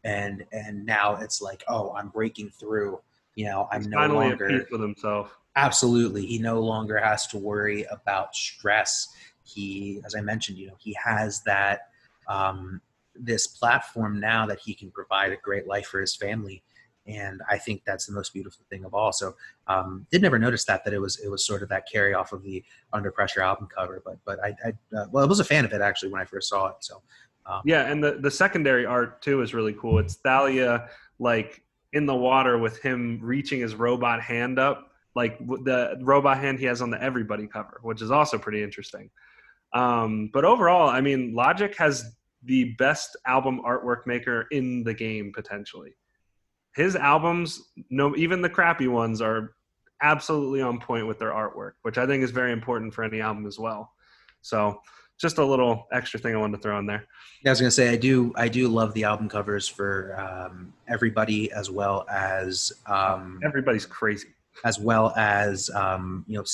And 0.05 0.45
and 0.53 0.87
now 0.87 1.17
it's 1.17 1.43
like 1.43 1.63
oh 1.69 1.95
i'm 1.95 2.09
breaking 2.09 2.51
through. 2.51 3.01
You 3.35 3.47
know 3.47 3.69
i'm 3.71 3.83
He's 3.83 3.89
no 3.89 3.99
finally 3.99 4.29
longer 4.29 4.47
at 4.47 4.61
peace 4.63 4.71
with 4.71 4.81
himself. 4.81 5.37
Absolutely. 5.57 6.25
He 6.27 6.39
no 6.39 6.61
longer 6.61 6.97
has 6.99 7.27
to 7.29 7.39
worry 7.39 7.85
about 7.91 8.35
stress. 8.35 9.09
He 9.45 10.01
as 10.07 10.15
i 10.15 10.21
mentioned 10.21 10.59
you 10.59 10.69
know 10.69 10.77
he 10.79 10.97
has 11.05 11.43
that 11.43 11.89
um, 12.29 12.81
this 13.17 13.47
platform 13.49 14.21
now 14.21 14.47
that 14.47 14.61
he 14.61 14.73
can 14.73 14.91
provide 14.91 15.33
a 15.33 15.37
great 15.37 15.67
life 15.67 15.87
for 15.87 16.01
his 16.01 16.15
family 16.15 16.63
and 17.11 17.41
I 17.49 17.59
think 17.59 17.83
that's 17.85 18.07
the 18.07 18.13
most 18.13 18.33
beautiful 18.33 18.65
thing 18.71 18.85
of 18.85 18.95
all. 18.95 19.13
So, 19.13 19.35
um, 19.67 20.07
did 20.11 20.23
never 20.23 20.39
notice 20.39 20.65
that 20.65 20.85
that 20.85 20.95
it 20.95 20.99
was 21.01 21.19
it 21.21 21.29
was 21.29 21.45
sort 21.45 21.63
of 21.63 21.69
that 21.71 21.89
carry 21.91 22.15
off 22.15 22.33
of 22.33 22.43
the 22.43 22.63
Under 22.93 23.11
Pressure 23.11 23.43
album 23.43 23.69
cover, 23.75 24.03
but 24.05 24.19
but 24.25 24.43
I, 24.45 24.55
I 24.65 24.97
uh, 24.97 25.07
well 25.11 25.25
I 25.25 25.27
was 25.27 25.41
a 25.41 25.45
fan 25.45 25.65
of 25.65 25.73
it 25.73 25.81
actually 25.81 26.11
when 26.11 26.21
I 26.21 26.25
first 26.25 26.49
saw 26.49 26.69
it. 26.69 26.77
So 26.81 27.03
um, 27.47 27.63
yeah, 27.65 27.91
and 27.91 28.03
the 28.03 28.19
the 28.21 28.31
secondary 28.31 28.87
art 28.87 29.23
too 29.23 29.43
is 29.43 29.55
really 29.55 29.75
cool. 29.75 29.99
It's 29.99 30.15
Thalia 30.17 30.89
like 31.19 31.63
in 31.93 32.07
the 32.07 32.15
water 32.15 32.59
with 32.59 32.81
him 32.81 33.19
reaching 33.23 33.61
his 33.61 33.75
robot 33.75 34.21
hand 34.21 34.59
up, 34.59 34.93
like 35.15 35.39
the 35.39 35.99
robot 36.01 36.39
hand 36.39 36.59
he 36.59 36.67
has 36.67 36.81
on 36.81 36.91
the 36.91 37.03
Everybody 37.03 37.47
cover, 37.47 37.81
which 37.83 38.03
is 38.03 38.11
also 38.11 38.39
pretty 38.39 38.63
interesting. 38.63 39.11
Um, 39.73 40.31
but 40.33 40.45
overall, 40.45 40.89
I 40.89 41.01
mean, 41.01 41.35
Logic 41.35 41.77
has 41.77 42.17
the 42.45 42.73
best 42.79 43.17
album 43.27 43.61
artwork 43.67 44.07
maker 44.07 44.47
in 44.51 44.83
the 44.83 44.95
game 44.95 45.33
potentially. 45.35 45.95
His 46.75 46.97
albums, 46.97 47.63
no, 47.91 48.15
even 48.17 48.43
the 48.43 48.49
crappy 48.49 48.89
ones, 48.89 49.21
are 49.21 49.55
absolutely 50.03 50.63
on 50.63 50.79
point 50.79 51.07
with 51.07 51.19
their 51.19 51.31
artwork, 51.31 51.73
which 51.83 51.99
I 51.99 52.07
think 52.07 52.23
is 52.23 52.31
very 52.31 52.53
important 52.53 52.95
for 52.95 53.05
any 53.05 53.21
album 53.21 53.47
as 53.47 53.59
well. 53.59 53.93
So 54.41 54.81
just 55.21 55.39
a 55.39 55.45
little 55.45 55.87
extra 55.93 56.19
thing 56.19 56.35
I 56.35 56.39
wanted 56.39 56.57
to 56.57 56.63
throw 56.63 56.79
in 56.79 56.87
there. 56.87 57.05
Yeah, 57.45 57.51
I 57.51 57.53
was 57.53 57.61
gonna 57.61 57.71
say 57.71 57.91
I 57.91 57.97
do 57.97 58.33
I 58.37 58.49
do 58.49 58.69
love 58.69 58.95
the 58.95 59.05
album 59.05 59.29
covers 59.29 59.69
for 59.69 60.17
um, 60.19 60.73
everybody 60.89 61.53
as 61.53 61.71
well 61.71 62.07
as 62.11 62.73
um, 62.87 63.41
everybody's 63.45 63.87
crazy 63.87 64.29
as 64.65 64.79
well 64.79 65.13
as 65.17 65.71
um, 65.71 66.25
you 66.27 66.39
know 66.39 66.45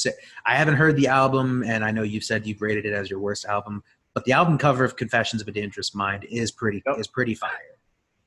I 0.44 0.56
haven't 0.56 0.74
heard 0.74 0.97
the 0.97 1.09
album 1.09 1.62
and 1.64 1.84
I 1.84 1.90
know 1.90 2.02
you've 2.02 2.24
said 2.24 2.47
you've 2.47 2.62
rated 2.62 2.86
it 2.86 2.93
as 2.93 3.09
your 3.09 3.20
worst 3.20 3.44
album, 3.44 3.82
but 4.14 4.24
the 4.24 4.32
album 4.32 4.59
cover 4.59 4.84
of 4.84 4.97
Confessions 4.97 5.43
of 5.43 5.48
a 5.48 5.52
Dangerous 5.52 5.94
Mind 5.94 6.24
is 6.24 6.51
pretty 6.51 6.82
yep. 6.86 6.98
is 6.98 7.06
pretty 7.06 7.34
fire. 7.34 7.51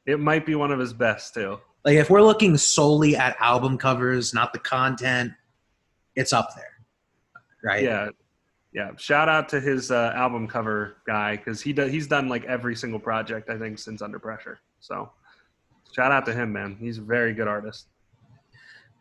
It 0.05 0.19
might 0.19 0.45
be 0.45 0.55
one 0.55 0.71
of 0.71 0.79
his 0.79 0.93
best 0.93 1.33
too. 1.33 1.59
Like 1.85 1.95
if 1.95 2.09
we're 2.09 2.21
looking 2.21 2.57
solely 2.57 3.15
at 3.15 3.35
album 3.39 3.77
covers, 3.77 4.33
not 4.33 4.53
the 4.53 4.59
content, 4.59 5.31
it's 6.15 6.33
up 6.33 6.49
there, 6.55 6.79
right? 7.63 7.83
Yeah, 7.83 8.09
yeah, 8.73 8.91
shout 8.97 9.29
out 9.29 9.49
to 9.49 9.59
his 9.59 9.89
uh, 9.89 10.11
album 10.15 10.47
cover 10.47 10.97
guy 11.07 11.37
because 11.37 11.61
he 11.61 11.73
does 11.73 11.91
he's 11.91 12.07
done 12.07 12.27
like 12.27 12.43
every 12.45 12.75
single 12.75 12.99
project 12.99 13.49
I 13.49 13.57
think 13.57 13.79
since 13.79 14.01
Under 14.01 14.19
Pressure. 14.19 14.59
So 14.79 15.11
shout 15.91 16.11
out 16.11 16.25
to 16.25 16.33
him, 16.33 16.51
man. 16.51 16.77
He's 16.79 16.97
a 16.97 17.01
very 17.01 17.33
good 17.33 17.47
artist. 17.47 17.87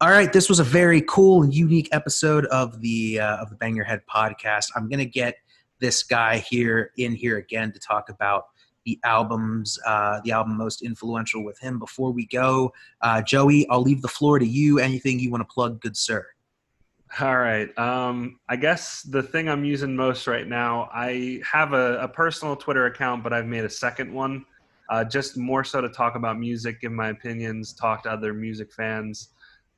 All 0.00 0.10
right, 0.10 0.32
this 0.32 0.48
was 0.48 0.60
a 0.60 0.64
very 0.64 1.02
cool, 1.02 1.44
unique 1.44 1.88
episode 1.90 2.46
of 2.46 2.80
the 2.80 3.18
uh, 3.18 3.38
of 3.38 3.50
the 3.50 3.56
Bang 3.56 3.74
Your 3.74 3.84
Head 3.84 4.02
podcast. 4.08 4.66
I'm 4.76 4.88
gonna 4.88 5.04
get 5.04 5.34
this 5.80 6.02
guy 6.04 6.38
here 6.38 6.92
in 6.96 7.14
here 7.14 7.36
again 7.36 7.72
to 7.72 7.78
talk 7.78 8.08
about 8.08 8.44
the 8.84 8.98
albums, 9.04 9.78
uh, 9.86 10.20
the 10.24 10.32
album 10.32 10.56
most 10.56 10.82
influential 10.82 11.44
with 11.44 11.58
him. 11.58 11.78
Before 11.78 12.12
we 12.12 12.26
go, 12.26 12.72
uh, 13.02 13.22
Joey, 13.22 13.68
I'll 13.68 13.82
leave 13.82 14.02
the 14.02 14.08
floor 14.08 14.38
to 14.38 14.46
you. 14.46 14.78
Anything 14.78 15.18
you 15.18 15.30
want 15.30 15.42
to 15.42 15.52
plug, 15.52 15.80
good 15.80 15.96
sir? 15.96 16.26
All 17.20 17.38
right. 17.38 17.76
Um, 17.78 18.38
I 18.48 18.56
guess 18.56 19.02
the 19.02 19.22
thing 19.22 19.48
I'm 19.48 19.64
using 19.64 19.96
most 19.96 20.26
right 20.26 20.46
now, 20.46 20.90
I 20.92 21.40
have 21.50 21.72
a, 21.72 22.00
a 22.00 22.08
personal 22.08 22.54
Twitter 22.54 22.86
account, 22.86 23.22
but 23.22 23.32
I've 23.32 23.46
made 23.46 23.64
a 23.64 23.70
second 23.70 24.12
one, 24.12 24.44
uh, 24.90 25.04
just 25.04 25.36
more 25.36 25.64
so 25.64 25.80
to 25.80 25.88
talk 25.88 26.16
about 26.16 26.38
music, 26.38 26.82
give 26.82 26.92
my 26.92 27.08
opinions, 27.08 27.72
talk 27.72 28.02
to 28.02 28.10
other 28.10 28.34
music 28.34 28.72
fans. 28.72 29.30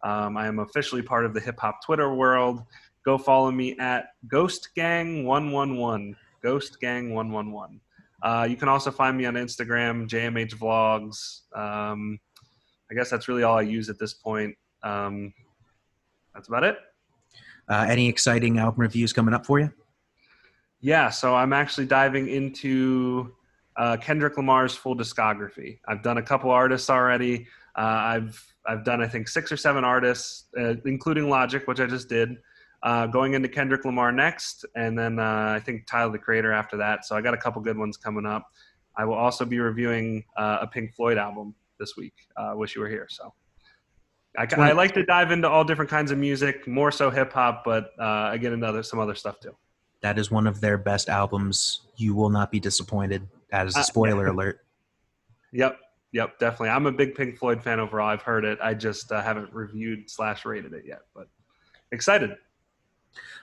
Um, 0.03 0.37
I 0.37 0.47
am 0.47 0.59
officially 0.59 1.03
part 1.03 1.25
of 1.25 1.33
the 1.33 1.41
hip 1.41 1.59
hop 1.61 1.85
Twitter 1.85 2.13
world. 2.15 2.65
Go 3.05 3.17
follow 3.17 3.51
me 3.51 3.79
at 3.79 4.09
Ghost 4.27 4.71
Gang 4.75 5.25
One 5.25 5.53
One 5.53 5.77
One. 5.77 6.17
Ghost 6.43 6.81
Gang 6.81 7.15
One 7.15 7.31
One 7.31 7.53
One. 7.53 7.81
Uh, 8.23 8.47
you 8.49 8.57
can 8.57 8.69
also 8.69 8.91
find 8.91 9.17
me 9.17 9.27
on 9.27 9.35
Instagram, 9.35 10.09
JMH 10.09 10.57
Vlogs. 10.57 11.41
Um, 11.57 12.19
I 12.91 12.95
guess 12.95 13.11
that's 13.11 13.29
really 13.29 13.43
all 13.43 13.59
I 13.59 13.63
use 13.63 13.89
at 13.89 13.99
this 13.99 14.15
point. 14.15 14.55
Um, 14.83 15.33
that's 16.35 16.49
about 16.49 16.65
it. 16.65 16.79
Uh, 17.69 17.87
any 17.89 18.09
exciting 18.09 18.59
album 18.59 18.81
reviews 18.81 19.13
coming 19.13 19.33
up 19.35 19.47
for 19.47 19.61
you? 19.61 19.73
Yeah, 20.81 21.11
so 21.11 21.35
I'm 21.35 21.53
actually 21.53 21.87
diving 21.87 22.29
into 22.29 23.33
uh, 23.77 23.97
Kendrick 23.99 24.37
Lamar's 24.37 24.75
full 24.75 24.97
discography. 24.97 25.79
I've 25.87 26.03
done 26.03 26.19
a 26.19 26.23
couple 26.23 26.51
artists 26.51 26.91
already. 26.91 27.47
Uh, 27.77 27.81
I've 27.81 28.55
I've 28.67 28.85
done 28.85 29.01
I 29.01 29.09
think 29.09 29.29
six 29.29 29.53
or 29.53 29.57
seven 29.57 29.85
artists, 29.85 30.47
uh, 30.59 30.75
including 30.85 31.29
Logic, 31.29 31.67
which 31.67 31.81
I 31.81 31.87
just 31.87 32.09
did. 32.09 32.37
Uh, 32.83 33.07
going 33.07 33.35
into 33.35 33.49
Kendrick 33.49 33.85
Lamar 33.85 34.11
next, 34.11 34.65
and 34.75 34.99
then 34.99 35.19
uh, 35.19 35.53
I 35.57 35.61
think 35.61 35.87
Tyler 35.87 36.13
the 36.13 36.19
Creator 36.19 36.53
after 36.53 36.79
that. 36.79 37.05
So 37.05 37.15
I 37.15 37.21
got 37.21 37.35
a 37.35 37.37
couple 37.37 37.61
good 37.61 37.77
ones 37.77 37.97
coming 37.97 38.25
up. 38.25 38.47
I 38.97 39.05
will 39.05 39.15
also 39.15 39.45
be 39.45 39.61
reviewing 39.61 40.25
uh, 40.37 40.59
a 40.63 40.67
Pink 40.67 40.95
Floyd 40.95 41.19
album 41.19 41.55
this 41.79 41.97
week. 41.97 42.15
Wish 42.55 42.75
you 42.75 42.81
were 42.81 42.89
here. 42.89 43.07
So 43.11 43.35
I, 44.39 44.47
I, 44.57 44.73
like 44.73 44.95
to 44.95 45.05
dive 45.05 45.31
into 45.31 45.49
all 45.49 45.63
different 45.63 45.91
kinds 45.91 46.11
of 46.11 46.19
music, 46.19 46.67
more 46.67 46.91
so 46.91 47.11
hip 47.11 47.33
hop, 47.33 47.65
but 47.65 47.93
I 47.99 48.39
get 48.39 48.53
into 48.53 48.67
other, 48.67 48.83
some 48.83 48.99
other 48.99 49.15
stuff 49.15 49.41
too. 49.41 49.55
That 50.01 50.19
is 50.19 50.31
one 50.31 50.47
of 50.47 50.61
their 50.63 50.79
best 50.79 51.11
albums. 51.11 51.83
You 51.97 52.15
will 52.15 52.31
not 52.31 52.51
be 52.51 52.61
disappointed. 52.61 53.29
That 53.51 53.67
is 53.67 53.77
a 53.77 53.85
spoiler 53.85 54.29
alert. 54.29 54.65
Yep, 55.53 55.79
Yep, 56.13 56.39
definitely. 56.41 56.71
I'm 56.71 56.87
a 56.87 56.93
big 56.93 57.15
Pink 57.15 57.39
Floyd 57.39 57.63
fan 57.63 57.79
overall. 57.79 58.09
I've 58.09 58.23
heard 58.23 58.45
it. 58.45 58.59
I 58.61 58.75
just 58.75 59.13
uh, 59.13 59.23
haven't 59.23 59.53
reviewed 59.53 60.11
slash 60.11 60.45
rated 60.45 60.73
it 60.73 60.85
yet, 60.85 61.03
but 61.15 61.29
excited. 61.93 62.37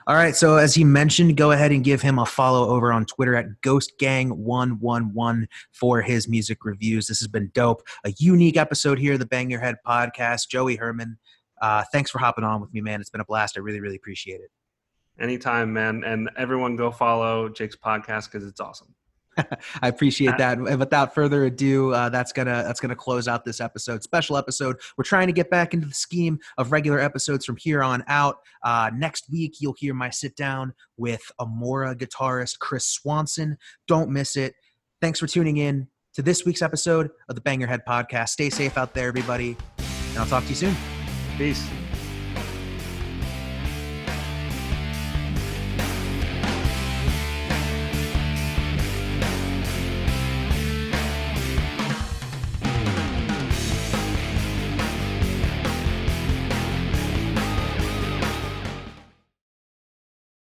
All 0.06 0.14
right. 0.14 0.34
So 0.34 0.56
as 0.56 0.74
he 0.74 0.84
mentioned, 0.84 1.36
go 1.36 1.50
ahead 1.50 1.70
and 1.70 1.84
give 1.84 2.00
him 2.00 2.18
a 2.18 2.24
follow 2.24 2.68
over 2.68 2.92
on 2.92 3.04
Twitter 3.04 3.36
at 3.36 3.46
GhostGang111 3.62 5.46
for 5.72 6.00
his 6.00 6.28
music 6.28 6.64
reviews. 6.64 7.06
This 7.06 7.18
has 7.18 7.28
been 7.28 7.50
dope. 7.52 7.82
A 8.06 8.14
unique 8.18 8.56
episode 8.56 8.98
here, 8.98 9.18
the 9.18 9.26
Bang 9.26 9.50
Your 9.50 9.60
Head 9.60 9.76
podcast. 9.86 10.48
Joey 10.48 10.76
Herman, 10.76 11.18
uh, 11.60 11.84
thanks 11.92 12.10
for 12.10 12.18
hopping 12.18 12.44
on 12.44 12.60
with 12.60 12.72
me, 12.72 12.80
man. 12.80 13.00
It's 13.00 13.10
been 13.10 13.20
a 13.20 13.26
blast. 13.26 13.58
I 13.58 13.60
really, 13.60 13.80
really 13.80 13.96
appreciate 13.96 14.40
it. 14.40 14.50
Anytime, 15.20 15.72
man. 15.72 16.04
And 16.04 16.30
everyone 16.36 16.76
go 16.76 16.90
follow 16.90 17.48
Jake's 17.48 17.76
podcast 17.76 18.30
because 18.30 18.46
it's 18.46 18.60
awesome. 18.60 18.94
I 19.82 19.88
appreciate 19.88 20.36
that. 20.38 20.58
And 20.58 20.78
without 20.78 21.14
further 21.14 21.44
ado, 21.44 21.92
uh, 21.92 22.08
that's 22.08 22.32
gonna 22.32 22.62
that's 22.66 22.80
gonna 22.80 22.96
close 22.96 23.28
out 23.28 23.44
this 23.44 23.60
episode, 23.60 24.02
special 24.02 24.36
episode. 24.36 24.76
We're 24.96 25.04
trying 25.04 25.26
to 25.28 25.32
get 25.32 25.50
back 25.50 25.74
into 25.74 25.86
the 25.86 25.94
scheme 25.94 26.38
of 26.56 26.72
regular 26.72 26.98
episodes 26.98 27.44
from 27.44 27.56
here 27.56 27.82
on 27.82 28.04
out. 28.08 28.36
Uh, 28.64 28.90
next 28.94 29.30
week, 29.30 29.56
you'll 29.60 29.76
hear 29.78 29.94
my 29.94 30.10
sit 30.10 30.36
down 30.36 30.74
with 30.96 31.22
Amora 31.40 31.94
guitarist 31.94 32.58
Chris 32.58 32.86
Swanson. 32.86 33.56
Don't 33.86 34.10
miss 34.10 34.36
it. 34.36 34.54
Thanks 35.00 35.20
for 35.20 35.26
tuning 35.26 35.58
in 35.58 35.88
to 36.14 36.22
this 36.22 36.44
week's 36.44 36.62
episode 36.62 37.10
of 37.28 37.34
the 37.34 37.40
Bang 37.40 37.60
Your 37.60 37.68
Head 37.68 37.82
podcast. 37.86 38.30
Stay 38.30 38.50
safe 38.50 38.76
out 38.76 38.94
there, 38.94 39.08
everybody, 39.08 39.56
and 39.78 40.18
I'll 40.18 40.26
talk 40.26 40.42
to 40.44 40.48
you 40.50 40.56
soon. 40.56 40.76
Peace. 41.36 41.87